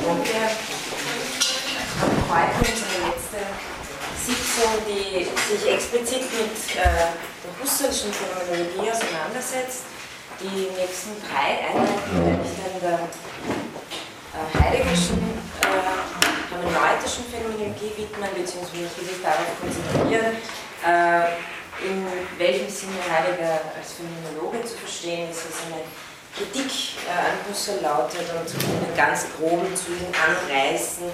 Haben 0.00 0.16
heute 2.30 2.56
unsere 2.72 2.96
letzte 3.04 3.44
Sitzung, 4.16 4.72
die 4.88 5.28
sich 5.28 5.68
explizit 5.70 6.24
mit 6.32 6.56
äh, 6.72 7.12
der 7.44 7.52
Husserlschen 7.60 8.08
Phänomenologie 8.10 8.90
auseinandersetzt. 8.90 9.84
Die 10.40 10.72
nächsten 10.72 11.20
drei 11.20 11.68
Einheiten 11.68 12.16
werde 12.16 12.40
ich 12.40 12.56
dann 12.56 12.80
der 12.80 13.00
äh, 13.04 14.48
Heideggerschen 14.56 15.20
äh, 15.68 15.84
hermeneutischen 16.48 17.28
Phänomenologie 17.28 17.92
widmen, 18.00 18.32
beziehungsweise 18.34 18.88
ich 18.88 18.96
will 18.96 19.04
mich 19.04 19.20
darauf 19.20 19.52
konzentrieren, 19.60 20.40
äh, 20.80 21.36
in 21.84 22.08
welchem 22.38 22.72
Sinne 22.72 23.04
Heidegger 23.04 23.60
als 23.76 24.00
Phänomenologe 24.00 24.64
zu 24.64 24.80
verstehen 24.80 25.28
ist, 25.28 25.44
also 25.44 25.60
eine 25.68 25.84
Kritik 26.36 26.70
äh, 27.06 27.10
an 27.10 27.38
Husserl 27.48 27.80
lautet 27.82 28.26
und 28.30 28.88
in 28.88 28.96
ganz 28.96 29.26
groben 29.36 29.74
Zügen 29.74 30.06
anreißen, 30.14 31.04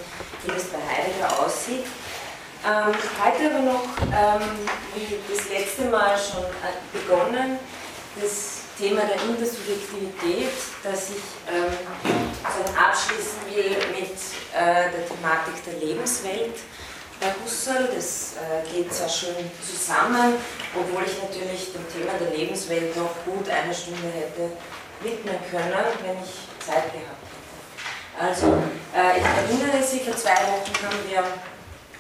wie 0.45 0.51
das 0.52 0.65
bei 0.65 0.79
Heidegger 0.79 1.45
aussieht. 1.45 1.87
Ähm, 2.65 2.95
heute 3.23 3.55
aber 3.55 3.62
noch, 3.62 3.84
ähm, 4.12 4.48
wie 4.95 5.16
das 5.33 5.48
letzte 5.48 5.84
Mal 5.84 6.16
schon 6.19 6.45
äh, 6.45 6.77
begonnen, 6.93 7.59
das 8.21 8.66
Thema 8.79 9.02
der 9.02 9.23
Intersubjektivität, 9.23 10.52
das 10.83 11.10
ich 11.10 11.23
ähm, 11.48 11.73
abschließen 12.77 13.41
will 13.48 13.77
mit 13.98 14.16
äh, 14.52 14.91
der 14.91 15.07
Thematik 15.09 15.65
der 15.65 15.74
Lebenswelt 15.74 16.57
bei 17.21 17.29
Husserl. 17.43 17.88
Das 17.95 18.35
äh, 18.37 18.69
geht 18.71 18.93
sehr 18.93 19.09
schön 19.09 19.51
zusammen, 19.66 20.35
obwohl 20.74 21.05
ich 21.05 21.23
natürlich 21.23 21.73
dem 21.73 21.87
Thema 21.88 22.19
der 22.19 22.37
Lebenswelt 22.37 22.95
noch 22.96 23.15
gut 23.24 23.48
eine 23.48 23.74
Stunde 23.74 24.09
hätte 24.09 24.51
widmen 25.01 25.37
können, 25.51 25.87
wenn 26.03 26.17
ich 26.23 26.49
Zeit 26.65 26.93
gehabt 26.93 27.23
hätte. 27.27 27.47
Also, 28.19 28.47
äh, 28.95 29.19
ich 29.19 29.25
erinnere 29.25 29.83
Sie, 29.83 30.01
vor 30.01 30.17
zwei 30.17 30.41
Wochen 30.49 30.73
haben 30.83 30.99
wir 31.09 31.23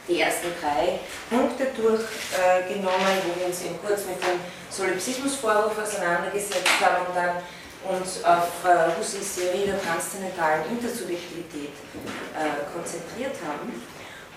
die 0.08 0.20
ersten 0.20 0.48
drei 0.60 1.00
Punkte 1.28 1.66
durchgenommen, 1.76 3.16
äh, 3.18 3.26
wo 3.26 3.40
wir 3.40 3.46
uns 3.46 3.62
eben 3.64 3.78
kurz 3.84 4.06
mit 4.06 4.22
dem 4.22 4.40
Solipsismusvorwurf 4.70 5.78
auseinandergesetzt 5.78 6.80
haben 6.80 7.06
und 7.06 7.16
dann 7.16 7.36
uns 7.90 8.22
auf 8.24 8.64
äh, 8.64 8.98
Husserls 8.98 9.36
Theorie 9.36 9.66
der 9.66 9.82
transzendentalen 9.82 10.64
Intersubjektivität 10.70 11.70
äh, 12.34 12.66
konzentriert 12.72 13.36
haben. 13.46 13.82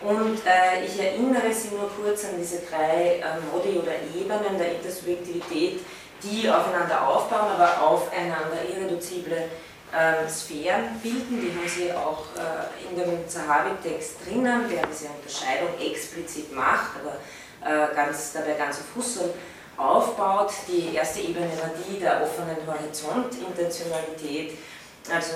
Und 0.01 0.39
äh, 0.45 0.85
ich 0.85 0.97
erinnere 0.99 1.51
Sie 1.53 1.75
nur 1.75 1.89
kurz 1.89 2.25
an 2.25 2.39
diese 2.39 2.61
drei 2.69 3.19
äh, 3.19 3.39
Modi 3.51 3.77
oder 3.77 3.93
Ebenen 4.15 4.57
der 4.57 4.75
Intersubjektivität, 4.75 5.81
die 6.23 6.49
aufeinander 6.49 7.07
aufbauen, 7.07 7.51
aber 7.55 7.81
aufeinander 7.81 8.57
irreduzible 8.67 9.49
äh, 9.91 10.29
Sphären 10.29 10.99
bilden. 11.01 11.41
Die 11.41 11.51
haben 11.51 11.67
Sie 11.67 11.91
auch 11.91 12.25
äh, 12.35 12.89
in 12.89 12.95
dem 12.95 13.27
Zahavi-Text 13.27 14.25
drinnen, 14.25 14.69
der 14.69 14.85
diese 14.87 15.07
Unterscheidung 15.07 15.69
explizit 15.79 16.53
macht, 16.53 16.91
aber 17.01 17.17
äh, 17.65 17.95
ganz, 17.95 18.33
dabei 18.33 18.53
ganz 18.53 18.77
auf 18.77 18.95
Husserl 18.95 19.33
aufbaut. 19.77 20.51
Die 20.67 20.95
erste 20.95 21.21
Ebene 21.21 21.49
war 21.59 21.71
die 21.87 21.99
der 21.99 22.21
offenen 22.21 22.57
Horizontintentionalität, 22.67 24.57
also 25.11 25.33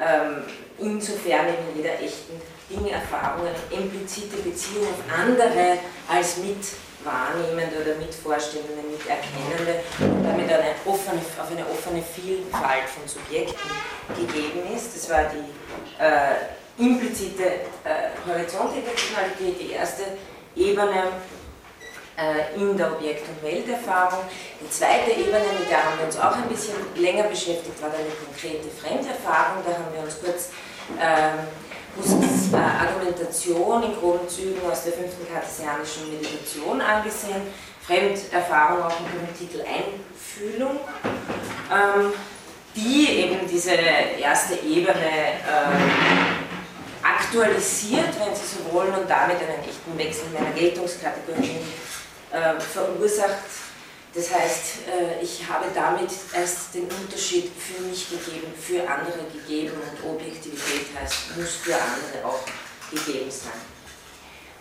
ähm, 0.00 0.44
insofern 0.78 1.46
in 1.48 1.76
jeder 1.76 1.94
echten 2.00 2.40
Dinge, 2.70 2.90
Erfahrungen, 2.90 3.54
implizite 3.70 4.36
Beziehung 4.36 4.84
auf 4.84 5.18
andere 5.18 5.78
als 6.08 6.36
mit 6.36 6.58
Wahrnehmende 7.04 7.76
oder 7.80 7.94
Mitvorstellende, 7.96 8.82
Miterkennende 8.90 9.80
damit 9.98 10.50
eine 10.50 10.74
offene, 10.84 11.20
auf 11.38 11.50
eine 11.50 11.64
offene 11.66 12.02
Vielfalt 12.02 12.88
von 12.88 13.06
Subjekten 13.06 13.70
gegeben 14.16 14.74
ist. 14.74 14.96
Das 14.96 15.10
war 15.10 15.24
die 15.30 15.46
äh, 16.02 16.82
implizite 16.82 17.44
äh, 17.84 18.10
Horizontintentionalität, 18.26 19.60
die 19.60 19.72
erste 19.72 20.02
Ebene 20.56 21.04
äh, 22.18 22.56
in 22.56 22.76
der 22.76 22.92
Objekt- 22.92 23.28
und 23.28 23.42
Welterfahrung. 23.42 24.24
Die 24.60 24.70
zweite 24.70 25.12
Ebene, 25.12 25.44
mit 25.58 25.70
der 25.70 25.84
haben 25.84 25.98
wir 25.98 26.06
uns 26.06 26.18
auch 26.18 26.34
ein 26.34 26.48
bisschen 26.48 26.74
länger 26.96 27.24
beschäftigt, 27.24 27.80
war 27.80 27.90
eine 27.90 28.10
konkrete 28.26 28.68
Fremderfahrung. 28.70 29.62
Da 29.64 29.72
haben 29.74 29.94
wir 29.94 30.02
uns 30.02 30.18
kurz 30.20 30.50
ähm, 31.00 31.46
Argumentation 32.52 33.82
in 33.82 33.94
groben 33.94 34.28
Zügen 34.28 34.60
aus 34.70 34.84
der 34.84 34.92
fünften 34.92 35.26
kartesianischen 35.32 36.10
Meditation 36.10 36.80
angesehen. 36.80 37.42
Fremderfahrung 37.86 38.82
auch 38.82 39.00
unter 39.00 39.18
dem 39.18 39.36
Titel 39.36 39.62
Einfühlung, 39.62 40.78
ähm, 41.72 42.12
die 42.76 43.08
eben 43.08 43.48
diese 43.48 43.72
erste 43.72 44.54
Ebene 44.56 44.92
äh, 44.92 45.68
aktualisiert, 47.02 48.08
wenn 48.18 48.34
Sie 48.34 48.44
so 48.44 48.72
wollen, 48.74 48.94
und 48.94 49.08
damit 49.08 49.36
einen 49.36 49.64
echten 49.64 49.96
Wechsel 49.96 50.24
meiner 50.34 50.50
Geltungskategorien 50.50 51.56
äh, 52.30 52.60
verursacht 52.60 53.67
das 54.14 54.32
heißt, 54.32 54.88
äh, 54.88 55.22
ich 55.22 55.46
habe 55.48 55.66
damit 55.74 56.10
erst 56.32 56.74
den 56.74 56.84
Unterschied 56.84 57.50
für 57.58 57.82
mich 57.82 58.08
gegeben, 58.08 58.52
für 58.58 58.88
andere 58.88 59.24
gegeben 59.32 59.74
und 59.74 60.10
Objektivität 60.10 60.86
heißt, 60.98 61.36
muss 61.36 61.56
für 61.56 61.74
andere 61.74 62.24
auch 62.24 62.40
gegeben 62.90 63.30
sein. 63.30 63.60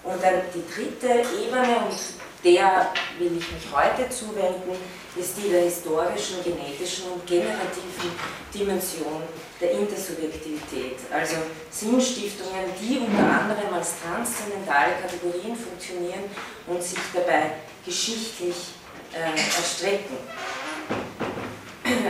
Und 0.04 0.22
dann 0.22 0.42
die 0.54 0.64
dritte 0.74 1.08
Ebene, 1.08 1.86
und 1.86 1.98
der 2.44 2.94
will 3.18 3.38
ich 3.38 3.52
mich 3.52 3.68
heute 3.74 4.10
zuwenden, 4.10 4.76
ist 5.16 5.38
die 5.38 5.50
der 5.50 5.64
historischen, 5.64 6.44
genetischen 6.44 7.12
und 7.12 7.26
generativen 7.26 8.12
Dimension 8.54 9.24
der 9.60 9.72
Intersubjektivität, 9.72 11.00
also 11.12 11.38
Sinnstiftungen, 11.72 12.66
die 12.80 13.00
unter 13.00 13.24
anderem 13.24 13.74
als 13.74 13.94
transzendentale 14.02 14.94
Kategorien 15.02 15.56
funktionieren 15.56 16.30
und 16.68 16.82
sich 16.82 17.00
dabei 17.14 17.54
geschichtlich 17.84 18.77
äh, 19.14 19.58
erstrecken. 19.58 20.18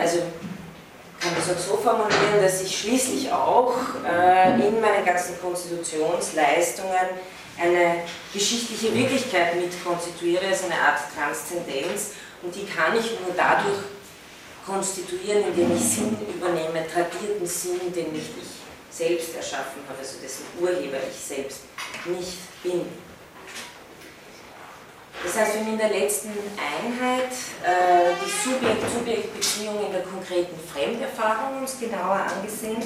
Also 0.01 0.19
kann 1.19 1.31
man 1.31 1.41
es 1.41 1.49
auch 1.49 1.71
so 1.71 1.77
formulieren, 1.77 2.41
dass 2.41 2.61
ich 2.61 2.79
schließlich 2.79 3.31
auch 3.31 3.73
äh, 4.07 4.53
in 4.53 4.79
meinen 4.81 5.05
ganzen 5.05 5.39
Konstitutionsleistungen 5.41 7.07
eine 7.59 8.03
geschichtliche 8.33 8.93
Wirklichkeit 8.93 9.55
mitkonstituiere, 9.55 10.45
also 10.47 10.65
eine 10.65 10.75
Art 10.75 10.99
Transzendenz. 11.15 12.11
Und 12.43 12.53
die 12.53 12.65
kann 12.65 12.95
ich 12.97 13.19
nur 13.19 13.33
dadurch 13.35 13.79
konstituieren, 14.65 15.43
indem 15.47 15.75
ich 15.75 15.83
Sinn 15.83 16.17
übernehme, 16.33 16.85
tradierten 16.87 17.47
Sinn, 17.47 17.91
den 17.95 18.11
nicht 18.11 18.31
ich 18.39 18.95
selbst 18.95 19.35
erschaffen 19.35 19.81
habe, 19.87 19.99
also 19.99 20.17
dessen 20.21 20.45
Urheber 20.59 20.97
ich 21.09 21.19
selbst 21.19 21.61
nicht 22.05 22.37
bin. 22.63 22.85
Das 25.23 25.35
heißt, 25.35 25.55
wir 25.55 25.61
haben 25.61 25.73
in 25.73 25.77
der 25.77 25.89
letzten 25.89 26.29
Einheit 26.29 27.31
äh, 27.63 28.13
die 28.23 28.49
Subjekt-Subjekt-Beziehung 28.49 29.85
in 29.85 29.91
der 29.91 30.03
konkreten 30.03 30.55
Fremderfahrung 30.71 31.61
uns 31.61 31.79
genauer 31.79 32.21
angesehen. 32.21 32.83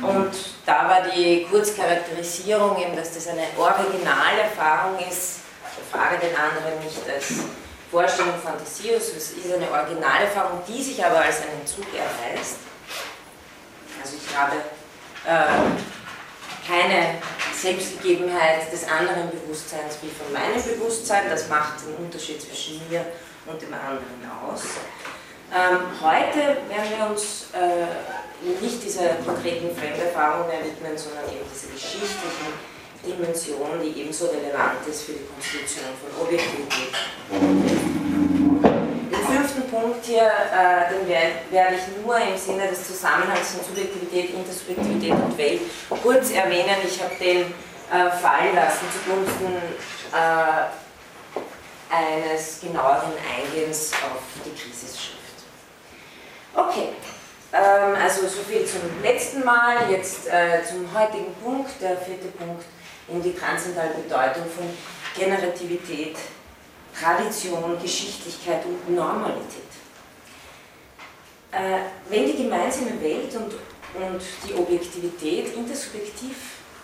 Und 0.00 0.30
da 0.64 0.88
war 0.88 1.02
die 1.10 1.46
Kurzcharakterisierung 1.50 2.80
eben, 2.80 2.96
dass 2.96 3.14
das 3.14 3.28
eine 3.28 3.46
Originalerfahrung 3.56 4.98
ist. 5.08 5.40
Ich 5.76 5.90
frage 5.90 6.18
den 6.18 6.36
anderen 6.36 6.82
nicht 6.84 7.00
als 7.08 7.44
Vorstellung 7.90 8.34
Fantasius, 8.42 9.08
es 9.16 9.32
ist 9.32 9.52
eine 9.52 9.70
Originalerfahrung, 9.70 10.62
die 10.68 10.82
sich 10.82 11.04
aber 11.04 11.20
als 11.20 11.42
einen 11.42 11.66
Zug 11.66 11.86
erweist. 11.92 12.58
Also 14.00 14.16
ich 14.16 14.36
habe 14.36 14.56
äh, 15.26 15.99
keine 16.66 17.18
Selbstgegebenheit 17.54 18.72
des 18.72 18.84
anderen 18.88 19.30
Bewusstseins 19.30 19.98
wie 20.02 20.10
von 20.10 20.32
meinem 20.32 20.62
Bewusstsein. 20.62 21.24
Das 21.28 21.48
macht 21.48 21.86
den 21.86 22.04
Unterschied 22.04 22.40
zwischen 22.40 22.80
mir 22.88 23.04
und 23.46 23.60
dem 23.60 23.72
anderen 23.74 24.04
aus. 24.44 24.62
Ähm, 25.52 25.78
heute 26.00 26.62
werden 26.70 26.90
wir 26.96 27.10
uns 27.10 27.48
äh, 27.52 28.62
nicht 28.62 28.82
dieser 28.84 29.14
konkreten 29.26 29.74
Fremderfahrung 29.76 30.46
mehr 30.46 30.64
widmen, 30.64 30.96
sondern 30.96 31.24
eben 31.24 31.44
dieser 31.52 31.72
geschichtlichen 31.74 32.54
Dimension, 33.04 33.80
die 33.82 34.00
ebenso 34.00 34.26
relevant 34.26 34.86
ist 34.88 35.02
für 35.02 35.12
die 35.12 35.26
Konstitution 35.26 35.90
von 35.98 36.24
Objektivität 36.24 36.94
Punkt 39.70 40.04
hier, 40.04 40.26
äh, 40.26 40.90
den 40.90 41.08
werde 41.08 41.76
ich 41.76 42.04
nur 42.04 42.16
im 42.16 42.36
Sinne 42.36 42.68
des 42.68 42.86
Zusammenhangs 42.86 43.52
von 43.52 43.64
Subjektivität, 43.64 44.34
Intersubjektivität 44.34 45.12
und 45.12 45.38
Welt 45.38 45.60
kurz 46.02 46.32
erwähnen. 46.32 46.76
Ich 46.84 47.02
habe 47.02 47.14
den 47.20 47.42
äh, 47.42 48.10
fallen 48.20 48.54
lassen 48.54 48.86
zugunsten 49.04 49.56
äh, 50.12 50.66
eines 51.92 52.60
genaueren 52.60 53.12
Eingehens 53.36 53.92
auf 53.92 54.22
die 54.44 54.50
Krisisschrift. 54.50 55.18
Okay, 56.54 56.90
ähm, 57.52 57.96
also 58.00 58.28
soviel 58.28 58.64
zum 58.64 58.80
letzten 59.02 59.44
Mal. 59.44 59.90
Jetzt 59.90 60.28
äh, 60.28 60.62
zum 60.64 60.86
heutigen 60.94 61.34
Punkt, 61.42 61.70
der 61.80 61.96
vierte 61.96 62.28
Punkt, 62.28 62.64
in 63.08 63.22
die 63.22 63.34
transzendentale 63.34 63.94
Bedeutung 63.94 64.44
von 64.44 64.70
Generativität 65.16 66.16
Tradition, 67.00 67.80
Geschichtlichkeit 67.80 68.64
und 68.64 68.94
Normalität. 68.94 69.70
Äh, 71.52 71.78
wenn 72.08 72.26
die 72.26 72.42
gemeinsame 72.42 73.00
Welt 73.00 73.34
und 73.36 73.54
und 73.94 74.20
die 74.46 74.54
Objektivität 74.54 75.54
intersubjektiv 75.54 76.36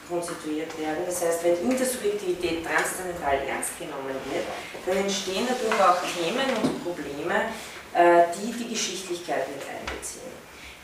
konstituiert 0.08 0.78
werden. 0.78 1.04
Das 1.04 1.22
heißt, 1.22 1.44
wenn 1.44 1.70
Intersubjektivität 1.70 2.64
transzendental 2.64 3.38
ernst 3.46 3.78
genommen 3.78 4.14
wird, 4.30 4.44
dann 4.86 4.96
entstehen 4.98 5.46
dadurch 5.48 5.80
auch 5.80 5.98
Themen 6.02 6.46
und 6.62 6.84
Probleme, 6.84 7.50
äh, 7.92 8.24
die 8.34 8.52
die 8.52 8.68
Geschichtlichkeit 8.68 9.48
mit 9.48 9.62
einbeziehen. 9.66 10.30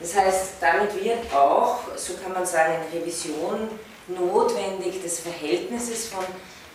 Das 0.01 0.17
heißt, 0.17 0.55
damit 0.61 0.95
wird 1.03 1.33
auch, 1.33 1.81
so 1.97 2.15
kann 2.15 2.33
man 2.33 2.45
sagen, 2.45 2.75
eine 2.75 3.01
Revision 3.01 3.69
notwendig 4.09 5.01
des 5.01 5.21
Verhältnisses 5.21 6.09
von 6.09 6.25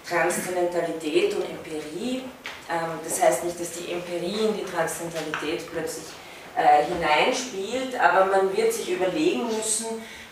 Transzendentalität 0.10 1.34
und 1.36 1.44
Empirie. 1.44 2.24
Ähm, 2.70 3.00
das 3.04 3.22
heißt 3.22 3.44
nicht, 3.44 3.60
dass 3.60 3.72
die 3.72 3.92
Empirie 3.92 4.48
in 4.48 4.58
die 4.58 4.64
Transzendentalität 4.64 5.70
plötzlich 5.72 6.06
äh, 6.56 6.86
hineinspielt, 6.86 8.00
aber 8.00 8.26
man 8.26 8.56
wird 8.56 8.74
sich 8.74 8.92
überlegen 8.92 9.46
müssen, 9.46 9.88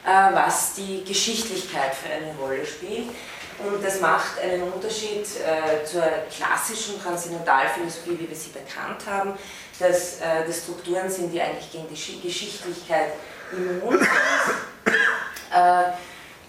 äh, 0.05 0.33
was 0.33 0.73
die 0.73 1.03
Geschichtlichkeit 1.03 1.93
für 1.93 2.11
eine 2.11 2.35
Rolle 2.39 2.65
spielt. 2.65 3.09
Und 3.57 3.81
das 3.81 4.01
macht 4.01 4.39
einen 4.39 4.63
Unterschied 4.63 5.21
äh, 5.23 5.85
zur 5.85 6.03
klassischen 6.35 7.01
Transzendentalphilosophie, 7.01 8.19
wie 8.19 8.29
wir 8.29 8.35
sie 8.35 8.49
bekannt 8.49 9.05
haben, 9.07 9.33
dass 9.79 10.19
das 10.19 10.63
Strukturen 10.63 11.09
sind, 11.09 11.33
die 11.33 11.41
eigentlich 11.41 11.69
gegen 11.71 11.87
die 11.89 12.21
Geschichtlichkeit 12.21 13.11
immun 13.51 13.99
sind. 13.99 14.09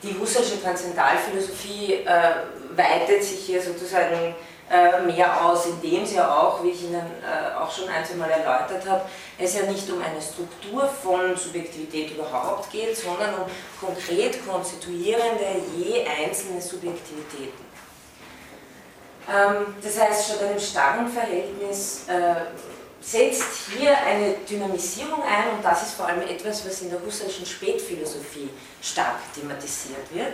Die 0.02 0.16
husserlische 0.16 0.62
Transzendentalphilosophie 0.62 2.04
weitet 2.76 3.22
sich 3.22 3.40
hier 3.40 3.62
sozusagen 3.62 4.34
äh, 4.70 5.00
mehr 5.02 5.44
aus, 5.44 5.66
indem 5.66 6.04
sie 6.04 6.16
ja 6.16 6.28
auch, 6.28 6.62
wie 6.62 6.70
ich 6.70 6.82
Ihnen 6.82 6.94
äh, 6.94 7.56
auch 7.56 7.70
schon 7.70 7.88
ein, 7.88 8.04
zwei 8.04 8.16
Mal 8.16 8.30
erläutert 8.30 8.84
habe, 8.88 9.02
es 9.38 9.54
ja 9.54 9.62
nicht 9.62 9.88
um 9.90 10.02
eine 10.02 10.20
Struktur 10.20 10.88
von 10.88 11.36
Subjektivität 11.36 12.10
überhaupt 12.10 12.70
geht, 12.72 12.96
sondern 12.96 13.34
um 13.34 13.50
konkret 13.80 14.44
konstituierende 14.44 15.62
je 15.76 16.04
einzelne 16.04 16.60
Subjektivitäten. 16.60 17.64
Ähm, 19.28 19.74
das 19.82 20.00
heißt, 20.00 20.26
statt 20.26 20.42
einem 20.42 20.58
starren 20.58 21.08
Verhältnis 21.08 22.06
setzt 23.06 23.70
hier 23.70 23.96
eine 23.96 24.34
Dynamisierung 24.50 25.22
ein 25.22 25.56
und 25.56 25.64
das 25.64 25.82
ist 25.82 25.92
vor 25.92 26.06
allem 26.06 26.22
etwas, 26.22 26.66
was 26.66 26.82
in 26.82 26.90
der 26.90 27.00
husserlischen 27.00 27.46
Spätphilosophie 27.46 28.50
stark 28.82 29.20
thematisiert 29.32 30.12
wird 30.12 30.32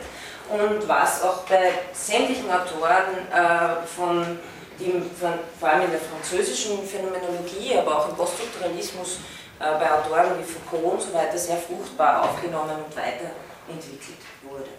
und 0.49 0.89
was 0.89 1.23
auch 1.23 1.43
bei 1.43 1.71
sämtlichen 1.93 2.51
Autoren 2.51 3.29
äh, 3.31 3.87
von, 3.87 4.39
die, 4.79 4.91
von, 5.21 5.35
vor 5.61 5.69
allem 5.69 5.83
in 5.83 5.91
der 5.91 6.01
französischen 6.01 6.87
Phänomenologie, 6.87 7.77
aber 7.77 7.99
auch 7.99 8.09
im 8.09 8.17
Poststrukturalismus 8.17 9.19
äh, 9.61 9.65
bei 9.79 9.93
Autoren 9.93 10.39
wie 10.39 10.45
Foucault 10.45 10.95
und 10.95 11.03
so 11.03 11.13
weiter 11.13 11.37
sehr 11.37 11.59
fruchtbar 11.59 12.23
aufgenommen 12.23 12.77
und 12.87 12.97
weiterentwickelt 12.97 14.19
wurde. 14.43 14.71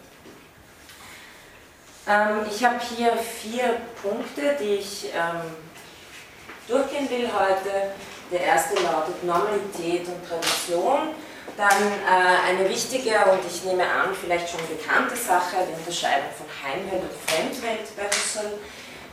Ähm, 2.08 2.48
ich 2.50 2.64
habe 2.64 2.80
hier 2.98 3.16
vier 3.16 3.78
Punkte, 4.02 4.58
die 4.60 4.76
ich 4.78 5.06
ähm, 5.14 5.73
durchgehen 6.68 7.10
will 7.10 7.28
heute. 7.28 7.92
Der 8.32 8.42
erste 8.42 8.76
lautet 8.76 9.24
Normalität 9.24 10.08
und 10.08 10.28
Tradition. 10.28 11.14
Dann 11.58 11.70
äh, 11.70 12.50
eine 12.50 12.68
wichtige 12.68 13.12
und 13.32 13.40
ich 13.46 13.64
nehme 13.64 13.84
an, 13.84 14.10
vielleicht 14.20 14.50
schon 14.50 14.62
bekannte 14.68 15.16
Sache, 15.16 15.58
die 15.70 15.78
Unterscheidung 15.78 16.30
von 16.36 16.48
Heimwelt 16.64 17.04
und 17.04 17.30
Fremdwelt 17.30 17.96
bei 17.96 18.06
Husserl. 18.08 18.54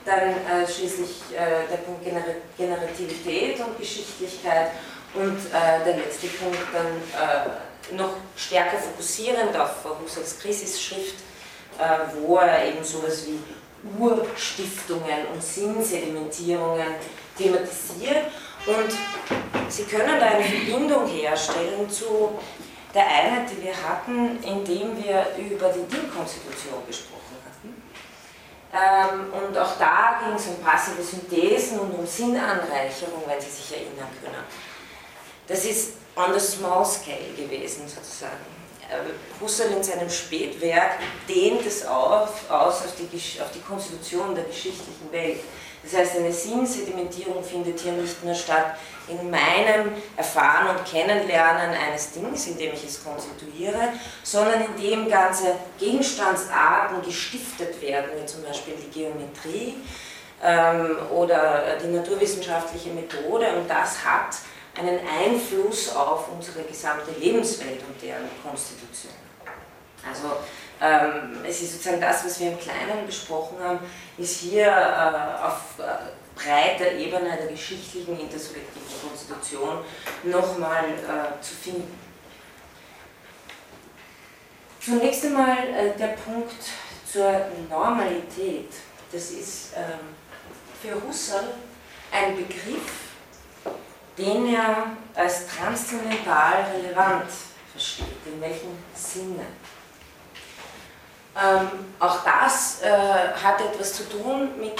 Dann 0.06 0.30
äh, 0.30 0.66
schließlich 0.66 1.10
äh, 1.32 1.68
der 1.70 1.78
Punkt 1.78 2.02
Gener 2.02 2.22
Generativität 2.56 3.60
und 3.60 3.78
Geschichtlichkeit 3.78 4.70
und 5.12 5.36
äh, 5.36 5.84
der 5.84 5.96
letzte 5.98 6.28
Punkt 6.28 6.58
dann 6.72 6.86
äh, 6.86 7.96
noch 7.96 8.14
stärker 8.36 8.78
fokussierend 8.78 9.54
auf 9.56 9.84
Husserls 10.02 10.38
Krisisschrift, 10.38 11.16
äh, 11.78 12.14
wo 12.14 12.38
er 12.38 12.64
eben 12.64 12.82
sowas 12.82 13.26
wie 13.26 13.38
Urstiftungen 13.98 15.26
und 15.32 15.42
Sinnsedimentierungen 15.42 16.86
thematisiert 17.40 18.26
und 18.66 18.92
Sie 19.68 19.84
können 19.84 20.18
da 20.18 20.26
eine 20.26 20.44
Verbindung 20.44 21.06
herstellen 21.06 21.88
zu 21.88 22.38
der 22.92 23.06
Einheit, 23.06 23.48
die 23.50 23.62
wir 23.62 23.74
hatten, 23.74 24.42
indem 24.42 24.96
wir 25.02 25.26
über 25.38 25.68
die 25.68 25.86
Dingkonstitution 25.86 26.84
gesprochen 26.86 27.36
hatten. 27.46 27.82
Ähm, 28.72 29.32
und 29.32 29.56
auch 29.56 29.78
da 29.78 30.20
ging 30.24 30.34
es 30.34 30.46
um 30.48 30.56
passive 30.56 31.02
Synthesen 31.02 31.78
und 31.78 31.92
um 31.92 32.06
Sinnanreicherung, 32.06 33.22
wenn 33.26 33.40
Sie 33.40 33.50
sich 33.50 33.72
erinnern 33.72 34.08
können. 34.20 34.44
Das 35.46 35.64
ist 35.64 35.92
on 36.16 36.34
the 36.34 36.40
small 36.40 36.84
scale 36.84 37.32
gewesen, 37.36 37.86
sozusagen. 37.86 38.60
Äh, 38.90 39.40
Husserl 39.40 39.70
in 39.70 39.84
seinem 39.84 40.10
Spätwerk 40.10 40.98
dehnt 41.28 41.64
es 41.64 41.86
auf, 41.86 42.50
aus 42.50 42.82
auf 42.82 42.94
die, 42.98 43.40
auf 43.40 43.50
die 43.52 43.60
Konstitution 43.60 44.34
der 44.34 44.44
geschichtlichen 44.44 45.12
Welt. 45.12 45.40
Das 45.82 45.94
heißt, 45.94 46.16
eine 46.16 46.32
Sinnsedimentierung 46.32 47.42
findet 47.42 47.80
hier 47.80 47.92
nicht 47.92 48.22
nur 48.22 48.34
statt 48.34 48.76
in 49.08 49.30
meinem 49.30 49.92
Erfahren 50.16 50.76
und 50.76 50.84
Kennenlernen 50.84 51.70
eines 51.70 52.12
Dings, 52.12 52.46
indem 52.48 52.74
ich 52.74 52.84
es 52.84 53.02
konstituiere, 53.02 53.94
sondern 54.22 54.64
indem 54.64 55.08
ganze 55.08 55.54
Gegenstandsarten 55.78 57.02
gestiftet 57.02 57.80
werden, 57.80 58.10
wie 58.20 58.26
zum 58.26 58.42
Beispiel 58.42 58.74
die 58.74 58.90
Geometrie 58.90 59.76
ähm, 60.42 60.98
oder 61.10 61.78
die 61.82 61.88
naturwissenschaftliche 61.88 62.90
Methode. 62.90 63.54
Und 63.56 63.68
das 63.68 64.04
hat 64.04 64.36
einen 64.78 65.00
Einfluss 65.00 65.94
auf 65.94 66.28
unsere 66.32 66.62
gesamte 66.62 67.10
Lebenswelt 67.18 67.80
und 67.88 68.00
deren 68.02 68.28
Konstitution. 68.42 69.12
Also 70.08 70.28
ähm, 70.80 71.44
es 71.46 71.60
ist 71.62 71.72
sozusagen 71.72 72.00
das, 72.00 72.24
was 72.24 72.40
wir 72.40 72.52
im 72.52 72.58
Kleinen 72.58 73.06
besprochen 73.06 73.58
haben, 73.62 73.80
ist 74.16 74.40
hier 74.40 74.66
äh, 74.66 75.44
auf 75.44 75.78
äh, 75.78 76.10
breiter 76.34 76.92
Ebene 76.92 77.36
der 77.36 77.48
geschichtlichen 77.48 78.18
intersubjektiven 78.18 79.08
Konstitution 79.08 79.84
nochmal 80.24 80.84
äh, 80.84 81.42
zu 81.42 81.54
finden. 81.54 81.98
Zunächst 84.80 85.26
einmal 85.26 85.58
äh, 85.68 85.98
der 85.98 86.16
Punkt 86.24 86.54
zur 87.06 87.30
Normalität. 87.68 88.72
Das 89.12 89.30
ist 89.30 89.72
ähm, 89.76 90.14
für 90.80 90.94
Husserl 91.06 91.52
ein 92.10 92.36
Begriff, 92.36 93.10
den 94.16 94.54
er 94.54 94.96
als 95.14 95.46
transzendental 95.46 96.64
relevant 96.74 97.30
versteht. 97.72 98.06
In 98.24 98.40
welchem 98.40 98.78
Sinne? 98.94 99.44
Ähm, 101.42 101.70
auch 101.98 102.22
das 102.22 102.82
äh, 102.82 102.90
hat 102.90 103.58
etwas 103.60 103.94
zu 103.94 104.06
tun 104.08 104.50
mit 104.58 104.78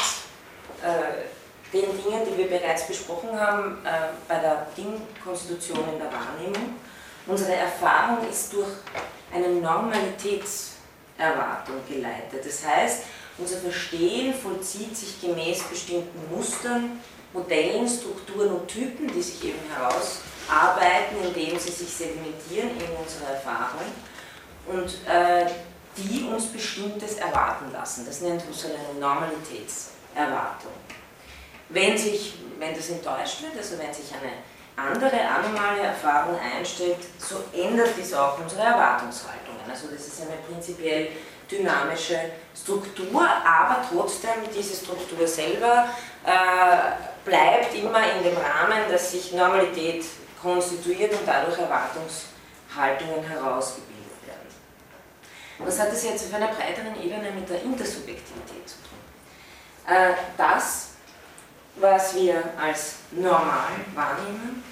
äh, 0.83 1.25
den 1.73 1.87
Dingen, 2.03 2.27
die 2.27 2.37
wir 2.37 2.51
bereits 2.51 2.87
besprochen 2.87 3.41
haben 3.41 3.79
äh, 3.85 4.09
bei 4.29 4.41
der 4.41 4.67
Dingkonstitution 4.77 5.79
in 5.93 5.99
der 5.99 6.13
Wahrnehmung. 6.13 6.75
Unsere 7.27 7.55
Erfahrung 7.55 8.29
ist 8.29 8.53
durch 8.53 8.69
eine 9.33 9.49
Normalitätserwartung 9.49 11.77
geleitet. 11.89 12.45
Das 12.45 12.67
heißt, 12.67 13.05
unser 13.39 13.59
Verstehen 13.59 14.35
vollzieht 14.35 14.97
sich 14.97 15.21
gemäß 15.21 15.63
bestimmten 15.63 16.35
Mustern, 16.35 17.01
Modellen, 17.33 17.89
Strukturen 17.89 18.51
und 18.51 18.67
Typen, 18.69 19.07
die 19.07 19.23
sich 19.23 19.45
eben 19.45 19.61
herausarbeiten, 19.73 21.17
indem 21.23 21.57
sie 21.59 21.71
sich 21.71 21.89
sedimentieren 21.89 22.71
in 22.71 22.97
unserer 23.03 23.31
Erfahrung. 23.35 23.87
Und 24.67 24.91
äh, 25.09 25.47
die 25.97 26.25
uns 26.25 26.47
Bestimmtes 26.47 27.17
erwarten 27.17 27.73
lassen. 27.73 28.07
Das 28.07 28.21
nennt 28.21 28.43
Husserl 28.49 28.73
eine 28.73 28.99
Normalitätserwartung. 28.99 30.73
Wenn, 31.69 31.97
sich, 31.97 32.35
wenn 32.59 32.75
das 32.75 32.91
enttäuscht 32.91 33.43
wird, 33.43 33.57
also 33.57 33.79
wenn 33.79 33.93
sich 33.93 34.13
eine 34.13 34.33
andere 34.77 35.21
anomale 35.21 35.83
Erfahrung 35.83 36.39
einstellt, 36.39 36.99
so 37.19 37.45
ändert 37.53 37.91
dies 37.97 38.15
auch 38.15 38.39
unsere 38.39 38.63
Erwartungshaltungen. 38.63 39.61
Also 39.69 39.89
das 39.89 40.07
ist 40.07 40.23
eine 40.23 40.37
prinzipiell 40.49 41.09
dynamische 41.51 42.19
Struktur, 42.55 43.23
aber 43.23 43.85
trotzdem 43.91 44.31
diese 44.55 44.77
Struktur 44.77 45.27
selber 45.27 45.89
äh, 46.25 47.29
bleibt 47.29 47.75
immer 47.75 48.03
in 48.13 48.23
dem 48.25 48.37
Rahmen, 48.37 48.91
dass 48.91 49.11
sich 49.11 49.33
Normalität 49.33 50.05
konstituiert 50.41 51.13
und 51.13 51.27
dadurch 51.27 51.59
Erwartungshaltungen 51.59 53.29
herausgibt. 53.29 53.90
Was 55.65 55.79
hat 55.79 55.93
das 55.93 56.05
jetzt 56.05 56.27
auf 56.27 56.35
einer 56.35 56.49
breiteren 56.49 57.01
Ebene 57.03 57.31
mit 57.33 57.49
der 57.49 57.63
Intersubjektivität 57.63 58.69
zu 58.69 58.77
tun? 58.77 59.95
Äh, 59.95 60.15
das, 60.37 60.89
was 61.77 62.15
wir 62.15 62.43
als 62.61 62.95
normal 63.11 63.73
wahrnehmen, 63.95 64.65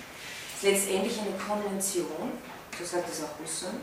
ist 0.54 0.62
letztendlich 0.62 1.18
eine 1.20 1.32
Konvention, 1.38 2.32
so 2.78 2.84
sagt 2.84 3.10
es 3.10 3.22
auch 3.22 3.38
Husserl, 3.42 3.74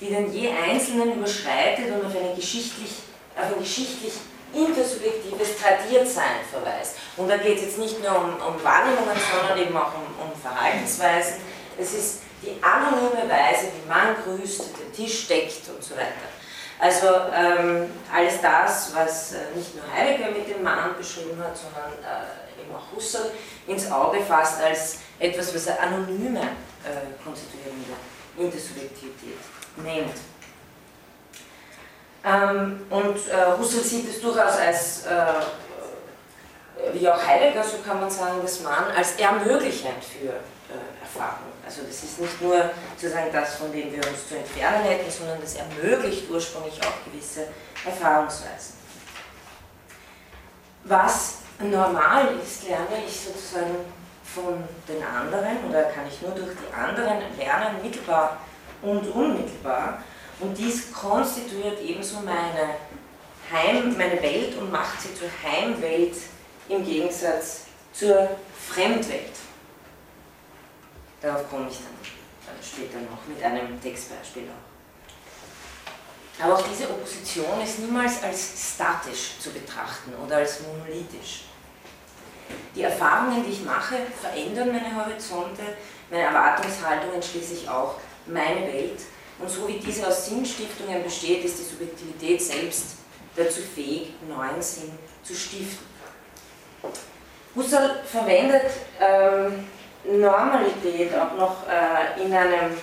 die 0.00 0.06
den 0.06 0.32
je 0.32 0.50
Einzelnen 0.50 1.14
überschreitet 1.14 1.90
und 1.90 2.06
auf, 2.06 2.16
eine 2.16 2.34
geschichtlich, 2.34 2.92
auf 3.36 3.54
ein 3.54 3.60
geschichtlich 3.60 4.12
intersubjektives 4.52 5.58
Tradiertsein 5.58 6.44
verweist. 6.50 6.96
Und 7.16 7.28
da 7.28 7.36
geht 7.38 7.56
es 7.56 7.64
jetzt 7.64 7.78
nicht 7.78 8.02
nur 8.02 8.16
um, 8.16 8.34
um 8.34 8.62
Wahrnehmungen, 8.62 9.16
sondern 9.32 9.58
eben 9.58 9.76
auch 9.76 9.92
um, 9.94 10.28
um 10.28 10.40
Verhaltensweisen. 10.40 11.34
Es 11.78 11.94
ist 11.94 12.20
die 12.42 12.62
anonyme 12.62 13.28
Weise, 13.28 13.68
wie 13.74 13.88
man 13.88 14.14
grüßt, 14.22 14.60
den 14.78 14.92
Tisch 14.92 15.26
deckt 15.26 15.68
und 15.68 15.82
so 15.82 15.94
weiter. 15.96 16.33
Also 16.78 17.06
ähm, 17.32 17.90
alles 18.12 18.40
das, 18.42 18.94
was 18.94 19.32
äh, 19.32 19.56
nicht 19.56 19.74
nur 19.76 19.84
Heidegger 19.92 20.30
mit 20.30 20.48
dem 20.48 20.62
Mann 20.62 20.96
beschrieben 20.98 21.40
hat, 21.42 21.56
sondern 21.56 21.92
äh, 22.02 22.60
eben 22.60 22.74
auch 22.74 22.94
Husserl 22.94 23.30
ins 23.66 23.90
Auge 23.90 24.20
fasst 24.20 24.60
als 24.60 24.98
etwas, 25.18 25.54
was 25.54 25.66
er 25.68 25.80
anonyme 25.80 26.40
äh, 26.40 27.22
konstituierende 27.24 27.92
Intersubjektivität 28.36 29.38
nennt. 29.76 30.14
Ähm, 32.24 32.86
und 32.90 33.16
äh, 33.28 33.58
Husserl 33.58 33.82
sieht 33.82 34.08
es 34.08 34.20
durchaus 34.20 34.56
als, 34.56 35.06
äh, 35.06 36.92
wie 36.92 37.08
auch 37.08 37.24
Heidegger, 37.24 37.62
so 37.62 37.78
kann 37.86 38.00
man 38.00 38.10
sagen, 38.10 38.40
das 38.42 38.60
Mann 38.60 38.86
als 38.96 39.12
ermöglichend 39.12 40.02
für 40.02 40.28
äh, 40.28 40.53
Erfahrung. 41.00 41.52
Also 41.64 41.82
das 41.82 42.02
ist 42.02 42.20
nicht 42.20 42.40
nur 42.40 42.70
sozusagen 42.96 43.32
das, 43.32 43.56
von 43.56 43.72
dem 43.72 43.92
wir 43.92 44.06
uns 44.06 44.28
zu 44.28 44.36
entfernen 44.36 44.84
hätten, 44.84 45.10
sondern 45.10 45.40
das 45.40 45.54
ermöglicht 45.54 46.30
ursprünglich 46.30 46.80
auch 46.82 47.04
gewisse 47.04 47.48
Erfahrungsweisen. 47.84 48.74
Was 50.84 51.38
normal 51.58 52.28
ist, 52.42 52.68
lerne 52.68 53.04
ich 53.06 53.20
sozusagen 53.20 53.76
von 54.24 54.64
den 54.88 55.02
anderen 55.02 55.68
oder 55.68 55.84
kann 55.84 56.06
ich 56.08 56.20
nur 56.20 56.32
durch 56.32 56.50
die 56.52 56.74
anderen 56.74 57.18
lernen, 57.38 57.82
mittelbar 57.82 58.38
und 58.82 59.06
unmittelbar. 59.08 60.02
Und 60.40 60.58
dies 60.58 60.92
konstituiert 60.92 61.80
ebenso 61.80 62.20
meine, 62.20 62.74
Heim, 63.52 63.96
meine 63.96 64.20
Welt 64.20 64.56
und 64.58 64.72
macht 64.72 65.00
sie 65.00 65.14
zur 65.14 65.28
Heimwelt 65.42 66.16
im 66.68 66.84
Gegensatz 66.84 67.62
zur 67.92 68.28
Fremdwelt. 68.68 69.32
Darauf 71.24 71.48
komme 71.48 71.68
ich 71.70 71.78
dann 71.78 71.94
später 72.62 72.98
noch 72.98 73.26
mit 73.26 73.42
einem 73.42 73.80
Textbeispiel 73.80 74.42
auch. 74.42 76.44
Aber 76.44 76.56
auch 76.56 76.64
diese 76.68 76.90
Opposition 76.90 77.62
ist 77.62 77.78
niemals 77.78 78.22
als 78.22 78.74
statisch 78.74 79.38
zu 79.40 79.50
betrachten 79.50 80.12
oder 80.22 80.36
als 80.36 80.60
monolithisch. 80.60 81.44
Die 82.74 82.82
Erfahrungen, 82.82 83.42
die 83.42 83.52
ich 83.52 83.64
mache, 83.64 83.96
verändern 84.20 84.70
meine 84.70 84.94
Horizonte, 84.94 85.62
meine 86.10 86.24
Erwartungshaltungen 86.24 87.22
schließlich 87.22 87.66
auch 87.70 87.94
meine 88.26 88.70
Welt. 88.70 89.00
Und 89.38 89.48
so 89.48 89.66
wie 89.66 89.78
diese 89.78 90.06
aus 90.06 90.26
Sinnstiftungen 90.26 91.02
besteht, 91.02 91.42
ist 91.42 91.58
die 91.58 91.64
Subjektivität 91.64 92.42
selbst 92.42 92.96
dazu 93.34 93.62
fähig, 93.62 94.12
neuen 94.28 94.60
Sinn 94.60 94.92
zu 95.22 95.34
stiften. 95.34 95.86
Husserl 97.56 98.02
verwendet 98.04 98.70
ähm, 99.00 99.66
Normalität 100.04 101.12
auch 101.14 101.36
noch 101.38 101.56
äh, 101.68 102.22
in 102.22 102.32
einem 102.32 102.76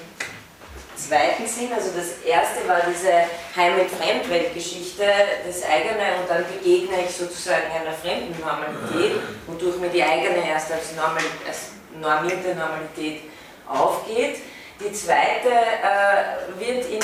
zweiten 0.96 1.48
Sinn. 1.48 1.72
Also 1.74 1.90
das 1.96 2.24
erste 2.26 2.68
war 2.68 2.82
diese 2.88 3.12
Heim- 3.56 3.80
und 3.80 3.90
Fremdweltgeschichte, 3.90 5.04
das 5.46 5.64
eigene 5.64 6.20
und 6.20 6.30
dann 6.30 6.46
begegne 6.46 7.06
ich 7.06 7.16
sozusagen 7.16 7.72
einer 7.72 7.94
fremden 7.94 8.40
Normalität, 8.40 9.22
wodurch 9.48 9.78
mir 9.78 9.90
die 9.90 10.04
eigene 10.04 10.48
erst 10.48 10.72
als, 10.72 10.96
normal, 10.96 11.24
als 11.48 11.72
normierte 12.00 12.56
Normalität 12.56 13.24
aufgeht. 13.68 14.38
Die 14.80 14.92
zweite 14.94 15.50
äh, 15.50 16.60
wird 16.60 16.90
Ihnen 16.90 17.02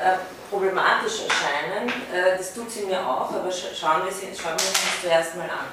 äh, 0.00 0.16
problematisch 0.50 1.20
erscheinen, 1.28 1.88
äh, 2.12 2.36
das 2.36 2.54
tut 2.54 2.70
sie 2.70 2.86
mir 2.86 3.00
auch, 3.00 3.30
aber 3.30 3.50
schauen 3.50 4.04
wir, 4.04 4.12
sie, 4.12 4.28
schauen 4.34 4.56
wir 4.58 4.68
uns 4.68 5.00
zuerst 5.02 5.36
mal 5.36 5.44
an. 5.44 5.68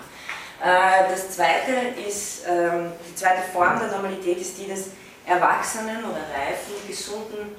Äh, 0.64 1.10
das 1.10 1.32
zweite 1.32 2.00
ist, 2.08 2.44
ähm, 2.48 2.92
die 3.08 3.16
zweite 3.16 3.44
Form 3.54 3.80
der 3.80 3.90
Normalität 3.90 4.40
ist 4.40 4.58
die 4.58 4.68
des 4.68 4.90
erwachsenen 5.26 6.04
oder 6.06 6.24
reifen, 6.34 6.74
gesunden 6.88 7.56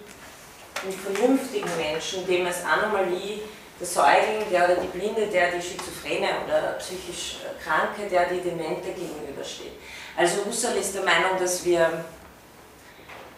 und 0.85 0.95
vernünftigen 0.95 1.69
Menschen, 1.76 2.26
dem 2.26 2.47
als 2.47 2.64
Anomalie 2.64 3.40
der 3.78 3.87
Säugling, 3.87 4.50
der 4.50 4.64
oder 4.64 4.76
die 4.76 4.88
Blinde, 4.88 5.26
der 5.26 5.52
die 5.52 5.62
Schizophrene 5.62 6.28
oder 6.47 6.73
psychisch 6.78 7.38
Kranke, 7.62 8.09
der 8.11 8.26
die 8.28 8.40
Demente 8.40 8.90
gegenübersteht. 8.90 9.73
Also 10.17 10.45
Husserl 10.45 10.76
ist 10.76 10.95
der 10.95 11.05
Meinung, 11.05 11.38
dass 11.38 11.64
wir 11.64 12.05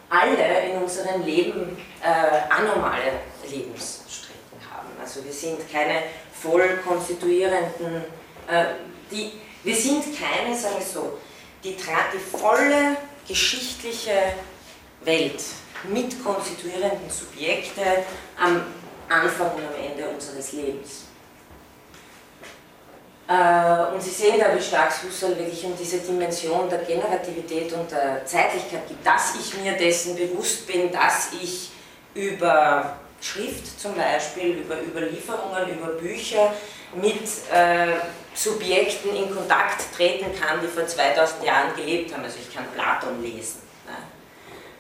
alle 0.09 0.71
in 0.71 0.83
unserem 0.83 1.23
Leben 1.23 1.77
äh, 2.03 2.53
anomale 2.53 3.21
Lebensstrecken 3.49 4.59
haben. 4.73 4.89
Also 5.01 5.23
wir 5.25 5.33
sind 5.33 5.71
keine 5.71 6.03
voll 6.33 6.79
konstituierenden, 6.87 8.05
äh, 8.49 8.65
die, 9.11 9.33
wir 9.63 9.77
sind 9.77 10.05
keine, 10.19 10.57
sagen 10.57 10.77
wir 10.79 10.87
so, 10.87 11.19
die, 11.63 11.77
die 11.77 12.39
volle 12.39 12.97
geschichtliche 13.27 14.35
Welt 15.05 15.43
mit 15.85 16.23
konstituierenden 16.23 17.09
Subjekte 17.09 17.83
am 18.39 18.63
Anfang 19.09 19.53
und 19.55 19.63
am 19.63 19.75
Ende 19.75 20.09
unseres 20.09 20.53
Lebens. 20.53 21.05
Äh, 23.29 23.95
und 23.95 24.03
Sie 24.03 24.11
sehen 24.11 24.41
da, 24.41 24.55
wie 24.57 24.63
stark 24.63 24.93
Husserl 25.03 25.39
wirklich 25.39 25.65
um 25.65 25.77
diese 25.77 25.99
Dimension 25.99 26.69
der 26.69 26.81
Generativität 26.81 27.73
und 27.73 27.91
der 27.91 28.25
Zeitlichkeit 28.27 28.89
gibt, 28.89 29.07
dass 29.07 29.35
ich 29.37 29.57
mir 29.63 29.73
dessen 29.73 30.17
bewusst 30.17 30.67
bin, 30.67 30.91
dass 30.91 31.29
ich 31.41 31.71
über 32.15 32.97
Schrift 33.21 33.81
zum 33.81 33.95
Beispiel, 33.95 34.63
über 34.63 34.81
Überlieferungen, 34.83 35.69
über 35.69 35.93
Bücher 35.93 36.53
mit 36.95 37.23
äh, 37.53 37.99
Subjekten 38.35 39.15
in 39.17 39.35
Kontakt 39.35 39.95
treten 39.95 40.27
kann, 40.41 40.61
die 40.63 40.69
vor 40.69 40.87
2000 40.87 41.45
Jahren 41.45 41.75
gelebt 41.77 42.13
haben. 42.13 42.25
Also 42.25 42.39
ich 42.41 42.55
kann 42.55 42.65
Platon 42.75 43.23
lesen. 43.23 43.63
Ne? 43.87 43.97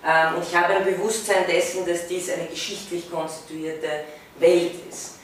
Ähm, 0.06 0.36
und 0.36 0.42
ich 0.42 0.54
habe 0.54 0.74
ein 0.74 0.84
Bewusstsein 0.84 1.46
dessen, 1.46 1.86
dass 1.86 2.06
dies 2.06 2.30
eine 2.30 2.46
geschichtlich 2.46 3.10
konstituierte 3.10 4.04
Welt 4.38 4.74
ist. 4.88 5.16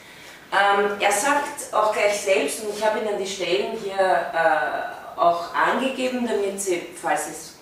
Ähm, 0.53 0.93
er 1.01 1.13
sagt 1.13 1.73
auch 1.73 1.93
gleich 1.93 2.21
selbst, 2.21 2.63
und 2.63 2.77
ich 2.77 2.85
habe 2.85 3.01
Ihnen 3.01 3.19
die 3.19 3.27
Stellen 3.27 3.77
hier 3.83 3.99
äh, 3.99 5.19
auch 5.19 5.53
angegeben, 5.55 6.27
damit 6.27 6.61
Sie, 6.61 6.89
falls 7.01 7.27
Sie 7.27 7.31
es 7.33 7.55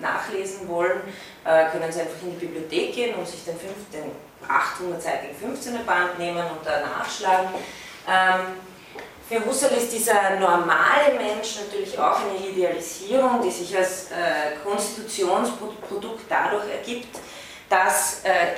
nachlesen 0.00 0.68
wollen, 0.68 1.00
äh, 1.44 1.66
können 1.70 1.90
Sie 1.92 2.00
einfach 2.00 2.20
in 2.22 2.38
die 2.38 2.46
Bibliothek 2.46 2.94
gehen 2.94 3.14
und 3.14 3.28
sich 3.28 3.44
den, 3.44 3.56
den 3.92 4.10
800-seitigen 4.48 5.36
15er 5.36 5.84
Band 5.84 6.18
nehmen 6.18 6.38
und 6.38 6.66
da 6.66 6.80
nachschlagen. 6.80 7.50
Für 9.32 9.42
Husserl 9.46 9.72
ist 9.78 9.90
dieser 9.90 10.38
normale 10.38 11.14
Mensch 11.16 11.56
natürlich 11.56 11.98
auch 11.98 12.18
eine 12.20 12.50
Idealisierung, 12.50 13.40
die 13.42 13.50
sich 13.50 13.74
als 13.74 14.10
äh, 14.10 14.58
Konstitutionsprodukt 14.62 16.24
dadurch 16.28 16.68
ergibt, 16.68 17.18
dass 17.70 18.20
äh, 18.24 18.48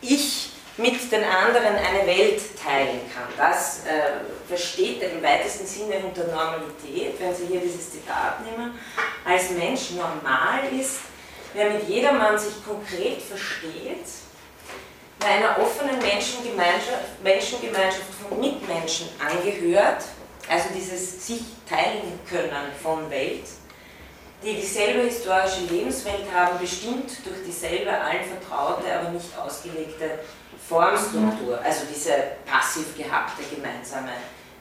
ich 0.00 0.50
mit 0.76 1.12
den 1.12 1.22
anderen 1.22 1.76
eine 1.76 2.04
Welt 2.04 2.40
teilen 2.60 3.02
kann. 3.14 3.28
Das 3.36 3.86
äh, 3.86 4.24
versteht 4.48 5.02
er 5.02 5.12
im 5.12 5.22
weitesten 5.22 5.68
Sinne 5.68 5.98
unter 6.04 6.24
Normalität, 6.24 7.20
wenn 7.20 7.32
Sie 7.32 7.46
hier 7.46 7.60
dieses 7.60 7.92
Zitat 7.92 8.44
nehmen, 8.44 8.76
als 9.24 9.50
Mensch 9.50 9.90
normal 9.90 10.62
ist, 10.76 10.98
wer 11.54 11.70
mit 11.70 11.88
jedermann 11.88 12.36
sich 12.36 12.54
konkret 12.66 13.22
versteht, 13.22 14.06
einer 15.24 15.58
offenen 15.58 15.98
Menschengemeinschaft, 15.98 17.22
Menschengemeinschaft 17.22 18.02
von 18.28 18.40
Mitmenschen 18.40 19.08
angehört, 19.20 20.04
also 20.48 20.68
dieses 20.74 21.26
sich 21.26 21.42
teilen 21.68 22.18
können 22.28 22.72
von 22.82 23.10
Welt, 23.10 23.44
die 24.42 24.54
dieselbe 24.56 25.02
historische 25.02 25.60
Lebenswelt 25.70 26.24
haben, 26.34 26.58
bestimmt 26.58 27.10
durch 27.24 27.44
dieselbe 27.46 27.90
allen 27.90 28.24
vertraute, 28.24 28.92
aber 28.92 29.10
nicht 29.10 29.28
ausgelegte 29.38 30.18
Formstruktur, 30.68 31.60
also 31.62 31.82
diese 31.92 32.12
passiv 32.44 32.96
gehabte 32.96 33.42
gemeinsame 33.54 34.12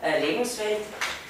äh, 0.03 0.20
Lebenswelt. 0.20 0.82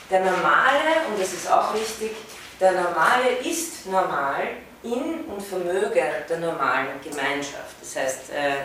Der 0.10 0.20
Normale, 0.20 1.08
und 1.10 1.20
das 1.20 1.32
ist 1.32 1.50
auch 1.50 1.74
wichtig, 1.74 2.12
der 2.60 2.74
Normale 2.74 3.38
ist 3.44 3.86
normal 3.86 4.50
in 4.84 5.26
und 5.26 5.42
Vermöge 5.42 6.04
der 6.30 6.38
normalen 6.40 7.00
Gemeinschaft. 7.04 7.76
Das 7.80 7.96
heißt, 7.96 8.30
äh, 8.32 8.56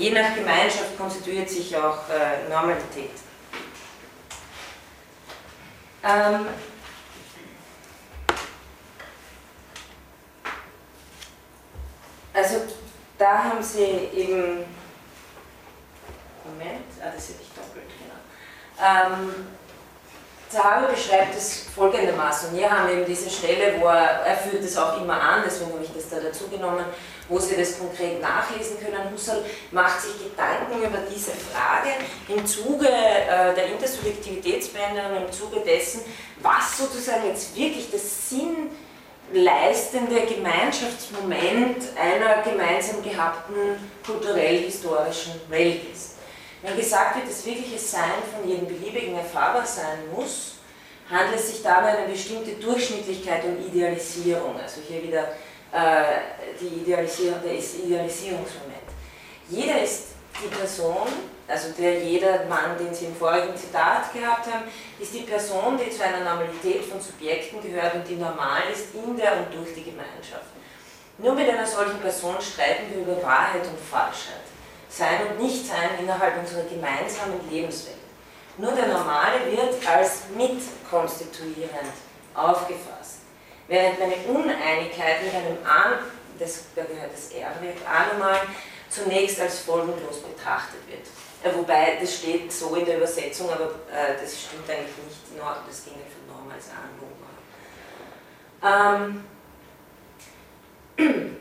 Je 0.00 0.10
nach 0.12 0.34
Gemeinschaft 0.34 0.96
konstituiert 0.96 1.50
sich 1.50 1.76
auch 1.76 2.08
äh, 2.08 2.48
Normalität. 2.48 3.10
Ähm, 6.02 6.46
also 12.32 12.62
da 13.18 13.44
haben 13.44 13.62
Sie 13.62 13.82
eben, 13.82 14.64
Moment, 16.44 16.86
ah, 17.02 17.10
das 17.14 17.28
hätte 17.28 17.42
ich 17.42 17.50
doppelt, 17.50 17.84
genau. 17.98 18.82
Ähm, 18.82 19.34
Zahavi 20.50 20.92
beschreibt 20.92 21.36
es 21.36 21.66
folgendermaßen, 21.74 22.50
und 22.50 22.56
hier 22.56 22.68
haben 22.68 22.88
wir 22.88 22.96
eben 22.96 23.06
diese 23.06 23.30
Stelle, 23.30 23.80
wo 23.80 23.86
er, 23.86 24.22
er 24.26 24.36
führt 24.36 24.64
es 24.64 24.76
auch 24.76 25.00
immer 25.00 25.20
an, 25.20 25.42
deswegen 25.46 25.72
habe 25.72 25.84
ich 25.84 25.92
das 25.94 26.08
da 26.08 26.16
dazu 26.18 26.48
genommen, 26.48 26.84
wo 27.28 27.38
Sie 27.38 27.56
das 27.56 27.78
konkret 27.78 28.20
nachlesen 28.20 28.78
können. 28.80 29.12
Husserl 29.12 29.44
macht 29.70 30.00
sich 30.00 30.14
Gedanken 30.18 30.82
über 30.82 30.98
diese 31.08 31.30
Frage 31.30 31.90
im 32.26 32.44
Zuge 32.44 32.88
äh, 32.88 33.54
der 33.54 33.66
Intersubjektivitätsbände 33.66 35.00
und 35.08 35.26
im 35.26 35.32
Zuge 35.32 35.60
dessen, 35.60 36.00
was 36.42 36.76
sozusagen 36.76 37.28
jetzt 37.28 37.56
wirklich 37.56 37.88
das 37.92 38.28
Sinn 38.28 38.70
leistende 39.32 40.22
Gemeinschaftsmoment 40.22 41.76
einer 41.96 42.42
gemeinsam 42.42 43.04
gehabten 43.04 43.78
kulturell-historischen 44.04 45.40
Welt 45.48 45.82
ist. 45.92 46.09
Wenn 46.62 46.76
gesagt 46.76 47.16
wird, 47.16 47.28
das 47.28 47.44
wirkliche 47.46 47.78
Sein 47.78 48.22
von 48.34 48.48
jedem 48.48 48.66
beliebigen 48.66 49.16
erfahrbar 49.16 49.64
sein 49.64 49.98
muss, 50.14 50.56
handelt 51.10 51.40
es 51.40 51.48
sich 51.50 51.62
dabei 51.62 51.94
um 51.94 52.04
eine 52.04 52.12
bestimmte 52.12 52.52
Durchschnittlichkeit 52.52 53.44
und 53.44 53.66
Idealisierung. 53.66 54.60
Also 54.60 54.80
hier 54.86 55.02
wieder 55.02 55.28
äh, 55.72 56.04
die 56.60 56.82
Idealisierung, 56.82 57.40
der 57.42 57.54
Idealisierungsmoment. 57.54 58.80
Jeder 59.48 59.82
ist 59.82 60.08
die 60.42 60.48
Person, 60.48 61.08
also 61.48 61.70
der 61.76 62.04
jeder 62.04 62.44
Mann, 62.44 62.78
den 62.78 62.94
Sie 62.94 63.06
im 63.06 63.16
vorigen 63.16 63.56
Zitat 63.56 64.12
gehabt 64.12 64.46
haben, 64.46 64.64
ist 64.98 65.12
die 65.12 65.22
Person, 65.22 65.78
die 65.78 65.90
zu 65.90 66.04
einer 66.04 66.24
Normalität 66.24 66.84
von 66.84 67.00
Subjekten 67.00 67.60
gehört 67.60 67.94
und 67.94 68.08
die 68.08 68.16
normal 68.16 68.62
ist 68.72 68.94
in 68.94 69.16
der 69.16 69.38
und 69.38 69.54
durch 69.54 69.74
die 69.74 69.84
Gemeinschaft. 69.84 70.46
Nur 71.18 71.34
mit 71.34 71.48
einer 71.48 71.66
solchen 71.66 72.00
Person 72.00 72.36
streiten 72.40 72.94
wir 72.94 73.02
über 73.02 73.22
Wahrheit 73.22 73.66
und 73.66 73.78
Falschheit, 73.78 74.46
Sein 74.90 75.28
und 75.28 75.40
Nichtsein 75.40 76.00
innerhalb 76.00 76.38
unserer 76.38 76.64
gemeinsamen 76.64 77.40
Lebenswelt. 77.48 77.96
Nur 78.58 78.72
der 78.72 78.88
Normale 78.88 79.46
wird 79.50 79.86
als 79.86 80.24
mitkonstituierend 80.36 81.94
aufgefasst, 82.34 83.20
während 83.68 84.00
meine 84.00 84.16
Uneinigkeit 84.26 85.22
mit 85.22 85.34
einem 85.34 85.58
An, 85.64 86.00
das, 86.38 86.64
da 86.74 86.82
gehört 86.82 87.12
das 87.12 87.30
R-Wert, 87.30 87.78
Anomal, 87.86 88.40
zunächst 88.88 89.40
als 89.40 89.60
folgenlos 89.60 90.20
betrachtet 90.22 90.80
wird. 90.88 91.06
Äh, 91.42 91.56
wobei, 91.56 91.96
das 92.00 92.16
steht 92.16 92.52
so 92.52 92.74
in 92.74 92.84
der 92.84 92.96
Übersetzung, 92.98 93.48
aber 93.50 93.66
äh, 93.90 94.20
das 94.20 94.42
stimmt 94.42 94.68
eigentlich 94.68 94.96
nicht, 95.04 95.40
das 95.68 95.84
ging 95.84 95.94
von 95.94 96.26
Norm 96.26 96.50
als 96.52 96.66
Anlogen. 96.68 97.20
Ähm, 98.62 99.24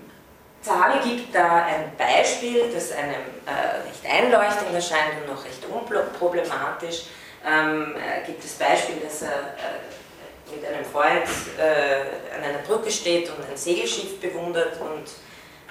Zahle 0.62 1.00
gibt 1.04 1.34
da 1.34 1.66
ein 1.66 1.92
Beispiel, 1.98 2.72
das 2.74 2.92
einem 2.92 3.13
äh, 3.46 3.88
recht 3.88 4.06
einleuchtend 4.06 4.74
erscheint 4.74 5.22
und 5.22 5.34
noch 5.34 5.44
recht 5.44 5.63
unproblematisch. 5.66 7.04
Ähm, 7.46 7.96
äh, 7.96 8.25
gibt 8.25 8.44
das 8.44 8.51
Beispiel, 8.54 8.98
dass 8.98 9.22
er 9.22 9.30
äh, 9.30 10.54
mit 10.54 10.66
einem 10.66 10.84
Freund 10.84 11.25
äh, 11.58 12.36
an 12.36 12.44
einer 12.44 12.60
Brücke 12.60 12.92
steht 12.92 13.30
und 13.30 13.50
ein 13.50 13.56
Segelschiff 13.56 14.20
bewundert 14.20 14.80
und, 14.82 15.08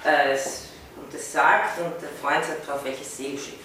äh, 0.03 0.33
und 0.33 1.13
es 1.13 1.31
sagt 1.31 1.79
und 1.79 2.01
der 2.01 2.09
Freund 2.21 2.43
sagt 2.43 2.67
drauf, 2.67 2.79
welches 2.83 3.17
Segelschiff. 3.17 3.59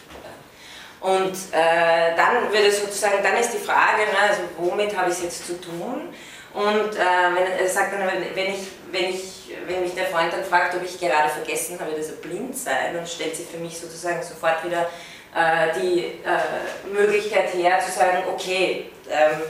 Und 1.01 1.37
äh, 1.53 2.17
dann 2.17 2.51
würde 2.51 2.73
sozusagen, 2.73 3.23
dann 3.23 3.37
ist 3.37 3.53
die 3.53 3.59
Frage, 3.59 4.05
ne, 4.11 4.19
also 4.27 4.41
womit 4.57 4.97
habe 4.97 5.11
ich 5.11 5.17
es 5.17 5.23
jetzt 5.23 5.47
zu 5.47 5.61
tun? 5.61 6.15
Und 6.55 6.95
äh, 6.95 7.35
wenn, 7.35 7.59
er 7.59 7.69
sagt 7.69 7.93
dann, 7.93 8.07
wenn, 8.07 8.55
ich, 8.55 8.69
wenn, 8.93 9.11
ich, 9.11 9.53
wenn 9.67 9.83
mich 9.83 9.95
der 9.95 10.07
Freund 10.07 10.33
dann 10.33 10.45
fragt, 10.45 10.77
ob 10.77 10.85
ich 10.85 11.01
gerade 11.01 11.29
vergessen 11.29 11.79
habe, 11.81 11.91
dass 11.97 12.11
er 12.11 12.17
blind 12.17 12.57
sei, 12.57 12.93
dann 12.95 13.05
stellt 13.07 13.35
sich 13.35 13.47
für 13.47 13.59
mich 13.59 13.77
sozusagen 13.77 14.23
sofort 14.23 14.65
wieder 14.65 14.89
äh, 15.35 15.81
die 15.81 16.05
äh, 16.23 16.93
Möglichkeit 16.93 17.53
her, 17.55 17.81
zu 17.85 17.91
sagen, 17.91 18.19
okay, 18.33 18.91
ähm, 19.11 19.41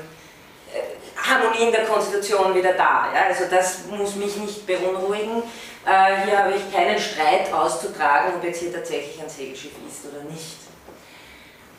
äh, 0.72 1.20
Harmonie 1.20 1.64
in 1.66 1.72
der 1.72 1.84
Konstitution 1.84 2.54
wieder 2.54 2.72
da. 2.72 3.12
Ja? 3.14 3.26
Also 3.28 3.44
das 3.50 3.84
muss 3.90 4.14
mich 4.16 4.36
nicht 4.36 4.66
beunruhigen. 4.66 5.42
Äh, 5.86 6.24
hier 6.24 6.38
habe 6.38 6.54
ich 6.54 6.74
keinen 6.74 6.98
Streit 6.98 7.52
auszutragen, 7.52 8.32
ob 8.36 8.44
jetzt 8.44 8.60
hier 8.60 8.72
tatsächlich 8.72 9.20
ein 9.20 9.28
Segelschiff 9.28 9.72
ist 9.86 10.10
oder 10.10 10.24
nicht. 10.24 10.56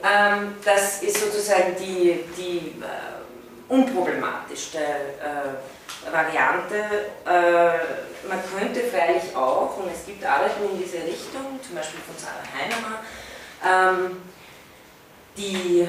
Ähm, 0.03 0.55
das 0.63 1.01
ist 1.01 1.19
sozusagen 1.19 1.75
die, 1.79 2.23
die 2.37 2.75
äh, 2.79 3.14
unproblematischste 3.67 4.79
äh, 4.79 6.11
Variante. 6.11 6.75
Äh, 7.25 8.27
man 8.27 8.39
könnte 8.57 8.81
freilich 8.81 9.35
auch, 9.35 9.77
und 9.77 9.91
es 9.91 10.05
gibt 10.05 10.25
Arbeiten 10.25 10.63
in 10.71 10.77
diese 10.77 10.97
Richtung, 10.97 11.59
zum 11.65 11.75
Beispiel 11.75 11.99
von 12.01 12.15
Sarah 12.17 12.43
Heinemann, 12.53 12.99
ähm, 13.63 14.21
die 15.37 15.87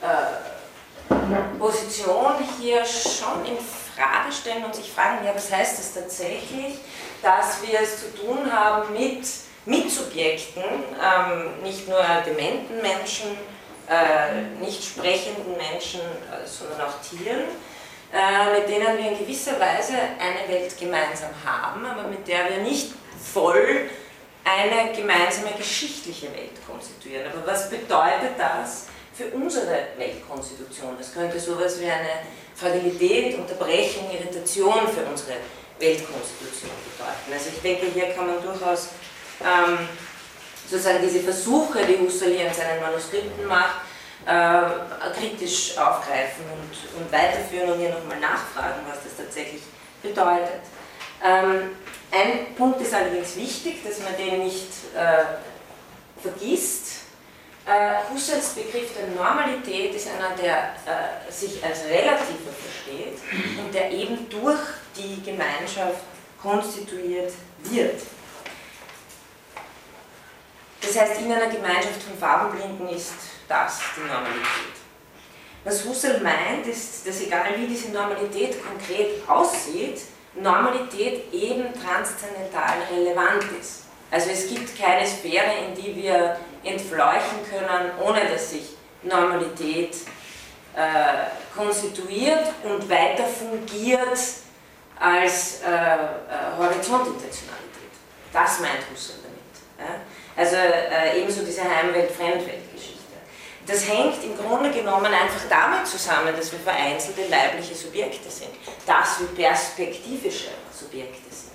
äh, 0.00 1.58
Position 1.58 2.34
hier 2.58 2.84
schon 2.84 3.44
in 3.44 3.56
Frage 3.58 4.32
stellen 4.32 4.64
und 4.64 4.74
sich 4.74 4.90
fragen, 4.90 5.24
ja, 5.24 5.34
was 5.34 5.52
heißt 5.52 5.78
das 5.78 5.94
tatsächlich, 5.94 6.78
dass 7.22 7.62
wir 7.62 7.80
es 7.80 8.00
zu 8.00 8.14
tun 8.16 8.52
haben 8.52 8.92
mit 8.92 9.26
Mitsubjekten, 9.64 10.64
ähm, 10.64 11.62
nicht 11.62 11.88
nur 11.88 12.02
dementen 12.26 12.82
Menschen, 12.82 13.36
äh, 13.88 14.62
nicht 14.64 14.82
sprechenden 14.84 15.56
Menschen, 15.56 16.00
äh, 16.00 16.46
sondern 16.46 16.82
auch 16.82 17.00
Tieren, 17.00 17.42
äh, 18.12 18.58
mit 18.58 18.68
denen 18.68 18.98
wir 18.98 19.12
in 19.12 19.18
gewisser 19.18 19.58
Weise 19.58 19.94
eine 20.18 20.48
Welt 20.48 20.78
gemeinsam 20.78 21.30
haben, 21.44 21.84
aber 21.86 22.08
mit 22.08 22.26
der 22.28 22.48
wir 22.50 22.58
nicht 22.58 22.92
voll 23.22 23.88
eine 24.44 24.92
gemeinsame 24.92 25.52
geschichtliche 25.56 26.26
Welt 26.32 26.66
konstituieren. 26.66 27.30
Aber 27.32 27.46
was 27.46 27.70
bedeutet 27.70 28.34
das 28.38 28.86
für 29.14 29.26
unsere 29.36 29.86
Weltkonstitution? 29.96 30.96
Das 30.98 31.14
könnte 31.14 31.38
sowas 31.38 31.80
wie 31.80 31.90
eine 31.90 32.22
Fragilität, 32.54 33.38
Unterbrechung, 33.38 34.10
Irritation 34.10 34.88
für 34.88 35.04
unsere 35.08 35.36
Weltkonstitution 35.78 36.70
bedeuten. 36.96 37.32
Also 37.32 37.50
ich 37.54 37.62
denke, 37.62 37.86
hier 37.94 38.14
kann 38.14 38.26
man 38.26 38.42
durchaus 38.42 38.88
ähm, 39.40 39.88
sozusagen 40.72 41.02
diese 41.02 41.20
Versuche, 41.20 41.84
die 41.84 41.98
Husserl 41.98 42.32
hier 42.32 42.46
in 42.46 42.54
seinen 42.54 42.80
Manuskripten 42.80 43.46
macht, 43.46 43.82
äh, 44.24 45.12
kritisch 45.18 45.76
aufgreifen 45.76 46.44
und, 46.50 47.00
und 47.00 47.12
weiterführen 47.12 47.72
und 47.72 47.78
hier 47.78 47.90
nochmal 47.90 48.20
nachfragen, 48.20 48.80
was 48.88 49.04
das 49.04 49.16
tatsächlich 49.18 49.62
bedeutet. 50.02 50.62
Ähm, 51.22 51.76
ein 52.10 52.54
Punkt 52.56 52.80
ist 52.80 52.94
allerdings 52.94 53.36
wichtig, 53.36 53.84
dass 53.84 54.00
man 54.00 54.16
den 54.16 54.44
nicht 54.44 54.68
äh, 54.96 56.20
vergisst. 56.20 57.02
Äh, 57.66 58.12
Husserls 58.12 58.50
Begriff 58.50 58.90
der 58.94 59.14
Normalität 59.14 59.94
ist 59.94 60.08
einer, 60.08 60.34
der 60.36 60.74
äh, 60.86 61.30
sich 61.30 61.62
als 61.64 61.84
relativer 61.84 62.50
versteht 62.50 63.18
und 63.62 63.72
der 63.74 63.90
eben 63.90 64.28
durch 64.30 64.60
die 64.96 65.22
Gemeinschaft 65.22 66.00
konstituiert 66.40 67.32
wird. 67.64 68.00
Das 70.82 70.98
heißt, 70.98 71.20
in 71.20 71.32
einer 71.32 71.46
Gemeinschaft 71.46 72.02
von 72.02 72.18
Farbenblinden 72.18 72.88
ist 72.88 73.12
das 73.48 73.80
die 73.96 74.00
Normalität. 74.00 74.82
Was 75.64 75.84
Husserl 75.84 76.20
meint, 76.20 76.66
ist, 76.66 77.06
dass 77.06 77.20
egal 77.20 77.56
wie 77.56 77.68
diese 77.68 77.92
Normalität 77.92 78.56
konkret 78.64 79.28
aussieht, 79.28 80.02
Normalität 80.34 81.32
eben 81.32 81.66
transzendental 81.72 82.78
relevant 82.90 83.44
ist. 83.60 83.82
Also 84.10 84.30
es 84.30 84.48
gibt 84.48 84.78
keine 84.78 85.06
Sphäre, 85.06 85.52
in 85.66 85.74
die 85.74 85.94
wir 85.94 86.36
entfleuchen 86.64 87.38
können, 87.48 87.92
ohne 88.00 88.26
dass 88.26 88.50
sich 88.50 88.76
Normalität 89.02 89.96
äh, 90.74 91.56
konstituiert 91.56 92.48
und 92.64 92.88
weiter 92.88 93.24
fungiert 93.24 94.18
als 94.98 95.60
äh, 95.62 95.68
äh, 95.68 95.98
Horizontintentionalität. 96.58 97.92
Das 98.32 98.60
meint 98.60 98.80
Husserl 98.90 99.18
damit. 99.22 99.88
Ja? 99.88 99.94
Also 100.36 100.56
äh, 100.56 101.20
ebenso 101.20 101.42
diese 101.42 101.62
Heimwelt-Fremdwelt-Geschichte. 101.62 102.98
Das 103.66 103.88
hängt 103.88 104.24
im 104.24 104.36
Grunde 104.36 104.70
genommen 104.70 105.06
einfach 105.06 105.42
damit 105.48 105.86
zusammen, 105.86 106.34
dass 106.36 106.50
wir 106.50 106.58
vereinzelte 106.58 107.28
leibliche 107.28 107.74
Subjekte 107.74 108.30
sind, 108.30 108.50
dass 108.86 109.20
wir 109.20 109.28
perspektivische 109.28 110.50
Subjekte 110.72 111.30
sind. 111.30 111.52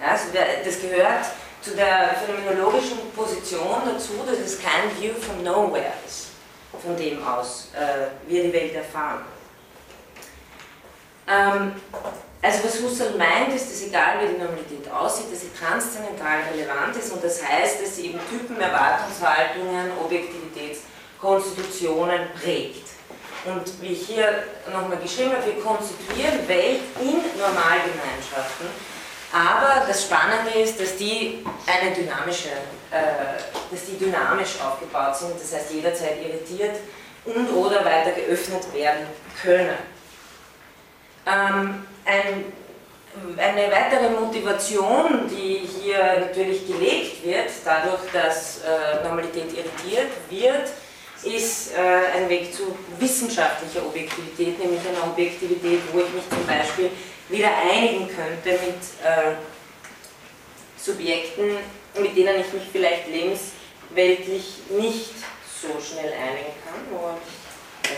Also 0.00 0.26
das 0.64 0.80
gehört 0.80 1.24
zu 1.60 1.74
der 1.74 2.14
phänomenologischen 2.14 3.10
Position 3.16 3.82
dazu, 3.86 4.12
dass 4.26 4.38
es 4.38 4.60
kein 4.60 4.94
View 5.00 5.14
from 5.14 5.42
Nowhere 5.42 5.92
ist, 6.06 6.28
von 6.82 6.96
dem 6.96 7.26
aus 7.26 7.70
äh, 7.74 8.08
wir 8.28 8.42
die 8.44 8.52
Welt 8.52 8.74
erfahren. 8.74 9.24
Ähm, 11.26 11.72
also 12.44 12.62
was 12.62 12.80
Husserl 12.82 13.16
meint, 13.16 13.54
ist, 13.54 13.70
dass 13.70 13.82
egal 13.82 14.20
wie 14.20 14.26
die 14.34 14.38
Normalität 14.38 14.90
aussieht, 14.92 15.32
dass 15.32 15.40
sie 15.40 15.50
transzendental 15.58 16.40
relevant 16.52 16.94
ist 16.94 17.10
und 17.10 17.24
das 17.24 17.42
heißt, 17.42 17.80
dass 17.80 17.96
sie 17.96 18.08
eben 18.08 18.20
Typen, 18.28 18.60
Erwartungshaltungen, 18.60 19.92
Objektivitätskonstitutionen 20.04 22.28
prägt. 22.38 22.84
Und 23.46 23.80
wie 23.80 23.94
ich 23.94 24.06
hier 24.06 24.44
nochmal 24.70 24.98
geschrieben 24.98 25.32
habe, 25.32 25.46
wir 25.46 25.58
konstituieren 25.62 26.46
Welt 26.46 26.82
in 27.00 27.22
Normalgemeinschaften, 27.40 28.66
aber 29.32 29.86
das 29.88 30.04
Spannende 30.04 30.50
ist, 30.60 30.78
dass 30.78 30.96
die 30.96 31.42
eine 31.66 31.94
dynamische, 31.94 32.50
äh, 32.90 33.38
dass 33.70 33.86
die 33.86 33.96
dynamisch 33.98 34.60
aufgebaut 34.60 35.16
sind, 35.16 35.40
das 35.40 35.54
heißt 35.54 35.72
jederzeit 35.72 36.18
irritiert 36.22 36.76
und 37.24 37.50
oder 37.54 37.82
weiter 37.86 38.12
geöffnet 38.12 38.70
werden 38.74 39.06
können. 39.42 39.78
Ähm, 41.26 41.86
ein, 42.04 42.52
eine 43.38 43.70
weitere 43.70 44.10
Motivation, 44.10 45.28
die 45.30 45.66
hier 45.66 45.98
natürlich 46.20 46.66
gelegt 46.66 47.24
wird, 47.24 47.50
dadurch, 47.64 48.10
dass 48.12 48.60
äh, 48.62 49.04
Normalität 49.04 49.52
irritiert 49.52 50.10
wird, 50.30 50.70
ist 51.24 51.72
äh, 51.72 52.18
ein 52.18 52.28
Weg 52.28 52.54
zu 52.54 52.76
wissenschaftlicher 52.98 53.86
Objektivität, 53.86 54.58
nämlich 54.58 54.80
einer 54.86 55.10
Objektivität, 55.10 55.80
wo 55.92 56.00
ich 56.00 56.12
mich 56.12 56.28
zum 56.28 56.46
Beispiel 56.46 56.90
wieder 57.28 57.50
einigen 57.56 58.08
könnte 58.08 58.50
mit 58.50 58.76
äh, 59.02 59.34
Subjekten, 60.76 61.56
mit 61.98 62.16
denen 62.16 62.40
ich 62.40 62.52
mich 62.52 62.64
vielleicht 62.70 63.08
lebensweltlich 63.08 64.62
nicht 64.70 65.14
so 65.62 65.68
schnell 65.80 66.12
einigen 66.12 66.52
kann. 66.62 66.80
Wo 66.90 67.16
ich, 67.82 67.94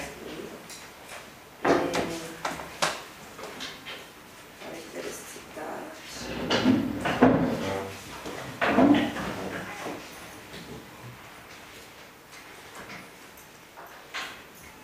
hm, 1.64 1.76
habe 4.62 4.76
ich 4.76 4.84
da 4.94 5.00
das 5.02 5.18
Zitat? 5.32 5.96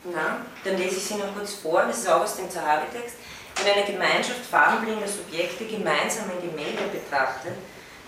Na, 0.05 0.45
dann 0.65 0.77
lese 1.13 1.27
noch 1.27 1.35
kurz 1.35 1.55
vor, 1.55 1.83
das 1.83 1.99
ist 1.99 2.09
auch 2.09 2.23
aus 2.23 2.37
dem 2.37 2.51
Zahavi-Text. 2.51 3.17
Wenn 3.63 3.75
eine 3.75 3.85
Gemeinschaft 3.85 4.45
farbenblinder 4.51 5.07
Subjekte 5.07 5.67
gemeinsam 5.67 6.25
ein 6.31 6.41
Gemälde 6.41 6.85
betrachtet, 6.91 7.55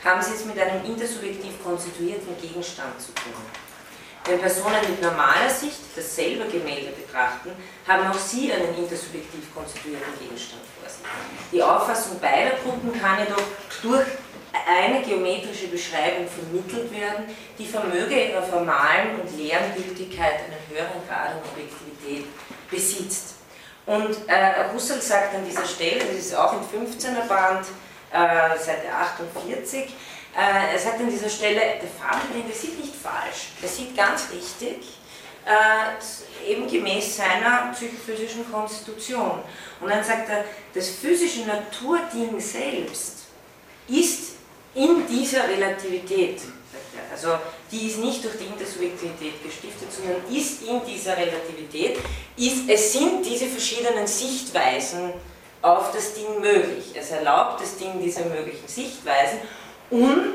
haben 0.04 0.22
sie 0.22 0.34
es 0.34 0.44
mit 0.44 0.58
einem 0.58 0.84
intersubjektiv 0.84 1.62
konstituierten 1.62 2.36
Gegenstand 2.40 3.00
zu 3.00 3.12
tun. 3.12 3.34
Wenn 4.26 4.40
Personen 4.40 4.80
mit 4.88 5.02
normaler 5.02 5.50
Sicht 5.50 5.80
dasselbe 5.94 6.46
Gemälde 6.46 6.92
betrachten, 6.92 7.50
haben 7.86 8.06
auch 8.06 8.18
sie 8.18 8.50
einen 8.52 8.74
intersubjektiv 8.74 9.54
konstituierten 9.54 10.18
Gegenstand 10.18 10.62
vor 10.80 10.88
sich. 10.88 11.04
Die 11.52 11.62
Auffassung 11.62 12.18
beider 12.20 12.56
Gruppen 12.56 12.98
kann 12.98 13.18
jedoch 13.18 13.42
durch 13.82 14.06
eine 14.66 15.02
geometrische 15.02 15.68
Beschreibung 15.68 16.26
vermittelt 16.26 16.90
werden, 16.90 17.36
die 17.58 17.66
vermöge 17.66 18.28
ihrer 18.28 18.42
formalen 18.42 19.20
und 19.20 19.36
leeren 19.36 19.74
Gültigkeit 19.76 20.40
einen 20.46 20.60
höheren 20.70 21.06
Grad 21.06 21.32
an 21.32 21.42
Objektivität 21.52 22.24
besitzt. 22.74 23.34
Und 23.86 24.16
äh, 24.28 24.72
Husserl 24.72 25.00
sagt 25.00 25.34
an 25.34 25.44
dieser 25.44 25.66
Stelle, 25.66 26.00
das 26.00 26.16
ist 26.16 26.34
auch 26.34 26.54
im 26.54 26.60
15er 26.60 27.26
Band, 27.28 27.66
äh, 28.10 28.58
Seite 28.58 28.92
48, 28.92 29.82
äh, 30.36 30.72
er 30.72 30.78
sagt 30.78 31.00
an 31.00 31.10
dieser 31.10 31.28
Stelle, 31.28 31.60
der 31.60 31.88
Farbenblinde 32.00 32.52
sieht 32.52 32.78
nicht 32.80 32.94
falsch, 32.94 33.52
er 33.60 33.68
sieht 33.68 33.96
ganz 33.96 34.28
richtig, 34.32 34.98
äh, 35.44 36.50
eben 36.50 36.66
gemäß 36.66 37.18
seiner 37.18 37.72
psychophysischen 37.72 38.50
Konstitution. 38.50 39.42
Und 39.80 39.90
dann 39.90 40.02
sagt 40.02 40.30
er, 40.30 40.44
das 40.74 40.88
physische 40.88 41.42
Naturding 41.42 42.40
selbst 42.40 43.24
ist 43.86 44.36
in 44.74 45.06
dieser 45.06 45.46
Relativität, 45.46 46.40
also 47.12 47.38
die 47.74 47.88
ist 47.88 47.98
nicht 47.98 48.24
durch 48.24 48.38
die 48.38 48.46
Intersubjektivität 48.46 49.42
gestiftet, 49.42 49.92
sondern 49.92 50.22
ist 50.32 50.62
in 50.62 50.80
dieser 50.86 51.16
Relativität, 51.16 51.98
ist, 52.36 52.68
es 52.68 52.92
sind 52.92 53.26
diese 53.26 53.46
verschiedenen 53.46 54.06
Sichtweisen 54.06 55.12
auf 55.60 55.90
das 55.92 56.14
Ding 56.14 56.40
möglich. 56.40 56.94
Es 56.94 57.10
erlaubt 57.10 57.60
das 57.60 57.76
Ding 57.76 58.00
diese 58.00 58.24
möglichen 58.26 58.68
Sichtweisen 58.68 59.40
und 59.90 60.34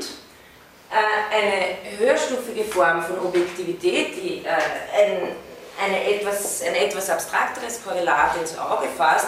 äh, 0.92 1.36
eine 1.36 1.98
höherstufige 1.98 2.66
Form 2.66 3.02
von 3.02 3.20
Objektivität, 3.20 4.16
die 4.16 4.44
äh, 4.44 4.50
ein, 4.50 5.36
eine 5.82 6.14
etwas, 6.14 6.62
ein 6.64 6.76
etwas 6.76 7.10
abstrakteres 7.10 7.84
Korrelat 7.84 8.36
ins 8.42 8.58
Auge 8.58 8.88
fasst, 8.98 9.28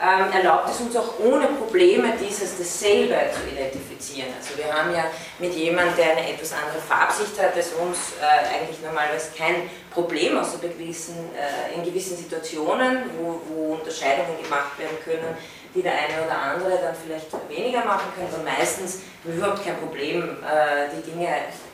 ähm, 0.00 0.30
erlaubt 0.32 0.70
es 0.70 0.80
uns 0.80 0.96
auch 0.96 1.18
ohne 1.18 1.46
Probleme 1.46 2.12
dieses 2.20 2.56
dasselbe 2.56 3.16
zu 3.34 3.52
identifizieren. 3.52 4.28
Also 4.38 4.56
wir 4.56 4.72
haben 4.72 4.94
ja 4.94 5.04
mit 5.40 5.52
jemandem, 5.54 5.96
der 5.96 6.16
eine 6.16 6.32
etwas 6.32 6.52
andere 6.52 6.78
Farbsicht 6.78 7.40
hat 7.40 7.56
als 7.56 7.72
uns, 7.72 8.14
äh, 8.20 8.54
eigentlich 8.54 8.80
normalerweise 8.80 9.30
kein 9.36 9.68
Problem, 9.90 10.38
außer 10.38 10.58
gewissen, 10.58 11.16
äh, 11.34 11.74
in 11.74 11.82
gewissen 11.82 12.16
Situationen, 12.16 13.10
wo, 13.18 13.40
wo, 13.48 13.74
Unterscheidungen 13.74 14.40
gemacht 14.40 14.78
werden 14.78 14.98
können, 15.04 15.36
die 15.74 15.82
der 15.82 15.92
eine 15.92 16.24
oder 16.24 16.38
andere 16.38 16.78
dann 16.80 16.94
vielleicht 16.94 17.26
weniger 17.48 17.84
machen 17.84 18.12
können, 18.14 18.28
aber 18.32 18.44
meistens 18.44 19.00
überhaupt 19.24 19.64
kein 19.64 19.76
Problem, 19.78 20.22
äh, 20.22 20.94
die 20.96 21.10
Dinge, 21.10 21.28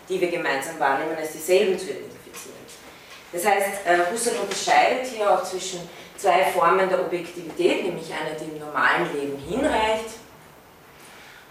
die 0.09 0.21
wir 0.21 0.31
gemeinsam 0.31 0.79
wahrnehmen, 0.81 1.17
als 1.17 1.33
dieselben 1.33 1.79
zu 1.79 1.91
identifizieren. 1.91 2.57
Das 3.33 3.45
heißt, 3.45 3.69
äh, 3.85 4.13
Husserl 4.13 4.37
unterscheidet 4.41 5.07
hier 5.07 5.31
auch 5.31 5.43
zwischen 5.43 5.81
zwei 6.25 6.45
Formen 6.45 6.89
der 6.89 7.01
Objektivität, 7.01 7.85
nämlich 7.85 8.11
eine, 8.13 8.35
die 8.35 8.57
im 8.57 8.59
normalen 8.59 9.13
Leben 9.13 9.37
hinreicht 9.47 10.17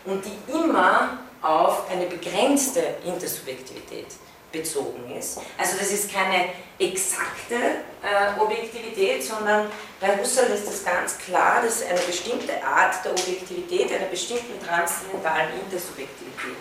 und 0.06 0.24
die 0.26 0.52
immer 0.52 1.20
auf 1.44 1.90
eine 1.92 2.08
begrenzte 2.08 2.96
Intersubjektivität 3.06 4.08
bezogen 4.52 5.16
ist. 5.16 5.40
Also 5.58 5.78
das 5.78 5.92
ist 5.92 6.12
keine 6.12 6.50
exakte 6.80 7.56
äh, 8.02 8.40
Objektivität, 8.40 9.24
sondern 9.24 9.68
bei 10.00 10.18
Husserl 10.18 10.52
ist 10.52 10.68
es 10.68 10.84
ganz 10.84 11.18
klar, 11.20 11.62
dass 11.64 11.84
eine 11.84 12.00
bestimmte 12.00 12.54
Art 12.64 13.04
der 13.06 13.12
Objektivität 13.12 13.92
einer 13.92 14.08
bestimmten 14.08 14.64
transzendentalen 14.66 15.50
Intersubjektivität 15.66 16.58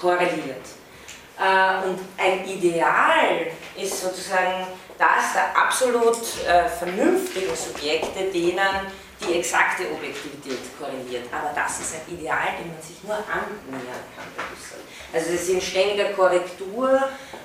korreliert. 0.00 0.66
Äh, 1.38 1.86
und 1.86 1.98
ein 2.18 2.46
Ideal 2.46 3.46
ist 3.76 4.00
sozusagen 4.00 4.66
das 4.98 5.32
der 5.34 5.56
absolut 5.56 6.18
äh, 6.46 6.68
vernünftigen 6.68 7.54
Subjekte, 7.54 8.30
denen 8.32 8.86
die 9.20 9.38
exakte 9.38 9.84
Objektivität 9.92 10.58
korreliert. 10.78 11.26
Aber 11.32 11.52
das 11.54 11.80
ist 11.80 11.94
ein 11.94 12.14
Ideal, 12.14 12.58
dem 12.58 12.72
man 12.72 12.82
sich 12.82 13.02
nur 13.04 13.14
annähern 13.14 14.02
kann. 14.16 14.26
Also 15.12 15.32
es 15.32 15.42
ist 15.42 15.50
in 15.50 15.60
ständiger 15.60 16.10
Korrektur 16.12 17.00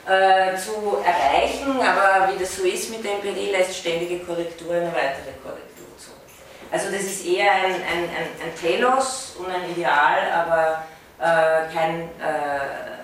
äh, 0.08 0.56
zu 0.56 0.98
erreichen, 1.04 1.80
aber 1.80 2.32
wie 2.32 2.40
das 2.40 2.56
so 2.56 2.64
ist 2.64 2.90
mit 2.90 3.04
der 3.04 3.14
Empirie, 3.16 3.52
lässt 3.52 3.76
ständige 3.76 4.20
Korrektur 4.20 4.74
eine 4.74 4.88
weitere 4.88 5.34
Korrektur 5.44 5.88
zu. 5.98 6.12
Also 6.72 6.90
das 6.92 7.02
ist 7.02 7.26
eher 7.26 7.52
ein, 7.52 7.76
ein, 7.76 8.04
ein, 8.10 8.30
ein 8.44 8.56
Telos 8.60 9.36
und 9.38 9.48
ein 9.48 9.70
Ideal, 9.70 10.32
aber 10.32 10.84
äh, 11.20 11.74
kein 11.74 12.04
äh, 12.20 12.98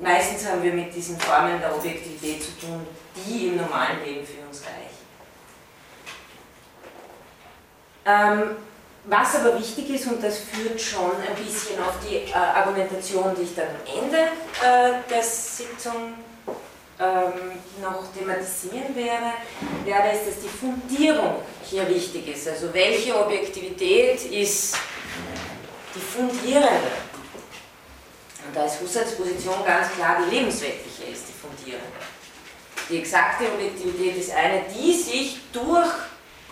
meistens 0.00 0.48
haben 0.48 0.62
wir 0.62 0.72
mit 0.72 0.94
diesen 0.94 1.18
Formen 1.18 1.60
der 1.60 1.74
Objektivität 1.74 2.42
zu 2.42 2.58
tun, 2.60 2.86
die 3.26 3.48
im 3.48 3.56
normalen 3.56 4.04
Leben 4.04 4.26
für 4.26 4.46
uns 4.46 4.62
reichen. 4.62 4.98
Ähm, 8.06 8.56
was 9.04 9.36
aber 9.36 9.58
wichtig 9.58 9.88
ist, 9.90 10.06
und 10.06 10.22
das 10.22 10.38
führt 10.38 10.80
schon 10.80 11.12
ein 11.12 11.34
bisschen 11.42 11.80
auf 11.80 11.94
die 12.06 12.30
äh, 12.30 12.34
Argumentation, 12.34 13.34
die 13.36 13.42
ich 13.42 13.54
dann 13.54 13.68
am 13.68 14.02
Ende 14.04 14.18
äh, 14.18 15.00
der 15.08 15.22
Sitzung 15.22 16.14
ähm, 17.00 17.52
noch 17.80 18.04
thematisieren 18.12 18.94
werde, 18.94 19.32
wäre 19.84 20.10
es, 20.12 20.26
dass 20.26 20.42
die 20.42 20.48
Fundierung 20.48 21.36
hier 21.62 21.88
wichtig 21.88 22.28
ist. 22.28 22.48
Also 22.48 22.72
welche 22.74 23.18
Objektivität 23.18 24.24
ist 24.24 24.76
die 25.94 26.00
fundierende? 26.00 26.92
Und 28.46 28.56
da 28.56 28.64
ist 28.64 28.80
Husserls 28.80 29.14
Position 29.14 29.64
ganz 29.64 29.92
klar, 29.92 30.18
die 30.24 30.34
lebensweltliche 30.34 31.04
ist 31.04 31.28
die 31.28 31.32
fundierende. 31.32 31.86
Die 32.88 33.00
exakte 33.00 33.52
Objektivität 33.52 34.16
ist 34.16 34.34
eine, 34.34 34.62
die 34.74 34.94
sich 34.94 35.40
durch 35.52 35.90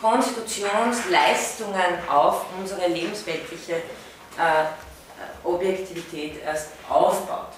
Konstitutionsleistungen 0.01 2.09
auf 2.09 2.47
unsere 2.59 2.89
lebensweltliche 2.89 3.77
äh, 3.77 4.65
Objektivität 5.43 6.43
erst 6.45 6.69
aufbaut. 6.89 7.53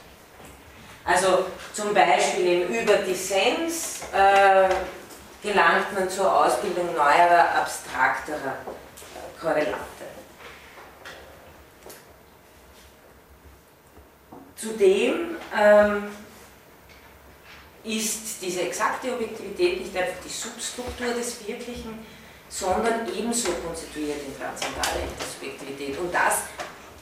Also 1.04 1.46
zum 1.72 1.92
Beispiel 1.92 2.46
eben 2.46 2.74
über 2.74 2.98
Dissens 2.98 4.02
äh, 4.12 4.68
gelangt 5.42 5.92
man 5.94 6.08
zur 6.08 6.44
Ausbildung 6.44 6.94
neuerer, 6.94 7.56
abstrakterer 7.56 8.36
äh, 8.36 9.40
Korrelate. 9.40 9.78
Zudem 14.54 15.36
ähm, 15.56 16.10
ist 17.96 18.42
diese 18.42 18.62
exakte 18.62 19.12
Objektivität 19.12 19.80
nicht 19.80 19.96
einfach 19.96 20.22
die 20.24 20.32
Substruktur 20.32 21.08
des 21.14 21.46
Wirklichen, 21.46 21.98
sondern 22.48 23.06
ebenso 23.16 23.50
konstituiert 23.66 24.20
in 24.26 24.38
transzendale 24.38 25.04
Intersubjektivität. 25.10 25.98
Und 25.98 26.12
das, 26.14 26.42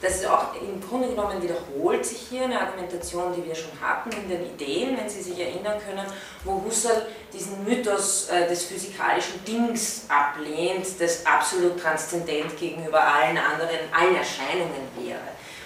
das 0.01 0.15
ist 0.15 0.27
auch 0.27 0.55
im 0.61 0.81
Grunde 0.81 1.09
genommen 1.09 1.41
wiederholt 1.41 2.05
sich 2.05 2.19
hier 2.29 2.43
eine 2.43 2.59
Argumentation, 2.59 3.33
die 3.35 3.45
wir 3.45 3.55
schon 3.55 3.71
hatten 3.81 4.11
in 4.11 4.29
den 4.29 4.45
Ideen, 4.45 4.97
wenn 4.97 5.09
Sie 5.09 5.21
sich 5.21 5.39
erinnern 5.39 5.79
können, 5.85 6.05
wo 6.43 6.63
Husserl 6.65 7.07
diesen 7.33 7.63
Mythos 7.63 8.29
äh, 8.29 8.47
des 8.47 8.65
physikalischen 8.65 9.43
Dings 9.45 10.03
ablehnt, 10.09 10.85
das 10.99 11.25
absolut 11.25 11.79
transzendent 11.81 12.57
gegenüber 12.57 13.01
allen 13.01 13.37
anderen, 13.37 13.79
allen 13.91 14.15
Erscheinungen 14.15 14.87
wäre. 14.97 15.19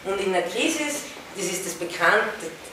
Und 0.04 0.20
in 0.20 0.34
der 0.34 0.44
Krise 0.44 0.84
das 1.36 1.46
ist 1.46 1.66
das, 1.66 1.74
bekannt, 1.74 2.24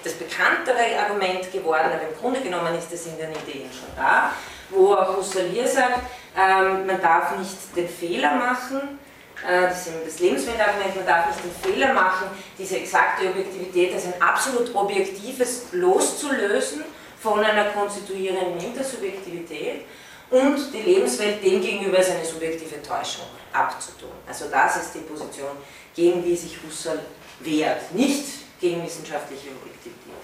das 0.03 0.15
bekanntere 0.15 0.99
Argument 0.99 1.51
geworden, 1.53 1.91
aber 1.93 2.09
im 2.09 2.17
Grunde 2.21 2.41
genommen 2.41 2.77
ist 2.77 2.93
das 2.93 3.07
in 3.07 3.17
den 3.17 3.31
Ideen 3.31 3.71
schon 3.73 3.89
da, 3.97 4.33
wo 4.71 4.95
auch 4.95 5.17
Husserl 5.17 5.49
hier 5.49 5.67
sagt, 5.67 6.01
ähm, 6.37 6.87
man 6.87 7.01
darf 7.01 7.37
nicht 7.39 7.77
den 7.77 7.89
Fehler 7.89 8.35
machen, 8.35 8.99
äh, 9.47 9.63
das 9.63 9.87
ist 9.87 9.95
das 10.05 10.19
Lebensweltargument, 10.21 10.97
man 10.97 11.07
darf 11.07 11.27
nicht 11.29 11.41
den 11.45 11.73
Fehler 11.73 11.93
machen, 11.93 12.29
diese 12.59 12.79
exakte 12.79 13.29
Objektivität 13.29 13.95
als 13.95 14.07
ein 14.07 14.21
absolut 14.21 14.75
objektives 14.75 15.67
loszulösen 15.73 16.85
von 17.21 17.45
einer 17.45 17.67
konstituierenden 17.67 18.59
Intersubjektivität 18.59 19.85
und 20.31 20.73
die 20.73 20.83
Lebenswelt 20.83 21.43
demgegenüber 21.43 21.99
als 21.99 22.11
eine 22.11 22.25
subjektive 22.25 22.83
Täuschung 22.83 23.27
abzutun. 23.53 24.11
Also 24.27 24.47
das 24.51 24.77
ist 24.77 24.95
die 24.95 25.01
Position, 25.01 25.51
gegen 25.95 26.23
die 26.23 26.37
sich 26.37 26.59
Husserl 26.63 27.01
wehrt, 27.41 27.93
nicht 27.93 28.48
gegen 28.61 28.85
wissenschaftliche 28.85 29.51
Objektivität. 29.51 30.15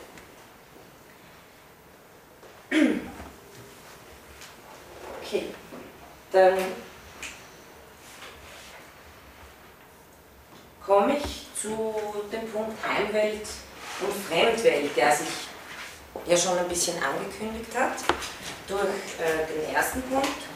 Okay, 5.23 5.44
dann 6.33 6.59
komme 10.85 11.16
ich 11.16 11.47
zu 11.55 11.94
dem 12.31 12.51
Punkt 12.51 12.77
Heimwelt 12.87 13.47
und 14.01 14.12
Fremdwelt, 14.29 14.97
der 14.97 15.16
sich 15.16 15.29
ja 16.27 16.37
schon 16.37 16.59
ein 16.59 16.68
bisschen 16.68 17.03
angekündigt 17.03 17.77
hat 17.77 17.94
durch 18.66 18.81
äh, 18.81 19.47
den 19.53 19.75
ersten 19.75 20.03
Punkt. 20.03 20.54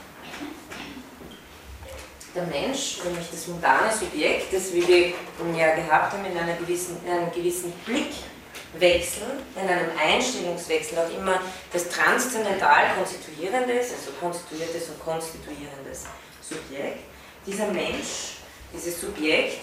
Der 2.39 2.47
Mensch, 2.47 2.99
nämlich 3.03 3.27
das 3.33 3.49
mundane 3.49 3.91
Subjekt, 3.91 4.53
das 4.53 4.73
wir 4.73 4.85
ja 4.87 5.75
gehabt 5.75 6.13
haben, 6.13 6.25
in, 6.25 6.39
einer 6.39 6.55
gewissen, 6.55 6.97
in 7.05 7.11
einem 7.11 7.33
gewissen 7.33 7.73
Blickwechsel, 7.85 9.27
in 9.61 9.69
einem 9.69 9.91
Einstellungswechsel 9.99 10.99
auch 10.99 11.19
immer 11.19 11.41
das 11.73 11.89
transzendental 11.89 12.95
konstituierendes, 12.97 13.91
also 13.91 14.13
konstituiertes 14.21 14.91
und 14.91 15.01
konstituierendes 15.01 16.05
Subjekt. 16.41 17.01
Dieser 17.45 17.67
Mensch, 17.73 18.39
dieses 18.73 19.01
Subjekt, 19.01 19.59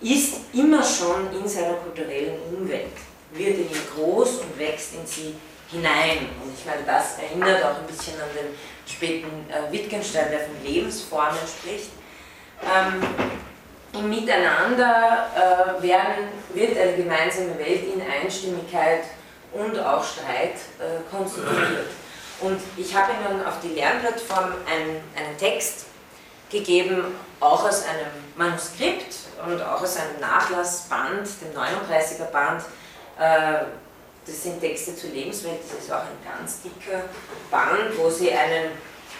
ist 0.00 0.38
immer 0.52 0.82
schon 0.82 1.32
in 1.32 1.46
seiner 1.46 1.74
kulturellen 1.74 2.40
Umwelt, 2.52 2.96
wird 3.34 3.56
in 3.56 3.70
ihn 3.70 3.82
groß 3.94 4.38
und 4.38 4.58
wächst 4.58 4.94
in 4.94 5.06
sie 5.06 5.36
hinein. 5.70 6.26
Und 6.42 6.52
ich 6.58 6.66
meine, 6.66 6.82
das 6.84 7.18
erinnert 7.18 7.62
auch 7.62 7.78
ein 7.78 7.86
bisschen 7.86 8.14
an 8.14 8.30
den 8.34 8.56
späten 8.92 9.46
äh, 9.48 9.70
Wittgenstein, 9.70 10.32
der 10.32 10.40
von 10.40 10.64
Lebensformen 10.64 11.38
spricht. 11.46 11.90
Ähm, 12.62 13.02
Im 13.92 14.10
Miteinander 14.10 15.28
äh, 15.34 15.82
werden, 15.82 16.28
wird 16.54 16.78
eine 16.78 16.96
gemeinsame 16.96 17.58
Welt 17.58 17.84
in 17.94 18.02
Einstimmigkeit 18.02 19.04
und 19.52 19.78
auch 19.78 20.04
Streit 20.04 20.56
äh, 20.78 21.00
konstituiert. 21.10 21.88
Und 22.40 22.60
ich 22.76 22.94
habe 22.94 23.12
Ihnen 23.12 23.46
auf 23.46 23.60
die 23.62 23.68
Lernplattform 23.68 24.52
einen, 24.70 25.00
einen 25.16 25.38
Text 25.38 25.86
gegeben, 26.50 27.14
auch 27.40 27.64
aus 27.64 27.84
einem 27.84 28.10
Manuskript 28.36 29.14
und 29.46 29.62
auch 29.62 29.82
aus 29.82 29.96
einem 29.96 30.20
Nachlassband, 30.20 31.28
dem 31.40 31.58
39er 31.58 32.30
Band. 32.30 32.62
Äh, 33.18 33.64
das 34.26 34.42
sind 34.42 34.60
Texte 34.60 34.96
zur 34.96 35.10
Lebenswelt, 35.10 35.60
das 35.62 35.84
ist 35.84 35.92
auch 35.92 36.00
ein 36.00 36.38
ganz 36.38 36.60
dicker 36.62 37.04
Band, 37.50 37.96
wo 37.96 38.10
Sie 38.10 38.32
einen 38.32 38.72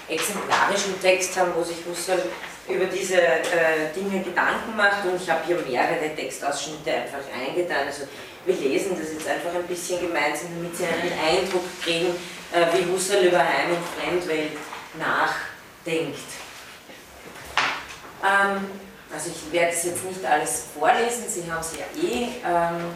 exemplarischen 0.08 1.00
Text 1.00 1.36
haben, 1.36 1.52
wo 1.54 1.62
sich 1.62 1.78
Husserl 1.88 2.22
über 2.68 2.86
diese 2.86 3.20
äh, 3.20 3.92
Dinge 3.94 4.22
Gedanken 4.22 4.76
macht 4.76 5.04
und 5.04 5.20
ich 5.20 5.30
habe 5.30 5.44
hier 5.46 5.58
mehrere 5.58 6.14
Textausschnitte 6.14 6.92
einfach 6.92 7.20
eingetan. 7.32 7.86
Also 7.86 8.02
wir 8.44 8.54
lesen 8.54 8.96
das 8.98 9.12
jetzt 9.12 9.28
einfach 9.28 9.54
ein 9.54 9.66
bisschen 9.66 10.00
gemeinsam, 10.00 10.48
damit 10.56 10.76
Sie 10.76 10.84
einen 10.84 11.12
Eindruck 11.12 11.64
kriegen, 11.82 12.14
äh, 12.52 12.66
wie 12.72 12.90
Husserl 12.90 13.26
über 13.26 13.38
Heim- 13.38 13.70
und 13.70 13.84
Fremdwelt 14.00 14.52
nachdenkt. 14.98 16.18
Ähm, 18.24 18.66
also 19.12 19.30
ich 19.30 19.52
werde 19.52 19.72
es 19.72 19.84
jetzt 19.84 20.04
nicht 20.04 20.24
alles 20.24 20.64
vorlesen, 20.78 21.24
Sie 21.28 21.50
haben 21.50 21.60
es 21.60 21.72
ja 21.76 21.84
eh. 22.02 22.28
Ähm, 22.44 22.92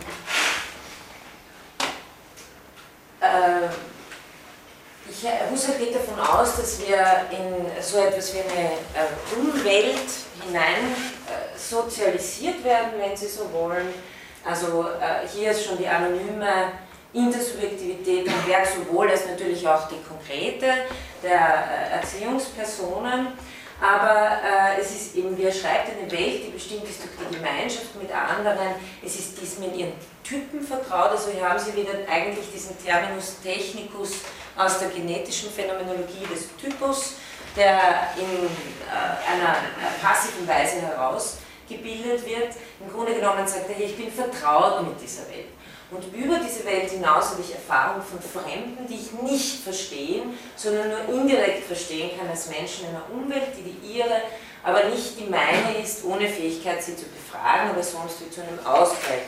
äh, 3.21 3.69
ich, 5.09 5.25
Husserl 5.51 5.79
geht 5.79 5.95
davon 5.95 6.19
aus, 6.21 6.57
dass 6.57 6.81
wir 6.81 6.99
in 7.31 7.83
so 7.83 7.99
etwas 7.99 8.35
wie 8.35 8.41
eine 8.41 8.71
äh, 8.71 9.37
Umwelt 9.39 10.11
hinein 10.45 10.95
äh, 11.27 11.59
sozialisiert 11.59 12.63
werden, 12.65 12.93
wenn 12.99 13.17
Sie 13.17 13.29
so 13.29 13.51
wollen. 13.53 13.89
Also 14.45 14.87
äh, 14.89 15.27
hier 15.33 15.51
ist 15.51 15.65
schon 15.65 15.79
die 15.79 15.87
anonyme 15.87 16.73
Intersubjektivität 17.13 18.29
am 18.29 18.49
Werk, 18.49 18.67
sowohl 18.67 19.11
als 19.11 19.27
natürlich 19.27 19.67
auch 19.67 19.89
die 19.89 20.01
konkrete 20.09 20.67
der 21.23 21.31
äh, 21.33 21.97
Erziehungspersonen. 21.97 23.29
Aber 23.81 24.39
äh, 24.45 24.81
es 24.81 24.91
ist 24.91 25.17
eben, 25.17 25.37
wie 25.37 25.45
er 25.45 25.53
schreibt, 25.53 25.89
eine 25.91 26.11
Welt, 26.11 26.47
die 26.47 26.51
bestimmt 26.51 26.85
ist 26.85 27.01
durch 27.03 27.29
die 27.29 27.37
Gemeinschaft 27.37 27.97
mit 28.01 28.13
anderen. 28.15 28.75
Es 29.05 29.19
ist 29.19 29.41
dies 29.41 29.59
mit 29.59 29.75
ihren 29.75 29.93
Typen 30.31 30.63
vertraut. 30.63 31.11
Also 31.11 31.33
hier 31.33 31.49
haben 31.49 31.59
Sie 31.59 31.75
wieder 31.75 31.93
eigentlich 32.09 32.47
diesen 32.55 32.79
Terminus 32.83 33.41
technicus 33.43 34.13
aus 34.57 34.79
der 34.79 34.89
genetischen 34.89 35.51
Phänomenologie 35.51 36.25
des 36.33 36.49
Typus, 36.57 37.15
der 37.57 38.15
in 38.17 38.47
äh, 38.47 39.33
einer 39.33 39.57
passiven 40.01 40.47
Weise 40.47 40.83
herausgebildet 40.83 42.25
wird. 42.25 42.55
Im 42.81 42.93
Grunde 42.93 43.15
genommen 43.15 43.47
sagt 43.47 43.69
er, 43.71 43.75
hier, 43.75 43.87
ich 43.87 43.97
bin 43.97 44.13
vertraut 44.13 44.87
mit 44.87 45.01
dieser 45.03 45.29
Welt. 45.29 45.49
Und 45.91 46.05
über 46.15 46.37
diese 46.39 46.65
Welt 46.65 46.89
hinaus 46.89 47.31
habe 47.31 47.41
ich 47.41 47.53
Erfahrung 47.53 48.01
von 48.01 48.21
Fremden, 48.21 48.87
die 48.87 48.95
ich 48.95 49.13
nicht 49.29 49.65
verstehen, 49.65 50.39
sondern 50.55 50.89
nur 50.89 51.21
indirekt 51.21 51.67
verstehen 51.67 52.17
kann 52.17 52.29
als 52.29 52.49
Menschen 52.49 52.85
in 52.85 52.91
einer 52.91 53.11
Umwelt, 53.13 53.49
die 53.59 53.73
die 53.73 53.99
ihre, 53.99 54.23
aber 54.63 54.85
nicht 54.85 55.19
die 55.19 55.29
meine 55.29 55.83
ist, 55.83 56.05
ohne 56.05 56.29
Fähigkeit, 56.29 56.81
sie 56.81 56.95
zu 56.95 57.07
befragen 57.07 57.73
oder 57.73 57.83
sonst 57.83 58.21
wie 58.21 58.31
zu 58.31 58.41
einem 58.41 58.65
Ausgleich 58.65 59.23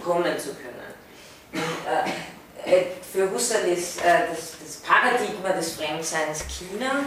kommen 0.00 0.38
zu 0.38 0.54
können. 0.54 0.94
Und, 1.52 2.70
äh, 2.70 2.84
für 3.12 3.30
Husserl 3.30 3.68
ist 3.68 4.00
äh, 4.00 4.28
das, 4.30 4.54
das, 4.62 4.76
Paradigma 4.76 5.50
des 5.50 5.74
Fremdseins 5.74 6.44
China. 6.48 7.04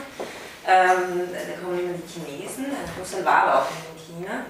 Ähm, 0.66 1.30
da 1.32 1.62
kommen 1.62 1.80
immer 1.80 1.94
die 1.94 2.08
Chinesen, 2.08 2.66
Husserl 3.00 3.24
war 3.24 3.44
aber 3.44 3.62
auch 3.62 3.68
in 3.70 4.16
China 4.18 4.46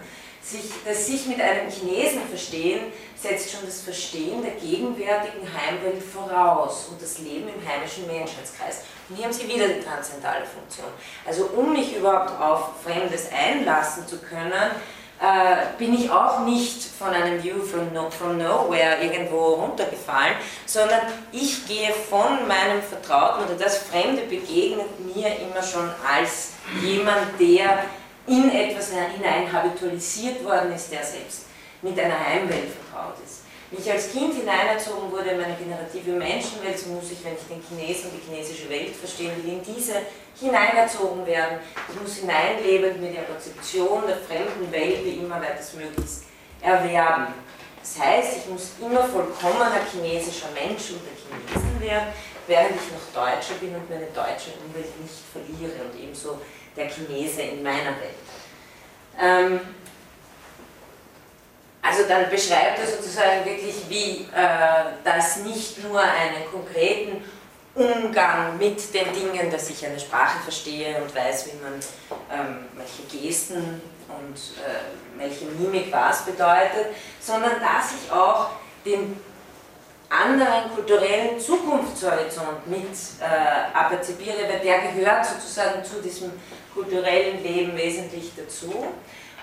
sich, 0.47 0.71
das 0.85 1.05
sich 1.05 1.25
mit 1.25 1.41
einem 1.41 1.69
Chinesen 1.69 2.21
verstehen, 2.29 2.91
setzt 3.15 3.51
schon 3.51 3.65
das 3.65 3.81
Verstehen 3.81 4.41
der 4.41 4.51
gegenwärtigen 4.51 5.41
Heimwelt 5.43 6.01
voraus 6.01 6.87
und 6.89 7.01
das 7.01 7.19
Leben 7.19 7.49
im 7.49 7.67
heimischen 7.67 8.07
Menschheitskreis. 8.07 8.83
Und 9.09 9.15
hier 9.15 9.25
haben 9.25 9.33
Sie 9.33 9.47
wieder 9.47 9.67
die 9.67 9.81
transzendale 9.81 10.45
Funktion. 10.45 10.87
Also 11.25 11.45
um 11.55 11.73
mich 11.73 11.97
überhaupt 11.97 12.39
auf 12.39 12.81
Fremdes 12.83 13.29
einlassen 13.31 14.07
zu 14.07 14.19
können, 14.19 14.71
äh, 15.19 15.77
bin 15.77 15.93
ich 15.93 16.11
auch 16.11 16.41
nicht 16.41 16.83
von 16.83 17.09
einem 17.09 17.41
View 17.43 17.61
from, 17.61 17.91
no, 17.93 18.09
from 18.09 18.37
Nowhere 18.37 18.97
irgendwo 19.01 19.55
runtergefallen, 19.55 20.35
sondern 20.65 21.01
ich 21.31 21.67
gehe 21.67 21.91
von 21.91 22.47
meinem 22.47 22.81
Vertrauten 22.81 23.45
oder 23.45 23.55
das 23.55 23.79
Fremde 23.79 24.23
begegnet 24.23 24.99
mir 24.99 25.27
immer 25.39 25.63
schon 25.63 25.89
als 26.07 26.53
jemand, 26.81 27.39
der 27.39 27.85
in 28.27 28.51
etwas 28.51 28.91
hinein 28.91 29.51
habitualisiert 29.51 30.43
worden 30.43 30.73
ist, 30.73 30.91
der 30.91 31.03
selbst 31.03 31.45
mit 31.81 31.97
einer 31.99 32.19
Heimwelt 32.19 32.69
vertraut 32.69 33.15
ist. 33.25 33.36
Wie 33.69 33.81
ich 33.81 33.91
als 33.91 34.11
Kind 34.11 34.33
hineinerzogen 34.33 35.11
wurde 35.11 35.31
in 35.31 35.41
meine 35.41 35.55
generative 35.55 36.11
Menschenwelt, 36.11 36.79
so 36.79 36.89
muss 36.89 37.11
ich, 37.11 37.23
wenn 37.25 37.33
ich 37.33 37.47
den 37.49 37.61
Chinesen 37.61 38.11
und 38.11 38.21
die 38.21 38.31
chinesische 38.31 38.69
Welt 38.69 38.95
verstehen 38.95 39.31
will, 39.43 39.53
in 39.53 39.61
diese 39.61 40.03
hineinerzogen 40.39 41.25
werden. 41.25 41.59
Ich 41.89 42.01
muss 42.01 42.15
hineinleben 42.17 43.01
mit 43.01 43.15
der 43.15 43.23
Konzeption 43.23 44.03
der 44.07 44.17
fremden 44.17 44.71
Welt 44.71 45.03
wie 45.03 45.19
immer 45.19 45.41
weitestmöglichst 45.41 46.23
erwerben. 46.61 47.33
Das 47.81 47.99
heißt, 47.99 48.37
ich 48.37 48.49
muss 48.49 48.71
immer 48.79 49.03
vollkommener 49.03 49.81
chinesischer 49.91 50.47
Mensch 50.53 50.91
unter 50.91 51.11
Chinesen 51.19 51.81
werden, 51.81 52.07
während 52.47 52.71
ich 52.71 52.91
noch 52.91 53.13
Deutscher 53.13 53.55
bin 53.59 53.75
und 53.75 53.89
meine 53.89 54.07
deutsche 54.07 54.55
Umwelt 54.63 54.95
nicht 55.01 55.23
verliere 55.31 55.83
und 55.83 55.99
ebenso 55.99 56.39
der 56.75 56.87
Chinese 56.87 57.41
in 57.41 57.63
meiner 57.63 57.95
Welt. 57.99 58.27
Ähm, 59.19 59.59
also 61.81 62.03
dann 62.07 62.29
beschreibt 62.29 62.79
er 62.79 62.87
sozusagen 62.87 63.45
wirklich, 63.45 63.75
wie 63.89 64.27
äh, 64.35 64.91
das 65.03 65.37
nicht 65.37 65.83
nur 65.83 65.99
einen 65.99 66.45
konkreten 66.51 67.23
Umgang 67.75 68.57
mit 68.57 68.93
den 68.93 69.13
Dingen, 69.13 69.51
dass 69.51 69.69
ich 69.69 69.85
eine 69.85 69.99
Sprache 69.99 70.39
verstehe 70.41 70.97
und 71.01 71.15
weiß, 71.15 71.47
wie 71.47 71.63
man 71.63 71.79
ähm, 72.31 72.65
welche 72.75 73.03
Gesten 73.03 73.81
und 74.07 74.35
äh, 74.35 75.19
welche 75.19 75.45
Mimik 75.45 75.91
was 75.91 76.25
bedeutet, 76.25 76.87
sondern 77.19 77.59
dass 77.61 77.91
ich 77.91 78.11
auch 78.11 78.49
den 78.83 79.19
anderen 80.09 80.73
kulturellen 80.73 81.39
Zukunftshorizont 81.39 82.65
mit 82.67 82.87
äh, 83.19 83.77
aperzipiere, 83.77 84.37
weil 84.49 84.59
der 84.59 84.79
gehört 84.79 85.25
sozusagen 85.25 85.83
zu 85.83 86.01
diesem 86.01 86.31
kulturellen 86.73 87.43
Leben 87.43 87.75
wesentlich 87.75 88.31
dazu. 88.35 88.87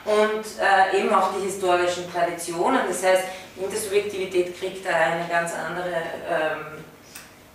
Und 0.04 0.44
äh, 0.60 1.00
eben 1.00 1.14
auch 1.14 1.30
die 1.34 1.46
historischen 1.46 2.12
Traditionen, 2.12 2.80
das 2.88 3.02
heißt, 3.02 3.24
Intersubjektivität 3.56 4.58
kriegt 4.58 4.84
da 4.84 4.90
eine 4.90 5.26
ganz 5.28 5.52
andere 5.54 5.94
ähm, 6.28 6.84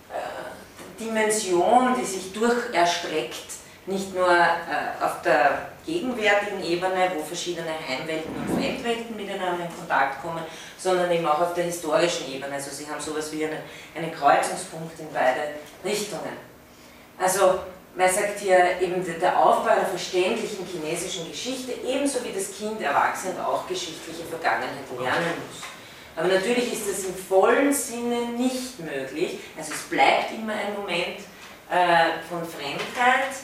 äh, 0.10 1.04
Dimension, 1.04 1.96
die 2.00 2.06
sich 2.06 2.34
durcherstreckt 2.34 3.60
nicht 3.86 4.14
nur 4.14 4.30
äh, 4.30 5.04
auf 5.04 5.22
der 5.24 5.70
gegenwärtigen 5.86 6.64
Ebene, 6.64 7.12
wo 7.16 7.24
verschiedene 7.24 7.72
Heimwelten 7.88 8.34
und 8.36 8.56
Fremdwelten 8.56 9.16
miteinander 9.16 9.66
in 9.66 9.76
Kontakt 9.76 10.22
kommen, 10.22 10.44
sondern 10.78 11.12
eben 11.12 11.26
auch 11.26 11.42
auf 11.42 11.54
der 11.54 11.66
historischen 11.66 12.32
Ebene. 12.32 12.54
Also 12.54 12.72
sie 12.72 12.88
haben 12.90 13.02
sowas 13.02 13.32
wie 13.32 13.46
einen, 13.46 13.60
einen 13.96 14.12
Kreuzungspunkt 14.12 15.00
in 15.00 15.08
beide 15.14 15.56
Richtungen. 15.84 16.38
Also 17.18 17.60
man 18.00 18.10
sagt 18.10 18.40
hier 18.40 18.80
eben 18.80 19.04
der 19.20 19.38
Aufbau 19.38 19.72
einer 19.72 19.86
verständlichen 19.86 20.66
chinesischen 20.66 21.30
Geschichte, 21.30 21.74
ebenso 21.86 22.24
wie 22.24 22.32
das 22.32 22.58
Kind 22.58 22.82
erwachsen 22.82 23.38
auch 23.38 23.68
geschichtliche 23.68 24.24
Vergangenheit 24.24 24.88
lernen 24.98 25.34
muss. 25.46 25.64
Aber 26.16 26.30
natürlich 26.30 26.72
ist 26.72 26.90
das 26.90 27.04
im 27.04 27.14
vollen 27.14 27.74
Sinne 27.74 28.30
nicht 28.38 28.80
möglich. 28.80 29.40
Also 29.58 29.74
es 29.74 29.82
bleibt 29.82 30.32
immer 30.32 30.54
ein 30.54 30.76
Moment 30.80 31.20
äh, 31.70 32.24
von 32.30 32.40
Fremdheit, 32.48 33.36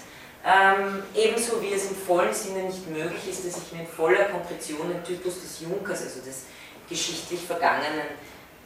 ähm, 0.45 1.03
ebenso 1.13 1.61
wie 1.61 1.73
es 1.73 1.89
im 1.89 1.95
vollen 1.97 2.33
Sinne 2.33 2.63
nicht 2.63 2.89
möglich 2.89 3.27
ist, 3.29 3.45
dass 3.45 3.61
ich 3.61 3.73
mir 3.73 3.81
in 3.81 3.87
voller 3.87 4.23
Konkretion 4.25 4.87
den 4.87 5.03
Typus 5.03 5.41
des 5.41 5.59
Junkers, 5.59 6.01
also 6.01 6.21
des 6.21 6.43
geschichtlich 6.87 7.41
Vergangenen, 7.41 8.07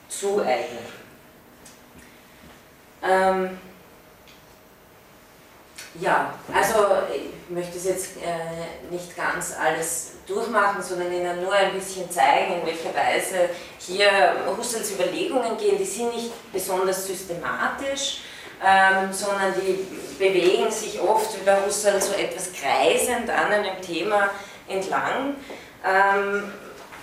zueigne. 0.08 0.82
Ähm, 3.02 3.58
ja, 5.96 6.34
also 6.54 6.86
ich 7.14 7.50
möchte 7.50 7.78
es 7.78 7.86
jetzt 7.86 8.18
äh, 8.18 8.92
nicht 8.94 9.16
ganz 9.16 9.56
alles 9.60 10.12
durchmachen, 10.28 10.84
sondern 10.84 11.12
Ihnen 11.12 11.42
nur 11.44 11.54
ein 11.54 11.74
bisschen 11.74 12.10
zeigen, 12.12 12.62
in 12.62 12.66
welcher 12.66 12.94
Weise 12.94 13.50
hier 13.80 14.10
Husserls 14.56 14.92
Überlegungen 14.92 15.58
gehen. 15.58 15.78
Die 15.78 15.86
sind 15.86 16.14
nicht 16.14 16.32
besonders 16.52 17.08
systematisch, 17.08 18.22
ähm, 18.64 19.12
sondern 19.12 19.54
die 19.56 19.88
bewegen 20.20 20.70
sich 20.72 21.00
oft 21.02 21.40
wie 21.40 21.44
bei 21.44 21.58
Husserl 21.66 22.00
so 22.00 22.14
etwas 22.14 22.52
kreisend 22.54 23.30
an 23.30 23.52
einem 23.52 23.82
Thema 23.82 24.30
entlang, 24.68 25.36
ähm, 25.84 26.54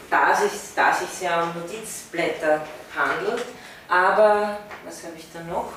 da 0.08 0.32
es 0.32 0.40
sich, 0.40 0.60
da 0.76 0.92
sich 0.92 1.22
ja 1.22 1.42
um 1.42 1.60
Notizblätter 1.60 2.60
handelt. 2.96 3.42
Aber, 3.88 4.58
was 4.84 5.02
habe 5.02 5.14
ich 5.16 5.26
da 5.32 5.40
noch? 5.40 5.72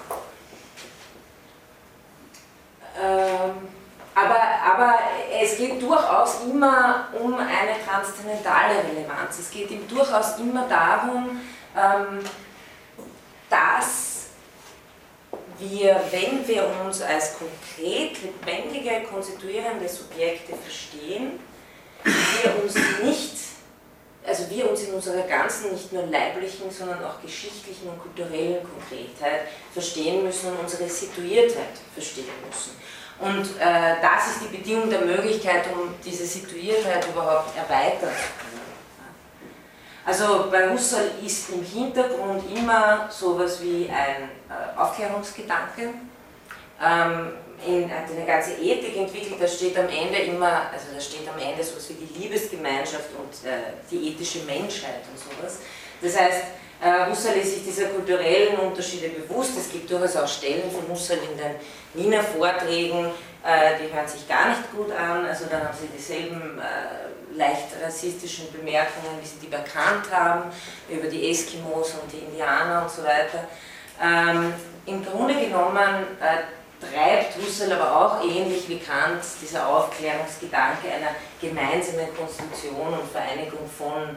Ähm, 3.02 3.68
aber, 4.16 4.40
aber 4.66 5.00
es 5.42 5.58
geht 5.58 5.82
durchaus 5.82 6.42
immer 6.44 7.08
um 7.20 7.36
eine 7.36 7.76
transzendentale 7.86 8.76
Relevanz. 8.84 9.40
Es 9.40 9.50
geht 9.52 9.72
ihm 9.72 9.88
durchaus 9.88 10.38
immer 10.40 10.68
darum, 10.68 11.40
ähm, 11.76 12.20
dass 13.50 14.10
wir, 15.60 16.02
wenn 16.12 16.48
wir 16.48 16.70
uns 16.86 17.02
als 17.02 17.36
konkret 17.38 18.18
lebendige, 18.22 19.04
konstituierende 19.10 19.88
Subjekte 19.88 20.54
verstehen, 20.56 21.40
wir 22.04 22.64
uns 22.64 22.76
nicht, 23.04 23.49
also 24.26 24.50
wir 24.50 24.70
uns 24.70 24.84
in 24.84 24.94
unserer 24.94 25.24
ganzen, 25.24 25.72
nicht 25.72 25.92
nur 25.94 26.04
leiblichen, 26.08 26.70
sondern 26.70 27.04
auch 27.04 27.22
geschichtlichen 27.22 27.90
und 27.90 28.02
kulturellen 28.02 28.60
Konkretheit 28.64 29.48
verstehen 29.74 30.24
müssen 30.24 30.52
und 30.52 30.60
unsere 30.60 30.88
Situiertheit 30.88 31.78
verstehen 31.94 32.26
müssen. 32.46 32.72
Und 33.20 33.60
äh, 33.60 33.96
das 34.02 34.28
ist 34.28 34.42
die 34.44 34.58
Bedingung 34.58 34.90
der 34.90 35.02
Möglichkeit, 35.02 35.66
um 35.74 35.94
diese 36.04 36.26
Situiertheit 36.26 37.06
überhaupt 37.08 37.56
erweitern 37.58 38.10
zu 38.10 38.30
können. 38.40 38.60
Also 40.06 40.50
bei 40.50 40.72
Husserl 40.72 41.12
ist 41.24 41.50
im 41.50 41.64
Hintergrund 41.64 42.44
immer 42.56 43.10
sowas 43.12 43.62
wie 43.62 43.90
ein 43.90 44.30
äh, 44.50 44.80
Aufklärungsgedanke. 44.80 45.94
Ähm, 46.82 47.34
in 47.66 47.90
eine 47.92 48.26
ganze 48.26 48.54
Ethik 48.54 48.96
entwickelt, 48.98 49.36
da 49.40 49.48
steht 49.48 49.78
am 49.78 49.90
Ende 49.90 50.20
immer, 50.20 50.70
also 50.72 50.86
da 50.94 51.00
steht 51.00 51.28
am 51.28 51.40
Ende 51.40 51.64
sowas 51.64 51.90
wie 51.90 52.06
die 52.06 52.20
Liebesgemeinschaft 52.20 53.10
und 53.18 53.50
äh, 53.50 53.74
die 53.90 54.10
ethische 54.10 54.40
Menschheit 54.40 55.04
und 55.12 55.20
sowas. 55.20 55.60
Das 56.02 56.18
heißt, 56.18 56.44
äh, 56.82 57.10
Husserl 57.10 57.38
ist 57.38 57.56
sich 57.56 57.64
dieser 57.66 57.88
kulturellen 57.90 58.58
Unterschiede 58.58 59.10
bewusst. 59.10 59.58
Es 59.58 59.72
gibt 59.72 59.92
durchaus 59.92 60.16
auch 60.16 60.28
Stellen 60.28 60.72
von 60.72 60.88
Husserl 60.90 61.20
in 61.32 61.38
den 61.38 61.56
Wiener 61.94 62.24
Vorträgen, 62.24 63.08
äh, 63.44 63.78
die 63.80 63.94
hören 63.94 64.08
sich 64.08 64.28
gar 64.28 64.50
nicht 64.50 64.72
gut 64.72 64.92
an. 64.92 65.26
Also 65.26 65.46
da 65.50 65.60
haben 65.60 65.78
sie 65.80 65.88
dieselben 65.88 66.60
äh, 66.60 67.38
leicht 67.38 67.68
rassistischen 67.84 68.52
Bemerkungen, 68.52 69.20
wie 69.22 69.28
sie 69.28 69.40
die 69.42 69.48
bekannt 69.48 70.10
haben, 70.12 70.52
über 70.90 71.08
die 71.08 71.30
Eskimos 71.30 71.96
und 72.02 72.12
die 72.12 72.20
Indianer 72.20 72.84
und 72.84 72.92
so 72.92 73.04
weiter. 73.04 73.48
Ähm, 74.02 74.54
Im 74.86 75.06
Grunde 75.06 75.36
genommen 75.36 76.06
treibt 76.80 77.36
Husserl 77.38 77.74
aber 77.74 77.96
auch 77.96 78.24
ähnlich 78.24 78.68
wie 78.70 78.80
Kant 78.80 79.22
dieser 79.42 79.68
Aufklärungsgedanke 79.68 80.88
einer 80.88 81.16
gemeinsamen 81.42 82.08
Konstitution 82.16 82.94
und 82.94 83.12
Vereinigung 83.12 83.70
von 83.70 84.16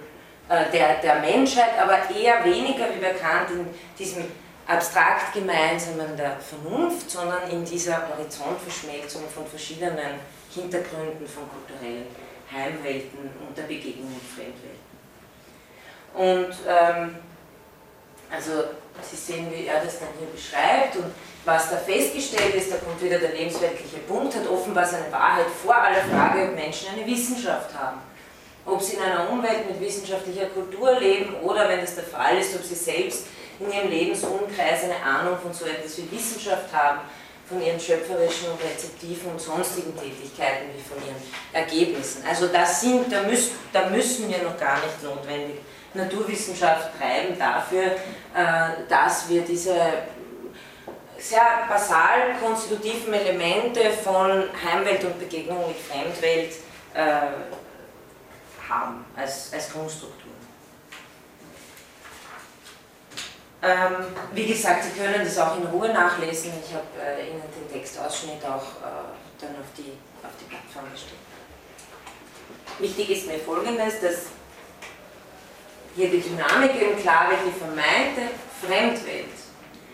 äh, 0.49 0.71
der, 0.71 1.01
der 1.01 1.17
Menschheit, 1.17 1.79
aber 1.81 1.99
eher 2.15 2.45
weniger 2.45 2.87
wie 2.95 3.01
bekannt 3.01 3.51
in 3.51 3.67
diesem 3.99 4.25
abstrakt 4.67 5.33
Gemeinsamen 5.33 6.17
der 6.17 6.37
Vernunft, 6.39 7.11
sondern 7.11 7.51
in 7.51 7.65
dieser 7.65 8.09
Horizontverschmelzung 8.09 9.23
von 9.29 9.47
verschiedenen 9.47 10.21
Hintergründen 10.55 11.27
von 11.27 11.45
kulturellen 11.49 12.07
Heimwelten 12.51 13.31
und 13.47 13.57
der 13.57 13.63
Begegnung 13.63 14.13
mit 14.13 14.23
Fremdwelten. 14.23 14.93
Und 16.15 16.55
ähm, 16.69 17.17
also 18.31 18.65
Sie 19.03 19.17
sehen, 19.17 19.51
wie 19.51 19.67
er 19.67 19.83
das 19.83 19.99
dann 19.99 20.09
hier 20.19 20.29
beschreibt 20.29 20.97
und 20.97 21.13
was 21.45 21.71
da 21.71 21.77
festgestellt 21.77 22.55
ist, 22.55 22.71
da 22.71 22.77
kommt 22.77 23.03
wieder 23.03 23.19
der 23.19 23.33
lebensweltliche 23.33 23.99
Punkt, 24.09 24.35
hat 24.35 24.49
offenbar 24.49 24.87
seine 24.87 25.11
Wahrheit 25.11 25.47
vor 25.65 25.75
aller 25.75 26.03
Frage, 26.03 26.49
ob 26.49 26.55
Menschen 26.55 26.89
eine 26.95 27.07
Wissenschaft 27.07 27.75
haben 27.75 28.01
ob 28.65 28.81
sie 28.81 28.97
in 28.97 29.03
einer 29.03 29.29
Umwelt 29.31 29.69
mit 29.69 29.81
wissenschaftlicher 29.81 30.47
Kultur 30.47 30.99
leben 30.99 31.35
oder, 31.43 31.69
wenn 31.69 31.81
das 31.81 31.95
der 31.95 32.05
Fall 32.05 32.39
ist, 32.39 32.55
ob 32.55 32.63
sie 32.63 32.75
selbst 32.75 33.27
in 33.59 33.73
ihrem 33.73 33.91
Lebensumkreis 33.91 34.85
eine 34.85 35.03
Ahnung 35.05 35.39
von 35.41 35.53
so 35.53 35.65
etwas 35.65 35.99
wie 35.99 36.11
Wissenschaft 36.11 36.73
haben, 36.73 37.01
von 37.49 37.61
ihren 37.61 37.79
schöpferischen 37.79 38.49
und 38.51 38.63
rezeptiven 38.63 39.33
und 39.33 39.41
sonstigen 39.41 39.95
Tätigkeiten 39.97 40.71
wie 40.75 40.81
von 40.81 40.97
ihren 41.07 41.21
Ergebnissen. 41.53 42.23
Also 42.27 42.47
das 42.47 42.81
sind, 42.81 43.13
da, 43.13 43.23
müssen, 43.23 43.53
da 43.73 43.89
müssen 43.91 44.29
wir 44.29 44.39
noch 44.39 44.57
gar 44.57 44.77
nicht 44.77 45.03
notwendig 45.03 45.57
Naturwissenschaft 45.95 46.99
treiben 46.99 47.39
dafür, 47.39 47.85
äh, 48.35 48.89
dass 48.89 49.29
wir 49.29 49.43
diese 49.43 49.75
sehr 51.23 51.67
basal 51.69 52.35
konstitutiven 52.43 53.15
Elemente 53.15 53.91
von 53.91 54.45
Heimwelt 54.65 55.05
und 55.05 55.19
Begegnung 55.19 55.69
mit 55.69 55.77
Fremdwelt 55.79 56.55
äh, 56.95 57.01
haben 58.69 59.05
als, 59.17 59.53
als 59.53 59.73
Grundstruktur. 59.73 60.33
Ähm, 63.65 64.07
wie 64.33 64.47
gesagt, 64.47 64.83
Sie 64.83 65.01
können 65.01 65.25
das 65.25 65.39
auch 65.39 65.57
in 65.57 65.67
Ruhe 65.67 65.93
nachlesen. 65.93 66.53
Ich 66.67 66.75
habe 66.75 66.87
äh, 67.01 67.31
Ihnen 67.31 67.43
den 67.43 67.73
Textausschnitt 67.73 68.45
auch 68.45 68.83
äh, 68.83 69.41
dann 69.41 69.51
auf 69.51 69.71
die, 69.79 69.93
auf 70.25 70.33
die 70.41 70.45
Plattform 70.47 70.91
gestellt. 70.93 71.21
Wichtig 72.81 73.11
ist 73.11 73.27
mir 73.29 73.39
folgendes, 73.39 74.01
dass 74.01 74.27
hier 75.95 76.11
die 76.11 76.21
Dynamik 76.21 76.75
eben 76.75 77.01
klar 77.01 77.29
die 77.31 77.57
vermeinte 77.57 78.35
Fremdwelt. 78.61 79.42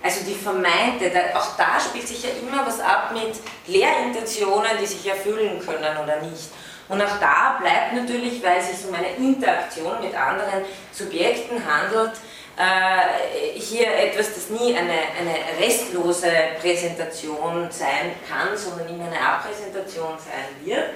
Also 0.03 0.25
die 0.25 0.35
vermeinte, 0.35 1.11
auch 1.35 1.57
da 1.57 1.81
spielt 1.81 2.07
sich 2.07 2.23
ja 2.23 2.31
immer 2.41 2.65
was 2.65 2.81
ab 2.81 3.13
mit 3.13 3.35
Lehrintentionen, 3.67 4.71
die 4.81 4.87
sich 4.87 5.07
erfüllen 5.07 5.61
können 5.65 5.97
oder 6.03 6.21
nicht. 6.23 6.51
Und 6.89 7.03
auch 7.03 7.19
da 7.21 7.59
bleibt 7.61 7.95
natürlich, 7.95 8.43
weil 8.43 8.59
es 8.59 8.79
sich 8.79 8.89
um 8.89 8.95
eine 8.95 9.15
Interaktion 9.17 10.01
mit 10.01 10.15
anderen 10.15 10.65
Subjekten 10.93 11.61
handelt, 11.67 12.13
äh, 12.57 13.59
hier 13.59 13.87
etwas, 13.87 14.35
das 14.35 14.51
nie 14.51 14.75
eine, 14.75 14.93
eine 14.93 15.35
restlose 15.61 16.29
Präsentation 16.61 17.69
sein 17.71 18.13
kann, 18.29 18.57
sondern 18.57 18.89
immer 18.89 19.05
eine 19.07 19.21
Abpräsentation 19.21 20.17
sein 20.19 20.67
wird. 20.67 20.89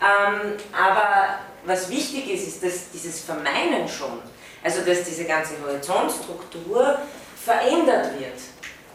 Ähm, 0.00 0.56
aber 0.72 1.40
was 1.64 1.90
wichtig 1.90 2.30
ist, 2.32 2.46
ist, 2.46 2.62
dass 2.62 2.90
dieses 2.90 3.20
Vermeinen 3.20 3.88
schon, 3.88 4.20
also 4.62 4.82
dass 4.82 5.04
diese 5.04 5.24
ganze 5.24 5.54
Horizontstruktur 5.64 6.98
verändert 7.44 8.18
wird 8.18 8.40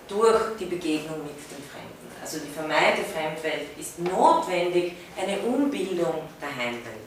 durch 0.07 0.57
die 0.59 0.65
Begegnung 0.65 1.23
mit 1.23 1.35
dem 1.35 1.63
Fremden. 1.69 1.95
Also 2.21 2.39
die 2.39 2.51
vermeinte 2.51 3.03
Fremdwelt 3.03 3.77
ist 3.79 3.99
notwendig 3.99 4.93
eine 5.19 5.39
Umbildung 5.39 6.23
der 6.41 6.55
Heimwelt. 6.55 7.05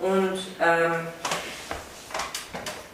Und 0.00 0.38
ähm, 0.60 1.08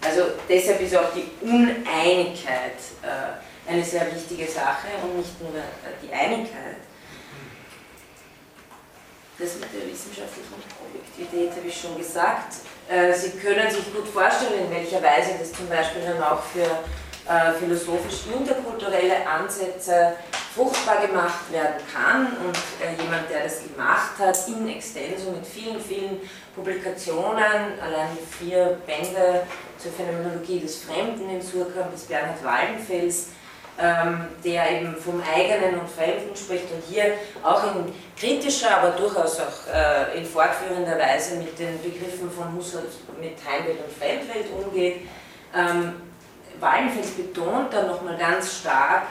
also 0.03 0.23
deshalb 0.49 0.81
ist 0.81 0.97
auch 0.97 1.11
die 1.15 1.31
Uneinigkeit 1.45 2.77
äh, 3.03 3.71
eine 3.71 3.85
sehr 3.85 4.15
wichtige 4.15 4.47
Sache 4.47 4.89
und 5.03 5.17
nicht 5.19 5.41
nur 5.41 5.51
äh, 5.51 5.63
die 6.03 6.13
Einigkeit. 6.13 6.77
Das 9.39 9.57
mit 9.57 9.69
der 9.75 9.91
wissenschaftlichen 9.91 10.55
Objektivität 10.87 11.51
habe 11.57 11.67
ich 11.67 11.81
schon 11.81 11.99
gesagt. 11.99 12.55
Äh, 12.89 13.13
Sie 13.13 13.31
können 13.31 13.71
sich 13.71 13.93
gut 13.93 14.07
vorstellen, 14.07 14.67
in 14.67 14.71
welcher 14.71 15.03
Weise 15.03 15.33
das 15.39 15.53
zum 15.53 15.69
Beispiel 15.69 16.03
dann 16.03 16.23
auch 16.23 16.43
für 16.43 16.85
äh, 17.29 17.53
philosophisch 17.59 18.25
interkulturelle 18.35 19.27
Ansätze 19.27 20.15
fruchtbar 20.55 21.07
gemacht 21.07 21.51
werden 21.51 21.81
kann 21.93 22.27
und 22.45 22.57
äh, 22.81 23.03
jemand, 23.03 23.29
der 23.31 23.45
das 23.45 23.63
gemacht 23.63 24.13
hat, 24.19 24.37
in 24.47 24.69
extenso 24.69 25.31
mit 25.31 25.47
vielen, 25.47 25.81
vielen 25.81 26.21
Publikationen, 26.55 27.81
allein 27.83 28.17
vier 28.39 28.79
Bände 28.87 29.47
zur 29.79 29.93
Phänomenologie 29.93 30.61
des 30.61 30.85
Fremden 30.85 31.29
in 31.31 31.43
Surkamp 31.43 31.91
bis 31.93 32.03
Bernhard 32.05 32.45
Waldenfels, 32.45 33.29
ähm, 33.81 34.27
der 34.45 34.71
eben 34.71 34.97
vom 34.97 35.21
eigenen 35.21 35.81
und 35.81 35.91
Fremden 35.91 36.37
spricht 36.37 36.71
und 36.71 36.83
hier 36.89 37.15
auch 37.43 37.65
in 37.75 37.93
kritischer, 38.17 38.77
aber 38.77 38.91
durchaus 38.91 39.41
auch 39.41 39.67
äh, 39.75 40.19
in 40.19 40.25
fortführender 40.25 40.97
Weise 40.97 41.37
mit 41.37 41.59
den 41.59 41.83
Begriffen 41.83 42.31
von 42.31 42.55
Husserl, 42.55 42.85
mit 43.21 43.37
Heimwelt 43.45 43.79
und 43.85 43.93
Fremdwelt 43.93 44.47
umgeht. 44.53 45.01
Ähm, 45.57 45.95
Wallenfels 46.65 47.11
betont 47.11 47.73
dann 47.73 47.87
nochmal 47.87 48.17
ganz 48.17 48.61
stark 48.61 49.03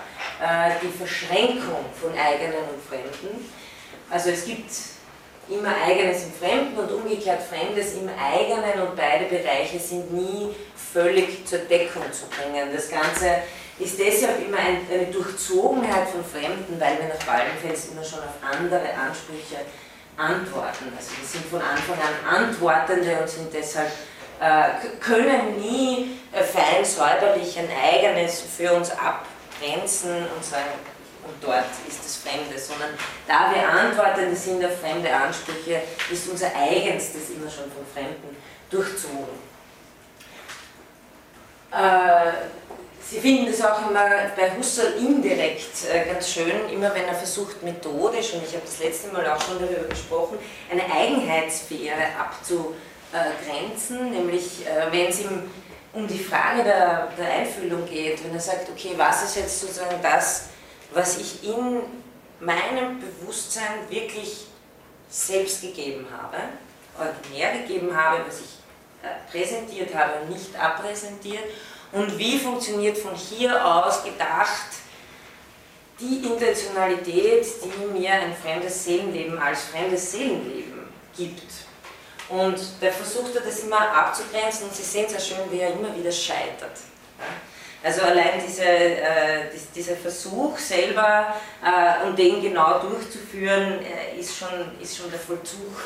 äh, 0.42 0.72
die 0.82 0.90
Verschränkung 0.98 1.86
von 2.02 2.12
eigenen 2.12 2.64
und 2.74 2.84
Fremden. 2.90 3.50
Also 4.10 4.32
es 4.32 4.46
gibt 4.46 4.72
immer 5.50 5.70
Eigenes 5.86 6.24
im 6.26 6.34
Fremden 6.34 6.78
und 6.78 6.92
umgekehrt 6.92 7.42
Fremdes 7.44 7.94
im 7.94 8.10
Eigenen 8.10 8.88
und 8.88 8.96
beide 8.96 9.26
Bereiche 9.26 9.80
sind 9.80 10.12
nie 10.14 10.56
völlig 10.94 11.46
zur 11.46 11.60
Deckung 11.60 12.04
zu 12.12 12.26
bringen. 12.28 12.70
Das 12.74 12.90
Ganze 12.90 13.44
ist 13.80 14.00
deshalb 14.00 14.46
immer 14.46 14.58
eine 14.58 15.06
Durchzogenheit 15.08 16.08
von 16.10 16.24
Fremden, 16.24 16.80
weil 16.80 16.98
wir 17.00 17.10
nach 17.10 17.28
Wallenfels 17.28 17.90
immer 17.92 18.04
schon 18.04 18.20
auf 18.20 18.38
andere 18.42 18.94
Ansprüche 18.94 19.66
antworten. 20.16 20.94
Also 20.96 21.12
wir 21.18 21.28
sind 21.28 21.46
von 21.46 21.62
Anfang 21.62 21.98
an 21.98 22.46
Antwortende 22.46 23.18
und 23.20 23.28
sind 23.28 23.54
deshalb 23.54 23.92
können 25.00 25.60
nie 25.60 26.20
äh, 26.32 26.44
fein 26.44 26.84
säuberlich 26.84 27.58
ein 27.58 27.70
eigenes 27.70 28.42
für 28.42 28.74
uns 28.74 28.92
abgrenzen 28.92 30.28
und 30.36 30.44
sagen, 30.44 30.72
und 31.26 31.42
dort 31.42 31.66
ist 31.88 32.04
das 32.04 32.18
Fremde, 32.18 32.60
sondern 32.60 32.90
da 33.28 33.54
wir 33.54 33.68
Antwortende 33.68 34.36
sind 34.36 34.64
auf 34.66 34.80
fremde 34.80 35.14
Ansprüche, 35.14 35.82
ist 36.12 36.28
unser 36.28 36.48
Eigenstes 36.56 37.30
immer 37.30 37.50
schon 37.50 37.72
von 37.72 37.86
Fremden 37.94 38.36
durchzogen. 38.70 39.54
Äh, 41.72 42.32
Sie 43.06 43.20
finden 43.20 43.46
das 43.46 43.62
auch 43.64 43.90
immer 43.90 44.10
bei 44.36 44.58
Husserl 44.58 44.94
indirekt 44.94 45.86
äh, 45.92 46.06
ganz 46.12 46.32
schön, 46.32 46.70
immer 46.72 46.94
wenn 46.96 47.06
er 47.06 47.14
versucht 47.14 47.62
methodisch, 47.62 48.34
und 48.34 48.44
ich 48.44 48.54
habe 48.54 48.66
das 48.66 48.80
letzte 48.80 49.10
Mal 49.10 49.28
auch 49.28 49.42
schon 49.42 49.60
darüber 49.60 49.88
gesprochen, 49.88 50.40
eine 50.72 50.84
Eigenheitssphäre 50.92 52.08
abzugrenzen, 53.14 54.12
nämlich 54.12 54.66
äh, 54.66 54.92
wenn 54.92 55.08
es 55.08 55.22
ihm 55.22 55.44
um 55.94 56.08
die 56.08 56.20
Frage 56.20 56.64
der, 56.64 57.10
der 57.18 57.30
Einfühlung 57.30 57.86
geht, 57.86 58.24
wenn 58.24 58.34
er 58.34 58.40
sagt, 58.40 58.70
okay, 58.70 58.94
was 58.98 59.24
ist 59.24 59.36
jetzt 59.38 59.62
sozusagen 59.62 60.02
das, 60.02 60.46
was 60.94 61.18
ich 61.18 61.44
in 61.44 61.82
meinem 62.40 63.00
Bewusstsein 63.00 63.90
wirklich 63.90 64.48
selbst 65.10 65.62
gegeben 65.62 66.08
habe, 66.12 66.38
originär 66.98 67.60
gegeben 67.60 67.96
habe, 67.96 68.24
was 68.28 68.40
ich 68.40 68.58
äh, 69.04 69.32
präsentiert 69.32 69.94
habe 69.94 70.22
und 70.22 70.32
nicht 70.32 70.60
abpräsentiert 70.60 71.44
und 71.92 72.18
wie 72.18 72.40
funktioniert 72.40 72.98
von 72.98 73.14
hier 73.16 73.64
aus 73.64 74.04
gedacht 74.04 74.66
die 76.00 76.26
Intentionalität, 76.26 77.46
die 77.64 78.00
mir 78.00 78.14
ein 78.14 78.36
fremdes 78.36 78.84
Seelenleben 78.84 79.38
als 79.38 79.66
fremdes 79.66 80.12
Seelenleben 80.12 80.88
gibt. 81.16 81.63
Und 82.34 82.58
da 82.82 82.90
versucht 82.90 83.36
er 83.36 83.42
das 83.42 83.60
immer 83.60 83.80
abzugrenzen 83.80 84.66
und 84.66 84.76
Sie 84.76 84.82
sehen 84.82 85.08
sehr 85.08 85.20
schön, 85.20 85.52
wie 85.52 85.60
er 85.60 85.74
immer 85.74 85.96
wieder 85.96 86.12
scheitert. 86.12 86.80
Also 87.84 88.02
allein 88.02 88.42
diese, 88.44 88.64
äh, 88.64 89.52
dieser 89.76 89.96
Versuch 89.96 90.58
selber 90.58 91.36
äh, 91.64 92.08
und 92.08 92.18
den 92.18 92.42
genau 92.42 92.80
durchzuführen, 92.80 93.86
äh, 93.86 94.20
ist, 94.20 94.36
schon, 94.36 94.50
ist 94.82 94.98
schon 94.98 95.12
der 95.12 95.20
Vollzug 95.20 95.78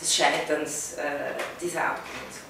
des 0.00 0.16
Scheiterns 0.16 0.94
äh, 0.94 1.34
dieser 1.60 1.80
Abgrenzung. 1.80 2.48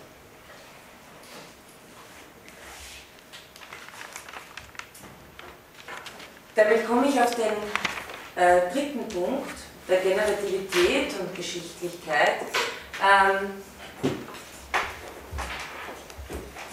Damit 6.55 6.86
komme 6.86 7.09
ich 7.09 7.20
auf 7.20 7.34
den 7.34 7.55
äh, 8.36 8.70
dritten 8.72 9.09
Punkt 9.09 9.57
der 9.88 9.99
Generativität 9.99 11.18
und 11.18 11.34
Geschichtlichkeit. 11.34 12.43
Ähm, 13.01 13.62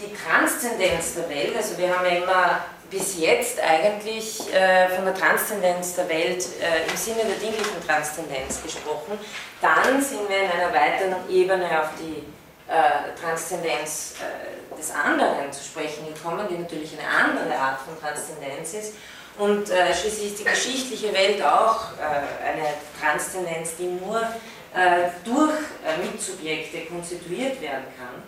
die 0.02 0.16
Transzendenz 0.16 1.16
der 1.16 1.30
Welt, 1.30 1.56
also 1.56 1.78
wir 1.78 1.96
haben 1.96 2.06
ja 2.06 2.12
immer 2.24 2.66
bis 2.90 3.20
jetzt 3.20 3.60
eigentlich 3.60 4.52
äh, 4.54 4.90
von 4.90 5.06
der 5.06 5.14
Transzendenz 5.14 5.96
der 5.96 6.10
Welt 6.10 6.44
äh, 6.60 6.90
im 6.90 6.98
Sinne 6.98 7.24
der 7.24 7.36
dinglichen 7.36 7.86
Transzendenz 7.86 8.64
gesprochen. 8.64 9.20
Dann 9.62 10.02
sind 10.02 10.28
wir 10.28 10.44
in 10.44 10.52
einer 10.52 10.74
weiteren 10.74 11.30
Ebene 11.30 11.66
auf 11.82 11.90
die 12.00 12.24
äh, 12.68 13.20
Transzendenz 13.20 14.16
äh, 14.20 14.78
des 14.78 14.92
anderen 14.92 15.52
zu 15.52 15.64
sprechen 15.64 16.06
gekommen, 16.14 16.48
die 16.50 16.58
natürlich 16.58 16.98
eine 16.98 17.08
andere 17.08 17.56
Art 17.58 17.80
von 17.82 18.00
Transzendenz 18.00 18.74
ist. 18.74 18.94
Und 19.38 19.70
äh, 19.70 19.94
schließlich 19.94 20.32
ist 20.32 20.40
die 20.40 20.44
geschichtliche 20.44 21.14
Welt 21.14 21.42
auch 21.42 21.94
äh, 21.98 22.46
eine 22.46 22.68
Transzendenz, 23.00 23.76
die 23.78 23.86
nur 23.86 24.22
durch 25.24 25.54
äh, 25.86 25.98
Mitsubjekte 26.06 26.86
konstituiert 26.86 27.62
werden 27.62 27.86
kann. 27.98 28.24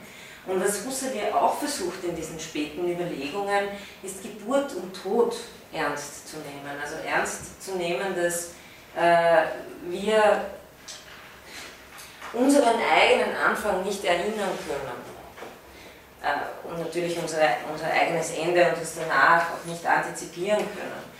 Und 0.47 0.63
was 0.63 0.83
Husserl 0.85 1.31
auch 1.33 1.57
versucht 1.59 2.03
in 2.03 2.15
diesen 2.15 2.39
späten 2.39 2.89
Überlegungen, 2.89 3.67
ist 4.01 4.23
Geburt 4.23 4.73
und 4.73 4.91
Tod 4.93 5.35
ernst 5.71 6.29
zu 6.29 6.37
nehmen. 6.37 6.79
Also 6.81 6.95
ernst 7.07 7.63
zu 7.63 7.75
nehmen, 7.75 8.15
dass 8.15 8.53
äh, 8.95 9.45
wir 9.87 10.45
unseren 12.33 12.79
eigenen 12.79 13.35
Anfang 13.35 13.83
nicht 13.83 14.03
erinnern 14.03 14.57
können 14.67 15.01
äh, 16.23 16.67
und 16.67 16.79
natürlich 16.79 17.17
unser, 17.19 17.37
unser 17.71 17.91
eigenes 17.91 18.31
Ende 18.31 18.69
und 18.69 18.81
das 18.81 18.95
danach 18.95 19.51
auch 19.51 19.65
nicht 19.65 19.85
antizipieren 19.85 20.59
können. 20.59 21.10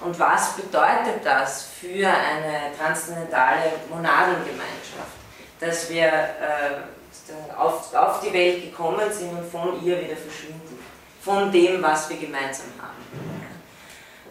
Und 0.00 0.18
was 0.18 0.54
bedeutet 0.54 1.24
das 1.24 1.68
für 1.80 2.08
eine 2.08 2.72
transzendentale 2.78 3.72
Monadengemeinschaft, 3.88 5.16
dass 5.58 5.90
wir 5.90 6.06
äh, 6.06 7.56
auf, 7.56 7.92
auf 7.94 8.20
die 8.20 8.32
Welt 8.32 8.62
gekommen 8.62 9.12
sind 9.12 9.30
und 9.30 9.50
von 9.50 9.84
ihr 9.84 10.00
wieder 10.00 10.16
verschwinden, 10.16 10.78
von 11.20 11.50
dem, 11.50 11.82
was 11.82 12.08
wir 12.08 12.16
gemeinsam 12.16 12.68
haben. 12.80 12.98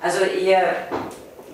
Also 0.01 0.23
ihr 0.23 0.87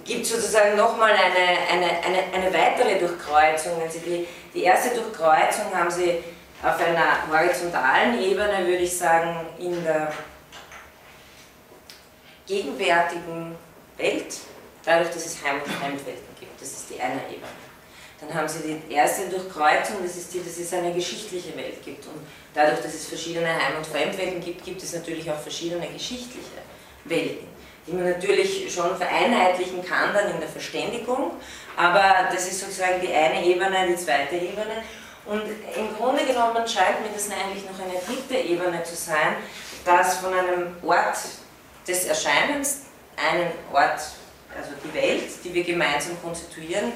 gibt 0.03 0.25
sozusagen 0.25 0.75
nochmal 0.75 1.11
eine, 1.11 1.59
eine, 1.71 1.89
eine, 2.05 2.33
eine 2.33 2.53
weitere 2.53 2.99
Durchkreuzung. 2.99 3.81
Also 3.81 3.99
die, 3.99 4.27
die 4.53 4.63
erste 4.63 4.93
Durchkreuzung 4.93 5.73
haben 5.73 5.89
sie 5.89 6.23
auf 6.61 6.79
einer 6.79 7.27
horizontalen 7.31 8.21
Ebene, 8.21 8.59
würde 8.59 8.83
ich 8.83 8.97
sagen, 8.97 9.47
in 9.59 9.83
der 9.83 10.11
gegenwärtigen 12.45 13.55
Welt, 13.97 14.35
dadurch, 14.83 15.09
dass 15.09 15.25
es 15.25 15.43
Heim- 15.43 15.61
und 15.63 15.71
Fremdwelten 15.71 16.35
gibt. 16.39 16.59
Das 16.59 16.69
ist 16.69 16.89
die 16.89 16.99
eine 16.99 17.21
Ebene. 17.29 17.47
Dann 18.19 18.33
haben 18.33 18.47
Sie 18.47 18.79
die 18.87 18.93
erste 18.93 19.27
Durchkreuzung, 19.29 19.97
das 20.01 20.15
ist 20.15 20.33
die, 20.33 20.43
dass 20.43 20.57
es 20.57 20.73
eine 20.73 20.93
geschichtliche 20.93 21.55
Welt 21.57 21.83
gibt. 21.83 22.05
Und 22.05 22.21
dadurch, 22.53 22.79
dass 22.79 22.93
es 22.93 23.07
verschiedene 23.07 23.47
Heim- 23.47 23.77
und 23.77 23.85
Fremdwelten 23.85 24.39
gibt, 24.39 24.63
gibt 24.63 24.81
es 24.81 24.93
natürlich 24.93 25.29
auch 25.29 25.39
verschiedene 25.39 25.87
geschichtliche 25.87 26.47
Welten, 27.05 27.47
die 27.85 27.91
man 27.91 28.09
natürlich 28.09 28.73
schon 28.73 28.95
vereinheitlichen 28.95 29.83
kann 29.83 30.13
dann 30.13 30.31
in 30.31 30.39
der 30.39 30.47
Verständigung. 30.47 31.31
Aber 31.75 32.29
das 32.31 32.47
ist 32.47 32.61
sozusagen 32.61 33.01
die 33.01 33.11
eine 33.11 33.45
Ebene, 33.45 33.87
die 33.89 33.97
zweite 33.97 34.35
Ebene. 34.35 34.83
Und 35.25 35.41
im 35.75 35.95
Grunde 35.97 36.25
genommen 36.25 36.67
scheint 36.67 37.01
mir 37.01 37.09
das 37.13 37.29
eigentlich 37.29 37.63
noch 37.65 37.79
eine 37.79 37.99
dritte 38.05 38.35
Ebene 38.35 38.83
zu 38.83 38.95
sein, 38.95 39.35
dass 39.85 40.17
von 40.17 40.33
einem 40.33 40.75
Ort 40.83 41.17
des 41.87 42.05
Erscheinens, 42.05 42.82
einen 43.15 43.51
Ort, 43.71 43.99
also 44.55 44.71
die 44.83 44.93
Welt, 44.93 45.23
die 45.43 45.53
wir 45.53 45.63
gemeinsam 45.63 46.21
konstituieren, 46.21 46.93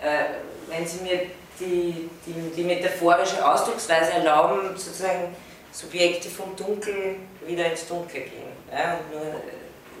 äh, 0.00 0.24
wenn 0.68 0.86
Sie 0.86 1.02
mir 1.02 1.26
die, 1.60 2.10
die, 2.26 2.52
die 2.56 2.64
metaphorische 2.64 3.46
Ausdrucksweise 3.46 4.12
erlauben, 4.12 4.76
sozusagen 4.76 5.34
Subjekte 5.72 6.28
vom 6.28 6.54
Dunkel 6.56 7.16
wieder 7.46 7.70
ins 7.70 7.86
Dunkle 7.86 8.20
gehen. 8.20 8.52
Ja, 8.72 8.94
und 8.94 9.10
nur 9.12 9.34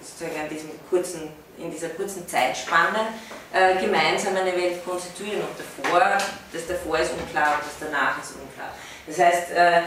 sozusagen 0.00 0.40
an 0.40 0.48
diesem 0.48 0.70
kurzen 0.88 1.30
in 1.58 1.70
dieser 1.70 1.90
kurzen 1.90 2.26
Zeitspanne 2.26 3.08
äh, 3.52 3.76
gemeinsam 3.80 4.36
eine 4.36 4.52
Welt 4.56 4.84
konstituieren. 4.84 5.42
Und 5.42 5.56
davor, 5.58 6.18
das 6.52 6.66
davor 6.66 6.98
ist 6.98 7.12
unklar 7.12 7.54
und 7.54 7.64
das 7.64 7.74
danach 7.80 8.20
ist 8.20 8.32
unklar. 8.32 8.70
Das 9.06 9.18
heißt, 9.18 9.50
äh, 9.52 9.82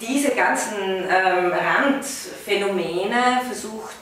diese 0.00 0.30
ganzen 0.30 1.04
ähm, 1.08 1.52
Randphänomene 1.52 3.42
versucht, 3.46 3.94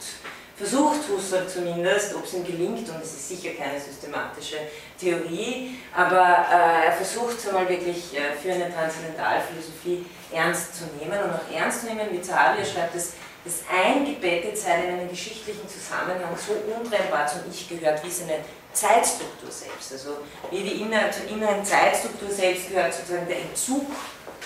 versucht 0.62 1.08
Husserl 1.08 1.48
zumindest, 1.48 2.14
ob 2.14 2.24
es 2.24 2.34
ihm 2.34 2.46
gelingt, 2.46 2.88
und 2.88 3.02
es 3.02 3.14
ist 3.14 3.28
sicher 3.30 3.50
keine 3.54 3.80
systematische 3.80 4.58
Theorie, 4.98 5.76
aber 5.92 6.46
äh, 6.52 6.86
er 6.86 6.92
versucht 6.92 7.36
es 7.36 7.48
einmal 7.48 7.68
wirklich 7.68 8.16
äh, 8.16 8.32
für 8.40 8.52
eine 8.52 8.72
Transzendentalphilosophie 8.72 10.06
ernst 10.32 10.76
zu 10.76 10.84
nehmen 10.96 11.18
und 11.20 11.32
auch 11.32 11.52
ernst 11.52 11.80
zu 11.80 11.86
nehmen, 11.86 12.06
wie 12.12 12.22
Zavia 12.22 12.64
schreibt 12.64 12.94
es, 12.94 13.14
das 13.44 13.64
Eingebettetsein 13.68 14.84
in 14.84 14.90
einen 15.00 15.08
geschichtlichen 15.08 15.68
Zusammenhang 15.68 16.30
so 16.38 16.52
untrennbar 16.78 17.26
zum 17.26 17.40
Ich 17.50 17.68
gehört 17.68 18.04
wie 18.04 18.10
seine 18.10 18.38
Zeitstruktur 18.72 19.50
selbst. 19.50 19.92
Also 19.92 20.18
wie 20.52 20.62
die 20.62 20.80
inneren 20.80 21.64
Zeitstruktur 21.64 22.30
selbst 22.30 22.68
gehört 22.68 22.94
sozusagen 22.94 23.26
der 23.26 23.40
Entzug 23.40 23.84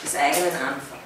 des 0.03 0.17
eigenen 0.17 0.55
Anfangs. 0.55 1.06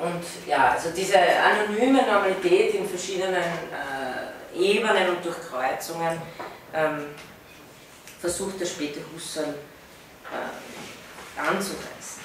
Und 0.00 0.48
ja, 0.48 0.70
also 0.70 0.90
diese 0.96 1.18
anonyme 1.18 2.06
Normalität 2.06 2.74
in 2.74 2.88
verschiedenen 2.88 3.34
äh, 3.34 4.58
Ebenen 4.58 5.10
und 5.10 5.24
Durchkreuzungen 5.24 6.20
ähm, 6.74 7.06
versucht 8.18 8.58
der 8.60 8.66
späte 8.66 9.00
Husserl 9.14 9.54
äh, 10.24 11.40
anzureißen. 11.40 12.20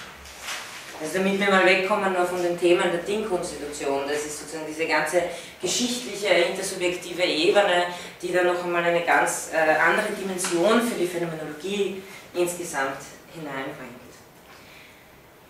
Also 1.02 1.18
damit 1.18 1.38
wir 1.38 1.50
mal 1.50 1.66
wegkommen 1.66 2.14
nur 2.14 2.26
von 2.26 2.42
den 2.42 2.58
Themen 2.58 2.90
der 2.90 3.02
Dingkonstitution, 3.02 4.04
das 4.08 4.26
ist 4.26 4.40
sozusagen 4.40 4.66
diese 4.66 4.88
ganze 4.88 5.24
geschichtliche, 5.62 6.28
intersubjektive 6.28 7.24
Ebene, 7.24 7.88
die 8.22 8.32
da 8.32 8.44
noch 8.44 8.64
einmal 8.64 8.84
eine 8.84 9.02
ganz 9.02 9.50
äh, 9.54 9.76
andere 9.76 10.14
Dimension 10.14 10.82
für 10.82 10.96
die 10.96 11.08
Phänomenologie 11.08 12.02
insgesamt 12.34 13.02
hineinbringt. 13.34 14.05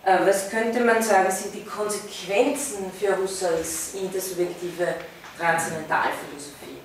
Äh, 0.06 0.20
was 0.24 0.51
könnte 0.51 0.82
man 0.82 1.01
sagen, 1.01 1.32
sind 1.32 1.56
die 1.56 1.66
Konsequenzen 1.66 2.91
für 2.91 3.18
Husserls 3.18 3.95
intersubjektive 3.95 4.93
Transzendentalphilosophie? 5.39 6.78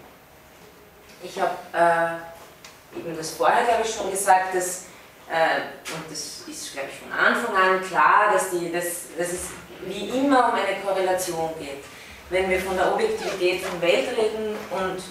Ich 1.22 1.38
habe 1.38 1.54
äh, 1.74 2.98
eben 2.98 3.14
das 3.14 3.32
vorher, 3.32 3.64
glaube 3.64 3.82
ich, 3.84 3.94
schon 3.94 4.10
gesagt, 4.10 4.54
dass, 4.54 4.86
äh, 5.30 5.92
und 5.94 6.10
das 6.10 6.44
ist, 6.48 6.72
glaube 6.72 6.88
ich, 6.90 6.98
von 6.98 7.12
Anfang 7.12 7.54
an 7.54 7.82
klar, 7.82 8.32
dass, 8.32 8.50
die, 8.52 8.72
dass, 8.72 9.08
dass 9.18 9.28
es 9.28 9.40
wie 9.84 10.08
immer 10.18 10.48
um 10.48 10.54
eine 10.54 10.80
Korrelation 10.82 11.50
geht. 11.58 11.84
Wenn 12.30 12.48
wir 12.48 12.60
von 12.60 12.74
der 12.74 12.90
Objektivität 12.90 13.62
von 13.62 13.82
Welt 13.82 14.16
reden 14.16 14.56
und 14.70 15.02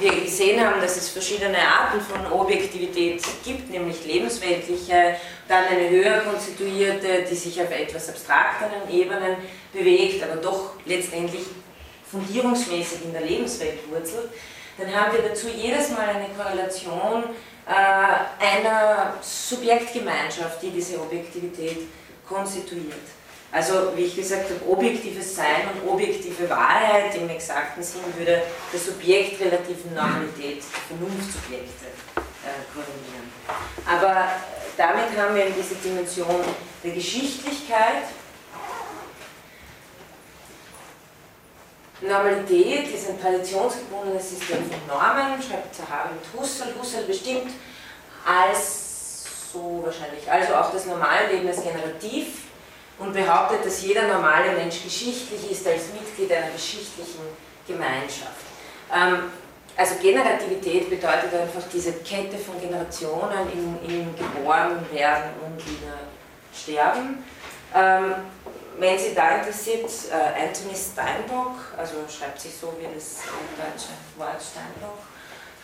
wir 0.00 0.20
gesehen 0.20 0.64
haben, 0.64 0.80
dass 0.80 0.96
es 0.96 1.08
verschiedene 1.10 1.58
Arten 1.58 2.00
von 2.00 2.32
Objektivität 2.32 3.22
gibt, 3.44 3.70
nämlich 3.70 4.04
lebensweltliche, 4.04 5.16
dann 5.48 5.64
eine 5.64 5.90
höher 5.90 6.20
konstituierte, 6.20 7.24
die 7.28 7.34
sich 7.34 7.60
auf 7.60 7.70
etwas 7.70 8.08
abstrakteren 8.08 8.88
Ebenen 8.90 9.36
bewegt, 9.72 10.22
aber 10.22 10.40
doch 10.40 10.74
letztendlich 10.86 11.42
fundierungsmäßig 12.10 13.04
in 13.04 13.12
der 13.12 13.22
Lebenswelt 13.22 13.78
wurzelt, 13.90 14.30
dann 14.78 14.94
haben 14.94 15.12
wir 15.12 15.28
dazu 15.28 15.48
jedes 15.48 15.90
Mal 15.90 16.08
eine 16.08 16.28
Korrelation 16.36 17.24
äh, 17.66 18.44
einer 18.44 19.14
Subjektgemeinschaft, 19.20 20.62
die 20.62 20.70
diese 20.70 21.00
Objektivität 21.00 21.78
konstituiert. 22.26 23.21
Also, 23.52 23.92
wie 23.94 24.04
ich 24.04 24.16
gesagt 24.16 24.44
habe, 24.44 24.72
objektives 24.72 25.36
Sein 25.36 25.68
und 25.74 25.86
objektive 25.86 26.48
Wahrheit 26.48 27.14
im 27.14 27.28
exakten 27.28 27.82
Sinn 27.82 28.00
würde 28.16 28.40
der 28.72 28.80
subjektrelativen 28.80 29.92
Normalität 29.94 30.64
Vernunftsubjekte 30.88 31.84
äh, 31.84 32.64
korrelieren. 32.72 33.30
Aber 33.86 34.28
damit 34.74 35.14
haben 35.18 35.34
wir 35.34 35.50
diese 35.50 35.74
Dimension 35.74 36.40
der 36.82 36.92
Geschichtlichkeit. 36.92 38.04
Normalität 42.00 42.88
ist 42.88 43.10
ein 43.10 43.20
traditionsgebundenes 43.20 44.30
System 44.30 44.64
von 44.64 44.80
Normen, 44.88 45.42
schreibt 45.42 45.74
Zahavi 45.74 46.14
mit 46.14 46.40
Husserl. 46.40 46.74
Husserl 46.80 47.04
bestimmt 47.04 47.52
als 48.26 49.52
so 49.52 49.82
wahrscheinlich, 49.84 50.28
also 50.30 50.54
auch 50.54 50.72
das 50.72 50.86
Normalleben 50.86 51.46
als 51.46 51.62
generativ 51.62 52.41
und 53.02 53.12
behauptet, 53.12 53.66
dass 53.66 53.82
jeder 53.82 54.06
normale 54.06 54.52
Mensch 54.52 54.82
geschichtlich 54.82 55.50
ist 55.50 55.66
als 55.66 55.92
Mitglied 55.92 56.32
einer 56.32 56.50
geschichtlichen 56.52 57.22
Gemeinschaft. 57.66 58.46
Ähm, 58.94 59.30
also 59.76 59.94
Generativität 60.00 60.88
bedeutet 60.90 61.34
einfach 61.34 61.62
diese 61.72 61.92
Kette 61.94 62.36
von 62.36 62.60
Generationen 62.60 63.50
im, 63.52 63.90
im 63.90 64.14
geboren 64.16 64.86
werden 64.92 65.30
und 65.44 65.58
wieder 65.66 65.98
sterben. 66.54 67.24
Ähm, 67.74 68.14
wenn 68.78 68.98
Sie 68.98 69.14
da 69.14 69.36
interessiert, 69.36 69.88
äh, 70.10 70.46
Anthony 70.46 70.74
Steinbock, 70.74 71.56
also 71.76 71.94
schreibt 72.08 72.40
sich 72.40 72.52
so 72.54 72.74
wie 72.78 72.86
das 72.94 73.22
deutsche 73.56 73.92
Wort 74.18 74.40
Steinbock, 74.42 74.98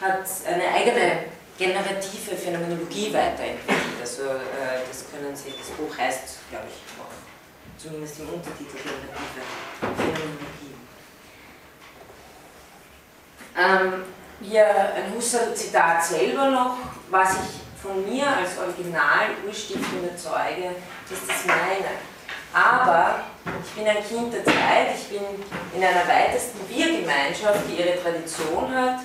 hat 0.00 0.26
eine 0.46 0.68
eigene 0.68 1.24
generative 1.58 2.36
Phänomenologie 2.36 3.12
weiterentwickelt. 3.12 3.98
Also 4.00 4.22
äh, 4.22 4.86
das 4.88 5.04
können 5.10 5.34
Sie, 5.34 5.52
das 5.58 5.68
Buch 5.76 5.98
heißt, 5.98 6.38
glaube 6.50 6.66
ich, 6.68 6.97
zumindest 7.78 8.20
im 8.20 8.28
Untertitel 8.30 8.76
generative 8.76 9.44
Phänomenologie. 9.96 10.74
Ähm, 13.56 14.04
hier 14.40 14.66
ein 14.94 15.14
Husserl-Zitat 15.14 16.04
selber 16.04 16.50
noch, 16.50 16.76
was 17.10 17.32
ich 17.34 17.80
von 17.80 18.04
mir 18.08 18.26
als 18.26 18.58
Original 18.58 19.30
urstiftender 19.46 20.16
Zeuge, 20.16 20.74
ist 21.10 21.28
das 21.28 21.46
meine. 21.46 21.98
Aber 22.52 23.20
ich 23.64 23.70
bin 23.72 23.86
ein 23.86 24.04
Kind 24.04 24.32
der 24.32 24.44
Zeit, 24.44 24.94
ich 24.96 25.08
bin 25.08 25.22
in 25.74 25.84
einer 25.84 26.06
weitesten 26.08 26.58
Wir-Gemeinschaft, 26.68 27.60
die 27.68 27.80
ihre 27.80 28.00
Tradition 28.02 28.74
hat, 28.74 29.00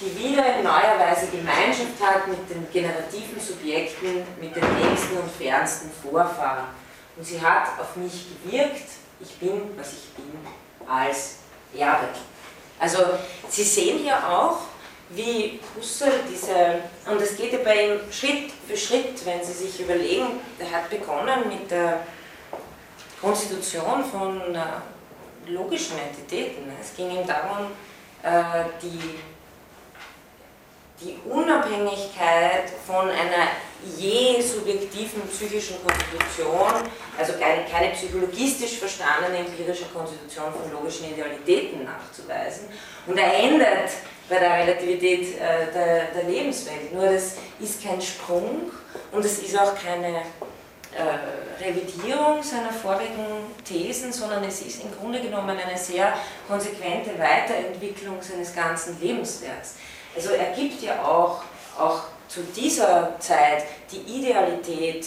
die 0.00 0.18
wieder 0.18 0.56
in 0.56 0.64
neuer 0.64 0.98
Weise 0.98 1.28
Gemeinschaft 1.28 2.00
hat 2.02 2.26
mit 2.26 2.50
den 2.50 2.66
generativen 2.72 3.40
Subjekten, 3.40 4.24
mit 4.40 4.54
den 4.56 4.64
nächsten 4.76 5.16
und 5.18 5.30
fernsten 5.30 5.90
Vorfahren. 6.02 6.81
Und 7.16 7.24
sie 7.24 7.40
hat 7.40 7.78
auf 7.78 7.96
mich 7.96 8.26
gewirkt, 8.44 8.88
ich 9.20 9.34
bin, 9.38 9.76
was 9.76 9.92
ich 9.92 10.08
bin, 10.14 10.38
als 10.88 11.36
Erbe. 11.76 12.08
Also 12.78 12.98
Sie 13.48 13.62
sehen 13.62 13.98
hier 13.98 14.16
auch, 14.16 14.58
wie 15.10 15.60
Husserl 15.76 16.20
diese, 16.28 16.80
und 17.06 17.20
es 17.20 17.36
geht 17.36 17.52
ja 17.52 17.58
bei 17.62 17.86
ihm 17.86 18.00
Schritt 18.10 18.50
für 18.66 18.76
Schritt, 18.76 19.24
wenn 19.24 19.44
Sie 19.44 19.52
sich 19.52 19.80
überlegen, 19.80 20.40
er 20.58 20.70
hat 20.70 20.90
begonnen 20.90 21.48
mit 21.48 21.70
der 21.70 22.00
Konstitution 23.20 24.04
von 24.04 24.54
äh, 24.54 25.50
logischen 25.50 25.98
Entitäten. 25.98 26.72
Es 26.80 26.96
ging 26.96 27.10
ihm 27.10 27.26
darum, 27.26 27.66
äh, 28.22 28.64
die 28.82 29.20
die 31.02 31.18
Unabhängigkeit 31.28 32.70
von 32.86 33.08
einer 33.08 33.48
je 33.96 34.42
subjektiven 34.42 35.22
psychischen 35.28 35.76
Konstitution, 35.84 36.88
also 37.18 37.32
keine, 37.34 37.64
keine 37.70 37.92
psychologistisch 37.94 38.78
verstandene 38.78 39.38
empirische 39.38 39.86
Konstitution 39.86 40.52
von 40.52 40.72
logischen 40.72 41.12
Idealitäten 41.12 41.84
nachzuweisen. 41.84 42.68
Und 43.06 43.18
er 43.18 43.34
ändert 43.34 43.90
bei 44.28 44.38
der 44.38 44.52
Relativität 44.52 45.38
äh, 45.38 45.72
der, 45.72 46.04
der, 46.06 46.24
Lebenswelt. 46.24 46.92
Nur 46.92 47.06
das 47.06 47.36
ist 47.60 47.82
kein 47.82 48.00
Sprung 48.00 48.70
und 49.10 49.24
es 49.24 49.38
ist 49.40 49.58
auch 49.58 49.74
keine 49.74 50.22
äh, 50.94 51.62
Revidierung 51.62 52.42
seiner 52.42 52.72
vorigen 52.72 53.26
Thesen, 53.64 54.12
sondern 54.12 54.44
es 54.44 54.62
ist 54.62 54.82
im 54.84 54.92
Grunde 54.96 55.20
genommen 55.20 55.58
eine 55.58 55.76
sehr 55.76 56.14
konsequente 56.48 57.10
Weiterentwicklung 57.18 58.22
seines 58.22 58.54
ganzen 58.54 59.00
Lebenswerks. 59.00 59.74
Also 60.14 60.30
er 60.30 60.52
gibt 60.52 60.82
ja 60.82 61.02
auch, 61.02 61.42
auch 61.78 62.02
zu 62.32 62.40
dieser 62.56 63.18
Zeit 63.18 63.64
die 63.90 64.18
Idealität 64.18 65.06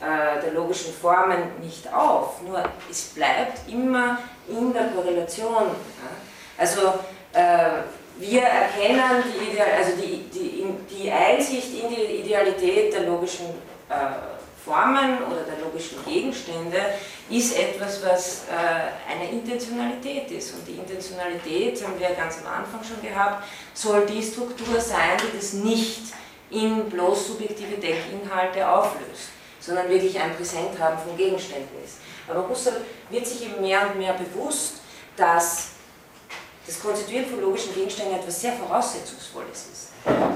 äh, 0.00 0.42
der 0.42 0.52
logischen 0.52 0.92
Formen 0.92 1.60
nicht 1.60 1.92
auf, 1.92 2.42
nur 2.42 2.64
es 2.90 3.02
bleibt 3.14 3.68
immer 3.68 4.18
in 4.48 4.72
der 4.72 4.88
Korrelation. 4.88 5.66
Ja? 5.66 6.10
Also 6.56 6.94
äh, 7.32 7.82
wir 8.18 8.42
erkennen 8.42 9.22
die, 9.24 9.50
Ideal, 9.50 9.68
also 9.78 9.92
die, 9.96 10.24
die, 10.34 10.66
die 10.90 11.10
Einsicht 11.10 11.80
in 11.80 11.90
die 11.94 12.22
Idealität 12.22 12.92
der 12.92 13.02
logischen 13.02 13.46
äh, 13.88 13.94
Formen 14.64 15.18
oder 15.30 15.42
der 15.42 15.64
logischen 15.64 16.04
Gegenstände 16.04 16.78
ist 17.30 17.56
etwas, 17.56 18.04
was 18.04 18.44
äh, 18.48 19.12
eine 19.12 19.30
Intentionalität 19.30 20.30
ist. 20.32 20.54
Und 20.54 20.66
die 20.66 20.72
Intentionalität, 20.72 21.82
haben 21.84 21.98
wir 21.98 22.10
ganz 22.10 22.38
am 22.44 22.52
Anfang 22.52 22.82
schon 22.82 23.00
gehabt, 23.00 23.44
soll 23.74 24.04
die 24.06 24.22
Struktur 24.22 24.80
sein, 24.80 25.16
die 25.22 25.36
das 25.36 25.52
nicht 25.52 26.12
in 26.50 26.88
bloß 26.88 27.28
subjektive 27.28 27.76
Denkinhalte 27.76 28.68
auflöst, 28.68 29.30
sondern 29.60 29.88
wirklich 29.88 30.18
ein 30.18 30.34
Präsenthaben 30.34 30.98
von 30.98 31.16
Gegenständen 31.16 31.82
ist. 31.84 31.98
Aber 32.28 32.48
Husserl 32.48 32.82
wird 33.10 33.26
sich 33.26 33.46
eben 33.46 33.60
mehr 33.60 33.88
und 33.88 33.98
mehr 33.98 34.14
bewusst, 34.14 34.76
dass 35.16 35.70
das 36.66 36.80
Konstituieren 36.80 37.26
von 37.26 37.40
logischen 37.40 37.74
Gegenständen 37.74 38.18
etwas 38.18 38.40
sehr 38.40 38.52
Voraussetzungsvolles 38.52 39.66
ist. 39.72 39.88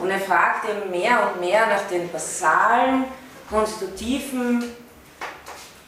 Und 0.03 0.11
er 0.11 0.21
fragt 0.21 0.69
eben 0.69 0.91
mehr 0.91 1.31
und 1.31 1.41
mehr 1.41 1.67
nach 1.67 1.87
den 1.89 2.11
basalen, 2.11 3.05
konstitutiven 3.49 4.75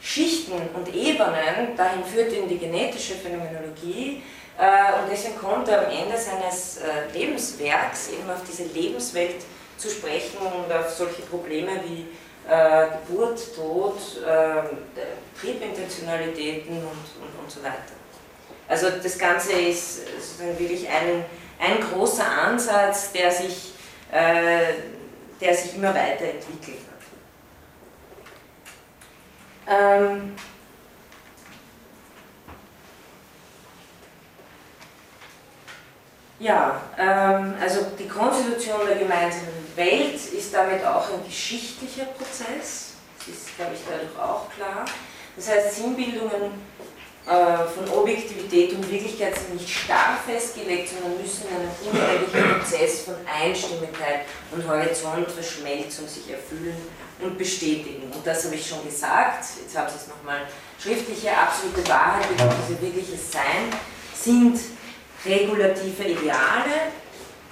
Schichten 0.03 0.53
und 0.75 0.95
Ebenen, 0.95 1.75
dahin 1.77 2.05
führt 2.05 2.31
ihn 2.33 2.47
die 2.47 2.59
genetische 2.59 3.15
Phänomenologie 3.15 4.23
äh, 4.59 5.01
und 5.01 5.11
deswegen 5.11 5.39
kommt 5.39 5.67
er 5.69 5.87
am 5.87 5.91
Ende 5.91 6.17
seines 6.19 6.77
äh, 6.77 7.11
Lebenswerks 7.13 8.11
eben 8.11 8.29
auf 8.31 8.43
diese 8.49 8.65
Lebenswelt 8.65 9.37
zu 9.77 9.91
sprechen 9.91 10.39
und 10.39 10.73
auf 10.73 10.91
solche 10.91 11.23
Probleme 11.23 11.73
wie 11.85 12.07
äh, 12.49 12.87
Geburt, 13.07 13.55
Tod, 13.55 13.99
äh, 14.23 14.63
Triebintentionalitäten 15.41 16.77
und, 16.77 16.85
und, 16.85 17.43
und 17.43 17.51
so 17.51 17.63
weiter. 17.63 17.95
Also 18.69 18.89
das 19.03 19.19
Ganze 19.19 19.53
ist 19.53 20.07
sozusagen 20.07 20.59
wirklich 20.59 20.89
ein, 20.89 21.25
ein 21.59 21.81
großer 21.81 22.27
Ansatz, 22.27 23.13
der 23.13 23.31
sich, 23.31 23.73
äh, 24.11 24.75
der 25.41 25.55
sich 25.55 25.77
immer 25.77 25.95
weiterentwickelt 25.95 26.79
hat. 26.79 26.95
Ähm, 29.67 30.35
Ja, 36.45 36.79
ähm, 36.99 37.55
also 37.59 37.87
die 37.99 38.07
Konstitution 38.07 38.81
der 38.87 38.97
gemeinsamen 38.97 39.65
Welt 39.77 40.15
ist 40.15 40.53
damit 40.53 40.85
auch 40.85 41.09
ein 41.09 41.25
geschichtlicher 41.25 42.05
Prozess. 42.05 42.93
Das 43.19 43.29
ist, 43.29 43.57
glaube 43.57 43.73
ich, 43.73 43.81
dadurch 43.89 44.13
auch 44.19 44.51
klar. 44.55 44.85
Das 45.37 45.49
heißt, 45.49 45.77
Sinnbildungen 45.77 46.53
äh, 47.25 47.65
von 47.65 47.89
Objektivität 47.99 48.75
und 48.75 48.91
Wirklichkeit 48.91 49.35
sind 49.37 49.55
nicht 49.55 49.71
starr 49.71 50.19
festgelegt, 50.27 50.91
sondern 50.91 51.19
müssen 51.19 51.45
einen 51.49 51.71
unheimlichen 51.91 52.59
Prozess 52.59 53.01
von 53.05 53.15
Einstimmigkeit 53.25 54.27
und 54.53 54.69
Horizontverschmelzung 54.69 56.07
sich 56.07 56.31
erfüllen 56.31 56.77
und 57.23 57.39
bestätigen. 57.39 58.13
Und 58.13 58.27
das 58.27 58.45
habe 58.45 58.57
ich 58.57 58.69
schon 58.69 58.85
gesagt, 58.85 59.47
jetzt 59.63 59.79
habe 59.79 59.89
ich 59.89 59.97
es 59.97 60.09
nochmal 60.09 60.43
schriftliche 60.79 61.31
absolute 61.35 61.89
Wahrheit, 61.89 62.29
bzw. 62.37 62.83
wirkliches 62.83 63.33
Sein, 63.33 63.73
sind 64.15 64.61
regulative 65.25 66.05
Ideale, 66.05 66.93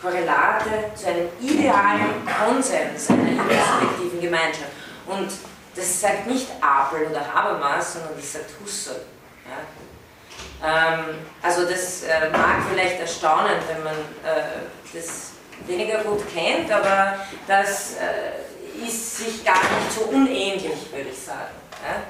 Korrelate 0.00 0.94
zu 0.94 1.06
einem 1.06 1.28
idealen 1.40 2.26
Konsens 2.26 3.08
einer 3.10 3.28
intersubjektiven 3.28 4.20
Gemeinschaft. 4.20 4.72
Und 5.06 5.28
das 5.74 6.00
sagt 6.00 6.26
nicht 6.26 6.48
Apel 6.60 7.06
oder 7.06 7.32
Habermas, 7.32 7.94
sondern 7.94 8.16
das 8.16 8.32
sagt 8.32 8.50
Husserl. 8.60 9.02
Ja? 9.46 10.94
Ähm, 10.98 11.04
also 11.40 11.64
das 11.64 12.02
äh, 12.02 12.30
mag 12.30 12.62
vielleicht 12.70 13.00
erstaunen, 13.00 13.56
wenn 13.68 13.82
man 13.82 13.94
äh, 13.94 14.92
das 14.92 15.32
weniger 15.66 15.98
gut 15.98 16.22
kennt, 16.32 16.70
aber 16.70 17.18
das 17.46 17.94
äh, 17.94 18.86
ist 18.86 19.18
sich 19.18 19.44
gar 19.44 19.54
nicht 19.54 19.92
so 19.94 20.02
unähnlich, 20.02 20.92
würde 20.92 21.10
ich 21.10 21.18
sagen. 21.18 21.54
Ja? 21.86 22.02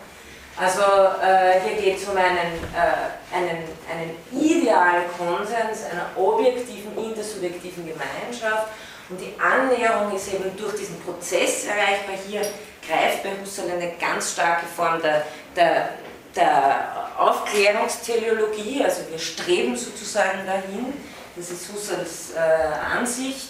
Also 0.56 0.82
äh, 0.82 1.60
hier 1.60 1.82
geht 1.82 1.96
es 1.96 2.08
um 2.08 2.16
einen, 2.16 2.58
äh, 2.74 3.34
einen, 3.34 3.64
einen 3.90 4.16
idealen 4.30 5.04
Konsens 5.16 5.84
einer 5.90 6.10
objektiven, 6.16 6.96
intersubjektiven 6.96 7.86
Gemeinschaft 7.86 8.68
und 9.08 9.20
die 9.20 9.34
Annäherung 9.40 10.14
ist 10.14 10.32
eben 10.32 10.54
durch 10.56 10.74
diesen 10.76 11.00
Prozess 11.00 11.64
erreichbar. 11.64 12.16
Hier 12.26 12.42
greift 12.86 13.22
bei 13.22 13.30
Husserl 13.40 13.70
eine 13.70 13.92
ganz 14.00 14.32
starke 14.32 14.66
Form 14.66 15.00
der, 15.00 15.24
der, 15.56 15.90
der 16.36 17.10
Aufklärungsteleologie, 17.18 18.84
also 18.84 19.02
wir 19.10 19.18
streben 19.18 19.76
sozusagen 19.76 20.46
dahin. 20.46 20.92
Das 21.34 21.50
ist 21.50 21.72
Husserls 21.72 22.32
äh, 22.34 22.96
Ansicht. 22.96 23.48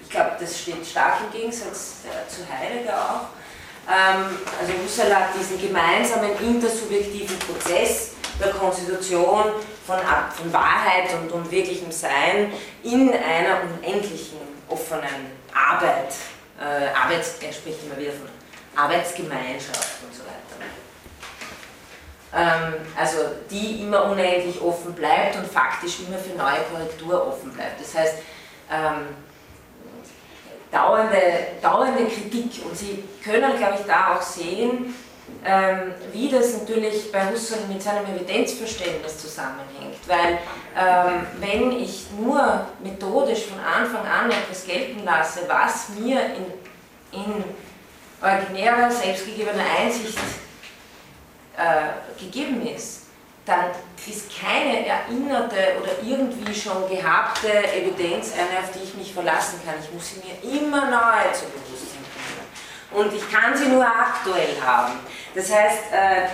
Ich 0.00 0.10
glaube, 0.10 0.32
das 0.38 0.60
steht 0.60 0.86
stark 0.86 1.20
im 1.24 1.40
Gegensatz 1.40 2.02
äh, 2.04 2.28
zu 2.30 2.46
Heidegger 2.46 2.94
auch. 2.94 3.35
Ähm, 3.88 4.36
also 4.60 4.72
Husserl 4.84 5.14
hat 5.14 5.28
diesen 5.38 5.60
gemeinsamen 5.60 6.30
intersubjektiven 6.40 7.38
Prozess 7.38 8.12
der 8.40 8.52
Konstitution 8.52 9.44
von, 9.86 9.96
von 9.96 10.52
Wahrheit 10.52 11.14
und, 11.14 11.30
und 11.32 11.50
wirklichem 11.50 11.92
Sein 11.92 12.52
in 12.82 13.12
einer 13.12 13.62
unendlichen 13.62 14.38
offenen 14.68 15.36
Arbeit, 15.54 16.14
äh, 16.58 16.88
Arbeits, 16.94 17.36
er 17.40 17.52
spricht 17.52 17.84
immer 17.84 17.96
wieder 17.96 18.12
von 18.12 18.28
Arbeitsgemeinschaft 18.74 20.02
und 20.02 20.14
so 20.14 20.22
weiter. 20.22 20.36
Ähm, 22.34 22.74
also 22.96 23.18
die 23.50 23.82
immer 23.82 24.04
unendlich 24.10 24.60
offen 24.60 24.92
bleibt 24.94 25.36
und 25.36 25.46
faktisch 25.46 26.00
immer 26.06 26.18
für 26.18 26.36
neue 26.36 26.62
Korrektur 26.70 27.28
offen 27.28 27.52
bleibt. 27.52 27.80
Das 27.80 27.94
heißt, 27.94 28.14
ähm, 28.70 29.06
dauernde, 30.70 31.16
dauernde 31.62 32.06
Kritik. 32.06 32.64
Und 32.64 32.76
Sie 32.76 33.04
können, 33.22 33.56
glaube 33.56 33.78
ich, 33.80 33.86
da 33.86 34.16
auch 34.16 34.22
sehen, 34.22 34.94
ähm, 35.44 35.94
wie 36.12 36.28
das 36.28 36.60
natürlich 36.60 37.10
bei 37.10 37.30
Husserl 37.30 37.60
mit 37.68 37.82
seinem 37.82 38.04
Evidenzverständnis 38.06 39.18
zusammenhängt. 39.18 39.98
Weil 40.06 40.38
ähm, 40.76 41.26
wenn 41.40 41.72
ich 41.72 42.06
nur 42.18 42.66
methodisch 42.82 43.46
von 43.46 43.58
Anfang 43.58 44.06
an 44.06 44.30
etwas 44.30 44.64
gelten 44.64 45.04
lasse, 45.04 45.40
was 45.48 45.90
mir 45.98 46.20
in, 46.20 47.20
in 47.20 47.44
originärer, 48.22 48.90
selbstgegebener 48.90 49.64
Einsicht 49.80 50.18
äh, 51.56 52.20
gegeben 52.20 52.66
ist, 52.66 53.05
dann 53.46 53.70
ist 54.06 54.28
keine 54.38 54.86
erinnerte 54.86 55.76
oder 55.80 55.92
irgendwie 56.04 56.52
schon 56.54 56.88
gehabte 56.88 57.48
Evidenz 57.48 58.32
eine, 58.34 58.58
auf 58.58 58.72
die 58.74 58.82
ich 58.82 58.94
mich 58.94 59.14
verlassen 59.14 59.60
kann. 59.64 59.76
Ich 59.82 59.92
muss 59.92 60.10
sie 60.10 60.16
mir 60.16 60.34
immer 60.60 60.90
neu 60.90 61.32
zu 61.32 61.44
Bewusstsein 61.46 62.02
bringen. 62.12 62.44
Und 62.90 63.14
ich 63.14 63.30
kann 63.30 63.56
sie 63.56 63.68
nur 63.68 63.86
aktuell 63.86 64.60
haben. 64.60 64.94
Das 65.34 65.52
heißt, 65.52 65.92
äh, 65.92 66.28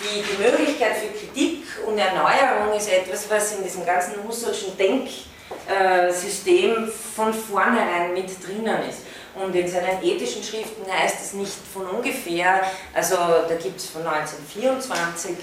die, 0.00 0.22
Möglichkeit 0.40 0.96
für 0.98 1.08
Kritik 1.08 1.64
und 1.86 1.98
Erneuerung 1.98 2.72
ist 2.76 2.88
etwas, 2.92 3.28
was 3.30 3.52
in 3.56 3.64
diesem 3.64 3.84
ganzen 3.84 4.22
Husserlschen 4.22 4.76
Denksystem 5.66 6.92
von 7.16 7.34
vornherein 7.34 8.12
mit 8.12 8.30
drinnen 8.46 8.88
ist. 8.88 9.00
Und 9.34 9.54
in 9.56 9.66
seinen 9.66 10.02
ethischen 10.02 10.42
Schriften 10.42 10.84
heißt 10.90 11.16
es 11.20 11.32
nicht 11.32 11.56
von 11.72 11.86
ungefähr, 11.86 12.62
also 12.94 13.16
da 13.16 13.54
gibt 13.60 13.78
es 13.80 13.86
von 13.86 14.06
1924 14.06 15.36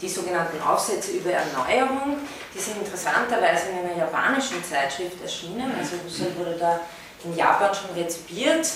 die 0.00 0.08
sogenannten 0.08 0.60
Aufsätze 0.62 1.12
über 1.12 1.30
Erneuerung, 1.30 2.18
die 2.54 2.58
sind 2.58 2.78
interessanterweise 2.78 3.68
in 3.68 3.86
einer 3.86 3.98
japanischen 3.98 4.64
Zeitschrift 4.64 5.20
erschienen, 5.22 5.72
also 5.78 5.96
Husserl 6.04 6.36
wurde 6.36 6.56
da 6.58 6.80
in 7.24 7.36
Japan 7.36 7.74
schon 7.74 7.94
rezipiert. 7.94 8.66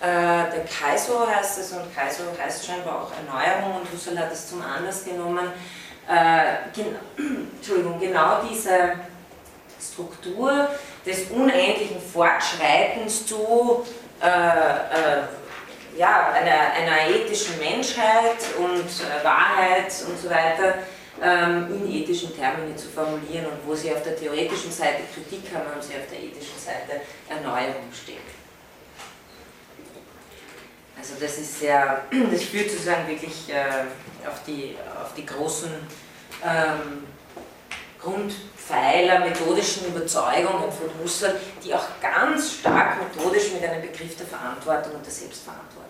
Äh, 0.00 0.06
der 0.06 0.64
Kaiso 0.64 1.26
heißt 1.26 1.58
es 1.58 1.72
und 1.72 1.94
Kaiso 1.94 2.22
heißt 2.42 2.64
scheinbar 2.64 3.02
auch 3.02 3.12
Erneuerung 3.12 3.80
und 3.80 3.92
Husserl 3.92 4.18
hat 4.18 4.32
es 4.32 4.48
zum 4.48 4.62
Anlass 4.62 5.04
genommen, 5.04 5.52
äh, 6.08 6.80
Entschuldigung, 7.56 8.00
genau 8.00 8.40
diese 8.50 8.94
Struktur 9.78 10.68
des 11.04 11.30
unendlichen 11.30 12.00
Fortschreitens 12.00 13.26
zu 13.26 13.84
äh, 14.22 14.26
äh 14.26 15.22
ja, 15.96 16.32
einer, 16.32 16.72
einer 16.72 17.08
ethischen 17.14 17.58
Menschheit 17.58 18.38
und 18.58 18.86
äh, 18.86 19.24
Wahrheit 19.24 19.92
und 20.08 20.18
so 20.18 20.30
weiter 20.30 20.78
ähm, 21.22 21.68
in 21.74 21.92
ethischen 21.92 22.34
Termini 22.36 22.74
zu 22.76 22.88
formulieren 22.88 23.46
und 23.46 23.66
wo 23.66 23.74
sie 23.74 23.92
auf 23.92 24.02
der 24.02 24.16
theoretischen 24.16 24.72
Seite 24.72 25.02
Kritik 25.12 25.54
haben 25.54 25.66
und 25.74 25.82
sie 25.82 25.94
auf 25.94 26.08
der 26.10 26.20
ethischen 26.20 26.58
Seite 26.58 27.02
Erneuerung 27.28 27.90
stehen. 27.92 28.40
Also 30.98 31.14
das 31.20 31.38
ist 31.38 31.60
sehr, 31.60 32.04
das 32.32 32.42
führt 32.44 32.70
sozusagen 32.70 33.08
wirklich 33.08 33.48
äh, 33.48 34.28
auf, 34.28 34.42
die, 34.46 34.76
auf 35.02 35.14
die 35.14 35.26
großen 35.26 35.70
ähm, 36.44 37.06
Grundpfeiler 38.70 39.20
methodischen 39.20 39.86
Überzeugungen 39.88 40.70
von 40.70 40.88
Husserl, 41.02 41.34
die 41.64 41.74
auch 41.74 41.86
ganz 42.00 42.54
stark 42.54 42.98
methodisch 43.00 43.52
mit 43.52 43.68
einem 43.68 43.82
Begriff 43.82 44.16
der 44.16 44.26
Verantwortung 44.26 44.94
und 44.94 45.04
der 45.04 45.12
Selbstverantwortung 45.12 45.89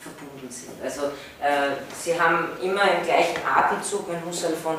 verbunden 0.00 0.50
sind. 0.50 0.72
Also 0.82 1.06
äh, 1.40 1.76
sie 2.00 2.18
haben 2.18 2.48
immer 2.62 2.82
im 2.82 3.04
gleichen 3.04 3.38
Atemzug, 3.44 4.08
wenn 4.08 4.24
Husserl 4.24 4.54
von 4.54 4.76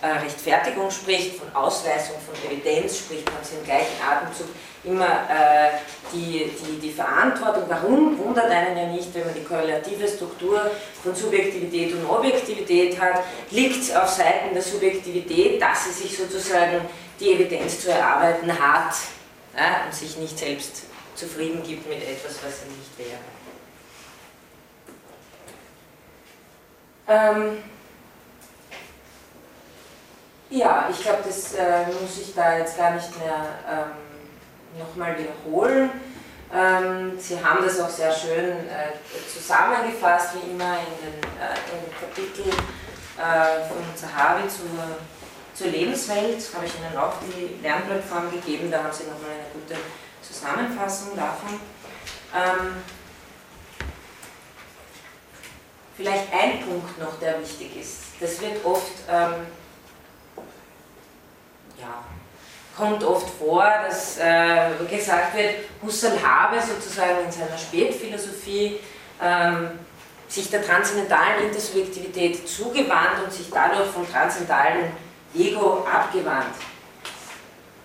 äh, 0.00 0.06
Rechtfertigung 0.18 0.90
spricht, 0.90 1.36
von 1.36 1.54
Ausweisung, 1.54 2.16
von 2.26 2.34
Evidenz 2.50 2.98
spricht, 2.98 3.28
haben 3.28 3.42
sie 3.42 3.56
im 3.56 3.64
gleichen 3.64 3.96
Atemzug 4.02 4.48
immer 4.84 5.06
äh, 5.06 5.78
die, 6.12 6.50
die, 6.58 6.80
die 6.80 6.90
Verantwortung. 6.90 7.64
Warum 7.68 8.18
wundert 8.18 8.50
einen 8.50 8.76
ja 8.76 8.86
nicht, 8.86 9.14
wenn 9.14 9.24
man 9.24 9.34
die 9.34 9.44
korrelative 9.44 10.08
Struktur 10.08 10.70
von 11.02 11.14
Subjektivität 11.14 11.94
und 11.94 12.06
Objektivität 12.06 13.00
hat, 13.00 13.22
liegt 13.50 13.94
auf 13.96 14.08
Seiten 14.08 14.52
der 14.52 14.62
Subjektivität, 14.62 15.62
dass 15.62 15.84
sie 15.84 16.02
sich 16.02 16.18
sozusagen 16.18 16.80
die 17.20 17.34
Evidenz 17.34 17.80
zu 17.80 17.92
erarbeiten 17.92 18.50
hat 18.50 18.94
ja, 19.56 19.84
und 19.84 19.94
sich 19.94 20.16
nicht 20.16 20.36
selbst 20.36 20.82
zufrieden 21.14 21.62
gibt 21.62 21.88
mit 21.88 22.02
etwas, 22.02 22.38
was 22.44 22.62
sie 22.62 22.68
nicht 22.68 22.98
wäre. 22.98 23.20
Ähm, 27.12 27.58
ja, 30.48 30.88
ich 30.90 31.02
glaube, 31.02 31.22
das 31.26 31.52
äh, 31.54 31.86
muss 32.00 32.18
ich 32.18 32.34
da 32.34 32.56
jetzt 32.56 32.78
gar 32.78 32.92
nicht 32.92 33.18
mehr 33.18 33.44
ähm, 33.68 34.78
nochmal 34.78 35.16
wiederholen. 35.18 35.90
Ähm, 36.54 37.18
Sie 37.18 37.42
haben 37.42 37.64
das 37.64 37.80
auch 37.80 37.90
sehr 37.90 38.12
schön 38.12 38.50
äh, 38.68 38.92
zusammengefasst, 39.30 40.36
wie 40.36 40.52
immer 40.52 40.78
in 40.78 40.96
den, 41.02 41.22
äh, 41.38 41.56
in 41.72 41.84
den 41.84 42.00
Kapitel 42.00 42.48
äh, 42.48 43.68
von 43.68 43.84
Zahavi 43.94 44.48
zur, 44.48 44.68
zur 45.54 45.66
Lebenswelt. 45.66 46.42
Habe 46.54 46.64
ich 46.64 46.72
Ihnen 46.78 46.96
auch 46.96 47.14
die 47.20 47.62
Lernplattform 47.62 48.30
gegeben, 48.30 48.70
da 48.70 48.84
haben 48.84 48.92
Sie 48.92 49.04
nochmal 49.04 49.32
eine 49.32 49.52
gute 49.52 49.78
Zusammenfassung 50.22 51.14
davon. 51.14 51.60
Ähm, 52.34 52.82
vielleicht 56.02 56.32
ein 56.32 56.60
Punkt 56.60 56.98
noch, 56.98 57.18
der 57.20 57.40
wichtig 57.40 57.80
ist. 57.80 57.98
Das 58.20 58.40
wird 58.40 58.64
oft, 58.64 58.92
ähm, 59.08 59.46
ja, 61.78 62.04
kommt 62.76 63.04
oft 63.04 63.28
vor, 63.38 63.64
dass 63.86 64.18
äh, 64.18 64.70
gesagt 64.90 65.36
wird, 65.36 65.54
Husserl 65.82 66.18
habe 66.22 66.60
sozusagen 66.60 67.24
in 67.24 67.32
seiner 67.32 67.56
Spätphilosophie 67.56 68.80
ähm, 69.22 69.70
sich 70.28 70.50
der 70.50 70.64
transzendentalen 70.64 71.44
Intersubjektivität 71.44 72.48
zugewandt 72.48 73.22
und 73.24 73.32
sich 73.32 73.48
dadurch 73.52 73.88
vom 73.90 74.10
transzendentalen 74.10 74.90
Ego 75.34 75.84
abgewandt. 75.84 76.54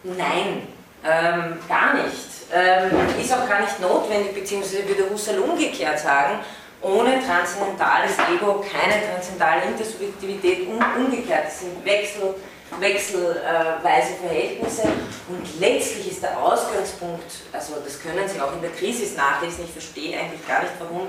Nein, 0.04 0.68
ähm, 1.04 1.60
gar 1.68 1.94
nicht. 1.94 2.28
Ähm, 2.54 2.92
ist 3.20 3.34
auch 3.34 3.48
gar 3.48 3.60
nicht 3.62 3.80
notwendig, 3.82 4.34
beziehungsweise 4.34 4.88
würde 4.88 5.10
Husserl 5.10 5.40
umgekehrt 5.40 6.00
sagen, 6.00 6.40
ohne 6.82 7.20
transzendentales 7.26 8.14
Ego 8.34 8.64
keine 8.72 9.04
transzendentale 9.06 9.64
Intersubjektivität 9.64 10.68
und 10.68 10.84
umgekehrt. 11.06 11.46
Das 11.46 11.60
sind 11.62 11.84
Wechsel, 11.84 12.36
wechselweise 12.80 14.14
Verhältnisse 14.22 14.84
und 15.30 15.60
letztlich 15.60 16.12
ist 16.12 16.24
der 16.24 16.38
Ausgangspunkt, 16.38 17.32
also 17.52 17.74
das 17.84 18.02
können 18.02 18.28
Sie 18.28 18.40
auch 18.40 18.54
in 18.54 18.62
der 18.62 18.72
Krise 18.72 19.16
nachlesen, 19.16 19.66
ich 19.66 19.72
verstehe 19.72 20.20
eigentlich 20.20 20.46
gar 20.48 20.62
nicht, 20.62 20.74
warum 20.80 21.08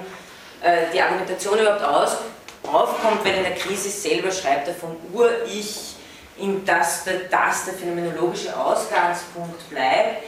äh, 0.63 0.93
die 0.93 1.01
Argumentation 1.01 1.59
überhaupt 1.59 1.85
aus, 1.85 2.17
aufkommt, 2.63 3.25
wenn 3.25 3.35
in 3.35 3.43
der 3.43 3.55
Krise 3.55 3.89
selber 3.89 4.31
schreibt 4.31 4.69
er 4.69 4.75
vom 4.75 4.97
Ur-Ich, 5.13 5.97
in 6.39 6.65
das 6.65 7.05
das 7.31 7.65
der 7.65 7.75
phänomenologische 7.75 8.57
Ausgangspunkt 8.57 9.69
bleibt 9.71 10.23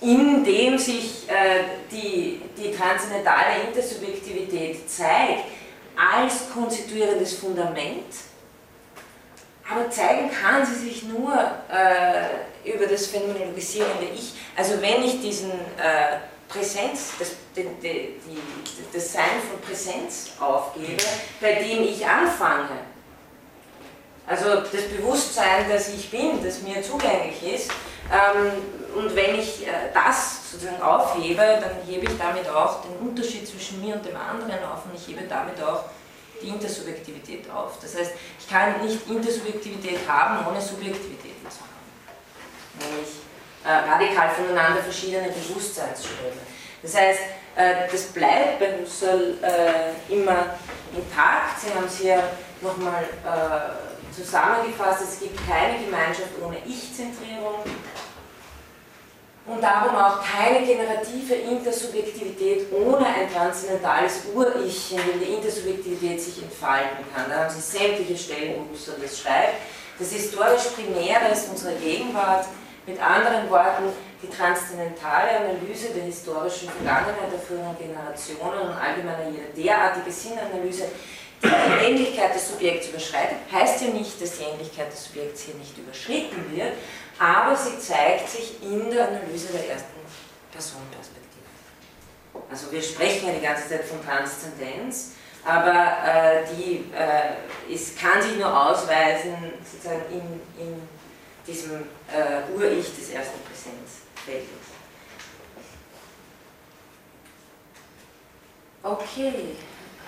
in 0.00 0.44
dem 0.44 0.78
sich 0.78 1.28
äh, 1.28 1.64
die, 1.90 2.40
die 2.56 2.72
transzendentale 2.72 3.62
Intersubjektivität 3.68 4.88
zeigt 4.90 5.44
als 5.96 6.50
konstituierendes 6.52 7.34
Fundament, 7.34 8.04
aber 9.68 9.90
zeigen 9.90 10.30
kann 10.30 10.64
sie 10.64 10.74
sich 10.74 11.02
nur 11.04 11.32
äh, 11.32 12.70
über 12.70 12.86
das 12.86 13.06
phänomenologisierende 13.06 14.06
Ich. 14.14 14.34
Also 14.54 14.80
wenn 14.80 15.02
ich 15.02 15.20
diesen 15.20 15.50
äh, 15.50 16.18
Präsenz, 16.48 17.12
das, 17.18 17.32
die, 17.56 17.62
die, 17.82 18.38
das 18.92 19.12
Sein 19.12 19.40
von 19.50 19.60
Präsenz 19.60 20.32
aufgebe, 20.38 21.02
bei 21.40 21.54
dem 21.54 21.82
ich 21.82 22.06
anfange, 22.06 22.68
also 24.26 24.56
das 24.56 24.82
Bewusstsein, 24.96 25.68
dass 25.68 25.88
ich 25.88 26.10
bin, 26.10 26.42
das 26.44 26.60
mir 26.62 26.82
zugänglich 26.82 27.54
ist, 27.54 27.70
ähm, 28.12 28.52
und 28.96 29.14
wenn 29.14 29.38
ich 29.38 29.66
äh, 29.66 29.92
das 29.92 30.50
sozusagen 30.50 30.80
aufhebe, 30.82 31.36
dann 31.60 31.86
hebe 31.86 32.06
ich 32.06 32.18
damit 32.18 32.48
auch 32.48 32.82
den 32.82 32.96
Unterschied 33.08 33.46
zwischen 33.46 33.80
mir 33.80 33.94
und 33.96 34.04
dem 34.04 34.16
anderen 34.16 34.64
auf 34.64 34.86
und 34.86 34.94
ich 34.94 35.06
hebe 35.08 35.26
damit 35.28 35.62
auch 35.62 35.84
die 36.42 36.48
Intersubjektivität 36.48 37.50
auf. 37.50 37.78
Das 37.80 37.96
heißt, 37.96 38.12
ich 38.38 38.48
kann 38.48 38.82
nicht 38.82 39.08
Intersubjektivität 39.08 40.00
haben, 40.08 40.46
ohne 40.46 40.60
Subjektivität 40.60 41.36
zu 41.48 41.60
haben. 41.60 42.90
Nämlich 42.90 43.08
äh, 43.64 43.90
radikal 43.90 44.30
voneinander 44.30 44.82
verschiedene 44.82 45.28
Bewusstseinsströme. 45.28 46.40
Das 46.82 46.94
heißt, 46.94 47.20
äh, 47.56 47.74
das 47.90 48.02
bleibt 48.04 48.60
bei 48.60 48.78
Husserl 48.80 49.38
äh, 49.42 50.12
immer 50.12 50.56
intakt. 50.94 51.60
Sie 51.60 51.74
haben 51.74 51.86
es 51.86 51.98
hier 51.98 52.22
nochmal 52.60 53.02
äh, 53.02 54.14
zusammengefasst, 54.14 55.02
es 55.02 55.20
gibt 55.20 55.38
keine 55.46 55.84
Gemeinschaft 55.84 56.30
ohne 56.42 56.56
Ich-Zentrierung, 56.66 57.64
und 59.46 59.62
darum 59.62 59.94
auch 59.94 60.20
keine 60.22 60.66
generative 60.66 61.34
Intersubjektivität 61.34 62.66
ohne 62.72 63.06
ein 63.06 63.32
transzendentales 63.32 64.22
Ur-Ich, 64.34 64.92
in 64.92 64.98
dem 64.98 65.20
die 65.20 65.34
Intersubjektivität 65.34 66.20
sich 66.20 66.42
entfalten 66.42 67.04
kann. 67.14 67.30
Da 67.30 67.44
haben 67.44 67.50
Sie 67.50 67.60
sämtliche 67.60 68.16
Stellen, 68.16 68.56
wo 68.56 68.72
Husserl 68.72 68.96
das 69.00 69.20
schreibt. 69.20 69.54
Das 69.98 70.10
historisch 70.10 70.66
Primäre 70.74 71.32
ist 71.32 71.48
unsere 71.48 71.74
Gegenwart. 71.76 72.46
Mit 72.86 73.02
anderen 73.02 73.50
Worten, 73.50 73.90
die 74.22 74.28
transzendentale 74.28 75.40
Analyse 75.40 75.88
der 75.94 76.04
historischen 76.04 76.68
Vergangenheit 76.70 77.32
der 77.32 77.40
früheren 77.40 77.76
Generationen 77.76 78.60
und 78.60 78.76
allgemeiner 78.76 79.28
jeder 79.28 79.50
derartige 79.56 80.12
Sinnanalyse, 80.12 80.84
die 81.42 81.48
die 81.48 81.84
Ähnlichkeit 81.84 82.34
des 82.34 82.48
Subjekts 82.48 82.88
überschreitet, 82.88 83.38
heißt 83.50 83.82
ja 83.82 83.88
nicht, 83.88 84.22
dass 84.22 84.38
die 84.38 84.44
Ähnlichkeit 84.44 84.92
des 84.92 85.04
Subjekts 85.04 85.42
hier 85.42 85.54
nicht 85.56 85.76
überschritten 85.76 86.44
wird, 86.54 86.74
aber 87.18 87.56
sie 87.56 87.78
zeigt 87.78 88.28
sich 88.28 88.62
in 88.62 88.90
der 88.90 89.08
Analyse 89.08 89.48
der 89.52 89.70
ersten 89.70 90.00
Personenperspektive. 90.52 91.26
Also 92.50 92.70
wir 92.70 92.82
sprechen 92.82 93.28
ja 93.28 93.34
die 93.34 93.44
ganze 93.44 93.68
Zeit 93.68 93.84
von 93.84 94.04
Transzendenz, 94.04 95.12
aber 95.44 95.96
äh, 96.04 96.44
die 96.54 96.90
äh, 96.92 97.72
ist, 97.72 97.98
kann 97.98 98.20
sich 98.20 98.36
nur 98.36 98.54
ausweisen 98.54 99.34
sozusagen 99.64 100.02
in, 100.10 100.62
in 100.62 100.88
diesem 101.46 101.82
äh, 102.12 102.52
Ur-Ich 102.54 102.94
des 102.96 103.10
ersten 103.10 103.38
Präsenzfeldes. 103.44 104.48
Okay, 108.82 109.56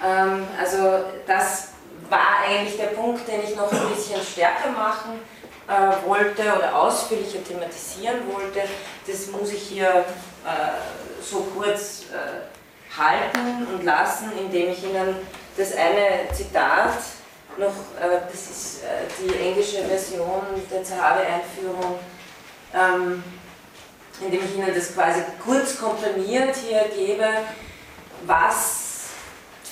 ähm, 0.04 0.46
also 0.60 1.04
das 1.26 1.68
war 2.08 2.40
eigentlich 2.46 2.76
der 2.76 2.88
Punkt, 2.88 3.26
den 3.26 3.42
ich 3.42 3.56
noch 3.56 3.72
ein 3.72 3.88
bisschen 3.94 4.22
stärker 4.22 4.70
machen 4.70 5.20
äh, 5.68 6.08
wollte 6.08 6.42
oder 6.42 6.74
ausführlicher 6.74 7.44
thematisieren 7.44 8.20
wollte, 8.32 8.62
das 9.06 9.26
muss 9.28 9.52
ich 9.52 9.62
hier 9.62 9.88
äh, 9.88 11.22
so 11.22 11.46
kurz 11.54 12.04
äh, 12.12 12.98
halten 12.98 13.66
und 13.74 13.84
lassen, 13.84 14.32
indem 14.38 14.70
ich 14.70 14.82
Ihnen 14.82 15.16
das 15.56 15.72
eine 15.76 16.32
Zitat 16.32 16.94
noch, 17.58 17.74
äh, 18.00 18.20
das 18.30 18.50
ist 18.50 18.82
äh, 18.84 19.06
die 19.20 19.48
englische 19.48 19.84
Version 19.84 20.42
der 20.70 20.84
Zahavi-Einführung, 20.84 21.98
ähm, 22.74 23.22
indem 24.20 24.44
ich 24.44 24.56
Ihnen 24.56 24.74
das 24.74 24.94
quasi 24.94 25.20
kurz 25.44 25.78
komprimiert 25.78 26.56
hier 26.56 26.84
gebe, 26.94 27.26
was 28.24 28.87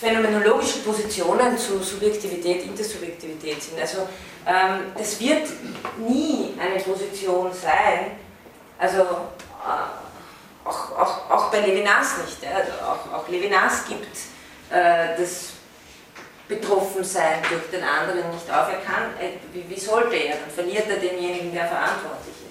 phänomenologische 0.00 0.80
Positionen 0.80 1.56
zu 1.56 1.82
Subjektivität, 1.82 2.64
Intersubjektivität 2.64 3.62
sind. 3.62 3.80
Also 3.80 4.08
ähm, 4.46 4.92
das 4.96 5.18
wird 5.20 5.48
nie 5.98 6.54
eine 6.60 6.80
Position 6.80 7.52
sein, 7.52 8.12
also 8.78 9.00
äh, 9.00 10.64
auch, 10.64 10.98
auch, 10.98 11.30
auch 11.30 11.50
bei 11.50 11.60
Levinas 11.60 12.18
nicht. 12.18 12.42
Ja? 12.42 12.56
Also 12.56 12.72
auch, 12.72 13.20
auch 13.20 13.28
Levinas 13.28 13.86
gibt 13.88 14.16
äh, 14.70 15.18
das 15.18 15.50
Betroffensein 16.48 17.42
durch 17.50 17.70
den 17.72 17.82
anderen 17.82 18.30
nicht 18.30 18.50
auf. 18.50 18.68
Er 18.68 18.80
kann, 18.80 19.04
äh, 19.20 19.38
wie, 19.52 19.68
wie 19.68 19.80
sollte 19.80 20.14
er? 20.14 20.36
Dann 20.36 20.50
verliert 20.50 20.88
er 20.88 20.96
denjenigen, 20.96 21.52
der 21.52 21.66
verantwortlich 21.66 22.34
ist. 22.34 22.45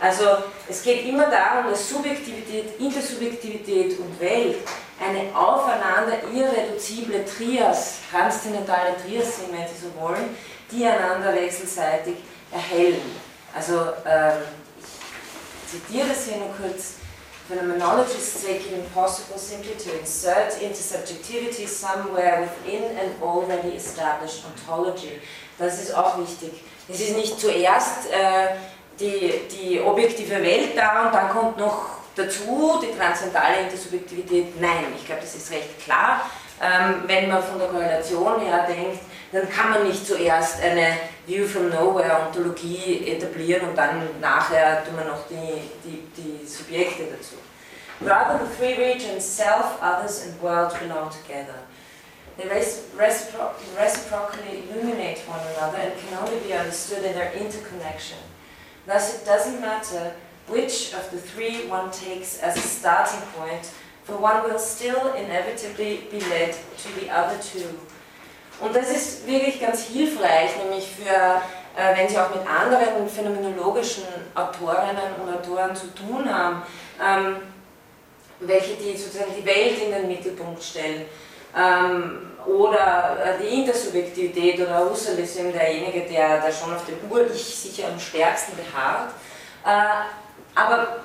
Also 0.00 0.24
es 0.66 0.82
geht 0.82 1.06
immer 1.06 1.30
darum, 1.30 1.70
dass 1.70 1.88
Subjektivität, 1.90 2.80
Intersubjektivität 2.80 3.98
und 3.98 4.18
Welt 4.18 4.56
eine 4.98 5.34
aufeinander 5.36 6.18
irreduzible 6.32 7.24
Trias, 7.24 7.98
transzendentale 8.10 8.96
Trias 8.96 9.36
sind, 9.36 9.52
wenn 9.52 9.68
Sie 9.68 9.74
so 9.82 10.00
wollen, 10.00 10.36
die 10.70 10.86
einander 10.86 11.34
wechselseitig 11.34 12.16
erhellen. 12.50 13.02
Also 13.54 13.74
ähm, 14.06 14.38
ich 15.64 15.70
zitiere 15.70 16.08
das 16.08 16.24
hier 16.24 16.36
nur 16.38 16.54
kurz. 16.56 16.94
Phenomenologists 17.48 18.42
take 18.44 18.60
it 18.60 18.72
impossible 18.74 19.36
simply 19.36 19.74
to 19.74 19.90
insert 19.98 20.62
intersubjectivity 20.62 21.66
somewhere 21.66 22.42
within 22.42 22.84
an 22.96 23.10
already 23.20 23.76
established 23.76 24.44
ontology. 24.44 25.20
Das 25.58 25.82
ist 25.82 25.92
auch 25.92 26.16
wichtig. 26.18 26.62
Es 26.88 27.00
ist 27.00 27.16
nicht 27.16 27.40
zuerst 27.40 28.08
äh, 28.12 28.54
die, 29.00 29.32
die 29.50 29.80
objektive 29.80 30.42
Welt 30.42 30.76
da 30.76 31.06
und 31.06 31.14
dann 31.14 31.30
kommt 31.30 31.58
noch 31.58 31.86
dazu 32.14 32.80
die 32.82 32.96
transzendentale 32.96 33.60
Intersubjektivität. 33.62 34.60
Nein, 34.60 34.92
ich 34.96 35.06
glaube, 35.06 35.22
das 35.22 35.34
ist 35.34 35.50
recht 35.50 35.82
klar. 35.82 36.30
Ähm, 36.62 37.04
wenn 37.06 37.28
man 37.28 37.42
von 37.42 37.58
der 37.58 37.68
Korrelation 37.68 38.40
her 38.40 38.66
denkt, 38.68 39.00
dann 39.32 39.48
kann 39.48 39.70
man 39.70 39.86
nicht 39.86 40.06
zuerst 40.06 40.62
eine 40.62 40.98
View 41.26 41.46
from 41.46 41.70
Nowhere 41.70 42.26
Ontologie 42.26 43.06
etablieren 43.06 43.68
und 43.68 43.78
dann 43.78 44.20
nachher 44.20 44.84
tun 44.84 44.96
wir 44.96 45.04
noch 45.04 45.26
die, 45.28 45.70
die, 45.84 46.02
die 46.16 46.46
Subjekte 46.46 47.04
dazu. 47.04 47.36
Rather 48.02 48.40
the 48.40 48.56
three 48.56 48.74
regions, 48.74 49.24
self, 49.24 49.80
others 49.82 50.24
and 50.24 50.42
world 50.42 50.72
belong 50.80 51.10
together. 51.10 51.54
They 52.36 52.46
recipro 52.48 53.52
reciprocally 53.76 54.64
illuminate 54.70 55.20
one 55.28 55.40
another 55.56 55.78
and 55.78 55.92
can 56.00 56.18
only 56.18 56.40
be 56.40 56.54
understood 56.54 57.04
in 57.04 57.12
their 57.12 57.32
interconnection. 57.32 58.16
Thus 58.90 59.14
it 59.14 59.24
doesn't 59.24 59.60
matter 59.60 60.14
which 60.48 60.92
of 60.94 61.08
the 61.12 61.18
three 61.18 61.68
one 61.68 61.92
takes 61.92 62.40
as 62.42 62.56
a 62.56 62.60
starting 62.60 63.20
point, 63.38 63.70
for 64.02 64.16
one 64.16 64.42
will 64.42 64.58
still 64.58 65.14
inevitably 65.14 66.08
be 66.10 66.18
led 66.18 66.56
to 66.78 66.88
the 66.98 67.08
other 67.08 67.38
two. 67.38 67.68
Und 68.60 68.74
das 68.74 68.90
ist 68.90 69.28
wirklich 69.28 69.60
ganz 69.60 69.84
hilfreich, 69.84 70.56
nämlich 70.56 70.88
für, 70.88 71.40
äh, 71.80 71.96
wenn 71.96 72.08
Sie 72.08 72.18
auch 72.18 72.34
mit 72.34 72.44
anderen 72.44 73.08
phänomenologischen 73.08 74.02
Autorinnen 74.34 75.14
und 75.22 75.34
Autoren 75.34 75.76
zu 75.76 75.86
tun 75.94 76.28
haben, 76.28 76.62
ähm, 77.00 77.36
welche 78.40 78.74
die 78.74 78.96
sozusagen 78.96 79.32
die 79.38 79.46
Welt 79.46 79.80
in 79.80 79.92
den 79.92 80.08
Mittelpunkt 80.08 80.60
stellen. 80.64 81.06
Ähm, 81.56 82.30
oder 82.46 83.18
äh, 83.22 83.42
die 83.42 83.60
Intersubjektivität 83.60 84.60
oder 84.60 84.88
Husserl 84.88 85.18
ist 85.18 85.38
eben 85.38 85.52
derjenige, 85.52 86.02
der, 86.08 86.40
der 86.40 86.52
schon 86.52 86.74
auf 86.74 86.84
dem 86.86 86.98
Ur-Ich 87.10 87.44
sicher 87.44 87.88
am 87.88 87.98
stärksten 87.98 88.52
beharrt. 88.56 89.12
Äh, 89.64 90.58
aber 90.58 91.00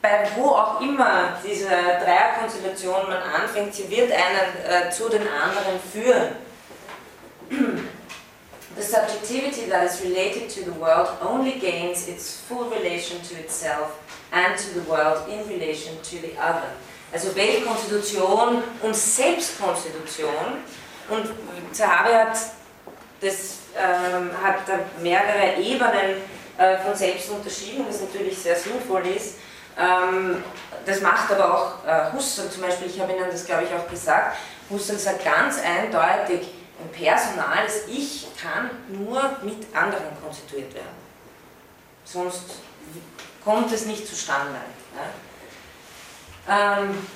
bei 0.00 0.28
wo 0.36 0.50
auch 0.50 0.80
immer 0.80 1.36
diese 1.44 1.68
Dreierkonstellation 1.68 3.08
man 3.08 3.22
anfängt, 3.42 3.74
sie 3.74 3.90
wird 3.90 4.12
einen 4.12 4.86
äh, 4.86 4.90
zu 4.90 5.08
den 5.08 5.22
anderen 5.22 5.80
führen. 5.92 6.36
The 8.76 8.82
subjectivity 8.82 9.70
that 9.70 9.84
is 9.84 10.02
related 10.02 10.50
to 10.50 10.64
the 10.64 10.78
world 10.78 11.08
only 11.22 11.52
gains 11.52 12.08
its 12.08 12.42
full 12.46 12.68
relation 12.68 13.18
to 13.22 13.34
itself 13.36 13.98
and 14.32 14.56
to 14.58 14.74
the 14.74 14.86
world 14.86 15.26
in 15.28 15.48
relation 15.48 15.96
to 16.02 16.16
the 16.20 16.36
other. 16.38 16.70
Also 17.12 17.34
Weltkonstitution 17.34 18.62
und 18.82 18.96
Selbstkonstitution. 18.96 20.64
Und 21.08 21.28
Zahavi 21.72 22.12
hat, 22.12 22.36
das, 23.20 23.58
ähm, 23.76 24.30
hat 24.42 24.60
mehrere 25.00 25.60
Ebenen 25.60 26.22
äh, 26.58 26.78
von 26.78 26.94
Selbst 26.94 27.30
unterschieden, 27.30 27.84
was 27.88 28.00
natürlich 28.00 28.38
sehr 28.38 28.56
sinnvoll 28.56 29.06
ist. 29.06 29.36
Ähm, 29.78 30.42
das 30.84 31.00
macht 31.00 31.30
aber 31.30 31.54
auch 31.54 31.86
äh, 31.86 32.12
Husserl 32.12 32.50
zum 32.50 32.62
Beispiel, 32.62 32.88
ich 32.88 33.00
habe 33.00 33.12
Ihnen 33.12 33.30
das 33.30 33.44
glaube 33.44 33.64
ich 33.64 33.74
auch 33.74 33.88
gesagt, 33.88 34.36
Husserl 34.70 34.98
sagt 34.98 35.24
ganz 35.24 35.58
eindeutig, 35.60 36.48
ein 36.80 36.90
personales 36.92 37.86
Ich 37.88 38.26
kann 38.40 38.70
nur 38.88 39.22
mit 39.42 39.74
anderen 39.74 40.20
konstituiert 40.22 40.74
werden. 40.74 40.96
Sonst 42.04 42.56
kommt 43.44 43.72
es 43.72 43.86
nicht 43.86 44.06
zustande. 44.06 44.56
Ja? 44.94 45.02
Ähm, 46.48 47.06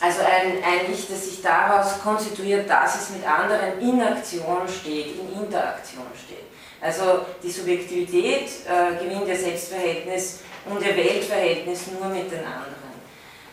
also 0.00 0.20
ein, 0.22 0.62
ein 0.64 0.92
Ich, 0.92 1.08
das 1.08 1.26
sich 1.26 1.42
daraus 1.42 2.00
konstituiert, 2.02 2.68
dass 2.68 3.02
es 3.02 3.10
mit 3.10 3.24
anderen 3.24 3.80
in 3.80 4.02
Aktion 4.02 4.68
steht, 4.68 5.18
in 5.18 5.44
Interaktion 5.44 6.06
steht. 6.16 6.44
Also 6.80 7.24
die 7.40 7.50
Subjektivität 7.50 8.48
äh, 8.66 9.02
gewinnt 9.02 9.28
ihr 9.28 9.36
Selbstverhältnis 9.36 10.40
und 10.68 10.84
ihr 10.84 10.96
Weltverhältnis 10.96 11.82
nur 11.86 12.08
mit 12.08 12.30
den 12.30 12.40
anderen. 12.40 12.82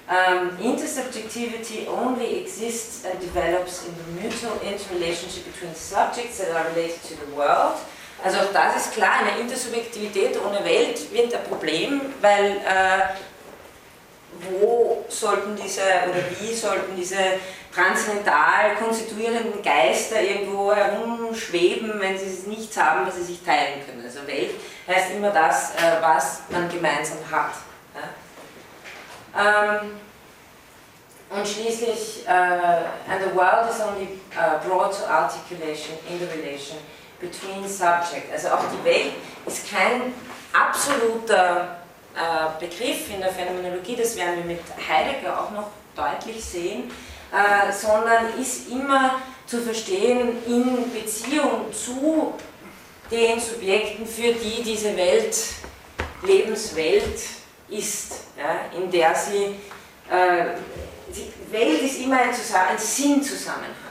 Um, 0.09 0.57
intersubjectivity 0.59 1.87
only 1.87 2.41
exists 2.41 3.05
and 3.05 3.21
develops 3.21 3.85
in 3.85 3.93
the 3.93 4.23
mutual 4.23 4.59
interrelationship 4.63 5.45
between 5.45 5.75
subjects 5.75 6.39
that 6.39 6.49
are 6.49 6.67
related 6.69 6.99
to 7.03 7.13
the 7.13 7.35
world 7.35 7.77
also 8.23 8.39
auch 8.39 8.53
das 8.53 8.75
ist 8.75 8.93
klar, 8.93 9.19
eine 9.19 9.39
Intersubjektivität 9.41 10.37
ohne 10.45 10.63
Welt 10.65 11.11
wird 11.13 11.33
ein 11.33 11.43
Problem, 11.43 12.01
weil 12.21 12.57
äh, 12.57 13.15
wo 14.49 15.05
sollten 15.07 15.55
diese 15.55 15.81
oder 15.81 16.23
wie 16.39 16.53
sollten 16.53 16.95
diese 16.95 17.17
transzendental 17.73 18.75
konstituierenden 18.75 19.61
Geister 19.61 20.21
irgendwo 20.21 20.73
herumschweben, 20.73 21.99
wenn 21.99 22.17
sie 22.17 22.49
nichts 22.49 22.77
haben, 22.77 23.05
was 23.05 23.15
sie 23.15 23.23
sich 23.23 23.43
teilen 23.43 23.85
können. 23.85 24.03
Also 24.03 24.25
Welt 24.27 24.51
heißt 24.87 25.11
immer 25.11 25.31
das, 25.31 25.75
äh, 25.75 26.01
was 26.01 26.41
man 26.49 26.69
gemeinsam 26.69 27.19
hat. 27.31 27.51
Ja? 29.35 29.81
Ähm, 29.81 29.99
und 31.29 31.47
schließlich, 31.47 32.25
uh, 32.27 32.31
and 33.07 33.21
the 33.23 33.35
world 33.35 33.69
is 33.69 33.79
only 33.79 34.19
uh, 34.35 34.57
brought 34.67 34.91
to 34.91 35.05
articulation 35.07 35.95
in 36.09 36.17
the 36.17 36.25
relation 36.25 36.77
between 37.19 37.67
subject. 37.67 38.31
Also 38.31 38.49
auch 38.49 38.63
die 38.71 38.83
Welt 38.83 39.13
ist 39.45 39.69
kein 39.69 40.13
absoluter 40.53 41.79
äh, 42.15 42.59
Begriff 42.59 43.13
in 43.13 43.21
der 43.21 43.31
Phänomenologie, 43.31 43.95
das 43.95 44.15
werden 44.15 44.37
wir 44.37 44.45
mit 44.45 44.61
Heidegger 44.89 45.39
auch 45.39 45.51
noch 45.51 45.69
deutlich 45.95 46.43
sehen, 46.43 46.91
äh, 47.31 47.71
sondern 47.71 48.39
ist 48.39 48.69
immer 48.69 49.19
zu 49.45 49.61
verstehen 49.61 50.37
in 50.45 50.91
Beziehung 50.91 51.71
zu 51.73 52.33
den 53.11 53.39
Subjekten, 53.39 54.05
für 54.05 54.33
die 54.33 54.63
diese 54.63 54.95
Welt 54.95 55.35
Lebenswelt 56.23 57.19
ist, 57.69 58.13
ja, 58.37 58.77
in 58.77 58.91
der 58.91 59.15
sie, 59.15 59.55
äh, 60.11 60.55
die 61.07 61.31
Welt 61.51 61.81
ist 61.81 61.99
immer 62.01 62.17
ein, 62.17 62.29
ein 62.29 62.77
Sinnzusammenhang. 62.77 63.88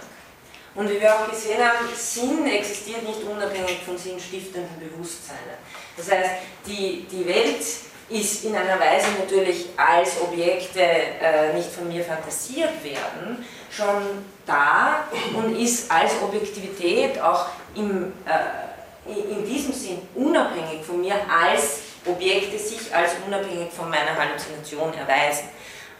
Und 0.74 0.90
wie 0.90 1.00
wir 1.00 1.14
auch 1.14 1.30
gesehen 1.30 1.58
haben, 1.62 1.88
Sinn 1.96 2.46
existiert 2.46 3.02
nicht 3.02 3.22
unabhängig 3.22 3.80
von 3.84 3.98
sinnstiftenden 3.98 4.78
Bewusstseinen. 4.78 5.58
Das 5.96 6.10
heißt, 6.10 6.30
die, 6.66 7.06
die 7.10 7.26
Welt 7.26 7.64
ist 8.10 8.44
in 8.44 8.56
einer 8.56 8.78
Weise 8.80 9.08
natürlich 9.18 9.66
als 9.76 10.20
Objekte 10.22 10.80
äh, 10.80 11.52
nicht 11.54 11.70
von 11.70 11.88
mir 11.88 12.02
fantasiert 12.04 12.82
werden, 12.82 13.44
schon 13.70 14.24
da 14.46 15.04
und 15.34 15.56
ist 15.58 15.90
als 15.90 16.12
Objektivität 16.22 17.20
auch 17.20 17.46
im, 17.74 18.12
äh, 18.24 19.10
in 19.12 19.44
diesem 19.44 19.72
Sinn 19.72 19.98
unabhängig 20.14 20.84
von 20.84 21.00
mir 21.00 21.16
als 21.28 21.80
Objekte 22.06 22.58
sich 22.58 22.94
als 22.94 23.12
unabhängig 23.26 23.70
von 23.72 23.90
meiner 23.90 24.16
Halluzination 24.16 24.94
erweisen. 24.94 25.48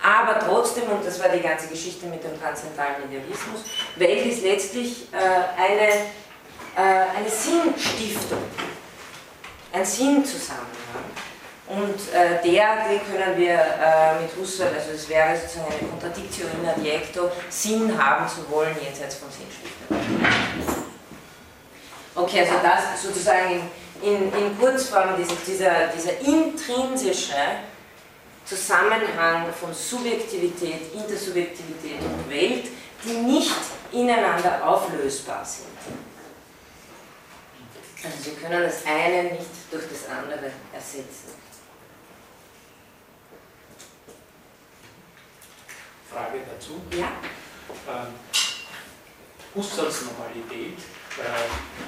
Aber 0.03 0.39
trotzdem, 0.39 0.85
und 0.85 1.05
das 1.05 1.21
war 1.21 1.29
die 1.29 1.41
ganze 1.41 1.67
Geschichte 1.67 2.07
mit 2.07 2.23
dem 2.23 2.41
transzendentalen 2.41 3.05
Idealismus, 3.09 3.63
Welt 3.97 4.27
ist 4.27 4.43
letztlich 4.43 5.09
äh, 5.13 5.61
eine, 5.61 5.89
äh, 6.77 7.17
eine 7.17 7.29
Sinnstiftung, 7.29 8.45
ein 9.73 9.85
Sinnzusammenhang. 9.85 10.69
Und 11.69 11.99
äh, 12.15 12.43
der, 12.43 12.89
den 12.89 13.01
können 13.05 13.37
wir 13.37 13.55
äh, 13.55 14.23
mit 14.23 14.31
Husserl, 14.41 14.73
also 14.75 14.93
es 14.95 15.07
wäre 15.09 15.37
sozusagen 15.37 15.71
eine 15.71 15.89
Contradictio 15.91 16.47
in 16.47 16.67
adjecto, 16.67 17.31
Sinn 17.51 17.93
haben 18.03 18.27
zu 18.27 18.49
wollen, 18.51 18.75
jenseits 18.83 19.17
von 19.17 19.29
Sinnstiftung. 19.31 19.99
Okay, 22.15 22.41
also 22.41 22.55
das 22.63 23.03
sozusagen 23.03 23.71
in, 24.01 24.15
in, 24.15 24.33
in 24.33 24.59
Kurzform, 24.59 25.11
dieser, 25.47 25.89
dieser 25.89 26.19
intrinsische 26.21 27.35
Zusammenhang 28.49 29.53
von 29.53 29.75
Subjektivität, 29.75 30.95
Intersubjektivität 30.95 32.01
und 32.01 32.31
Welt, 32.31 32.69
die 33.05 33.13
nicht 33.13 33.53
ineinander 33.93 34.67
auflösbar 34.67 35.45
sind. 35.45 35.67
Also 38.03 38.17
Sie 38.23 38.31
können 38.37 38.63
das 38.63 38.87
eine 38.87 39.35
nicht 39.35 39.51
durch 39.71 39.85
das 39.91 40.09
andere 40.09 40.53
ersetzen. 40.73 41.35
Frage 46.11 46.41
dazu? 46.51 46.81
Ja. 46.99 47.13
Ähm, 47.87 48.15
Husserls 49.55 50.03
Normalität 50.03 50.79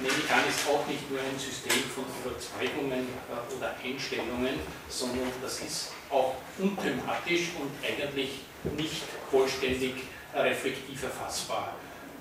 nehme 0.01 0.15
ich 0.17 0.31
an, 0.31 0.49
ist 0.49 0.67
auch 0.69 0.87
nicht 0.87 1.11
nur 1.11 1.21
ein 1.21 1.39
System 1.39 1.85
von 1.95 2.05
Überzeugungen 2.25 3.07
äh, 3.29 3.55
oder 3.57 3.75
Einstellungen, 3.83 4.59
sondern 4.89 5.31
das 5.43 5.61
ist 5.61 5.93
auch 6.11 6.37
unthematisch 6.59 7.51
und 7.61 7.71
eigentlich 7.85 8.41
nicht 8.77 9.03
vollständig 9.31 9.95
reflektiv 10.35 11.03
erfassbar. 11.03 11.77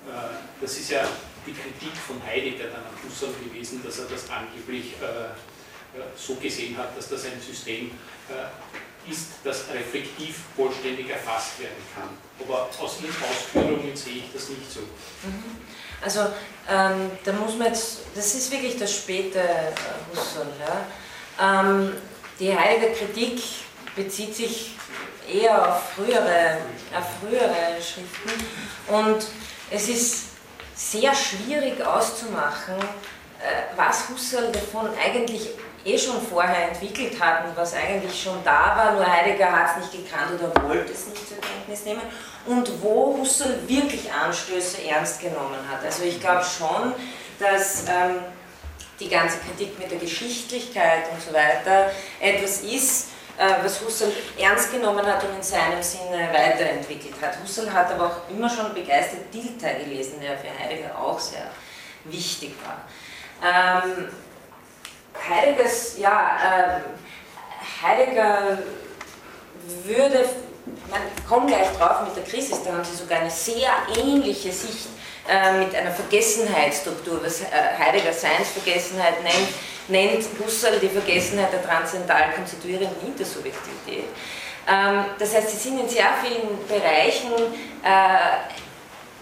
Äh, 0.08 0.12
das 0.60 0.78
ist 0.78 0.90
ja 0.90 1.06
die 1.46 1.52
Kritik 1.52 1.96
von 1.96 2.22
Heidegger 2.24 2.68
dann 2.68 2.84
am 2.84 2.96
Husserl 3.02 3.32
gewesen, 3.44 3.82
dass 3.84 3.98
er 3.98 4.06
das 4.06 4.28
angeblich 4.28 4.94
äh, 5.00 5.04
äh, 5.06 6.04
so 6.16 6.34
gesehen 6.36 6.76
hat, 6.76 6.96
dass 6.96 7.08
das 7.08 7.24
ein 7.24 7.40
System 7.40 7.90
ist, 9.10 9.26
das 9.42 9.64
reflektiv 9.74 10.36
vollständig 10.54 11.08
erfasst 11.08 11.58
werden 11.58 11.82
kann. 11.94 12.10
Aber 12.38 12.70
aus 12.78 12.98
Ihren 13.02 13.16
Ausführungen 13.28 13.96
sehe 13.96 14.18
ich 14.18 14.32
das 14.32 14.50
nicht 14.50 14.70
so. 14.70 14.80
Mhm. 14.80 15.58
Also 16.02 16.20
ähm, 16.68 17.10
da 17.24 17.32
muss 17.32 17.56
man 17.56 17.68
jetzt, 17.68 18.00
das 18.14 18.34
ist 18.34 18.50
wirklich 18.50 18.78
das 18.78 18.94
späte 18.94 19.42
Husserl. 20.12 20.46
Ja? 20.58 21.62
Ähm, 21.62 21.92
die 22.38 22.56
Heidegger 22.56 22.94
Kritik 22.94 23.42
bezieht 23.94 24.34
sich 24.34 24.76
eher 25.28 25.68
auf 25.68 25.92
frühere, 25.92 26.58
auf 26.96 27.06
frühere 27.20 27.80
Schriften 27.80 28.46
und 28.88 29.26
es 29.70 29.88
ist 29.88 30.24
sehr 30.74 31.14
schwierig 31.14 31.84
auszumachen, 31.84 32.76
äh, 32.78 33.76
was 33.76 34.08
Husserl 34.08 34.50
davon 34.50 34.88
eigentlich 35.04 35.50
eh 35.84 35.98
schon 35.98 36.20
vorher 36.20 36.70
entwickelt 36.70 37.20
hat 37.20 37.46
und 37.46 37.56
was 37.56 37.74
eigentlich 37.74 38.22
schon 38.22 38.42
da 38.44 38.76
war, 38.76 38.92
nur 38.92 39.06
Heidegger 39.06 39.50
hat 39.50 39.70
es 39.70 39.92
nicht 39.92 40.04
gekannt 40.04 40.40
oder 40.40 40.68
wollte 40.68 40.92
es 40.92 41.06
nicht 41.08 41.28
zur 41.28 41.38
Kenntnis 41.38 41.84
nehmen 41.84 42.02
und 42.46 42.82
wo 42.82 43.16
Husserl 43.18 43.58
wirklich 43.66 44.10
Anstöße 44.12 44.84
ernst 44.88 45.20
genommen 45.20 45.58
hat. 45.70 45.84
Also 45.84 46.04
ich 46.04 46.20
glaube 46.20 46.44
schon, 46.44 46.94
dass 47.38 47.84
ähm, 47.88 48.20
die 48.98 49.08
ganze 49.08 49.38
Kritik 49.38 49.78
mit 49.78 49.90
der 49.90 49.98
Geschichtlichkeit 49.98 51.04
und 51.12 51.20
so 51.20 51.32
weiter 51.32 51.90
etwas 52.20 52.60
ist, 52.60 53.08
äh, 53.38 53.64
was 53.64 53.80
Husserl 53.80 54.12
ernst 54.38 54.72
genommen 54.72 55.04
hat 55.06 55.24
und 55.24 55.36
in 55.36 55.42
seinem 55.42 55.82
Sinne 55.82 56.28
weiterentwickelt 56.32 57.14
hat. 57.20 57.38
Husserl 57.42 57.72
hat 57.72 57.90
aber 57.92 58.06
auch 58.06 58.30
immer 58.30 58.48
schon 58.48 58.74
begeistert 58.74 59.32
Dilthey 59.32 59.84
gelesen, 59.84 60.20
der 60.20 60.38
für 60.38 60.48
Heidegger 60.58 60.98
auch 60.98 61.18
sehr 61.18 61.50
wichtig 62.04 62.54
war. 62.64 62.84
Ähm, 63.42 64.08
Heideggers, 65.28 65.98
ja, 65.98 66.38
äh, 66.44 66.80
Heidegger 67.82 68.58
würde 69.84 70.24
man 70.90 71.00
kommt 71.28 71.48
gleich 71.48 71.68
drauf 71.76 72.02
mit 72.06 72.16
der 72.16 72.24
Krise, 72.24 72.54
da 72.64 72.72
haben 72.72 72.84
sie 72.84 72.96
sogar 72.96 73.20
eine 73.20 73.30
sehr 73.30 73.70
ähnliche 73.96 74.52
Sicht 74.52 74.88
äh, 75.28 75.58
mit 75.58 75.74
einer 75.74 75.90
Vergessenheitsstruktur, 75.90 77.20
was 77.22 77.40
äh, 77.42 77.46
Heidegger 77.78 78.12
Seinsvergessenheit 78.12 79.22
nennt, 79.22 79.48
nennt 79.88 80.24
Husserl 80.38 80.78
die 80.78 80.88
Vergessenheit 80.88 81.52
der 81.52 81.62
transzendental 81.62 82.32
konstituierenden 82.34 83.06
Intersubjektivität. 83.06 84.04
Ähm, 84.68 85.04
das 85.18 85.34
heißt, 85.34 85.50
sie 85.50 85.56
sind 85.56 85.80
in 85.80 85.88
sehr 85.88 86.10
vielen 86.22 86.58
Bereichen 86.66 87.32
äh, 87.82 88.60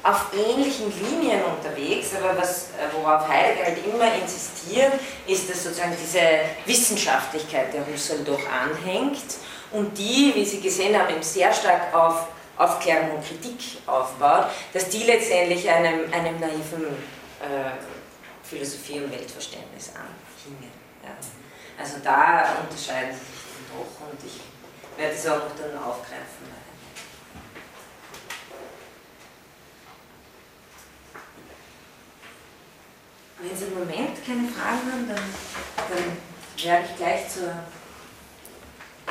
auf 0.02 0.26
ähnlichen 0.32 0.92
Linien 0.98 1.42
unterwegs, 1.44 2.10
aber 2.16 2.40
was, 2.40 2.68
worauf 2.92 3.28
Heidegger 3.28 3.66
halt 3.66 3.78
immer 3.84 4.14
insistiert, 4.14 4.92
ist, 5.26 5.50
dass 5.50 5.64
sozusagen 5.64 5.96
diese 6.00 6.20
Wissenschaftlichkeit 6.64 7.74
der 7.74 7.86
Husserl 7.86 8.20
doch 8.24 8.40
anhängt 8.48 9.24
und 9.72 9.96
die, 9.96 10.32
wie 10.34 10.44
Sie 10.44 10.60
gesehen 10.60 10.98
haben, 10.98 11.10
eben 11.10 11.22
sehr 11.22 11.52
stark 11.52 11.94
auf 11.94 12.28
Aufklärung 12.56 13.16
und 13.16 13.24
Kritik 13.24 13.82
aufbaut, 13.86 14.46
dass 14.72 14.88
die 14.88 15.04
letztendlich 15.04 15.68
einem, 15.68 16.12
einem 16.12 16.40
naiven 16.40 16.86
äh, 17.40 17.70
Philosophie 18.42 19.00
und 19.00 19.12
Weltverständnis 19.12 19.90
anhingen. 19.90 20.72
Ja. 21.04 21.10
Also 21.78 21.98
da 22.02 22.56
unterscheiden 22.68 23.12
sich 23.12 23.20
dann 23.20 23.78
doch 23.78 24.08
und 24.10 24.18
ich 24.26 24.40
werde 24.98 25.14
es 25.14 25.26
auch 25.28 25.36
noch 25.36 25.56
dann 25.56 25.82
aufgreifen. 25.82 26.58
Wenn 33.40 33.56
Sie 33.56 33.66
im 33.66 33.74
Moment 33.74 34.26
keine 34.26 34.48
Fragen 34.48 34.90
haben, 34.90 35.08
dann, 35.08 35.16
dann 35.88 36.64
werde 36.64 36.86
ich 36.90 36.96
gleich 36.96 37.28
zur 37.28 37.54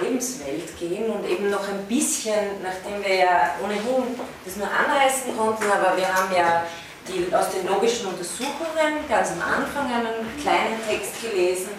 Lebenswelt 0.02 0.78
gehen 0.80 1.10
und 1.10 1.28
eben 1.28 1.50
noch 1.50 1.68
ein 1.68 1.86
bisschen, 1.88 2.62
nachdem 2.64 3.04
wir 3.04 3.16
ja 3.16 3.56
ohnehin 3.64 4.20
das 4.46 4.56
nur 4.56 4.68
anreißen 4.68 5.36
konnten, 5.38 5.66
aber 5.72 5.98
wir 5.98 6.08
haben 6.08 6.34
ja 6.36 6.64
die, 7.08 7.34
aus 7.34 7.50
den 7.52 7.68
logischen 7.68 8.08
Untersuchungen 8.08 9.08
ganz 9.08 9.32
am 9.32 9.42
Anfang 9.42 9.86
einen 9.86 10.28
kleinen 10.42 10.80
Text 10.88 11.22
gelesen, 11.22 11.70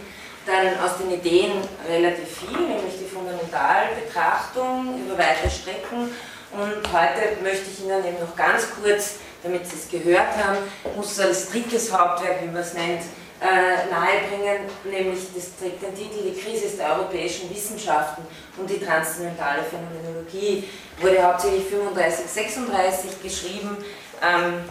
dann 0.47 0.79
aus 0.83 0.97
den 0.99 1.13
Ideen 1.13 1.63
relativ 1.87 2.39
viel, 2.39 2.59
nämlich 2.59 2.99
die 2.99 3.05
Fundamentalbetrachtung 3.05 5.01
über 5.05 5.19
weite 5.19 5.51
Strecken. 5.51 6.11
Und 6.51 6.93
heute 6.93 7.43
möchte 7.43 7.71
ich 7.71 7.85
Ihnen 7.85 8.03
eben 8.07 8.21
noch 8.21 8.35
ganz 8.35 8.69
kurz 8.83 9.17
damit 9.43 9.67
Sie 9.67 9.77
es 9.77 9.89
gehört 9.89 10.37
haben, 10.37 10.59
muss 10.97 11.19
als 11.21 11.51
drittes 11.51 11.93
Hauptwerk, 11.93 12.43
wie 12.43 12.47
man 12.47 12.57
es 12.57 12.75
nennt, 12.75 13.03
äh, 13.41 13.91
nahebringen, 13.91 14.67
nämlich 14.85 15.29
das 15.35 15.57
trägt 15.57 15.83
den 15.83 15.95
Titel 15.95 16.23
Die 16.25 16.41
Krise 16.41 16.77
der 16.77 16.97
europäischen 16.97 17.49
Wissenschaften 17.51 18.23
und 18.57 18.69
die 18.69 18.81
transzendentale 18.81 19.63
Phänomenologie. 19.63 20.69
Wurde 21.01 21.23
hauptsächlich 21.23 21.67
35, 21.67 22.27
36 22.27 23.23
geschrieben. 23.23 23.77
Ähm, 24.23 24.65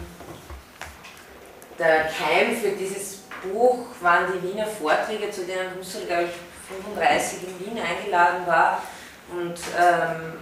der 1.78 2.04
Keim 2.04 2.56
für 2.60 2.70
dieses 2.70 3.22
Buch 3.42 3.86
waren 4.00 4.26
die 4.32 4.48
Wiener 4.48 4.66
Vorträge, 4.66 5.30
zu 5.30 5.44
denen 5.44 5.78
Husserl, 5.78 6.04
glaube 6.06 6.24
ich, 6.24 6.30
35 6.68 7.38
in 7.44 7.66
Wien 7.66 7.82
eingeladen 7.82 8.46
war 8.46 8.82
und 9.30 9.58
ähm, 9.78 10.34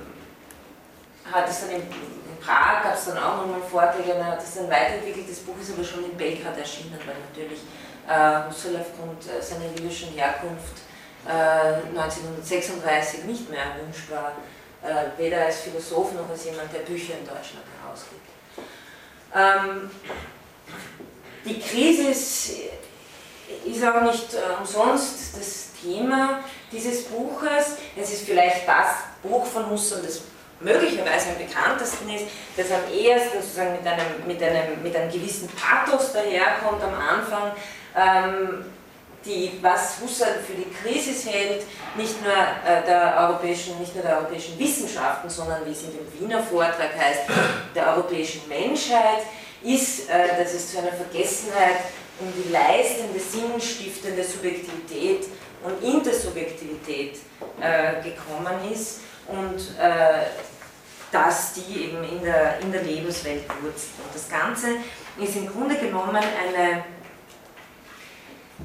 hat 1.30 1.48
es 1.48 1.60
dann 1.60 1.70
in 1.70 1.82
Prag 2.40 2.82
gab 2.84 2.94
es 2.94 3.06
dann 3.06 3.18
auch 3.18 3.38
nochmal 3.38 3.60
Vorträge, 3.60 4.14
dann 4.14 4.26
hat 4.26 4.42
es 4.42 4.58
ein 4.58 4.70
weiterentwickelt, 4.70 5.28
das 5.28 5.38
Buch 5.40 5.54
ist 5.60 5.72
aber 5.72 5.82
schon 5.82 6.04
in 6.04 6.16
Belgrad 6.16 6.56
erschienen, 6.56 6.98
weil 7.04 7.16
natürlich 7.28 7.60
Husserl 8.48 8.76
aufgrund 8.80 9.22
äh, 9.26 9.42
seiner 9.42 9.66
jüdischen 9.76 10.12
Herkunft 10.14 10.78
äh, 11.26 11.30
1936 11.30 13.24
nicht 13.24 13.50
mehr 13.50 13.64
erwünscht 13.64 14.10
war, 14.10 14.32
äh, 14.82 15.18
weder 15.18 15.46
als 15.46 15.60
Philosoph 15.60 16.12
noch 16.12 16.28
als 16.28 16.44
jemand, 16.44 16.72
der 16.72 16.80
Bücher 16.80 17.14
in 17.18 17.26
Deutschland 17.26 17.64
herausgibt. 17.82 18.26
Ähm, 19.34 19.90
die 21.44 21.60
Krise 21.60 22.10
ist, 22.10 22.50
ist 23.64 23.84
auch 23.84 24.02
nicht 24.02 24.34
äh, 24.34 24.58
umsonst 24.58 25.36
das 25.36 25.68
Thema 25.80 26.40
dieses 26.70 27.04
Buches. 27.04 27.76
Es 27.96 28.12
ist 28.12 28.24
vielleicht 28.24 28.66
das 28.66 28.94
Buch 29.22 29.44
von 29.44 29.70
Husserl, 29.70 30.02
das 30.02 30.22
möglicherweise 30.60 31.30
am 31.30 31.38
bekanntesten 31.38 32.08
ist, 32.10 32.26
das 32.56 32.70
am 32.70 32.90
ehesten 32.90 33.42
sozusagen 33.42 33.72
mit 33.72 33.86
einem, 33.86 34.26
mit 34.26 34.42
einem, 34.42 34.82
mit 34.82 34.96
einem 34.96 35.10
gewissen 35.10 35.48
Pathos 35.48 36.12
daherkommt 36.12 36.82
am 36.82 36.94
Anfang, 36.94 37.52
die, 39.26 39.58
was 39.60 40.00
Husserl 40.00 40.38
für 40.46 40.54
die 40.54 40.70
Krise 40.70 41.30
hält, 41.30 41.64
nicht 41.96 42.22
nur, 42.22 42.32
äh, 42.32 42.84
der 42.86 43.16
europäischen, 43.18 43.78
nicht 43.78 43.94
nur 43.94 44.04
der 44.04 44.18
europäischen 44.18 44.58
Wissenschaften, 44.58 45.28
sondern 45.28 45.66
wie 45.66 45.72
es 45.72 45.82
in 45.82 45.92
dem 45.92 46.20
Wiener 46.20 46.42
Vortrag 46.42 46.96
heißt, 46.96 47.22
der 47.74 47.94
europäischen 47.94 48.42
Menschheit, 48.48 49.22
ist, 49.62 50.08
äh, 50.08 50.28
dass 50.38 50.54
es 50.54 50.72
zu 50.72 50.78
einer 50.78 50.92
Vergessenheit 50.92 51.76
um 52.20 52.32
die 52.32 52.50
leistende, 52.50 53.18
sinnstiftende 53.18 54.24
Subjektivität 54.24 55.26
und 55.62 55.82
Intersubjektivität 55.82 57.18
äh, 57.60 58.02
gekommen 58.02 58.72
ist 58.72 59.00
und 59.26 59.60
dass 61.12 61.54
die 61.54 61.84
eben 61.84 62.04
in 62.04 62.22
der, 62.22 62.58
in 62.60 62.70
der 62.70 62.82
Lebenswelt 62.82 63.42
wurzeln. 63.60 63.92
Und 64.04 64.14
das 64.14 64.28
Ganze 64.28 64.68
ist 65.18 65.36
im 65.36 65.48
Grunde 65.48 65.76
genommen 65.76 66.16
eine, 66.16 66.84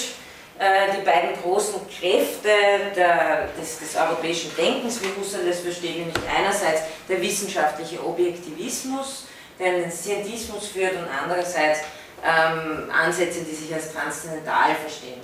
äh, 0.59 0.93
die 0.97 1.05
beiden 1.05 1.41
großen 1.43 1.81
Kräfte 1.89 2.49
der, 2.95 3.49
des, 3.61 3.81
des, 3.81 3.97
europäischen 3.97 4.55
Denkens, 4.57 5.03
wie 5.03 5.09
Husserl 5.21 5.47
das 5.47 5.59
versteht, 5.61 5.99
nämlich 5.99 6.17
einerseits 6.35 6.83
der 7.09 7.21
wissenschaftliche 7.21 8.01
Objektivismus, 8.05 9.27
der 9.59 9.81
den 9.81 9.91
Scientismus 9.91 10.69
führt 10.69 10.93
und 10.93 11.09
andererseits 11.09 11.81
ähm, 12.25 12.89
Ansätze, 12.91 13.41
die 13.41 13.55
sich 13.55 13.75
als 13.75 13.93
transzendental 13.93 14.77
verstehen. 14.77 15.21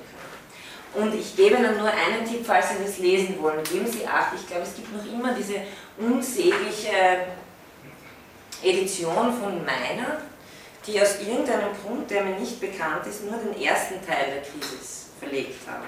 Und 0.95 1.14
ich 1.14 1.36
gebe 1.36 1.57
Ihnen 1.57 1.78
nur 1.78 1.88
einen 1.88 2.24
Tipp, 2.28 2.45
falls 2.45 2.70
Sie 2.70 2.84
das 2.84 2.99
lesen 2.99 3.41
wollen. 3.41 3.62
Geben 3.64 3.86
Sie 3.86 4.07
Acht, 4.07 4.34
ich 4.34 4.47
glaube, 4.47 4.62
es 4.62 4.74
gibt 4.74 4.93
noch 4.95 5.05
immer 5.05 5.34
diese 5.34 5.62
unsägliche 5.99 6.91
Edition 8.62 9.32
von 9.41 9.64
meiner, 9.64 10.18
die 10.86 11.01
aus 11.01 11.20
irgendeinem 11.20 11.70
Grund, 11.82 12.11
der 12.11 12.24
mir 12.24 12.38
nicht 12.38 12.61
bekannt 12.61 13.07
ist, 13.07 13.24
nur 13.24 13.38
den 13.38 13.61
ersten 13.62 14.05
Teil 14.05 14.26
der 14.34 14.43
Krise 14.43 14.76
verlegt 15.18 15.61
haben. 15.68 15.86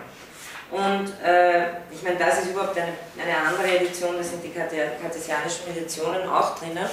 Und 0.70 1.12
äh, 1.22 1.68
ich 1.92 2.03
meine, 2.03 2.16
das 2.18 2.40
ist 2.40 2.50
überhaupt 2.50 2.78
eine, 2.78 2.92
eine 3.20 3.36
andere 3.46 3.76
Edition, 3.76 4.16
da 4.16 4.22
sind 4.22 4.42
die 4.42 4.50
kartesianischen 4.50 5.68
Editionen 5.68 6.26
auch 6.26 6.59
drinnen. 6.59 6.88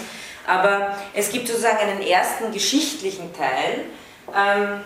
Aber 0.46 0.98
es 1.14 1.32
gibt 1.32 1.48
sozusagen 1.48 1.78
einen 1.78 2.02
ersten 2.02 2.52
geschichtlichen 2.52 3.32
Teil. 3.34 3.86
Ähm, 4.36 4.82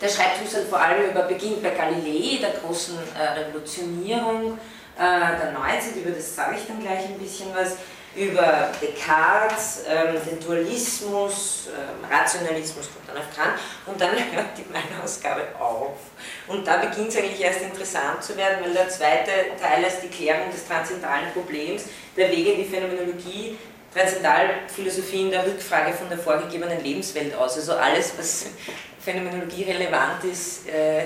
der 0.00 0.08
schreibt 0.08 0.40
Husserl 0.42 0.66
vor 0.66 0.80
allem 0.80 1.10
über, 1.10 1.22
beginnt 1.22 1.62
bei 1.62 1.70
Galilei, 1.70 2.38
der 2.40 2.60
großen 2.60 2.96
äh, 3.18 3.40
Revolutionierung 3.40 4.58
äh, 4.96 4.98
der 4.98 5.52
Neuzeit, 5.52 5.96
über 5.96 6.10
das 6.10 6.34
sage 6.34 6.56
ich 6.56 6.66
dann 6.66 6.80
gleich 6.80 7.06
ein 7.06 7.18
bisschen 7.18 7.48
was, 7.54 7.76
über 8.16 8.70
Descartes, 8.80 9.84
ähm, 9.86 10.16
den 10.28 10.40
Dualismus, 10.40 11.68
ähm, 11.68 12.04
Rationalismus 12.10 12.88
kommt 12.92 13.08
dann 13.08 13.18
auf 13.18 13.36
Kant 13.36 13.60
und 13.86 14.00
dann 14.00 14.10
hört 14.32 14.56
die 14.56 14.64
meine 14.72 15.02
Ausgabe 15.02 15.42
auf. 15.58 15.96
Und 16.46 16.66
da 16.66 16.78
beginnt 16.78 17.08
es 17.08 17.16
eigentlich 17.16 17.40
erst 17.40 17.62
interessant 17.62 18.22
zu 18.22 18.36
werden, 18.36 18.64
weil 18.64 18.72
der 18.72 18.88
zweite 18.88 19.30
Teil 19.60 19.84
ist 19.84 20.00
die 20.00 20.08
Klärung 20.08 20.50
des 20.50 20.66
transzendentalen 20.66 21.32
Problems, 21.32 21.84
der 22.16 22.30
Weg 22.30 22.46
in 22.46 22.56
die 22.56 22.64
Phänomenologie, 22.64 23.58
Transzendalphilosophie 23.94 25.22
in 25.22 25.30
der 25.30 25.46
Rückfrage 25.46 25.92
von 25.92 26.08
der 26.08 26.18
vorgegebenen 26.18 26.82
Lebenswelt 26.82 27.34
aus. 27.34 27.56
Also 27.56 27.74
alles, 27.74 28.12
was 28.18 28.46
Phänomenologie 29.00 29.64
relevant 29.64 30.24
ist, 30.24 30.68
äh, 30.68 31.04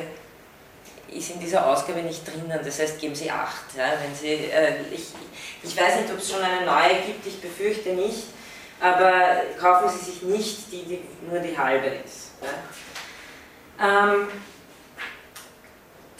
ist 1.09 1.31
in 1.31 1.41
dieser 1.41 1.67
Ausgabe 1.67 2.01
nicht 2.01 2.27
drinnen. 2.27 2.59
Das 2.65 2.81
heißt, 2.81 2.99
geben 2.99 3.15
Sie 3.15 3.31
Acht. 3.31 3.77
Ja, 3.77 3.93
wenn 4.03 4.15
Sie, 4.15 4.51
äh, 4.51 4.75
ich, 4.91 5.09
ich 5.63 5.77
weiß 5.77 6.01
nicht, 6.01 6.11
ob 6.11 6.19
es 6.19 6.31
schon 6.31 6.43
eine 6.43 6.65
neue 6.67 7.01
gibt, 7.07 7.27
ich 7.27 7.41
befürchte 7.41 7.91
nicht, 7.91 8.25
aber 8.81 9.43
kaufen 9.61 9.91
Sie 9.91 10.11
sich 10.11 10.23
nicht 10.23 10.73
die, 10.73 10.83
die 10.83 11.01
nur 11.31 11.41
die 11.41 11.57
halbe 11.57 11.89
ist. 12.05 12.33
Ja. 12.43 14.13
Ähm, 14.13 14.29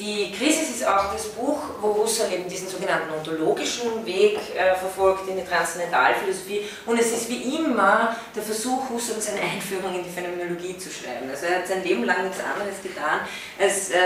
die 0.03 0.33
Krise 0.33 0.63
ist 0.63 0.85
auch 0.87 1.13
das 1.13 1.29
Buch, 1.29 1.59
wo 1.81 1.95
Husserl 1.95 2.33
eben 2.33 2.49
diesen 2.49 2.69
sogenannten 2.69 3.13
ontologischen 3.13 4.05
Weg 4.05 4.37
äh, 4.57 4.75
verfolgt 4.75 5.29
in 5.29 5.37
die 5.37 5.45
Transzendentalphilosophie 5.45 6.63
und 6.87 6.99
es 6.99 7.13
ist 7.13 7.29
wie 7.29 7.57
immer 7.57 8.17
der 8.35 8.43
Versuch, 8.43 8.91
Husserl 8.91 9.21
seine 9.21 9.43
Einführung 9.43 9.95
in 9.95 10.03
die 10.03 10.11
Phänomenologie 10.11 10.77
zu 10.77 10.91
schreiben. 10.91 11.31
Also 11.31 11.47
er 11.47 11.59
hat 11.59 11.69
sein 11.69 11.85
Leben 11.85 12.03
lang 12.03 12.25
nichts 12.25 12.41
anderes 12.41 12.83
getan, 12.83 13.21
als 13.61 13.91
äh, 13.91 13.97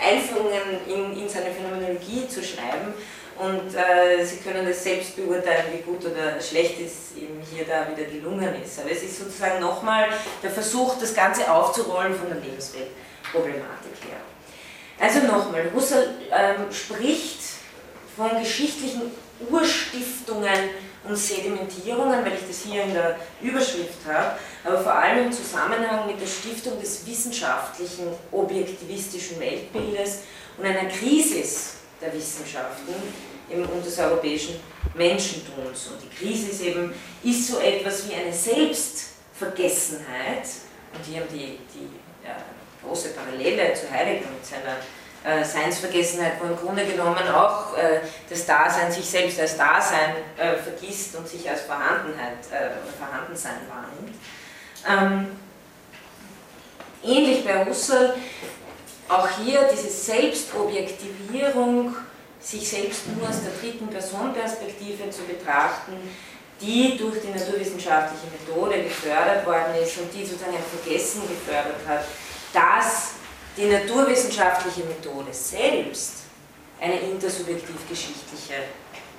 Einführungen 0.00 0.86
in, 0.86 1.20
in 1.20 1.28
seine 1.28 1.50
Phänomenologie 1.50 2.28
zu 2.28 2.40
schreiben 2.44 2.94
und 3.38 3.74
äh, 3.74 4.24
Sie 4.24 4.36
können 4.36 4.64
das 4.64 4.84
selbst 4.84 5.16
beurteilen, 5.16 5.72
wie 5.72 5.82
gut 5.82 6.04
oder 6.04 6.40
schlecht 6.40 6.76
es 6.80 7.16
ihm 7.16 7.42
hier 7.50 7.64
da 7.64 7.88
wieder 7.90 8.08
gelungen 8.08 8.62
ist. 8.62 8.78
Aber 8.78 8.92
es 8.92 9.02
ist 9.02 9.18
sozusagen 9.18 9.58
nochmal 9.58 10.08
der 10.40 10.50
Versuch, 10.50 11.00
das 11.00 11.14
Ganze 11.14 11.50
aufzurollen 11.50 12.14
von 12.14 12.28
der 12.28 12.38
Lebensweltproblematik 12.38 13.96
her. 14.06 14.31
Also 15.02 15.18
nochmal, 15.26 15.70
Husserl 15.74 16.14
ähm, 16.30 16.72
spricht 16.72 17.40
von 18.16 18.30
geschichtlichen 18.38 19.10
Urstiftungen 19.50 20.70
und 21.02 21.16
Sedimentierungen, 21.16 22.24
weil 22.24 22.34
ich 22.34 22.46
das 22.46 22.60
hier 22.60 22.84
in 22.84 22.94
der 22.94 23.18
Überschrift 23.40 23.98
habe, 24.06 24.36
aber 24.62 24.80
vor 24.80 24.94
allem 24.94 25.26
im 25.26 25.32
Zusammenhang 25.32 26.06
mit 26.06 26.20
der 26.20 26.28
Stiftung 26.28 26.80
des 26.80 27.04
wissenschaftlichen, 27.04 28.12
objektivistischen 28.30 29.40
Weltbildes 29.40 30.20
und 30.56 30.66
einer 30.66 30.88
Krisis 30.88 31.78
der 32.00 32.14
Wissenschaften 32.14 32.94
und 33.50 33.84
des 33.84 33.98
europäischen 33.98 34.60
Menschentums. 34.94 35.88
Und 35.88 36.00
die 36.00 36.10
Krisis 36.16 36.60
eben 36.60 36.94
ist 37.24 37.48
so 37.48 37.58
etwas 37.58 38.08
wie 38.08 38.14
eine 38.14 38.32
Selbstvergessenheit, 38.32 40.46
und 40.94 41.04
hier 41.04 41.22
haben 41.22 41.28
die, 41.32 41.58
die 41.74 41.88
große 42.86 43.10
Parallele 43.10 43.74
zu 43.74 43.90
Heidegger 43.90 44.30
mit 44.30 44.44
seiner 44.44 44.76
äh, 45.24 45.44
Seinsvergessenheit, 45.44 46.32
wo 46.40 46.46
im 46.46 46.56
Grunde 46.56 46.84
genommen 46.84 47.28
auch 47.32 47.76
äh, 47.76 48.00
das 48.28 48.44
Dasein 48.44 48.90
sich 48.90 49.04
selbst 49.04 49.38
als 49.38 49.56
Dasein 49.56 50.16
äh, 50.36 50.56
vergisst 50.56 51.14
und 51.16 51.28
sich 51.28 51.48
als 51.48 51.60
Vorhandenheit 51.62 52.38
äh, 52.50 52.56
oder 52.56 52.92
Vorhandensein 52.98 53.60
wahrnimmt. 53.68 54.16
Ähm, 54.88 55.28
ähnlich 57.04 57.44
bei 57.44 57.64
Husserl, 57.64 58.14
auch 59.08 59.28
hier 59.44 59.68
diese 59.72 59.90
Selbstobjektivierung, 59.90 61.94
sich 62.40 62.68
selbst 62.68 63.06
nur 63.16 63.28
aus 63.28 63.42
der 63.42 63.52
dritten 63.60 63.86
Personperspektive 63.88 65.08
zu 65.10 65.22
betrachten, 65.22 65.92
die 66.60 66.96
durch 66.96 67.20
die 67.20 67.28
naturwissenschaftliche 67.28 68.26
Methode 68.26 68.82
gefördert 68.82 69.46
worden 69.46 69.76
ist 69.80 69.98
und 69.98 70.12
die 70.12 70.24
sozusagen 70.24 70.56
ein 70.56 70.64
Vergessen 70.82 71.22
gefördert 71.28 71.86
hat, 71.86 72.04
dass 72.52 73.12
die 73.56 73.66
naturwissenschaftliche 73.66 74.86
Methode 74.86 75.32
selbst 75.32 76.22
eine 76.80 76.98
intersubjektiv-geschichtliche 76.98 78.54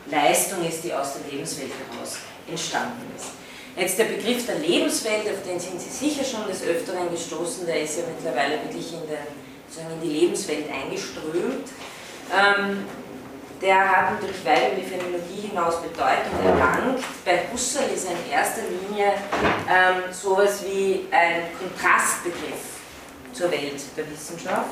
Leistung 0.07 0.65
ist, 0.67 0.83
die 0.83 0.93
aus 0.93 1.13
der 1.13 1.31
Lebenswelt 1.31 1.71
heraus 1.71 2.17
entstanden 2.47 3.11
ist. 3.15 3.27
Jetzt 3.75 3.97
der 3.97 4.05
Begriff 4.05 4.45
der 4.45 4.59
Lebenswelt, 4.59 5.27
auf 5.27 5.43
den 5.47 5.59
sind 5.59 5.79
Sie 5.79 5.89
sicher 5.89 6.23
schon 6.23 6.47
des 6.47 6.63
Öfteren 6.63 7.09
gestoßen, 7.09 7.65
der 7.65 7.81
ist 7.81 7.97
ja 7.97 8.03
mittlerweile 8.07 8.61
wirklich 8.63 8.93
in, 8.93 9.01
den, 9.07 9.91
in 9.91 10.01
die 10.01 10.19
Lebenswelt 10.19 10.65
eingeströmt. 10.69 11.69
Ähm, 12.31 12.85
der 13.61 13.89
hat 13.89 14.13
natürlich 14.13 14.45
weit 14.45 14.73
über 14.73 14.81
die 14.81 14.87
Phänomenologie 14.87 15.47
hinaus 15.47 15.81
Bedeutung 15.81 16.45
erlangt. 16.45 17.03
Bei 17.23 17.43
Husserl 17.51 17.89
ist 17.95 18.05
er 18.05 18.11
in 18.11 18.31
erster 18.31 18.61
Linie 18.63 19.13
ähm, 19.69 20.11
sowas 20.11 20.63
wie 20.65 21.07
ein 21.09 21.43
Kontrastbegriff 21.57 22.72
zur 23.33 23.51
Welt 23.51 23.81
der 23.97 24.09
Wissenschaft. 24.09 24.69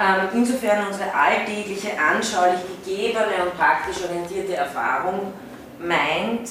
Ähm, 0.00 0.28
insofern 0.32 0.86
unsere 0.86 1.12
alltägliche, 1.12 1.90
anschaulich 1.98 2.60
gegebene 2.84 3.44
und 3.44 3.56
praktisch 3.56 3.96
orientierte 4.04 4.54
Erfahrung 4.54 5.32
meint, 5.80 6.48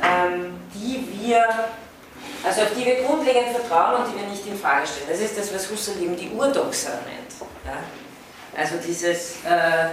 ähm, 0.00 0.60
die 0.72 1.04
wir, 1.20 1.44
also 2.44 2.62
auf 2.62 2.68
die 2.76 2.86
wir 2.86 3.02
grundlegend 3.02 3.48
vertrauen 3.48 4.02
und 4.04 4.12
die 4.12 4.20
wir 4.20 4.28
nicht 4.28 4.46
in 4.46 4.56
Frage 4.56 4.86
stellen. 4.86 5.08
Das 5.10 5.20
ist 5.20 5.36
das, 5.36 5.52
was 5.52 5.68
Husserl 5.68 6.00
eben 6.02 6.16
die 6.16 6.30
Urdoxa 6.30 6.90
nennt. 6.90 7.24
Also 8.56 8.76
dieses, 8.76 9.44
äh, 9.44 9.88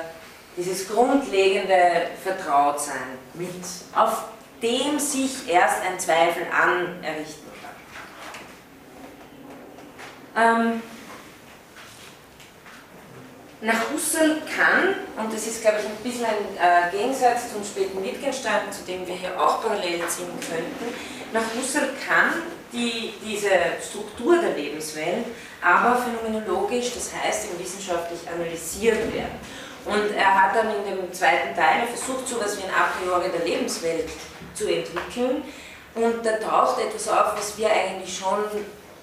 dieses 0.55 0.87
grundlegende 0.87 2.09
Vertrautsein 2.23 3.17
mit, 3.33 3.49
auf 3.95 4.25
dem 4.61 4.99
sich 4.99 5.49
erst 5.49 5.77
ein 5.89 5.99
Zweifel 5.99 6.43
anerrichten 6.51 7.40
ähm, 10.35 10.81
nach 13.61 13.91
Husserl 13.93 14.41
kann, 14.55 14.95
und 15.23 15.33
das 15.33 15.45
ist 15.45 15.61
glaube 15.61 15.77
ich 15.79 15.85
ein 15.85 16.03
bisschen 16.03 16.25
ein 16.25 16.57
äh, 16.57 16.97
Gegensatz 16.97 17.51
zum 17.53 17.63
späten 17.63 18.03
Wittgenstein, 18.03 18.71
zu 18.71 18.83
dem 18.83 19.05
wir 19.05 19.15
hier 19.15 19.39
auch 19.39 19.61
parallel 19.61 20.01
ziehen 20.07 20.31
könnten, 20.39 20.95
nach 21.31 21.43
Husserl 21.55 21.89
kann 22.07 22.41
die, 22.73 23.13
diese 23.23 23.49
Struktur 23.87 24.37
der 24.41 24.55
Lebenswelt 24.55 25.25
aber 25.61 26.01
phänomenologisch, 26.01 26.93
das 26.93 27.11
heißt 27.13 27.49
im 27.51 27.59
wissenschaftlich 27.59 28.19
analysiert 28.27 29.13
werden. 29.13 29.39
Und 29.85 30.15
er 30.15 30.41
hat 30.41 30.55
dann 30.55 30.67
in 30.75 30.85
dem 30.85 31.13
zweiten 31.13 31.55
Teil 31.55 31.87
versucht, 31.87 32.27
so 32.27 32.37
etwas 32.37 32.57
wie 32.57 32.63
ein 32.63 32.69
A 32.69 32.89
priori 32.97 33.29
der 33.31 33.45
Lebenswelt 33.45 34.09
zu 34.53 34.67
entwickeln. 34.67 35.43
Und 35.95 36.25
da 36.25 36.33
taucht 36.37 36.79
etwas 36.79 37.07
auf, 37.07 37.35
was 37.35 37.57
wir 37.57 37.69
eigentlich 37.69 38.17
schon 38.17 38.43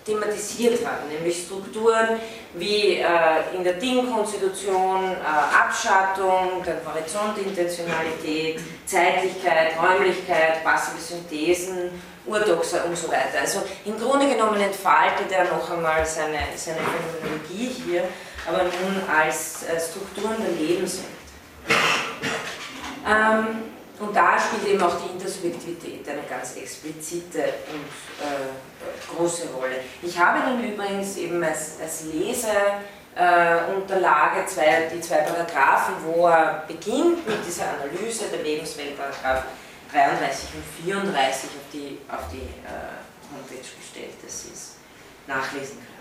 thematisiert 0.08 0.84
haben, 0.86 1.08
nämlich 1.08 1.44
Strukturen 1.44 2.20
wie 2.54 2.96
äh, 2.96 3.04
in 3.54 3.62
der 3.62 3.74
Ding-Konstitution, 3.74 5.12
äh, 5.12 5.54
Abschattung, 5.54 6.62
dann 6.64 6.78
Horizontintentionalität, 6.84 8.60
Zeitlichkeit, 8.86 9.74
Räumlichkeit, 9.80 10.64
passive 10.64 11.00
Synthesen, 11.00 11.90
Urdoxa 12.26 12.84
und 12.84 12.96
so 12.96 13.08
weiter. 13.08 13.40
Also 13.40 13.62
im 13.84 13.98
Grunde 13.98 14.28
genommen 14.28 14.60
entfaltet 14.60 15.30
er 15.30 15.44
noch 15.44 15.70
einmal 15.70 16.04
seine, 16.04 16.38
seine 16.56 16.78
Phänomenologie 16.78 17.70
hier, 17.84 18.04
aber 18.48 18.64
nun 18.64 19.02
als 19.08 19.64
äh, 19.64 19.78
Strukturen 19.78 20.36
der 20.40 20.66
Lebenswelt. 20.66 21.06
Ähm, 23.06 23.77
und 24.00 24.14
da 24.14 24.38
spielt 24.38 24.74
eben 24.74 24.82
auch 24.82 25.00
die 25.00 25.08
Intersubjektivität 25.12 26.06
eine 26.08 26.22
ganz 26.28 26.56
explizite 26.56 27.54
und 27.72 27.88
äh, 28.24 28.50
große 29.14 29.48
Rolle. 29.48 29.76
Ich 30.02 30.18
habe 30.18 30.40
dann 30.40 30.62
übrigens 30.62 31.16
eben 31.16 31.42
als, 31.42 31.80
als 31.80 32.04
Leseunterlage 32.04 34.42
äh, 34.42 34.46
zwei, 34.46 34.90
die 34.94 35.00
zwei 35.00 35.16
Paragraphen, 35.18 35.94
wo 36.04 36.28
er 36.28 36.64
beginnt 36.68 37.26
mit 37.26 37.44
dieser 37.44 37.70
Analyse 37.70 38.26
der 38.32 38.42
Lebenswelt, 38.42 38.96
Paragraph 38.96 39.42
33 39.92 40.54
und 40.54 40.62
34 40.84 41.50
auf 41.50 41.66
die, 41.72 41.98
auf 42.08 42.28
die 42.30 42.36
äh, 42.36 43.00
Homepage 43.32 43.68
gestellt. 43.80 44.14
Das 44.22 44.44
ist 44.44 44.76
nachlesen 45.26 45.78
kann. 45.78 45.98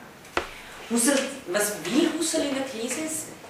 Husserl, 0.90 1.20
was 1.48 1.74
will 1.84 2.10
Husserl 2.18 2.44
in 2.44 2.56
der 2.56 2.64
Krise? 2.64 3.02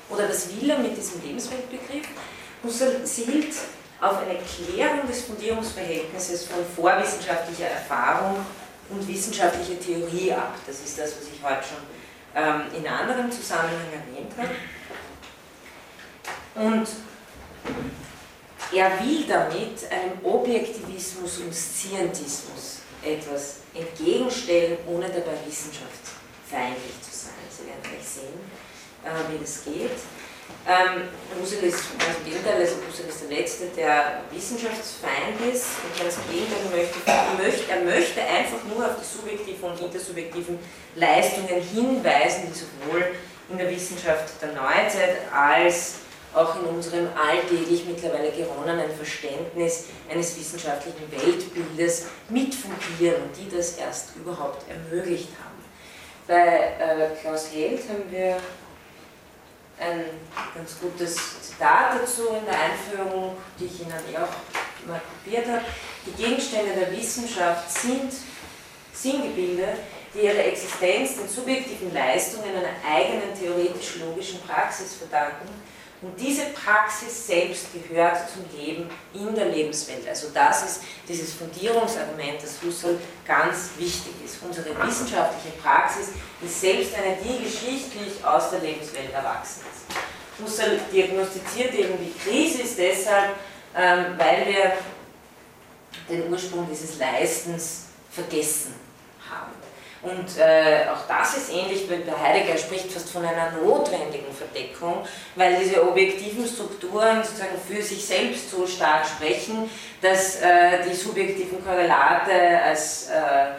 Oder 0.09 0.27
was 0.29 0.49
will 0.55 0.69
er 0.69 0.79
mit 0.79 0.95
diesem 0.95 1.21
Lebensweltbegriff? 1.21 2.07
Husserl 2.63 3.03
zielt 3.03 3.53
auf 3.99 4.17
eine 4.19 4.37
Klärung 4.39 5.07
des 5.07 5.21
Fundierungsverhältnisses 5.25 6.45
von 6.45 6.59
vorwissenschaftlicher 6.75 7.67
Erfahrung 7.67 8.45
und 8.89 9.07
wissenschaftlicher 9.07 9.79
Theorie 9.79 10.33
ab. 10.33 10.55
Das 10.65 10.79
ist 10.81 10.97
das, 10.97 11.13
was 11.17 11.27
ich 11.33 11.43
heute 11.43 11.63
schon 11.63 11.83
ähm, 12.35 12.61
in 12.75 12.87
anderem 12.87 13.31
Zusammenhang 13.31 13.87
erwähnt 13.91 14.31
habe. 14.37 14.55
Und 16.55 16.87
er 18.73 18.99
will 19.03 19.25
damit 19.27 19.91
einem 19.91 20.23
Objektivismus 20.23 21.39
und 21.39 21.53
Scientismus 21.53 22.79
etwas 23.03 23.57
entgegenstellen, 23.73 24.77
ohne 24.87 25.07
dabei 25.07 25.37
wissenschaftsfeindlich 25.45 27.01
zu 27.01 27.15
sein. 27.15 27.33
Sie 27.49 27.65
werden 27.65 27.81
gleich 27.81 28.07
sehen, 28.07 28.39
äh, 29.05 29.33
wie 29.33 29.39
das 29.39 29.63
geht. 29.63 29.97
Ähm, 30.67 31.07
Husserl 31.39 31.63
ist 31.63 31.97
ganz 31.97 32.19
Gegenteil, 32.25 32.59
also 32.59 32.75
Husserl 32.85 33.07
ist 33.07 33.21
der 33.23 33.37
Letzte, 33.37 33.67
der 33.67 34.19
Wissenschaftsfeind 34.31 35.39
ist 35.49 35.67
und 35.79 35.97
ganz 35.97 36.17
im 36.17 36.27
Gegenteil 36.27 36.59
möchte, 36.75 36.99
möchte, 37.41 37.71
er 37.71 37.81
möchte 37.85 38.19
einfach 38.19 38.59
nur 38.67 38.85
auf 38.85 38.99
die 38.99 39.05
subjektiven 39.05 39.71
und 39.71 39.79
intersubjektiven 39.79 40.59
Leistungen 40.95 41.61
hinweisen, 41.61 42.51
die 42.51 42.59
sowohl 42.59 43.15
in 43.49 43.57
der 43.57 43.71
Wissenschaft 43.71 44.41
der 44.41 44.51
Neuzeit 44.51 45.31
als 45.33 45.99
auch 46.33 46.59
in 46.59 46.67
unserem 46.67 47.07
alltäglich 47.15 47.85
mittlerweile 47.85 48.29
geronnenen 48.31 48.91
Verständnis 48.91 49.85
eines 50.11 50.37
wissenschaftlichen 50.37 51.09
Weltbildes 51.09 52.07
mitfungieren 52.27 53.23
und 53.23 53.37
die 53.37 53.55
das 53.55 53.77
erst 53.77 54.17
überhaupt 54.17 54.65
ermöglicht 54.69 55.29
haben. 55.41 55.63
Bei 56.27 56.73
äh, 56.77 57.15
Klaus 57.21 57.51
Held 57.53 57.79
haben 57.87 58.11
wir 58.11 58.35
ein 59.79 60.05
ganz 60.55 60.79
gutes 60.79 61.15
Zitat 61.41 62.01
dazu 62.01 62.29
in 62.29 62.45
der 62.45 62.59
Einführung, 62.59 63.37
die 63.59 63.65
ich 63.65 63.81
Ihnen 63.81 63.93
auch 64.15 64.87
mal 64.87 65.01
kopiert 65.01 65.47
habe. 65.47 65.65
Die 66.05 66.23
Gegenstände 66.23 66.73
der 66.73 66.91
Wissenschaft 66.91 67.71
sind 67.71 68.13
Sinngebilde, 68.93 69.67
die 70.13 70.19
ihre 70.19 70.43
Existenz 70.43 71.17
den 71.17 71.27
subjektiven 71.27 71.93
Leistungen 71.93 72.55
einer 72.55 72.95
eigenen 72.95 73.33
theoretisch-logischen 73.39 74.41
Praxis 74.41 74.95
verdanken. 74.95 75.49
Und 75.99 76.19
diese 76.19 76.45
Praxis 76.47 77.25
selbst 77.25 77.67
gehört 77.73 78.17
zum 78.29 78.45
Leben 78.55 78.87
in 79.15 79.33
der 79.33 79.45
Lebenswelt. 79.45 80.07
Also 80.07 80.27
das 80.31 80.63
ist 80.63 80.81
dieses 81.07 81.33
Fundierungsargument, 81.33 82.41
das 82.41 82.61
Husserl 82.61 82.99
ganz 83.25 83.71
wichtig 83.77 84.13
ist. 84.23 84.37
Unsere 84.43 84.69
wissenschaftliche 84.85 85.57
Praxis 85.57 86.09
ist 86.39 86.61
selbst 86.61 86.93
eine, 86.93 87.15
die 87.15 87.43
geschichtlich 87.43 88.23
aus 88.23 88.51
der 88.51 88.59
Lebenswelt 88.59 89.11
erwachsen 89.11 89.61
ist. 89.73 89.97
Husserl 90.39 90.79
diagnostiziert 90.93 91.73
eben 91.73 91.97
die 91.97 92.13
Krise 92.19 92.63
deshalb, 92.77 93.35
ähm, 93.75 94.13
weil 94.17 94.45
wir 94.45 94.73
den 96.07 96.31
Ursprung 96.31 96.67
dieses 96.69 96.99
Leistens 96.99 97.85
vergessen 98.11 98.75
haben. 99.27 99.56
Und 100.07 100.37
äh, 100.37 100.85
auch 100.89 101.05
das 101.07 101.37
ist 101.37 101.51
ähnlich, 101.51 101.89
weil 101.89 101.99
der 101.99 102.21
Heidegger 102.21 102.57
spricht 102.57 102.91
fast 102.91 103.09
von 103.09 103.25
einer 103.25 103.51
notwendigen 103.61 104.33
Verdeckung, 104.33 105.05
weil 105.35 105.57
diese 105.57 105.85
objektiven 105.85 106.47
Strukturen 106.47 107.23
sozusagen 107.23 107.57
für 107.67 107.81
sich 107.81 108.05
selbst 108.05 108.49
so 108.51 108.65
stark 108.65 109.05
sprechen, 109.05 109.69
dass 110.01 110.37
äh, 110.41 110.83
die 110.89 110.95
subjektiven 110.95 111.63
Korrelate 111.65 112.61
als 112.63 113.09
äh, 113.09 113.51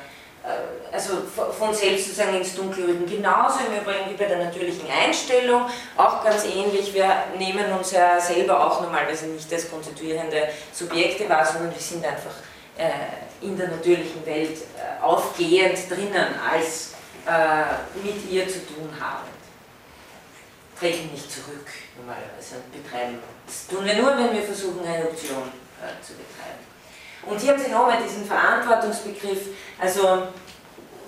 äh, 0.43 0.95
also 0.95 1.19
von 1.59 1.75
selbst 1.75 2.07
sozusagen 2.07 2.39
ins 2.39 2.55
Dunkel 2.55 2.87
rücken. 2.87 3.07
Genauso 3.07 3.59
im 3.67 3.83
Übrigen 3.83 4.11
wie 4.11 4.17
bei 4.17 4.25
der 4.25 4.39
natürlichen 4.39 4.89
Einstellung, 4.91 5.67
auch 5.99 6.25
ganz 6.25 6.47
ähnlich, 6.47 6.95
wir 6.95 7.11
nehmen 7.37 7.71
uns 7.79 7.93
ja 7.93 8.19
selber 8.19 8.67
auch 8.67 8.81
normalerweise 8.81 9.27
nicht 9.27 9.53
als 9.53 9.71
konstituierende 9.71 10.49
Subjekte 10.73 11.29
wahr, 11.29 11.45
sondern 11.45 11.75
wir 11.75 11.81
sind 11.81 12.07
einfach 12.07 12.33
in 13.41 13.57
der 13.57 13.69
natürlichen 13.69 14.25
Welt 14.25 14.57
äh, 14.57 15.03
aufgehend 15.03 15.79
drinnen, 15.91 16.35
als 16.51 16.95
mit 18.03 18.31
ihr 18.31 18.49
zu 18.49 18.67
tun 18.67 18.89
habend. 18.99 19.29
Treten 20.79 21.13
nicht 21.13 21.31
zurück 21.31 21.67
normalerweise 21.95 22.57
und 22.57 22.73
betreiben. 22.73 23.19
Das 23.45 23.67
tun 23.67 23.85
wir 23.85 23.95
nur, 23.97 24.17
wenn 24.17 24.33
wir 24.33 24.43
versuchen, 24.43 24.81
eine 24.87 25.05
Option 25.05 25.53
zu 26.01 26.15
betreiben. 26.15 26.65
Und 27.27 27.39
hier 27.39 27.53
haben 27.53 27.63
Sie 27.63 27.71
nochmal 27.71 27.99
diesen 28.03 28.25
Verantwortungsbegriff, 28.25 29.49
also 29.79 30.29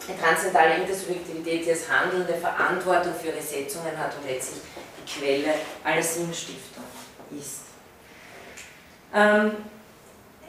die 0.06 0.20
transzendentale 0.20 0.82
Intersubjektivität, 0.82 1.64
die 1.64 1.70
als 1.70 1.88
handelnde 1.88 2.34
Verantwortung 2.34 3.14
für 3.14 3.28
ihre 3.28 3.40
Setzungen 3.40 3.96
hat 3.96 4.12
und 4.16 4.28
letztlich 4.28 4.62
die 4.98 5.10
Quelle 5.10 5.54
aller 5.84 6.02
Sinnstiftung 6.02 6.84
ist. 7.30 7.60
Ähm, 9.14 9.56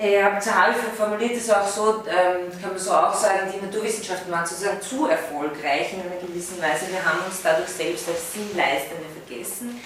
er 0.01 0.39
Zahl 0.39 0.73
formuliert 0.97 1.37
es 1.37 1.49
auch 1.51 1.67
so, 1.67 2.03
ähm, 2.07 2.51
kann 2.59 2.71
man 2.71 2.79
so 2.79 2.91
auch 2.91 3.13
sagen, 3.13 3.53
die 3.53 3.63
Naturwissenschaften 3.63 4.31
waren 4.31 4.45
sozusagen 4.45 4.81
zu 4.81 5.07
erfolgreich 5.07 5.93
in 5.93 6.01
einer 6.01 6.19
gewissen 6.19 6.59
Weise. 6.59 6.89
Wir 6.89 7.05
haben 7.05 7.19
uns 7.27 7.41
dadurch 7.43 7.69
selbst 7.69 8.09
als 8.09 8.33
Sinnleistende 8.33 9.05
vergessen. 9.13 9.79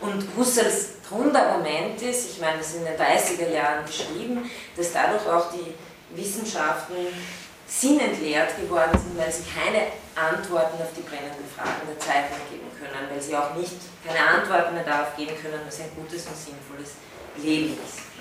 Und 0.00 0.28
Husserls 0.36 1.00
Grundargument 1.08 2.00
ist, 2.02 2.30
ich 2.30 2.40
meine, 2.40 2.58
das 2.58 2.68
ist 2.68 2.76
in 2.76 2.84
den 2.84 2.96
30er 2.96 3.48
Jahren 3.48 3.86
geschrieben, 3.86 4.50
dass 4.76 4.92
dadurch 4.92 5.26
auch 5.26 5.46
die 5.52 5.72
Wissenschaften 6.20 7.08
sinnentleert 7.66 8.54
geworden 8.60 8.92
sind, 8.92 9.16
weil 9.16 9.32
sie 9.32 9.44
keine 9.48 9.88
Antworten 10.14 10.82
auf 10.82 10.92
die 10.94 11.00
brennenden 11.00 11.48
Fragen 11.56 11.88
der 11.88 11.98
Zeit 11.98 12.28
mehr 12.28 12.44
geben 12.52 12.68
können, 12.76 13.08
weil 13.08 13.22
sie 13.22 13.34
auch 13.34 13.54
nicht 13.56 13.80
keine 14.04 14.20
Antworten 14.20 14.74
mehr 14.74 14.84
darauf 14.84 15.16
geben 15.16 15.32
können, 15.40 15.60
was 15.64 15.80
ein 15.80 15.88
gutes 15.96 16.26
und 16.26 16.36
sinnvolles 16.36 16.92
Leben 17.40 17.72
ist. 17.80 18.11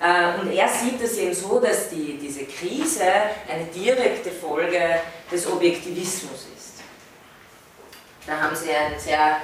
Äh, 0.00 0.40
und 0.40 0.52
er 0.52 0.68
sieht 0.68 1.00
es 1.02 1.16
eben 1.16 1.34
so, 1.34 1.58
dass 1.58 1.90
die, 1.90 2.18
diese 2.18 2.44
Krise 2.44 3.02
eine 3.50 3.64
direkte 3.64 4.30
Folge 4.30 5.00
des 5.30 5.46
Objektivismus 5.46 6.46
ist. 6.56 6.74
Da 8.26 8.40
haben 8.40 8.54
Sie 8.54 8.70
ein 8.70 8.98
sehr 8.98 9.38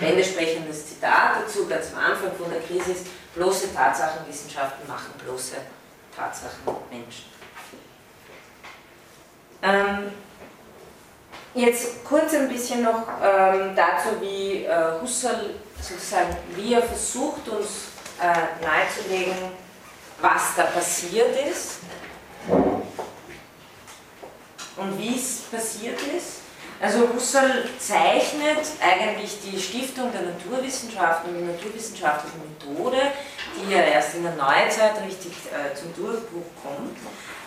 wendesprechendes 0.00 0.88
Zitat 0.88 1.42
dazu, 1.42 1.66
ganz 1.66 1.92
am 1.92 2.12
Anfang 2.12 2.32
von 2.36 2.50
der 2.50 2.60
Krise 2.60 2.92
ist, 2.92 3.06
bloße 3.34 3.74
Tatsachenwissenschaften 3.74 4.86
machen 4.86 5.12
bloße 5.24 5.56
Tatsachenmenschen. 6.14 7.24
Ähm, 9.62 10.12
jetzt 11.54 12.04
kurz 12.04 12.34
ein 12.34 12.48
bisschen 12.48 12.82
noch 12.82 13.06
ähm, 13.22 13.74
dazu, 13.74 14.20
wie 14.20 14.64
äh, 14.64 15.00
Husserl 15.00 15.54
sozusagen, 15.80 16.36
wie 16.54 16.74
er 16.74 16.82
versucht, 16.82 17.48
uns 17.48 17.88
äh, 18.20 18.64
nahezulegen, 18.64 19.34
was 20.24 20.56
da 20.56 20.62
passiert 20.64 21.36
ist 21.50 21.80
und 24.76 24.98
wie 24.98 25.16
es 25.16 25.42
passiert 25.52 26.00
ist. 26.16 26.40
Also 26.80 27.08
Husserl 27.14 27.68
zeichnet 27.78 28.66
eigentlich 28.80 29.38
die 29.44 29.60
Stiftung 29.60 30.10
der 30.12 30.22
Naturwissenschaften 30.22 31.30
und 31.30 31.38
die 31.38 31.44
naturwissenschaftliche 31.44 32.36
Methode, 32.38 32.96
die 33.54 33.72
ja 33.72 33.82
erst 33.82 34.14
in 34.14 34.22
der 34.22 34.34
Neuzeit 34.34 34.94
richtig 35.06 35.32
äh, 35.52 35.74
zum 35.74 35.94
Durchbruch 35.94 36.44
kommt, 36.62 36.96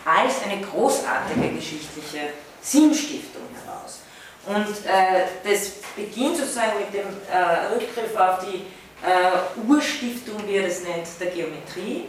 als 0.04 0.42
eine 0.44 0.62
großartige 0.62 1.48
geschichtliche 1.56 2.30
Sinnstiftung 2.62 3.42
heraus. 3.64 4.00
Und 4.46 4.86
äh, 4.86 5.26
das 5.44 5.72
beginnt 5.94 6.38
sozusagen 6.38 6.78
mit 6.78 6.94
dem 6.94 7.08
äh, 7.30 7.74
Rückgriff 7.74 8.16
auf 8.16 8.38
die 8.46 8.64
äh, 9.04 9.68
Urstiftung, 9.68 10.36
wie 10.46 10.56
er 10.56 10.68
das 10.68 10.82
nennt, 10.82 11.06
der 11.20 11.28
Geometrie. 11.28 12.08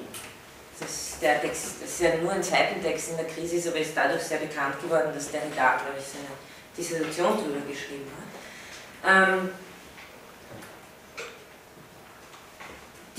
Das, 0.80 1.20
der 1.22 1.42
Text 1.42 1.82
das 1.82 1.90
ist 1.90 2.02
ja 2.02 2.16
nur 2.16 2.32
ein 2.32 2.44
Seitentext 2.44 3.12
in 3.12 3.18
der 3.18 3.26
Krise, 3.26 3.58
ist 3.58 3.68
aber 3.68 3.78
ist 3.78 3.92
dadurch 3.96 4.22
sehr 4.22 4.38
bekannt 4.38 4.82
geworden, 4.82 5.12
dass 5.14 5.32
der 5.32 5.42
Derrida, 5.42 5.78
glaube 5.78 5.98
ich, 6.00 6.06
seine 6.06 6.32
Dissertation 6.78 7.38
darüber 7.38 7.68
geschrieben 7.68 8.10
hat. 8.16 9.28
Ähm, 9.28 9.50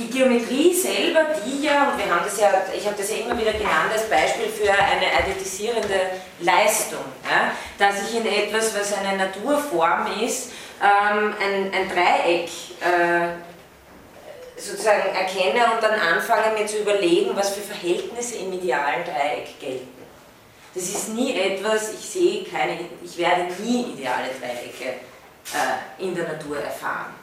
die 0.00 0.08
Geometrie 0.08 0.74
selber, 0.74 1.26
die 1.44 1.64
ja, 1.64 1.90
und 1.90 1.98
wir 1.98 2.12
haben 2.12 2.24
das 2.24 2.40
ja, 2.40 2.48
ich 2.74 2.86
habe 2.86 2.96
das 2.96 3.10
ja 3.10 3.16
immer 3.16 3.38
wieder 3.38 3.52
genannt 3.52 3.92
als 3.92 4.08
Beispiel 4.08 4.46
für 4.46 4.72
eine 4.72 5.06
additisierende 5.18 6.00
Leistung, 6.40 7.04
ja, 7.24 7.52
dass 7.78 8.08
ich 8.08 8.16
in 8.16 8.26
etwas, 8.26 8.74
was 8.74 8.94
eine 8.94 9.18
Naturform 9.18 10.06
ist, 10.22 10.52
ähm, 10.82 11.34
ein, 11.38 11.72
ein, 11.74 11.88
Dreieck 11.88 12.48
äh, 12.80 13.49
sozusagen 14.60 15.14
erkenne 15.14 15.72
und 15.74 15.82
dann 15.82 15.98
anfange 15.98 16.58
mir 16.58 16.66
zu 16.66 16.78
überlegen, 16.78 17.30
was 17.34 17.50
für 17.50 17.62
Verhältnisse 17.62 18.36
im 18.36 18.52
idealen 18.52 19.04
Dreieck 19.04 19.58
gelten. 19.58 20.00
Das 20.74 20.84
ist 20.84 21.08
nie 21.08 21.38
etwas, 21.38 21.92
ich 21.94 22.08
sehe 22.08 22.44
keine, 22.44 22.78
ich 23.02 23.18
werde 23.18 23.52
nie 23.60 23.92
ideale 23.94 24.28
Dreiecke 24.40 25.00
äh, 25.52 26.02
in 26.02 26.14
der 26.14 26.28
Natur 26.28 26.58
erfahren 26.58 27.14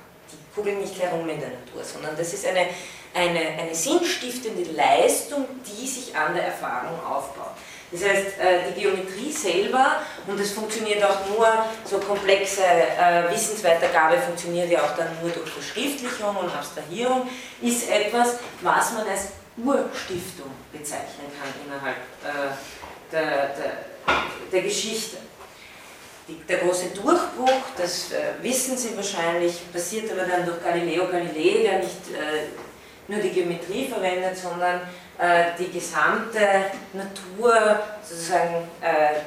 kugeln 0.58 0.82
nicht 0.82 1.00
herum 1.00 1.30
in 1.30 1.40
der 1.40 1.50
Natur, 1.50 1.84
sondern 1.84 2.18
das 2.18 2.34
ist 2.34 2.46
eine, 2.48 2.68
eine, 3.14 3.40
eine 3.40 3.76
sinnstiftende 3.76 4.72
Leistung, 4.72 5.46
die 5.66 5.88
sich 5.88 6.16
an 6.16 6.34
der 6.34 6.46
Erfahrung 6.46 7.00
aufbaut. 7.06 7.56
Das 7.92 8.04
heißt, 8.04 8.40
äh, 8.40 8.74
die 8.74 8.82
Geometrie 8.82 9.32
selber, 9.32 10.02
und 10.28 10.38
das 10.38 10.52
funktioniert 10.52 11.02
auch 11.04 11.26
nur, 11.30 11.48
so 11.86 12.00
komplexe 12.00 12.62
äh, 12.64 13.32
Wissensweitergabe 13.32 14.18
funktioniert 14.18 14.70
ja 14.70 14.84
auch 14.84 14.96
dann 14.98 15.08
nur 15.22 15.32
durch 15.32 15.50
Verschriftlichung 15.50 16.36
und 16.36 16.54
Abstrahierung, 16.54 17.30
ist 17.62 17.90
etwas, 17.90 18.40
was 18.62 18.92
man 18.92 19.08
als 19.08 19.28
Urstiftung 19.58 20.52
bezeichnen 20.72 21.32
kann 21.40 21.50
innerhalb 21.66 21.96
äh, 21.96 22.54
der, 23.12 23.56
der, 23.56 23.78
der 24.52 24.62
Geschichte. 24.62 25.18
Der 26.50 26.58
große 26.58 26.88
Durchbruch, 26.88 27.62
das 27.78 28.12
wissen 28.42 28.78
Sie 28.78 28.98
wahrscheinlich, 28.98 29.72
passiert 29.72 30.12
aber 30.12 30.24
dann 30.24 30.46
durch 30.46 30.62
Galileo 30.62 31.08
Galilei, 31.08 31.64
der 31.64 31.80
nicht 31.80 32.02
nur 33.08 33.20
die 33.20 33.30
Geometrie 33.30 33.88
verwendet, 33.88 34.38
sondern 34.38 34.82
äh, 35.18 35.52
die 35.58 35.72
gesamte 35.72 36.66
Natur, 36.94 37.80
sozusagen 38.04 38.68
äh, 38.82 39.22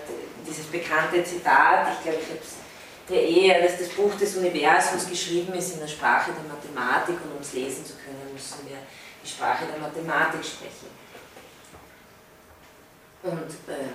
dieses 0.47 0.67
bekannte 0.67 1.25
Zitat, 1.25 1.89
ich 1.95 2.03
glaube, 2.03 2.19
ich 2.23 2.29
habe 2.29 2.41
es 2.43 2.61
der 3.09 3.23
Ehe, 3.23 3.63
dass 3.63 3.79
das 3.79 3.89
Buch 3.89 4.15
des 4.15 4.37
Universums 4.37 5.09
geschrieben 5.09 5.53
ist 5.55 5.75
in 5.75 5.81
der 5.81 5.89
Sprache 5.89 6.31
der 6.33 6.45
Mathematik 6.45 7.17
und 7.25 7.37
um 7.37 7.41
es 7.41 7.53
lesen 7.53 7.85
zu 7.85 7.95
können, 7.95 8.33
müssen 8.33 8.69
wir 8.69 8.77
die 9.23 9.29
Sprache 9.29 9.65
der 9.67 9.81
Mathematik 9.81 10.45
sprechen. 10.45 10.89
Und 13.23 13.51
ähm, 13.69 13.91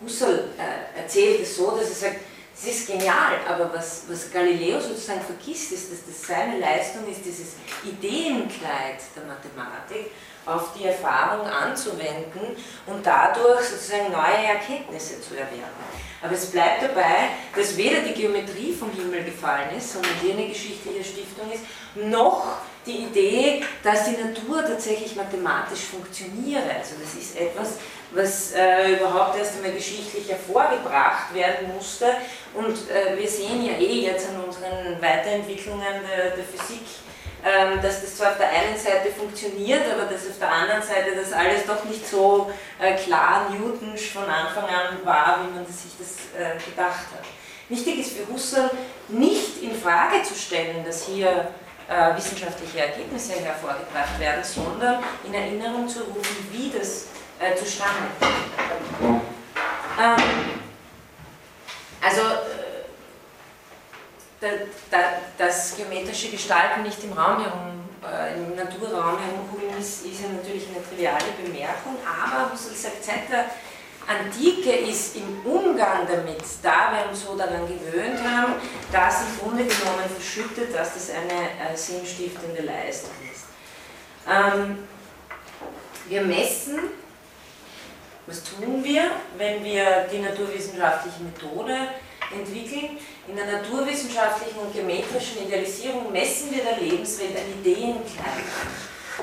Husserl 0.00 0.50
äh, 0.56 1.00
erzählt 1.00 1.42
es 1.42 1.56
so, 1.56 1.72
dass 1.72 1.88
er 1.88 1.94
sagt, 1.94 2.20
es 2.58 2.66
ist 2.66 2.86
genial, 2.86 3.34
aber 3.46 3.72
was, 3.74 4.04
was 4.08 4.30
Galileo 4.32 4.80
sozusagen 4.80 5.20
vergisst, 5.20 5.72
ist, 5.72 5.92
dass 5.92 5.98
das 6.06 6.26
seine 6.26 6.58
Leistung 6.58 7.06
ist, 7.06 7.24
dieses 7.24 7.54
Ideenkleid 7.84 9.00
der 9.14 9.24
Mathematik 9.24 10.10
auf 10.46 10.72
die 10.74 10.84
Erfahrung 10.84 11.46
anzuwenden 11.46 12.56
und 12.86 13.04
dadurch 13.04 13.62
sozusagen 13.62 14.10
neue 14.10 14.46
Erkenntnisse 14.46 15.20
zu 15.20 15.34
erwerben. 15.34 16.06
Aber 16.22 16.32
es 16.32 16.46
bleibt 16.46 16.82
dabei, 16.82 17.30
dass 17.54 17.76
weder 17.76 18.00
die 18.00 18.14
Geometrie 18.14 18.72
vom 18.72 18.90
Himmel 18.90 19.24
gefallen 19.24 19.76
ist, 19.76 19.92
sondern 19.92 20.12
die 20.22 20.32
eine 20.32 20.48
geschichtliche 20.48 21.04
Stiftung 21.04 21.52
ist, 21.52 21.64
noch 21.94 22.58
die 22.86 23.04
Idee, 23.04 23.64
dass 23.82 24.04
die 24.04 24.16
Natur 24.16 24.64
tatsächlich 24.64 25.16
mathematisch 25.16 25.80
funktioniere. 25.80 26.70
Also 26.78 26.94
das 27.02 27.14
ist 27.20 27.36
etwas, 27.36 27.74
was 28.12 28.52
äh, 28.52 28.92
überhaupt 28.92 29.36
erst 29.38 29.56
einmal 29.56 29.72
geschichtlich 29.72 30.28
hervorgebracht 30.28 31.34
werden 31.34 31.74
musste. 31.74 32.06
Und 32.56 32.90
äh, 32.90 33.18
wir 33.18 33.28
sehen 33.28 33.64
ja 33.64 33.74
eh 33.74 34.06
jetzt 34.06 34.28
an 34.30 34.42
unseren 34.42 35.00
Weiterentwicklungen 35.00 36.00
der, 36.08 36.30
der 36.30 36.44
Physik, 36.44 36.86
ähm, 37.44 37.80
dass 37.82 38.00
das 38.00 38.16
zwar 38.16 38.30
auf 38.30 38.38
der 38.38 38.48
einen 38.48 38.76
Seite 38.76 39.10
funktioniert, 39.12 39.82
aber 39.92 40.10
dass 40.10 40.26
auf 40.26 40.38
der 40.40 40.50
anderen 40.50 40.82
Seite 40.82 41.14
das 41.14 41.32
alles 41.32 41.66
doch 41.66 41.84
nicht 41.84 42.08
so 42.08 42.50
äh, 42.80 42.94
klar 42.94 43.50
Newtonsch 43.50 44.10
von 44.10 44.24
Anfang 44.24 44.64
an 44.64 45.04
war, 45.04 45.40
wie 45.42 45.54
man 45.54 45.66
sich 45.66 45.92
das 45.98 46.40
äh, 46.40 46.56
gedacht 46.64 47.06
hat. 47.12 47.24
Wichtig 47.68 48.00
ist 48.00 48.16
für 48.16 48.32
Husserl 48.32 48.70
nicht 49.08 49.62
in 49.62 49.74
Frage 49.74 50.22
zu 50.22 50.34
stellen, 50.34 50.84
dass 50.84 51.06
hier 51.06 51.48
äh, 51.88 52.16
wissenschaftliche 52.16 52.80
Ergebnisse 52.80 53.34
hervorgebracht 53.34 54.18
werden, 54.18 54.42
sondern 54.42 55.02
in 55.24 55.34
Erinnerung 55.34 55.86
zu 55.86 56.00
rufen, 56.04 56.48
wie 56.52 56.70
das 56.76 57.08
äh, 57.38 57.54
zustande 57.54 58.08
kommt. 58.98 59.22
Ähm, 59.98 60.55
also 62.02 62.20
äh, 62.20 62.76
da, 64.40 64.48
da, 64.90 64.98
dass 65.38 65.76
geometrische 65.76 66.30
Gestalten 66.30 66.82
nicht 66.82 67.02
im 67.04 67.12
Raum 67.12 67.42
herum, 67.42 67.88
äh, 68.04 68.34
im 68.34 68.54
Naturraum 68.54 69.18
herumkugeln, 69.18 69.78
ist, 69.78 70.04
ist 70.04 70.22
ja 70.22 70.28
natürlich 70.28 70.68
eine 70.68 70.84
triviale 70.86 71.32
Bemerkung, 71.42 71.96
aber 72.04 72.52
Husserl 72.52 72.74
sagt, 72.74 73.04
seit 73.04 73.30
der 73.30 73.46
Antike 74.06 74.70
ist 74.88 75.16
im 75.16 75.44
Umgang 75.44 76.06
damit, 76.06 76.42
da 76.62 76.92
wir 76.92 77.10
uns 77.10 77.24
so 77.24 77.36
daran 77.36 77.66
gewöhnt 77.66 78.22
haben, 78.22 78.54
dass 78.92 79.22
im 79.22 79.38
Grunde 79.40 79.64
genommen 79.64 80.04
verschüttet, 80.14 80.74
dass 80.74 80.94
das 80.94 81.10
eine 81.10 81.72
äh, 81.72 81.76
sinnstiftende 81.76 82.62
Leistung 82.62 83.10
ist. 83.32 83.46
Ähm, 84.30 84.86
wir 86.08 86.22
messen, 86.22 86.78
was 88.26 88.42
tun 88.42 88.82
wir, 88.82 89.10
wenn 89.36 89.62
wir 89.62 90.06
die 90.12 90.18
naturwissenschaftliche 90.18 91.22
Methode 91.22 91.76
entwickeln? 92.34 92.98
In 93.28 93.36
der 93.36 93.46
naturwissenschaftlichen 93.46 94.58
und 94.58 94.72
geometrischen 94.72 95.46
Idealisierung 95.46 96.12
messen 96.12 96.54
wir 96.54 96.64
der 96.64 96.78
Lebenswelt 96.78 97.36
ein 97.36 97.60
Ideenkleid. 97.60 98.44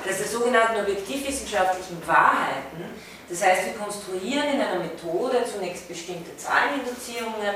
Das 0.06 0.18
der 0.18 0.28
sogenannten 0.28 0.82
objektivwissenschaftlichen 0.82 2.02
Wahrheiten 2.08 2.94
das 3.30 3.44
heißt, 3.44 3.66
wir 3.66 3.74
konstruieren 3.74 4.54
in 4.54 4.62
einer 4.62 4.80
Methode 4.80 5.44
zunächst 5.52 5.88
bestimmte 5.88 6.36
Zahleninduzierungen 6.36 7.56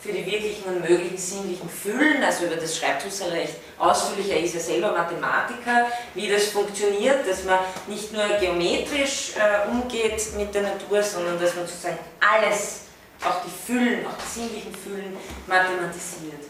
für 0.00 0.12
die 0.12 0.24
wirklichen 0.24 0.64
und 0.64 0.80
möglichen 0.80 1.18
sinnlichen 1.18 1.68
Füllen, 1.68 2.22
also 2.22 2.44
über 2.46 2.56
das 2.56 2.76
schreibt 2.78 3.04
Husserl 3.04 3.30
recht 3.30 3.54
ausführlich, 3.78 4.30
er 4.30 4.40
ist 4.40 4.54
ja 4.54 4.60
selber 4.60 4.92
Mathematiker, 4.92 5.86
wie 6.14 6.28
das 6.28 6.46
funktioniert, 6.48 7.28
dass 7.28 7.44
man 7.44 7.58
nicht 7.88 8.12
nur 8.12 8.26
geometrisch 8.40 9.32
äh, 9.36 9.68
umgeht 9.68 10.22
mit 10.36 10.54
der 10.54 10.62
Natur, 10.62 11.02
sondern 11.02 11.40
dass 11.40 11.56
man 11.56 11.66
sozusagen 11.66 11.98
alles, 12.20 12.82
auch 13.24 13.42
die 13.44 13.72
Füllen, 13.72 14.06
auch 14.06 14.14
die 14.24 14.40
sinnlichen 14.40 14.72
Füllen 14.72 15.16
mathematisiert. 15.46 16.44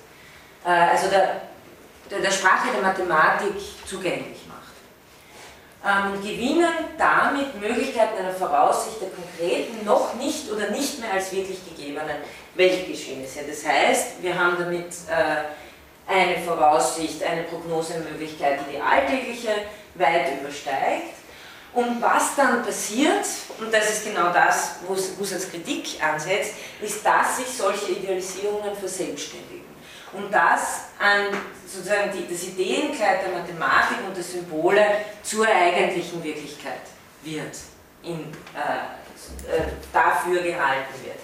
Äh, 0.67 0.69
also 0.69 1.09
der, 1.09 1.43
der, 2.11 2.21
der 2.21 2.31
Sprache 2.31 2.69
der 2.73 2.83
Mathematik 2.83 3.55
zugänglich 3.87 4.39
ähm, 5.85 6.21
gewinnen 6.21 6.75
damit 6.99 7.61
Möglichkeiten 7.61 8.19
einer 8.19 8.33
Voraussicht 8.33 9.01
der 9.01 9.11
konkreten, 9.11 9.85
noch 9.85 10.15
nicht 10.15 10.51
oder 10.51 10.71
nicht 10.71 11.01
mehr 11.01 11.13
als 11.13 11.33
wirklich 11.33 11.59
gegebenen 11.65 12.17
Weltgeschehnisse. 12.59 13.41
Das 13.49 13.65
heißt, 13.65 14.21
wir 14.23 14.39
haben 14.39 14.57
damit 14.59 14.89
äh, 15.09 16.11
eine 16.13 16.39
Voraussicht, 16.41 17.23
eine 17.23 17.45
Prognosemöglichkeit, 17.45 18.61
die 18.61 18.77
die 18.77 18.81
alltägliche 18.81 19.53
weit 19.95 20.41
übersteigt. 20.41 21.15
Und 21.73 22.03
was 22.03 22.35
dann 22.35 22.65
passiert, 22.65 23.25
und 23.61 23.73
das 23.73 23.91
ist 23.91 24.05
genau 24.07 24.33
das, 24.33 24.77
wo 24.87 24.95
Husserls 24.95 25.51
Kritik 25.51 26.03
ansetzt, 26.03 26.55
ist, 26.81 27.05
dass 27.05 27.37
sich 27.37 27.47
solche 27.47 27.93
Idealisierungen 27.93 28.75
verselbstständigen. 28.75 29.69
Und 30.13 30.33
das 30.33 30.87
an 30.99 31.27
sozusagen 31.67 32.11
die, 32.13 32.33
das 32.33 32.43
Ideenkleid 32.45 33.21
der 33.27 33.39
Mathematik 33.39 33.99
und 34.07 34.17
der 34.17 34.25
Symbole 34.25 34.85
zur 35.23 35.47
eigentlichen 35.47 36.25
Wirklichkeit 36.25 36.81
wird, 37.23 37.55
in, 38.03 38.21
äh, 38.55 39.55
äh, 39.55 39.69
dafür 39.93 40.43
gehalten 40.43 40.95
wird. 41.05 41.19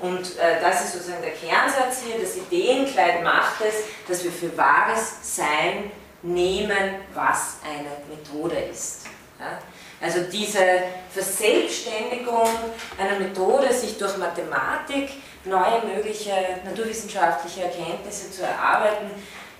Und 0.00 0.38
äh, 0.38 0.60
das 0.60 0.84
ist 0.84 0.92
sozusagen 0.92 1.22
der 1.22 1.32
Kernsatz 1.32 2.02
hier, 2.04 2.20
das 2.20 2.36
Ideenkleid 2.36 3.22
macht 3.22 3.60
es, 3.60 3.84
dass 4.06 4.22
wir 4.22 4.30
für 4.30 4.56
wahres 4.56 5.14
Sein 5.22 5.90
nehmen, 6.22 6.96
was 7.14 7.56
eine 7.64 7.88
Methode 8.08 8.56
ist. 8.70 9.06
Ja? 9.40 9.58
Also 10.00 10.20
diese 10.30 10.60
Verselbstständigung 11.12 12.48
einer 12.96 13.18
Methode, 13.18 13.72
sich 13.72 13.98
durch 13.98 14.16
Mathematik 14.16 15.10
neue 15.44 15.82
mögliche 15.94 16.32
naturwissenschaftliche 16.64 17.64
Erkenntnisse 17.64 18.30
zu 18.30 18.42
erarbeiten, 18.42 19.10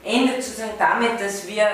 endet 0.04 0.42
sozusagen 0.42 0.78
damit, 0.78 1.20
dass 1.20 1.46
wir 1.46 1.66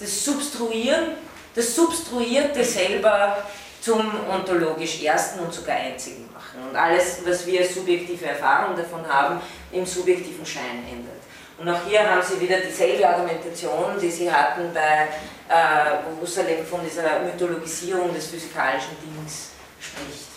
das 0.00 0.24
Substruieren, 0.24 1.14
das 1.54 1.74
Substruierte 1.74 2.64
selber 2.64 3.44
zum 3.80 4.10
ontologisch 4.28 5.02
Ersten 5.02 5.40
und 5.40 5.52
sogar 5.52 5.76
Einzigen 5.76 6.28
machen 6.32 6.37
und 6.68 6.76
alles, 6.76 7.18
was 7.24 7.46
wir 7.46 7.60
als 7.60 7.74
subjektive 7.74 8.26
Erfahrung 8.26 8.76
davon 8.76 9.06
haben, 9.06 9.40
im 9.72 9.84
subjektiven 9.84 10.44
Schein 10.44 10.84
ändert. 10.90 11.18
Und 11.58 11.68
auch 11.68 11.80
hier 11.88 12.08
haben 12.08 12.22
Sie 12.22 12.40
wieder 12.40 12.58
dieselbe 12.60 13.08
Argumentation, 13.08 13.98
die 14.00 14.10
Sie 14.10 14.30
hatten 14.30 14.72
bei 14.72 15.08
äh, 15.48 16.20
Husserl 16.20 16.64
von 16.64 16.80
dieser 16.84 17.20
Mythologisierung 17.20 18.14
des 18.14 18.28
physikalischen 18.28 18.96
Dings 19.02 19.50
spricht. 19.80 20.28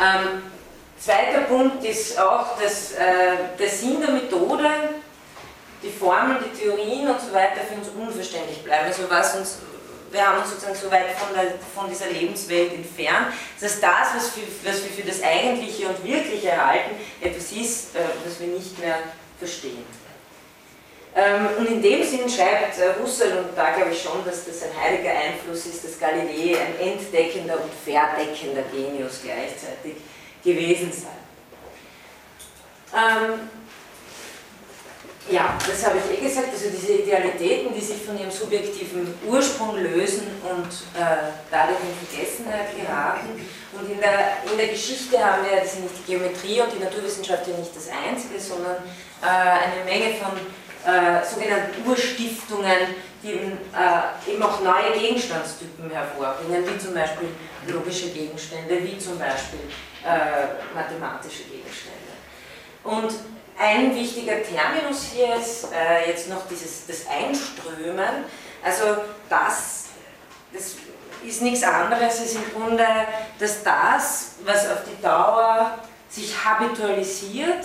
Ähm, 0.00 0.42
zweiter 0.98 1.40
Punkt 1.48 1.84
ist 1.84 2.18
auch, 2.20 2.58
dass 2.60 2.92
äh, 2.92 3.56
der 3.58 3.68
Sinn 3.68 4.00
der 4.00 4.10
Methode 4.10 4.68
die 5.82 5.90
Formeln, 5.90 6.38
die 6.44 6.60
Theorien 6.60 7.08
und 7.08 7.20
so 7.20 7.32
weiter 7.34 7.62
für 7.68 7.74
uns 7.74 7.88
unverständlich 7.88 8.62
bleiben. 8.62 8.86
Also 8.86 9.02
was 9.08 9.36
uns, 9.36 9.58
wir 10.12 10.26
haben 10.26 10.40
uns 10.40 10.50
sozusagen 10.50 10.76
so 10.76 10.90
weit 10.90 11.10
von, 11.16 11.34
der, 11.34 11.54
von 11.74 11.88
dieser 11.88 12.10
Lebenswelt 12.10 12.74
entfernt, 12.74 13.28
dass 13.60 13.80
das, 13.80 14.14
was, 14.14 14.28
für, 14.30 14.42
was 14.64 14.84
wir 14.84 14.90
für 14.90 15.08
das 15.08 15.22
Eigentliche 15.22 15.88
und 15.88 16.04
Wirkliche 16.04 16.54
halten, 16.54 16.96
etwas 17.20 17.50
ist, 17.52 17.96
äh, 17.96 18.00
was 18.24 18.38
wir 18.38 18.48
nicht 18.48 18.78
mehr 18.78 18.98
verstehen. 19.38 19.84
Ähm, 21.14 21.48
und 21.58 21.66
in 21.66 21.82
dem 21.82 22.02
Sinn 22.02 22.28
schreibt 22.28 22.78
äh, 22.78 22.94
Husserl, 23.02 23.38
und 23.38 23.56
da 23.56 23.74
glaube 23.74 23.90
ich 23.92 24.02
schon, 24.02 24.24
dass 24.24 24.46
das 24.46 24.62
ein 24.62 24.70
heiliger 24.80 25.10
Einfluss 25.10 25.66
ist, 25.66 25.84
dass 25.84 25.98
Galilei 25.98 26.56
ein 26.58 26.78
entdeckender 26.80 27.58
und 27.62 27.70
verdeckender 27.84 28.62
Genius 28.72 29.20
gleichzeitig 29.22 29.96
gewesen 30.42 30.90
sei. 30.90 31.08
Ähm, 32.94 33.40
ja, 35.30 35.56
das 35.66 35.86
habe 35.86 35.98
ich 35.98 36.18
eh 36.18 36.24
gesagt, 36.26 36.48
also 36.52 36.68
diese 36.68 36.94
Idealitäten, 36.94 37.72
die 37.74 37.80
sich 37.80 38.02
von 38.02 38.18
ihrem 38.18 38.30
subjektiven 38.30 39.14
Ursprung 39.26 39.76
lösen 39.76 40.26
und 40.42 40.66
äh, 41.00 41.30
dadurch 41.50 41.78
in 41.78 42.06
Vergessenheit 42.06 42.74
geraten. 42.76 43.28
Und 43.72 43.90
in 43.90 44.00
der, 44.00 44.42
in 44.50 44.58
der 44.58 44.68
Geschichte 44.68 45.18
haben 45.24 45.44
wir, 45.44 45.60
das 45.60 45.76
nicht 45.78 45.94
die 46.00 46.12
Geometrie 46.12 46.60
und 46.60 46.72
die 46.74 46.82
Naturwissenschaft 46.82 47.46
ja 47.46 47.56
nicht 47.56 47.74
das 47.74 47.88
Einzige, 47.88 48.38
sondern 48.38 48.76
äh, 49.22 49.26
eine 49.26 49.84
Menge 49.84 50.14
von 50.16 50.32
äh, 50.84 51.24
sogenannten 51.24 51.88
Urstiftungen, 51.88 52.98
die 53.22 53.30
eben, 53.30 53.52
äh, 53.72 54.30
eben 54.30 54.42
auch 54.42 54.60
neue 54.60 54.98
Gegenstandstypen 54.98 55.88
hervorbringen, 55.88 56.64
wie 56.66 56.78
zum 56.78 56.94
Beispiel 56.94 57.28
logische 57.68 58.10
Gegenstände, 58.10 58.82
wie 58.82 58.98
zum 58.98 59.18
Beispiel 59.18 59.60
äh, 60.04 60.74
mathematische 60.74 61.44
Gegenstände. 61.44 62.12
Und 62.82 63.14
ein 63.62 63.94
wichtiger 63.94 64.42
Terminus 64.42 65.12
hier 65.14 65.36
ist 65.36 65.68
äh, 65.72 66.08
jetzt 66.08 66.28
noch 66.28 66.48
dieses, 66.50 66.84
das 66.86 67.06
Einströmen. 67.06 68.24
Also 68.64 68.96
das, 69.28 69.84
das 70.52 70.74
ist 71.24 71.42
nichts 71.42 71.62
anderes 71.62 72.20
als 72.20 72.34
im 72.34 72.52
Grunde, 72.52 72.84
dass 73.38 73.62
das, 73.62 74.32
was 74.44 74.68
auf 74.68 74.78
die 74.84 75.00
Dauer 75.00 75.78
sich 76.08 76.34
habitualisiert, 76.44 77.64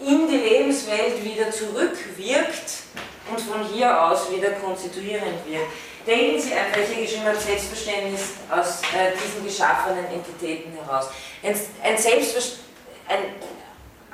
in 0.00 0.28
die 0.28 0.36
Lebenswelt 0.36 1.22
wieder 1.22 1.52
zurückwirkt 1.52 2.82
und 3.30 3.40
von 3.40 3.64
hier 3.64 4.02
aus 4.02 4.30
wieder 4.32 4.50
konstituierend 4.52 5.46
wird. 5.46 5.66
Denken 6.04 6.40
Sie 6.40 6.50
hier 6.50 7.02
geschrieben 7.02 7.26
ein 7.26 7.38
Selbstverständnis 7.38 8.22
aus 8.50 8.80
äh, 8.96 9.12
diesen 9.12 9.44
geschaffenen 9.44 10.06
Entitäten 10.06 10.72
heraus. 10.72 11.10
Ein, 11.42 11.54
ein 11.82 11.98
Selbstverständnis, 11.98 12.64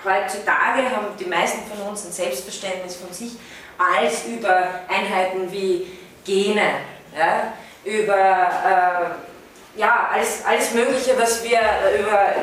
heutzutage 0.04 0.90
haben 0.90 1.16
die 1.18 1.24
meisten 1.24 1.60
von 1.68 1.88
uns 1.88 2.04
ein 2.04 2.12
Selbstverständnis 2.12 2.96
von 2.96 3.12
sich 3.12 3.32
als 3.78 4.24
über 4.26 4.68
Einheiten 4.88 5.50
wie 5.50 5.98
Gene, 6.24 6.70
ja, 7.16 7.52
über 7.84 8.14
äh, 8.14 9.78
ja, 9.78 10.08
alles, 10.12 10.44
alles 10.46 10.72
Mögliche, 10.72 11.18
was 11.18 11.42
wir 11.42 11.60
über, 11.98 12.34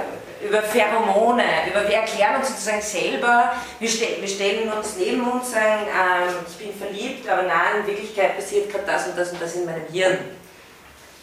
über 0.45 0.61
Pheromone, 0.61 1.43
über 1.69 1.88
wir 1.88 1.95
erklären 1.95 2.35
uns 2.38 2.49
sozusagen 2.49 2.81
selber, 2.81 3.53
wir, 3.79 3.89
ste 3.89 4.17
wir 4.19 4.27
stellen 4.27 4.71
uns 4.71 4.97
neben 4.97 5.23
uns, 5.29 5.51
sagen, 5.51 5.88
ähm, 5.88 6.35
ich 6.47 6.57
bin 6.57 6.75
verliebt, 6.75 7.29
aber 7.29 7.43
nein, 7.43 7.81
in 7.81 7.88
Wirklichkeit 7.88 8.35
passiert 8.35 8.69
gerade 8.71 8.85
das 8.85 9.07
und 9.07 9.17
das 9.17 9.31
und 9.31 9.41
das 9.41 9.55
in 9.55 9.65
meinem 9.65 9.88
Hirn. 9.91 10.17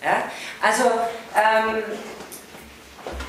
Ja? 0.02 0.24
Also 0.62 0.85
ähm, 1.36 1.82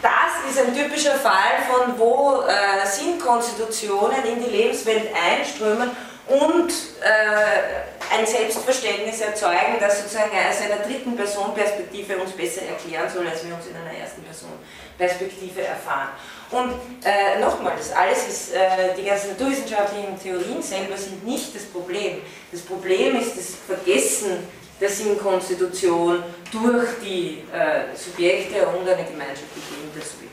das 0.02 0.52
ist 0.52 0.60
ein 0.60 0.76
typischer 0.76 1.16
Fall 1.16 1.64
von, 1.70 1.98
wo 1.98 2.42
äh, 2.42 2.86
Sinnkonstitutionen 2.86 4.26
in 4.26 4.44
die 4.44 4.50
Lebenswelt 4.50 5.10
einströmen, 5.14 5.92
und 6.30 6.70
äh, 7.02 8.16
ein 8.16 8.26
Selbstverständnis 8.26 9.20
erzeugen, 9.20 9.78
das 9.80 10.02
sozusagen 10.02 10.30
aus 10.30 10.62
einer 10.62 10.84
dritten 10.84 11.16
Person 11.16 11.56
Perspektive 11.56 12.18
uns 12.18 12.32
besser 12.32 12.62
erklären 12.62 13.10
soll, 13.10 13.28
als 13.28 13.46
wir 13.46 13.56
uns 13.56 13.66
in 13.66 13.76
einer 13.76 13.98
ersten 13.98 14.22
Person 14.24 14.52
Perspektive 14.98 15.62
erfahren. 15.62 16.10
Und 16.52 16.74
äh, 17.04 17.40
nochmal, 17.40 17.74
das 17.78 17.92
alles 17.92 18.28
ist, 18.28 18.54
äh, 18.54 18.94
die 18.96 19.06
ganzen 19.06 19.32
naturwissenschaftlichen 19.32 20.20
Theorien 20.22 20.62
selber 20.62 20.98
sind 20.98 21.26
nicht 21.26 21.56
das 21.56 21.64
Problem. 21.64 22.22
Das 22.52 22.62
Problem 22.62 23.20
ist 23.20 23.36
das 23.36 23.56
Vergessen 23.66 24.48
der 24.80 24.90
Sinnkonstitution 24.90 26.24
durch 26.52 26.88
die 27.04 27.44
äh, 27.54 27.96
Subjekte 27.96 28.66
und 28.68 28.88
eine 28.88 29.04
gemeinschaftliche 29.04 29.76
Intersubjektivität. 29.84 30.30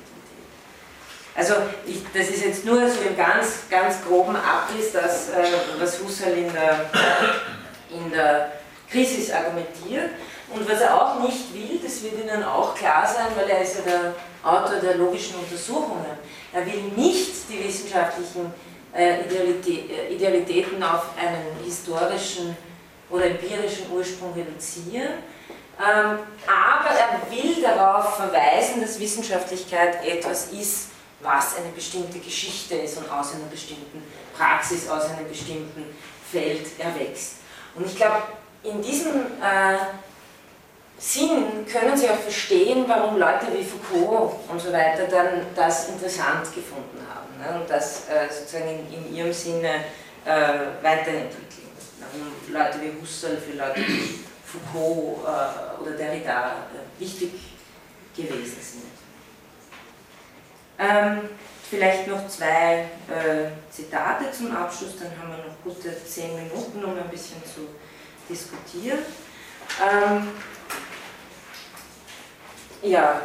Also 1.35 1.55
ich, 1.87 2.03
das 2.15 2.29
ist 2.31 2.45
jetzt 2.45 2.65
nur 2.65 2.89
so 2.89 3.01
im 3.03 3.17
ganz, 3.17 3.69
ganz 3.69 3.97
groben 4.07 4.37
Abriss, 4.37 4.93
das, 4.93 5.31
äh, 5.31 5.45
was 5.79 6.01
Husserl 6.01 6.33
in 6.33 6.53
der, 6.53 6.91
in 7.91 8.11
der 8.11 8.53
Krisis 8.91 9.31
argumentiert. 9.31 10.11
Und 10.49 10.71
was 10.71 10.81
er 10.81 10.95
auch 10.95 11.21
nicht 11.21 11.53
will, 11.53 11.81
das 11.83 12.03
wird 12.03 12.25
Ihnen 12.25 12.45
auch 12.45 12.75
klar 12.75 13.07
sein, 13.07 13.27
weil 13.37 13.51
er 13.51 13.63
ist 13.63 13.79
ja 13.79 13.83
der 13.83 14.15
Autor 14.45 14.77
der 14.77 14.95
logischen 14.95 15.37
Untersuchungen. 15.37 16.07
Er 16.53 16.65
will 16.65 16.83
nicht 16.95 17.35
die 17.51 17.65
wissenschaftlichen 17.65 18.55
äh, 18.97 19.21
äh, 19.21 20.15
Idealitäten 20.15 20.83
auf 20.83 21.07
einen 21.19 21.65
historischen 21.65 22.57
oder 23.11 23.27
empirischen 23.27 23.91
Ursprung 23.93 24.33
reduzieren, 24.35 25.15
ähm, 25.79 26.19
aber 26.47 26.91
er 26.91 27.31
will 27.31 27.63
darauf 27.63 28.17
verweisen, 28.17 28.81
dass 28.81 28.99
Wissenschaftlichkeit 28.99 30.05
etwas 30.05 30.49
ist, 30.53 30.89
was 31.21 31.57
eine 31.57 31.69
bestimmte 31.71 32.19
Geschichte 32.19 32.77
ist 32.77 32.99
und 32.99 33.11
aus 33.11 33.35
einer 33.35 33.47
bestimmten 33.51 34.03
Praxis, 34.37 34.89
aus 34.89 35.11
einem 35.11 35.29
bestimmten 35.29 35.85
Feld 36.31 36.67
erwächst. 36.79 37.37
Und 37.75 37.87
ich 37.87 37.97
glaube, 37.97 38.23
in 38.63 38.83
diesem 38.83 39.17
äh, 39.43 39.79
Sinn 40.99 41.67
können 41.71 41.97
Sie 41.97 42.09
auch 42.09 42.19
verstehen, 42.19 42.85
warum 42.87 43.19
Leute 43.19 43.47
wie 43.53 43.63
Foucault 43.63 44.33
und 44.49 44.61
so 44.61 44.73
weiter 44.73 45.05
dann 45.11 45.47
das 45.55 45.89
interessant 45.91 46.45
gefunden 46.55 47.01
haben 47.15 47.39
ne, 47.39 47.61
und 47.61 47.71
das 47.71 48.09
äh, 48.09 48.33
sozusagen 48.33 48.87
in, 48.91 49.05
in, 49.05 49.15
ihrem 49.15 49.33
Sinne 49.33 49.85
äh, 50.25 50.83
weiterentwickeln. 50.83 51.66
Leute 52.49 52.81
wie 52.83 53.01
Husserl 53.01 53.37
für 53.37 53.57
Leute 53.57 53.81
wie 53.81 54.21
Foucault 54.45 55.25
äh, 55.25 55.83
oder 55.83 55.93
Derrida 55.93 56.53
wichtig 56.99 57.33
gewesen 58.17 58.61
sind. 58.61 58.83
Ähm, 60.79 61.29
vielleicht 61.69 62.07
noch 62.07 62.29
zwei 62.29 62.89
äh, 63.09 63.51
Zitate 63.71 64.31
zum 64.31 64.55
Abschluss, 64.55 64.97
dann 64.99 65.11
haben 65.19 65.31
wir 65.31 65.45
noch 65.45 65.63
gute 65.65 66.05
zehn 66.05 66.35
Minuten, 66.37 66.85
um 66.85 66.97
ein 66.97 67.09
bisschen 67.09 67.43
zu 67.45 67.69
diskutieren. 68.29 68.99
Ähm, 69.83 70.29
ja, 72.83 73.23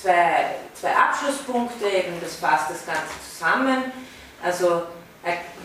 zwei, 0.00 0.56
zwei 0.74 0.94
Abschlusspunkte, 0.94 1.86
eben 1.88 2.20
das 2.20 2.36
fasst 2.36 2.70
das 2.70 2.86
Ganze 2.86 3.14
zusammen. 3.32 3.92
Also 4.42 4.82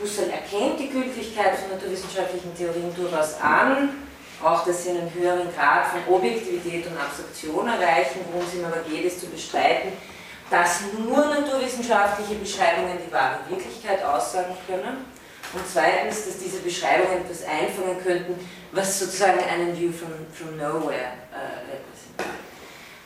Husserl 0.02 0.30
erkennt 0.30 0.80
die 0.80 0.90
Gültigkeit 0.90 1.56
von 1.60 1.78
naturwissenschaftlichen 1.78 2.56
Theorien 2.56 2.96
durchaus 2.96 3.40
an, 3.40 3.90
auch 4.42 4.66
dass 4.66 4.84
sie 4.84 4.90
einen 4.92 5.14
höheren 5.14 5.54
Grad 5.54 5.86
von 5.88 6.16
Objektivität 6.16 6.88
und 6.88 6.98
Abstraktion 6.98 7.68
erreichen, 7.68 8.22
worum 8.32 8.48
es 8.48 8.56
ihm 8.56 8.66
aber 8.66 8.82
geht, 8.90 9.06
ist 9.06 9.20
zu 9.20 9.28
bestreiten, 9.28 9.94
dass 10.50 10.82
nur 10.98 11.26
naturwissenschaftliche 11.28 12.36
Beschreibungen 12.36 12.98
die 13.06 13.14
wahre 13.14 13.40
Wirklichkeit 13.50 14.04
aussagen 14.04 14.58
können. 14.66 15.06
Und 15.54 15.64
zweitens, 15.72 16.26
dass 16.26 16.40
diese 16.40 16.60
Beschreibungen 16.60 17.24
etwas 17.24 17.44
einfangen 17.44 18.02
könnten, 18.04 18.48
was 18.72 19.00
sozusagen 19.00 19.40
einen 19.40 19.78
View 19.78 19.92
from, 19.92 20.10
from 20.34 20.58
Nowhere 20.58 21.14
äh, 21.32 21.78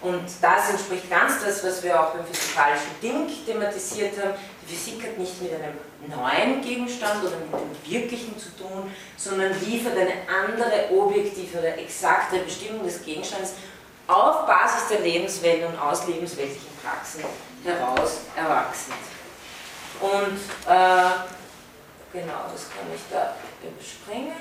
und 0.06 0.22
das 0.40 0.70
entspricht 0.70 1.10
ganz 1.10 1.44
das, 1.44 1.64
was 1.64 1.82
wir 1.82 2.00
auch 2.00 2.14
beim 2.14 2.26
physikalischen 2.28 2.92
Ding 3.02 3.28
thematisiert 3.44 4.14
haben. 4.22 4.36
Physik 4.68 5.04
hat 5.04 5.18
nicht 5.18 5.42
mit 5.42 5.52
einem 5.54 5.78
neuen 6.10 6.62
Gegenstand 6.62 7.24
oder 7.24 7.38
mit 7.38 7.54
dem 7.54 7.92
Wirklichen 7.92 8.38
zu 8.40 8.50
tun, 8.58 8.92
sondern 9.16 9.54
liefert 9.62 9.98
eine 9.98 10.14
andere 10.28 10.90
objektive 10.92 11.60
oder 11.60 11.78
exakte 11.78 12.40
Bestimmung 12.40 12.84
des 12.84 13.04
Gegenstands 13.04 13.54
auf 14.08 14.46
Basis 14.46 14.88
der 14.90 15.00
Lebenswelt 15.02 15.66
und 15.66 15.80
aus 15.80 16.08
lebensweltlichen 16.08 16.70
Praxen 16.84 17.24
heraus 17.64 18.22
erwachsen. 18.36 18.94
Und 20.02 20.40
äh, 20.68 21.10
genau, 22.14 22.44
das 22.52 22.70
kann 22.70 22.86
ich 22.94 23.02
da 23.10 23.36
überspringen. 23.64 24.36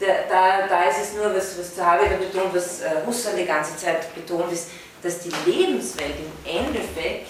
Da, 0.00 0.66
da, 0.68 0.82
ist 0.84 1.00
es 1.00 1.14
nur, 1.14 1.34
was, 1.34 1.58
was 1.58 1.74
Zahavi 1.74 2.06
betont, 2.16 2.54
was 2.54 2.82
äh, 2.82 3.04
Husserl 3.04 3.36
die 3.36 3.44
ganze 3.44 3.76
Zeit 3.76 4.14
betont, 4.14 4.52
ist, 4.52 4.68
dass 5.02 5.20
die 5.20 5.32
Lebenswelt 5.44 6.14
im 6.18 6.50
Endeffekt, 6.50 7.28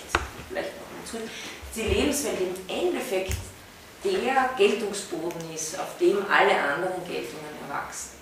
vielleicht 0.49 0.73
noch 0.75 0.87
mal 0.87 1.05
zurück, 1.11 1.29
die 1.79 1.95
Lebenswelt 1.95 2.39
im 2.41 2.55
Endeffekt 2.69 3.35
der 4.05 4.51
Geltungsboden 4.57 5.55
ist, 5.55 5.79
auf 5.79 5.97
dem 5.99 6.19
alle 6.31 6.61
anderen 6.61 7.05
Geltungen 7.05 7.55
erwachsen. 7.69 8.19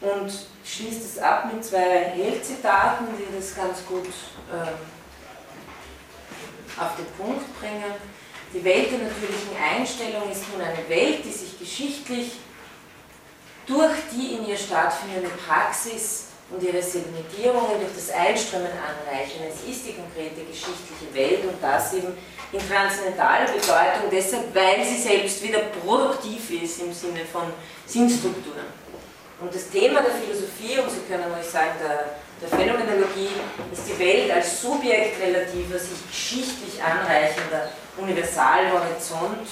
Und 0.00 0.32
schließt 0.64 1.04
es 1.04 1.18
ab 1.18 1.52
mit 1.52 1.64
zwei 1.64 1.80
Held-Zitaten, 1.80 3.06
die 3.16 3.36
das 3.36 3.54
ganz 3.54 3.84
gut 3.86 4.06
äh, 4.50 4.72
auf 6.80 6.96
den 6.96 7.06
Punkt 7.16 7.60
bringen. 7.60 7.94
Die 8.52 8.64
Welt 8.64 8.90
der 8.90 8.98
natürlichen 8.98 9.56
Einstellung 9.56 10.30
ist 10.30 10.44
nun 10.52 10.60
eine 10.60 10.88
Welt, 10.88 11.24
die 11.24 11.30
sich 11.30 11.58
geschichtlich 11.58 12.32
durch 13.66 13.94
die 14.12 14.34
in 14.34 14.46
ihr 14.46 14.56
stattfindende 14.56 15.30
Praxis 15.46 16.31
und 16.50 16.62
ihre 16.62 16.82
Sedimentierungen 16.82 17.80
durch 17.80 17.94
das 17.94 18.10
Einströmen 18.10 18.68
anreichen. 18.68 19.40
Es 19.48 19.64
ist 19.68 19.86
die 19.86 19.94
konkrete 19.94 20.44
geschichtliche 20.44 21.08
Welt 21.14 21.44
und 21.44 21.62
das 21.62 21.94
eben 21.94 22.12
in 22.52 22.60
transzendentaler 22.68 23.46
Bedeutung, 23.46 24.10
deshalb, 24.10 24.54
weil 24.54 24.84
sie 24.84 25.00
selbst 25.00 25.42
wieder 25.42 25.60
produktiv 25.80 26.62
ist 26.62 26.82
im 26.82 26.92
Sinne 26.92 27.24
von 27.24 27.44
Sinnstrukturen. 27.86 28.82
Und 29.40 29.52
das 29.52 29.70
Thema 29.70 30.02
der 30.02 30.12
Philosophie, 30.12 30.78
und 30.78 30.90
Sie 30.90 31.00
können 31.08 31.32
ruhig 31.32 31.46
sagen, 31.46 31.72
der, 31.82 32.14
der 32.40 32.48
Phänomenologie, 32.48 33.32
ist 33.72 33.88
die 33.88 33.98
Welt 33.98 34.30
als 34.30 34.60
subjektrelativer, 34.60 35.78
sich 35.78 36.06
geschichtlich 36.08 36.80
anreichender 36.80 37.70
Universalhorizont. 37.96 39.48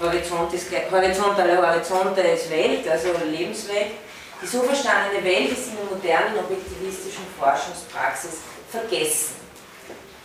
Horizont 0.00 0.52
ist, 0.54 0.66
Horizont 0.90 1.38
aller 1.38 1.74
Horizonte 1.74 2.22
ist 2.22 2.50
Welt, 2.50 2.88
also 2.88 3.08
Lebenswelt 3.30 3.92
die 4.42 4.46
so 4.46 4.62
verstandene 4.62 5.22
Welt 5.22 5.52
ist 5.52 5.68
in 5.68 5.76
der 5.76 5.84
modernen 5.84 6.38
objektivistischen 6.38 7.24
Forschungspraxis 7.38 8.38
vergessen. 8.70 9.40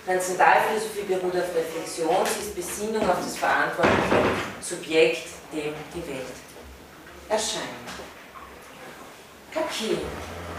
Transzendentalphilosophie 0.05 1.01
beruht 1.01 1.35
auf 1.35 1.55
Reflexion, 1.55 2.25
sie 2.25 2.47
ist 2.47 2.55
Besinnung 2.55 3.09
auf 3.09 3.17
das 3.17 3.37
verantwortliche 3.37 4.21
Subjekt, 4.61 5.27
dem 5.51 5.73
die 5.93 6.07
Welt 6.07 6.25
erscheint. 7.27 7.63
Okay, 9.55 9.97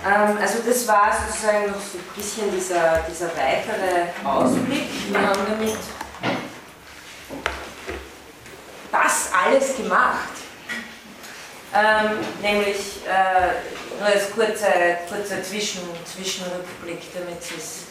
ähm, 0.05 0.39
also 0.41 0.59
das 0.67 0.89
war 0.89 1.13
sozusagen 1.13 1.67
noch 1.67 1.81
so 1.81 1.99
ein 1.99 2.15
bisschen 2.17 2.51
dieser, 2.51 3.05
dieser 3.09 3.29
weitere 3.29 4.09
Ausblick. 4.25 4.89
Wir 5.11 5.21
haben 5.21 5.41
damit 5.49 5.77
das 8.91 9.31
alles 9.33 9.77
gemacht 9.77 10.31
ähm, 11.77 12.19
nämlich 12.41 13.05
äh, 13.07 13.99
nur 13.99 14.09
als 14.09 14.31
kurzer, 14.31 14.73
kurzer 15.09 15.43
Zwischen, 15.43 15.83
Zwischenrückblick, 16.05 17.13
damit 17.15 17.43
Sie 17.43 17.57
es 17.57 17.85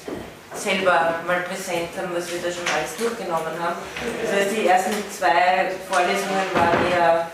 selber 0.56 1.20
mal 1.28 1.41
präsent 1.41 1.90
haben, 1.98 2.16
was 2.16 2.32
wir 2.32 2.41
da 2.41 2.49
schon 2.52 2.66
alles 2.74 2.95
durchgenommen 2.98 3.60
haben. 3.60 3.76
Das 4.24 4.32
heißt, 4.32 4.52
die 4.56 4.68
ersten 4.68 4.94
zwei 5.12 5.72
Vorlesungen 5.90 6.48
waren 6.53 6.91
eher 6.91 7.30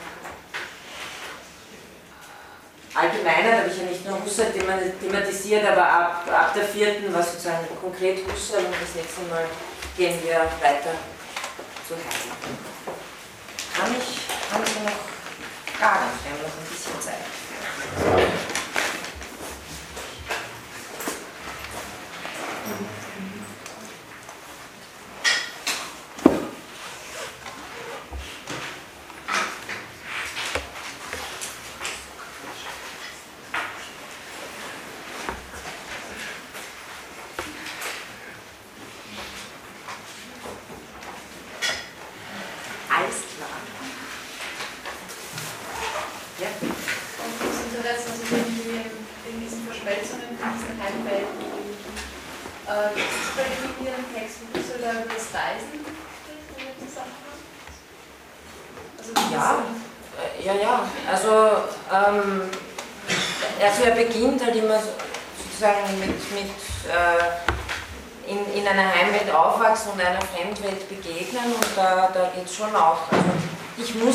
allgemeiner, 2.94 3.52
da 3.52 3.58
habe 3.60 3.70
ich 3.70 3.78
ja 3.78 3.84
nicht 3.84 4.06
nur 4.06 4.22
Husserl 4.24 4.52
thematisiert, 4.52 5.66
aber 5.66 5.88
ab, 5.88 6.26
ab 6.28 6.54
der 6.54 6.66
vierten 6.66 7.14
war 7.14 7.24
sozusagen 7.24 7.68
konkret 7.80 8.20
Husserl 8.28 8.66
und 8.66 8.74
das 8.74 8.96
nächste 8.96 9.22
Mal 9.30 9.46
gehen 9.96 10.20
wir 10.24 10.40
weiter 10.60 10.96
zu 11.88 11.96
Heidegger. 11.96 12.58
Kann 13.74 13.96
ich, 13.98 14.52
kann 14.52 14.64
ich 14.64 14.84
noch 14.84 15.11
Fragen. 15.82 16.12
Wir 16.22 16.32
haben 16.34 16.42
noch 16.44 16.48
ein 16.48 16.70
bisschen 16.70 17.02
Zeit. 17.02 17.16
Ja. 18.06 18.41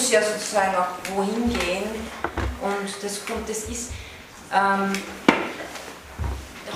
Muss 0.06 0.12
ja 0.12 0.22
sozusagen 0.22 0.76
auch 0.76 0.86
wohin 1.16 1.48
gehen 1.48 1.82
und 2.62 3.02
das 3.02 3.26
kommt, 3.26 3.48
das 3.48 3.64
ist 3.64 3.90
ähm, 4.54 4.92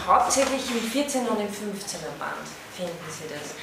hauptsächlich 0.05 0.69
im 0.69 0.91
14. 0.91 1.29
und 1.29 1.41
im 1.41 1.49
15. 1.49 2.01
Band 2.19 2.33
finden 2.77 3.07
Sie 3.09 3.33
das. 3.33 3.55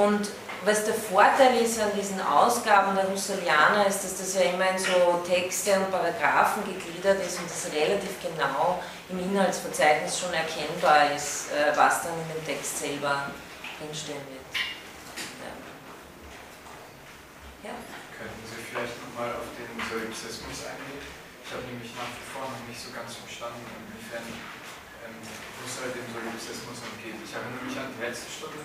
Und 0.00 0.28
was 0.64 0.84
der 0.84 0.94
Vorteil 0.94 1.56
ist 1.60 1.80
an 1.80 1.90
diesen 1.98 2.20
Ausgaben 2.20 2.94
der 2.94 3.10
Husserlianer, 3.10 3.88
ist, 3.88 4.04
dass 4.04 4.18
das 4.18 4.34
ja 4.34 4.42
immer 4.52 4.70
in 4.70 4.78
so 4.78 5.20
Texte 5.26 5.74
und 5.74 5.90
Paragraphen 5.90 6.62
gegliedert 6.64 7.20
ist 7.26 7.40
und 7.40 7.50
das 7.50 7.66
relativ 7.72 8.22
genau 8.22 8.80
im 9.10 9.18
Inhaltsverzeichnis 9.18 10.20
schon 10.20 10.32
erkennbar 10.34 11.12
ist, 11.16 11.50
äh, 11.50 11.76
was 11.76 12.02
dann 12.02 12.12
in 12.12 12.36
dem 12.36 12.46
Text 12.46 12.78
selber 12.78 13.26
drinstehen 13.80 14.22
wird. 14.30 14.46
Ja. 17.64 17.70
Könnten 18.16 18.46
Sie 18.46 18.62
vielleicht 18.70 19.05
nochmal 19.16 19.32
auf 19.40 19.48
den 19.56 19.72
Solipsismus 19.80 20.68
eingehen? 20.68 21.00
Ich 21.40 21.48
habe 21.48 21.64
nämlich 21.72 21.88
nach 21.96 22.12
wie 22.12 22.26
vor 22.36 22.52
noch 22.52 22.64
nicht 22.68 22.76
so 22.76 22.92
ganz 22.92 23.16
verstanden, 23.16 23.64
inwiefern 23.64 24.28
ähm, 24.28 25.16
Husserl 25.64 25.88
dem 25.96 26.04
Solipsismus 26.12 26.84
entgeht. 26.84 27.16
Ich 27.24 27.32
erinnere 27.32 27.64
mich 27.64 27.80
an 27.80 27.96
die 27.96 28.04
letzte 28.04 28.28
Stunde, 28.28 28.60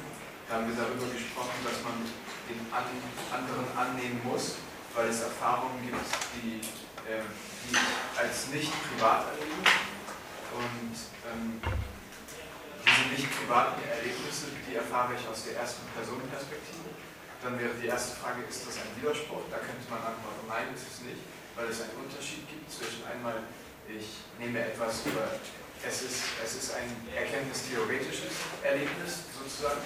da 0.52 0.60
haben 0.60 0.68
wir 0.68 0.76
darüber 0.76 1.08
gesprochen, 1.08 1.56
dass 1.64 1.80
man 1.88 2.04
den 2.52 2.60
anderen 2.68 3.64
annehmen 3.80 4.20
muss, 4.28 4.60
weil 4.92 5.08
es 5.08 5.24
Erfahrungen 5.24 5.80
gibt, 5.88 6.04
die, 6.36 6.60
äh, 7.08 7.24
die 7.72 7.80
als 8.20 8.52
nicht 8.52 8.76
privat 8.92 9.32
erleben. 9.32 9.64
Und 10.52 10.96
ähm, 11.32 11.64
diese 11.64 13.04
nicht 13.08 13.32
privaten 13.40 13.80
Erlebnisse, 13.88 14.52
die 14.68 14.76
erfahre 14.76 15.16
ich 15.16 15.24
aus 15.32 15.48
der 15.48 15.64
ersten 15.64 15.88
Personenperspektive. 15.96 16.91
Dann 17.42 17.58
wäre 17.58 17.74
die 17.74 17.90
erste 17.90 18.22
Frage, 18.22 18.46
ist 18.46 18.70
das 18.70 18.78
ein 18.86 18.94
Widerspruch? 19.02 19.50
Da 19.50 19.58
könnte 19.58 19.82
man 19.90 19.98
antworten, 19.98 20.46
nein, 20.46 20.70
ist 20.78 20.86
es 20.86 21.02
nicht, 21.02 21.26
weil 21.58 21.66
es 21.74 21.82
einen 21.82 21.98
Unterschied 22.06 22.46
gibt 22.46 22.70
zwischen 22.70 23.02
einmal, 23.10 23.42
ich 23.90 24.22
nehme 24.38 24.62
etwas 24.62 25.02
über, 25.10 25.26
es 25.82 26.06
ist, 26.06 26.38
es 26.38 26.52
ist 26.54 26.70
ein 26.78 26.86
erkenntnistheoretisches 27.10 28.46
Erlebnis 28.62 29.26
sozusagen, 29.34 29.82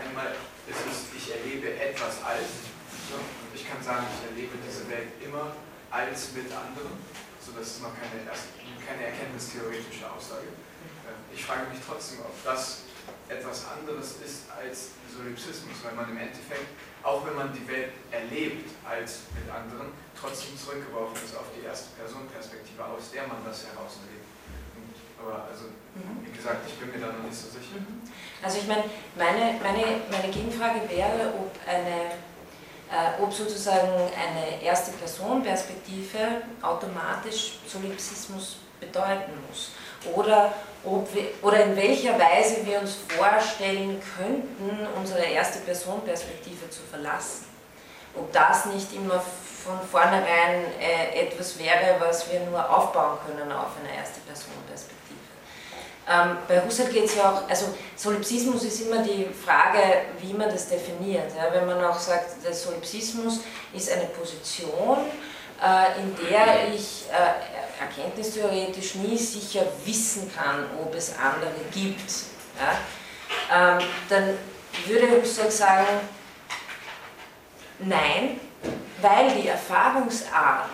einmal 0.00 0.32
ist 0.64 0.80
es, 0.80 1.12
ich 1.12 1.28
erlebe 1.28 1.76
etwas 1.76 2.24
als, 2.24 2.72
so, 3.12 3.20
und 3.20 3.52
ich 3.52 3.68
kann 3.68 3.84
sagen, 3.84 4.08
ich 4.08 4.24
erlebe 4.32 4.56
diese 4.64 4.88
Welt 4.88 5.12
immer 5.20 5.52
als 5.92 6.32
mit 6.32 6.48
anderen, 6.48 6.96
so 7.36 7.52
das 7.52 7.76
ist 7.76 7.82
noch 7.84 7.92
keine, 8.00 8.24
keine 8.24 9.12
erkenntnistheoretische 9.12 10.08
Aussage. 10.08 10.48
Ich 11.28 11.44
frage 11.44 11.68
mich 11.68 11.84
trotzdem, 11.84 12.24
ob 12.24 12.32
das 12.42 12.88
etwas 13.28 13.68
anderes 13.68 14.16
ist 14.24 14.48
als 14.48 14.96
Solipsismus, 15.16 15.78
weil 15.84 15.94
man 15.94 16.10
im 16.10 16.18
Endeffekt, 16.18 16.74
auch 17.02 17.24
wenn 17.26 17.34
man 17.34 17.52
die 17.52 17.66
Welt 17.68 17.92
erlebt 18.10 18.70
als 18.82 19.30
mit 19.34 19.46
anderen, 19.46 19.94
trotzdem 20.18 20.58
zurückgeworfen 20.58 21.16
ist 21.24 21.36
auf 21.36 21.48
die 21.54 21.64
erste 21.64 21.94
Personenperspektive, 21.94 22.82
aus 22.84 23.10
der 23.14 23.26
man 23.26 23.38
das 23.46 23.70
herauslebt. 23.70 24.26
Aber 25.22 25.48
also, 25.48 25.72
mhm. 25.94 26.20
wie 26.26 26.34
gesagt, 26.34 26.66
ich 26.68 26.74
bin 26.74 26.90
mir 26.90 27.00
da 27.00 27.12
noch 27.12 27.24
nicht 27.24 27.36
so 27.36 27.48
sicher. 27.48 27.80
Mhm. 27.80 28.02
Also 28.42 28.58
ich 28.58 28.66
meine, 28.66 28.84
meine, 29.16 29.56
meine, 29.62 30.04
meine 30.10 30.28
Gegenfrage 30.28 30.84
wäre, 30.90 31.32
ob 31.38 31.52
eine 31.64 32.18
äh, 32.94 33.20
ob 33.20 33.32
sozusagen 33.32 33.88
eine 33.88 34.62
erste 34.62 34.92
Person-Perspektive 34.92 36.42
automatisch 36.62 37.58
Solipsismus 37.66 38.56
bedeuten 38.78 39.32
muss. 39.48 39.72
Oder, 40.14 40.54
wir, 40.84 41.24
oder 41.42 41.64
in 41.64 41.76
welcher 41.76 42.18
Weise 42.18 42.64
wir 42.64 42.80
uns 42.80 42.96
vorstellen 43.08 44.00
könnten, 44.16 44.86
unsere 44.96 45.24
erste 45.24 45.60
Person-Perspektive 45.60 46.68
zu 46.70 46.82
verlassen. 46.82 47.46
Ob 48.14 48.32
das 48.32 48.66
nicht 48.66 48.92
immer 48.94 49.22
von 49.64 49.80
vornherein 49.90 50.64
äh, 50.78 51.26
etwas 51.26 51.58
wäre, 51.58 51.96
was 51.98 52.30
wir 52.30 52.40
nur 52.40 52.68
aufbauen 52.68 53.18
können 53.26 53.50
auf 53.50 53.70
eine 53.80 53.96
erste 53.96 54.20
Person-Perspektive. 54.20 54.94
Ähm, 56.06 56.36
bei 56.46 56.62
Husserl 56.62 56.88
geht 56.88 57.06
es 57.06 57.16
ja 57.16 57.32
auch, 57.32 57.48
also 57.48 57.66
Solipsismus 57.96 58.62
ist 58.64 58.82
immer 58.82 59.02
die 59.02 59.26
Frage, 59.26 59.78
wie 60.20 60.34
man 60.34 60.50
das 60.50 60.68
definiert. 60.68 61.32
Ja? 61.34 61.52
Wenn 61.52 61.66
man 61.66 61.82
auch 61.82 61.98
sagt, 61.98 62.44
der 62.44 62.52
Solipsismus 62.52 63.40
ist 63.72 63.90
eine 63.90 64.04
Position, 64.06 64.98
in 66.00 66.16
der 66.28 66.74
ich 66.74 67.04
äh, 67.10 67.82
erkenntnistheoretisch 67.82 68.96
nie 68.96 69.16
sicher 69.16 69.62
wissen 69.84 70.30
kann, 70.34 70.66
ob 70.82 70.94
es 70.94 71.16
andere 71.16 71.52
gibt, 71.72 72.10
ja? 72.58 73.78
ähm, 73.78 73.84
dann 74.08 74.38
würde 74.86 75.20
Husserl 75.20 75.50
sagen, 75.50 75.86
nein, 77.78 78.40
weil 79.00 79.30
die 79.40 79.48
Erfahrungsart 79.48 80.70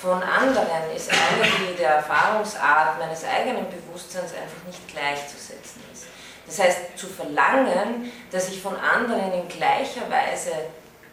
von 0.00 0.22
anderen 0.22 0.90
ist 0.94 1.10
eine, 1.10 1.42
die 1.42 1.76
der 1.76 1.96
Erfahrungsart 1.96 2.98
meines 2.98 3.24
eigenen 3.24 3.66
Bewusstseins 3.68 4.32
einfach 4.32 4.64
nicht 4.66 4.86
gleichzusetzen 4.88 5.82
ist. 5.92 6.06
Das 6.46 6.60
heißt, 6.60 6.78
zu 6.96 7.08
verlangen, 7.08 8.10
dass 8.30 8.48
ich 8.48 8.62
von 8.62 8.76
anderen 8.76 9.32
in 9.32 9.48
gleicher 9.48 10.08
Weise 10.08 10.52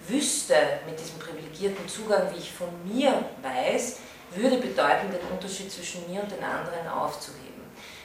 wüsste, 0.07 0.55
mit 0.85 0.99
diesem 0.99 1.19
privilegierten 1.19 1.87
Zugang, 1.87 2.23
wie 2.33 2.39
ich 2.39 2.51
von 2.51 2.67
mir 2.85 3.25
weiß, 3.41 3.97
würde 4.35 4.57
bedeuten, 4.57 5.11
den 5.11 5.21
Unterschied 5.31 5.71
zwischen 5.71 6.09
mir 6.11 6.21
und 6.21 6.31
den 6.31 6.43
anderen 6.43 6.87
aufzuheben. 6.87 7.63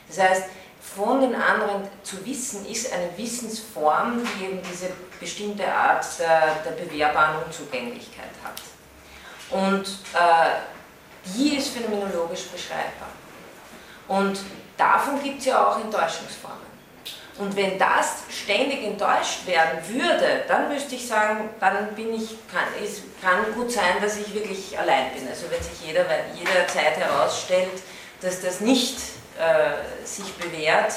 Das 0.09 0.18
heißt, 0.18 0.44
von 0.81 1.20
den 1.20 1.35
anderen 1.35 1.89
zu 2.02 2.24
wissen, 2.24 2.66
ist 2.66 2.93
eine 2.93 3.16
Wissensform, 3.16 4.22
die 4.24 4.44
eben 4.44 4.60
diese 4.62 4.90
bestimmte 5.18 5.70
Art 5.72 6.05
der, 6.18 6.56
der 6.64 6.70
bewährbaren 6.72 7.44
Unzugänglichkeit 7.44 8.31
hat. 8.43 8.60
Und 9.51 9.86
äh, 10.14 10.60
die 11.27 11.56
ist 11.56 11.68
phänomenologisch 11.68 12.47
beschreibbar. 12.47 13.09
Und 14.09 14.40
davon 14.77 15.22
gibt 15.22 15.40
es 15.40 15.47
ja 15.47 15.66
auch 15.66 15.78
Enttäuschungsformen. 15.78 16.69
Und 17.40 17.56
wenn 17.56 17.78
das 17.78 18.24
ständig 18.28 18.84
enttäuscht 18.84 19.46
werden 19.46 19.78
würde, 19.88 20.44
dann 20.46 20.68
müsste 20.68 20.94
ich 20.94 21.08
sagen, 21.08 21.48
dann 21.58 21.94
bin 21.94 22.14
ich, 22.14 22.36
kann, 22.52 22.64
es 22.82 23.00
kann 23.22 23.54
gut 23.54 23.72
sein, 23.72 23.94
dass 24.00 24.18
ich 24.18 24.34
wirklich 24.34 24.78
allein 24.78 25.10
bin. 25.14 25.26
Also 25.26 25.46
wenn 25.50 25.62
sich 25.62 25.86
jeder, 25.86 26.04
jederzeit 26.34 26.98
herausstellt, 26.98 27.80
dass 28.20 28.42
das 28.42 28.60
nicht 28.60 28.98
äh, 29.38 30.06
sich 30.06 30.30
bewährt, 30.34 30.92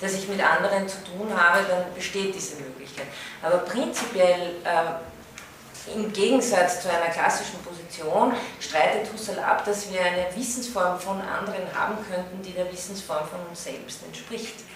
dass 0.00 0.12
ich 0.12 0.28
mit 0.28 0.44
anderen 0.44 0.86
zu 0.86 0.98
tun 1.04 1.32
habe, 1.34 1.64
dann 1.66 1.94
besteht 1.94 2.34
diese 2.34 2.56
Möglichkeit. 2.56 3.06
Aber 3.42 3.58
prinzipiell 3.58 4.56
äh, 4.64 5.94
im 5.94 6.12
Gegensatz 6.12 6.82
zu 6.82 6.90
einer 6.90 7.10
klassischen 7.10 7.60
Position 7.62 8.34
streitet 8.60 9.10
Husserl 9.10 9.38
ab, 9.38 9.64
dass 9.64 9.90
wir 9.90 10.02
eine 10.02 10.26
Wissensform 10.36 11.00
von 11.00 11.18
anderen 11.22 11.62
haben 11.74 11.96
könnten, 12.10 12.42
die 12.42 12.52
der 12.52 12.70
Wissensform 12.70 13.26
von 13.26 13.40
uns 13.48 13.64
selbst 13.64 14.02
entspricht, 14.04 14.67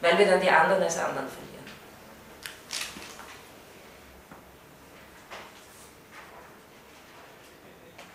weil 0.00 0.18
wir 0.18 0.26
dann 0.26 0.40
die 0.40 0.50
anderen 0.50 0.82
als 0.82 0.98
anderen 0.98 1.28
verlieren. 1.28 1.46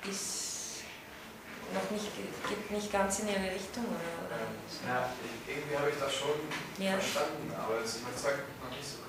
Ist 0.09 0.83
noch 1.73 1.91
nicht, 1.91 2.11
geht 2.49 2.71
nicht 2.71 2.91
ganz 2.91 3.19
in 3.19 3.29
Ihre 3.29 3.53
Richtung, 3.53 3.85
oder? 3.85 4.27
oder? 4.27 4.41
Ja, 4.87 5.09
irgendwie 5.47 5.77
habe 5.77 5.89
ich 5.89 5.99
das 5.99 6.13
schon 6.13 6.39
ja. 6.77 6.93
verstanden, 6.93 7.53
aber 7.57 7.79
es 7.83 7.97
überzeugt 7.97 8.47
mich 8.47 8.63
noch 8.63 8.75
nicht 8.75 8.87
so 8.87 9.01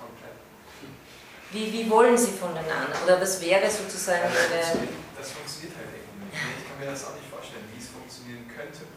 wie, 1.53 1.71
wie 1.71 1.91
wollen 1.91 2.17
Sie 2.17 2.33
voneinander? 2.33 2.97
Oder 3.05 3.21
was 3.21 3.41
wäre 3.41 3.69
sozusagen 3.71 4.25
ja, 4.25 4.57
das, 4.57 4.75
Ihre... 4.75 4.89
Das 5.19 5.31
funktioniert 5.37 5.77
halt 5.77 5.93
irgendwie 5.93 6.33
nicht. 6.33 6.65
Ich 6.65 6.65
kann 6.65 6.81
mir 6.81 6.89
das 6.89 7.05
auch 7.05 7.15
nicht 7.15 7.29
vorstellen, 7.29 7.69
wie 7.69 7.77
es 7.77 7.93
funktionieren 7.93 8.49
könnte. 8.49 8.89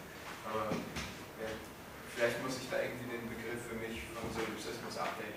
Aber 0.47 0.71
ja, 0.71 1.51
vielleicht 2.15 2.41
muss 2.43 2.53
ich 2.61 2.69
da 2.69 2.77
irgendwie 2.77 3.11
den 3.11 3.27
Begriff 3.29 3.59
für 3.67 3.75
mich 3.75 4.01
von 4.15 4.23
Solipsismus 4.31 4.97
updaten. 4.97 5.35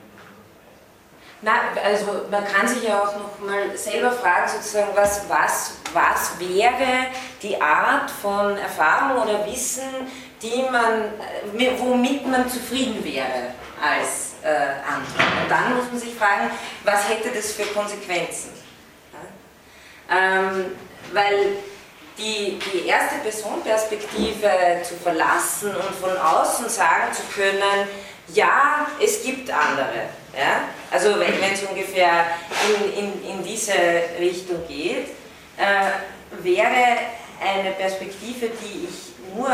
Na, 1.41 1.53
also 1.85 2.27
man 2.31 2.45
kann 2.45 2.67
sich 2.67 2.83
ja 2.83 3.01
auch 3.01 3.15
noch 3.15 3.39
mal 3.39 3.77
selber 3.77 4.11
fragen, 4.11 4.49
sozusagen, 4.49 4.89
was, 4.95 5.29
was, 5.29 5.75
was 5.93 6.41
wäre 6.41 7.07
die 7.43 7.61
Art 7.61 8.11
von 8.11 8.57
Erfahrung 8.57 9.23
oder 9.23 9.47
Wissen, 9.47 9.89
die 10.43 10.65
man, 10.71 11.13
womit 11.79 12.27
man 12.27 12.49
zufrieden 12.49 13.05
wäre 13.05 13.55
als 13.81 14.35
äh, 14.43 14.49
andere. 14.49 15.43
Und 15.43 15.49
dann 15.49 15.77
muss 15.77 15.91
man 15.93 16.01
sich 16.01 16.15
fragen, 16.15 16.51
was 16.85 17.09
hätte 17.09 17.31
das 17.31 17.53
für 17.53 17.67
Konsequenzen? 17.67 18.51
Ja? 19.13 20.17
Ähm, 20.19 20.77
weil 21.13 21.57
die, 22.19 22.59
die 22.73 22.87
erste 22.87 23.17
Personperspektive 23.23 24.51
zu 24.83 24.95
verlassen 24.97 25.75
und 25.75 25.95
von 25.95 26.17
außen 26.17 26.69
sagen 26.69 27.13
zu 27.13 27.23
können, 27.35 27.89
ja, 28.35 28.87
es 29.03 29.23
gibt 29.23 29.51
andere. 29.51 30.11
Ja? 30.37 30.69
Also 30.91 31.19
wenn 31.19 31.53
es 31.53 31.63
ungefähr 31.63 32.27
in, 32.69 33.05
in, 33.05 33.31
in 33.31 33.45
diese 33.45 33.73
Richtung 34.19 34.67
geht, 34.67 35.09
äh, 35.57 36.43
wäre 36.43 36.99
eine 37.41 37.71
Perspektive, 37.73 38.49
die 38.49 38.89
ich 38.89 39.35
nur 39.35 39.49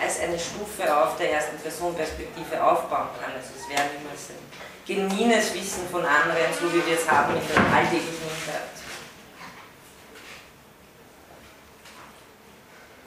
als 0.00 0.20
eine 0.20 0.38
Stufe 0.38 0.82
auf 0.92 1.16
der 1.16 1.32
ersten 1.32 1.58
Personperspektive 1.58 2.62
aufbauen 2.62 3.08
kann. 3.20 3.32
Also 3.36 3.50
es 3.56 3.68
wäre 3.68 3.88
niemals 3.96 4.30
ein 4.30 4.44
genuines 4.86 5.54
Wissen 5.54 5.88
von 5.90 6.04
anderen, 6.04 6.50
so 6.58 6.72
wie 6.72 6.84
wir 6.84 6.98
es 6.98 7.08
haben 7.08 7.34
in 7.34 7.42
der 7.46 7.62
alltäglichen 7.76 8.26
Interaktion. 8.26 8.83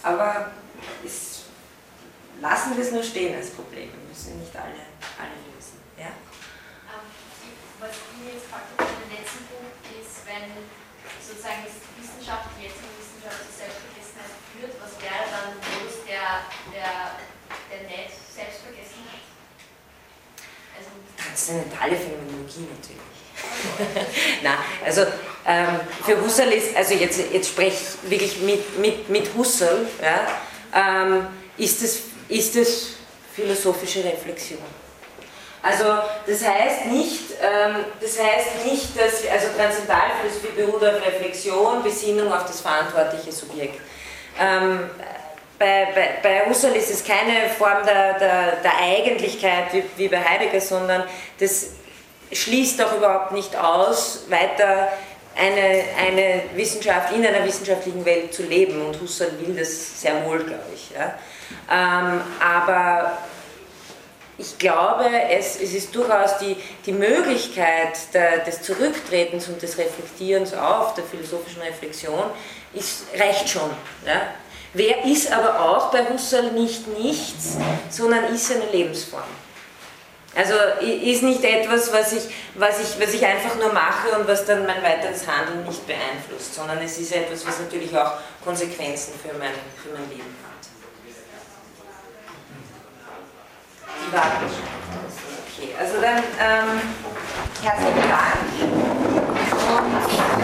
Aber 0.07 0.55
es, 1.03 1.51
lassen 2.39 2.77
wir 2.77 2.83
es 2.85 2.91
nur 2.91 3.03
stehen 3.03 3.35
als 3.35 3.51
Problem. 3.51 3.91
Wir 3.91 4.07
müssen 4.07 4.39
nicht 4.39 4.55
alle, 4.55 4.87
alle 5.19 5.35
lösen. 5.51 5.83
Ja? 5.99 6.15
Ähm, 6.95 7.03
was 7.83 7.91
mir 8.15 8.31
jetzt 8.31 8.47
gefragt 8.47 8.71
in 8.79 9.03
dem 9.03 9.11
letzten 9.19 9.43
Punkt 9.51 9.83
ist, 9.91 10.23
wenn 10.23 10.47
sozusagen 11.19 11.67
die 11.67 11.99
Wissenschaft, 11.99 12.55
die 12.55 12.71
jetzige 12.71 12.87
Wissenschaft 12.95 13.51
zur 13.51 13.55
Selbstvergessenheit 13.67 14.31
führt, 14.55 14.73
was 14.79 14.95
wäre 15.03 15.27
dann 15.27 15.51
ein 15.51 15.59
Modus, 15.59 15.99
der, 16.07 16.47
der, 16.71 17.19
der 17.67 17.81
nicht 17.91 18.15
selbstvergessen 18.15 19.11
hat? 19.11 19.27
Also, 20.71 20.87
Transzendentale 21.19 21.99
Phänomenologie 21.99 22.63
natürlich. 22.71 23.16
Na, 24.43 24.57
also 24.85 25.01
ähm, 25.45 25.79
für 26.05 26.21
Husserl 26.21 26.51
ist, 26.51 26.75
also 26.75 26.93
jetzt, 26.93 27.19
jetzt 27.31 27.49
spreche 27.49 27.77
ich 28.03 28.09
wirklich 28.09 28.41
mit, 28.41 28.79
mit, 28.79 29.09
mit 29.09 29.29
Husserl, 29.35 29.87
ja, 30.01 30.27
ähm, 30.75 31.27
ist, 31.57 31.81
es, 31.81 32.01
ist 32.27 32.55
es 32.55 32.95
philosophische 33.33 34.03
Reflexion. 34.03 34.59
Also 35.61 35.85
das 36.25 36.45
heißt 36.45 36.85
nicht, 36.87 37.31
ähm, 37.41 37.85
das 37.99 38.19
heißt 38.19 38.65
nicht, 38.65 38.97
dass 38.97 39.29
also 39.29 39.47
Transzendentalphilosophie 39.57 40.55
beruht 40.55 40.83
auf 40.83 41.05
Reflexion, 41.05 41.83
Besinnung 41.83 42.31
auf 42.31 42.45
das 42.45 42.61
verantwortliche 42.61 43.31
Subjekt. 43.31 43.81
Ähm, 44.39 44.89
bei, 45.59 45.87
bei, 45.95 46.19
bei 46.21 46.49
Husserl 46.49 46.75
ist 46.75 46.91
es 46.91 47.03
keine 47.03 47.49
Form 47.57 47.83
der, 47.85 48.19
der, 48.19 48.55
der 48.57 48.77
Eigentlichkeit 48.79 49.73
wie, 49.73 49.83
wie 49.97 50.07
bei 50.07 50.23
Heidegger, 50.23 50.61
sondern 50.61 51.03
das 51.39 51.71
schließt 52.31 52.81
auch 52.83 52.95
überhaupt 52.95 53.31
nicht 53.31 53.55
aus, 53.55 54.23
weiter 54.29 54.89
eine, 55.35 55.83
eine 55.97 56.43
Wissenschaft 56.55 57.13
in 57.13 57.25
einer 57.25 57.45
wissenschaftlichen 57.45 58.03
Welt 58.05 58.33
zu 58.33 58.43
leben. 58.43 58.81
Und 58.81 58.99
Husserl 58.99 59.31
will 59.39 59.55
das 59.55 60.01
sehr 60.01 60.25
wohl, 60.25 60.39
glaube 60.39 60.63
ich. 60.73 60.89
Ja. 60.91 61.13
Ähm, 61.71 62.21
aber 62.39 63.17
ich 64.37 64.57
glaube, 64.57 65.05
es, 65.29 65.59
es 65.59 65.73
ist 65.73 65.95
durchaus 65.95 66.37
die, 66.39 66.57
die 66.85 66.91
Möglichkeit 66.91 67.97
der, 68.13 68.39
des 68.39 68.61
Zurücktretens 68.61 69.47
und 69.47 69.61
des 69.61 69.77
Reflektierens 69.77 70.53
auf 70.53 70.93
der 70.95 71.03
philosophischen 71.03 71.61
Reflexion 71.61 72.23
ist, 72.73 73.05
reicht 73.17 73.49
schon. 73.49 73.69
Ja. 74.05 74.21
Wer 74.73 75.05
ist 75.05 75.31
aber 75.31 75.59
auch 75.59 75.91
bei 75.91 76.05
Husserl 76.07 76.51
nicht 76.51 76.87
nichts, 76.99 77.57
sondern 77.89 78.25
ist 78.25 78.51
eine 78.51 78.65
Lebensform. 78.71 79.23
Also 80.35 80.53
ist 80.81 81.23
nicht 81.23 81.43
etwas, 81.43 81.91
was 81.91 82.13
ich, 82.13 82.23
was, 82.55 82.79
ich, 82.79 83.01
was 83.01 83.13
ich 83.13 83.25
einfach 83.25 83.55
nur 83.55 83.73
mache 83.73 84.09
und 84.19 84.27
was 84.27 84.45
dann 84.45 84.65
mein 84.67 84.83
weiteres 84.83 85.25
Handeln 85.27 85.65
nicht 85.65 85.87
beeinflusst, 85.87 86.53
sondern 86.53 86.77
es 86.79 86.97
ist 86.99 87.15
etwas, 87.15 87.45
was 87.47 87.59
natürlich 87.59 87.97
auch 87.97 88.13
Konsequenzen 88.43 89.13
für 89.19 89.35
mein, 89.37 89.53
für 89.81 89.93
mein 89.93 90.07
Leben 90.09 90.35
hat. 90.43 90.67
Die 94.05 94.13
warten 94.13 94.45
Okay, 95.57 95.69
also 95.79 95.99
dann 95.99 96.17
ähm, 96.17 96.81
herzlichen 97.63 98.09
Dank. 98.09 98.37
Und 99.67 100.37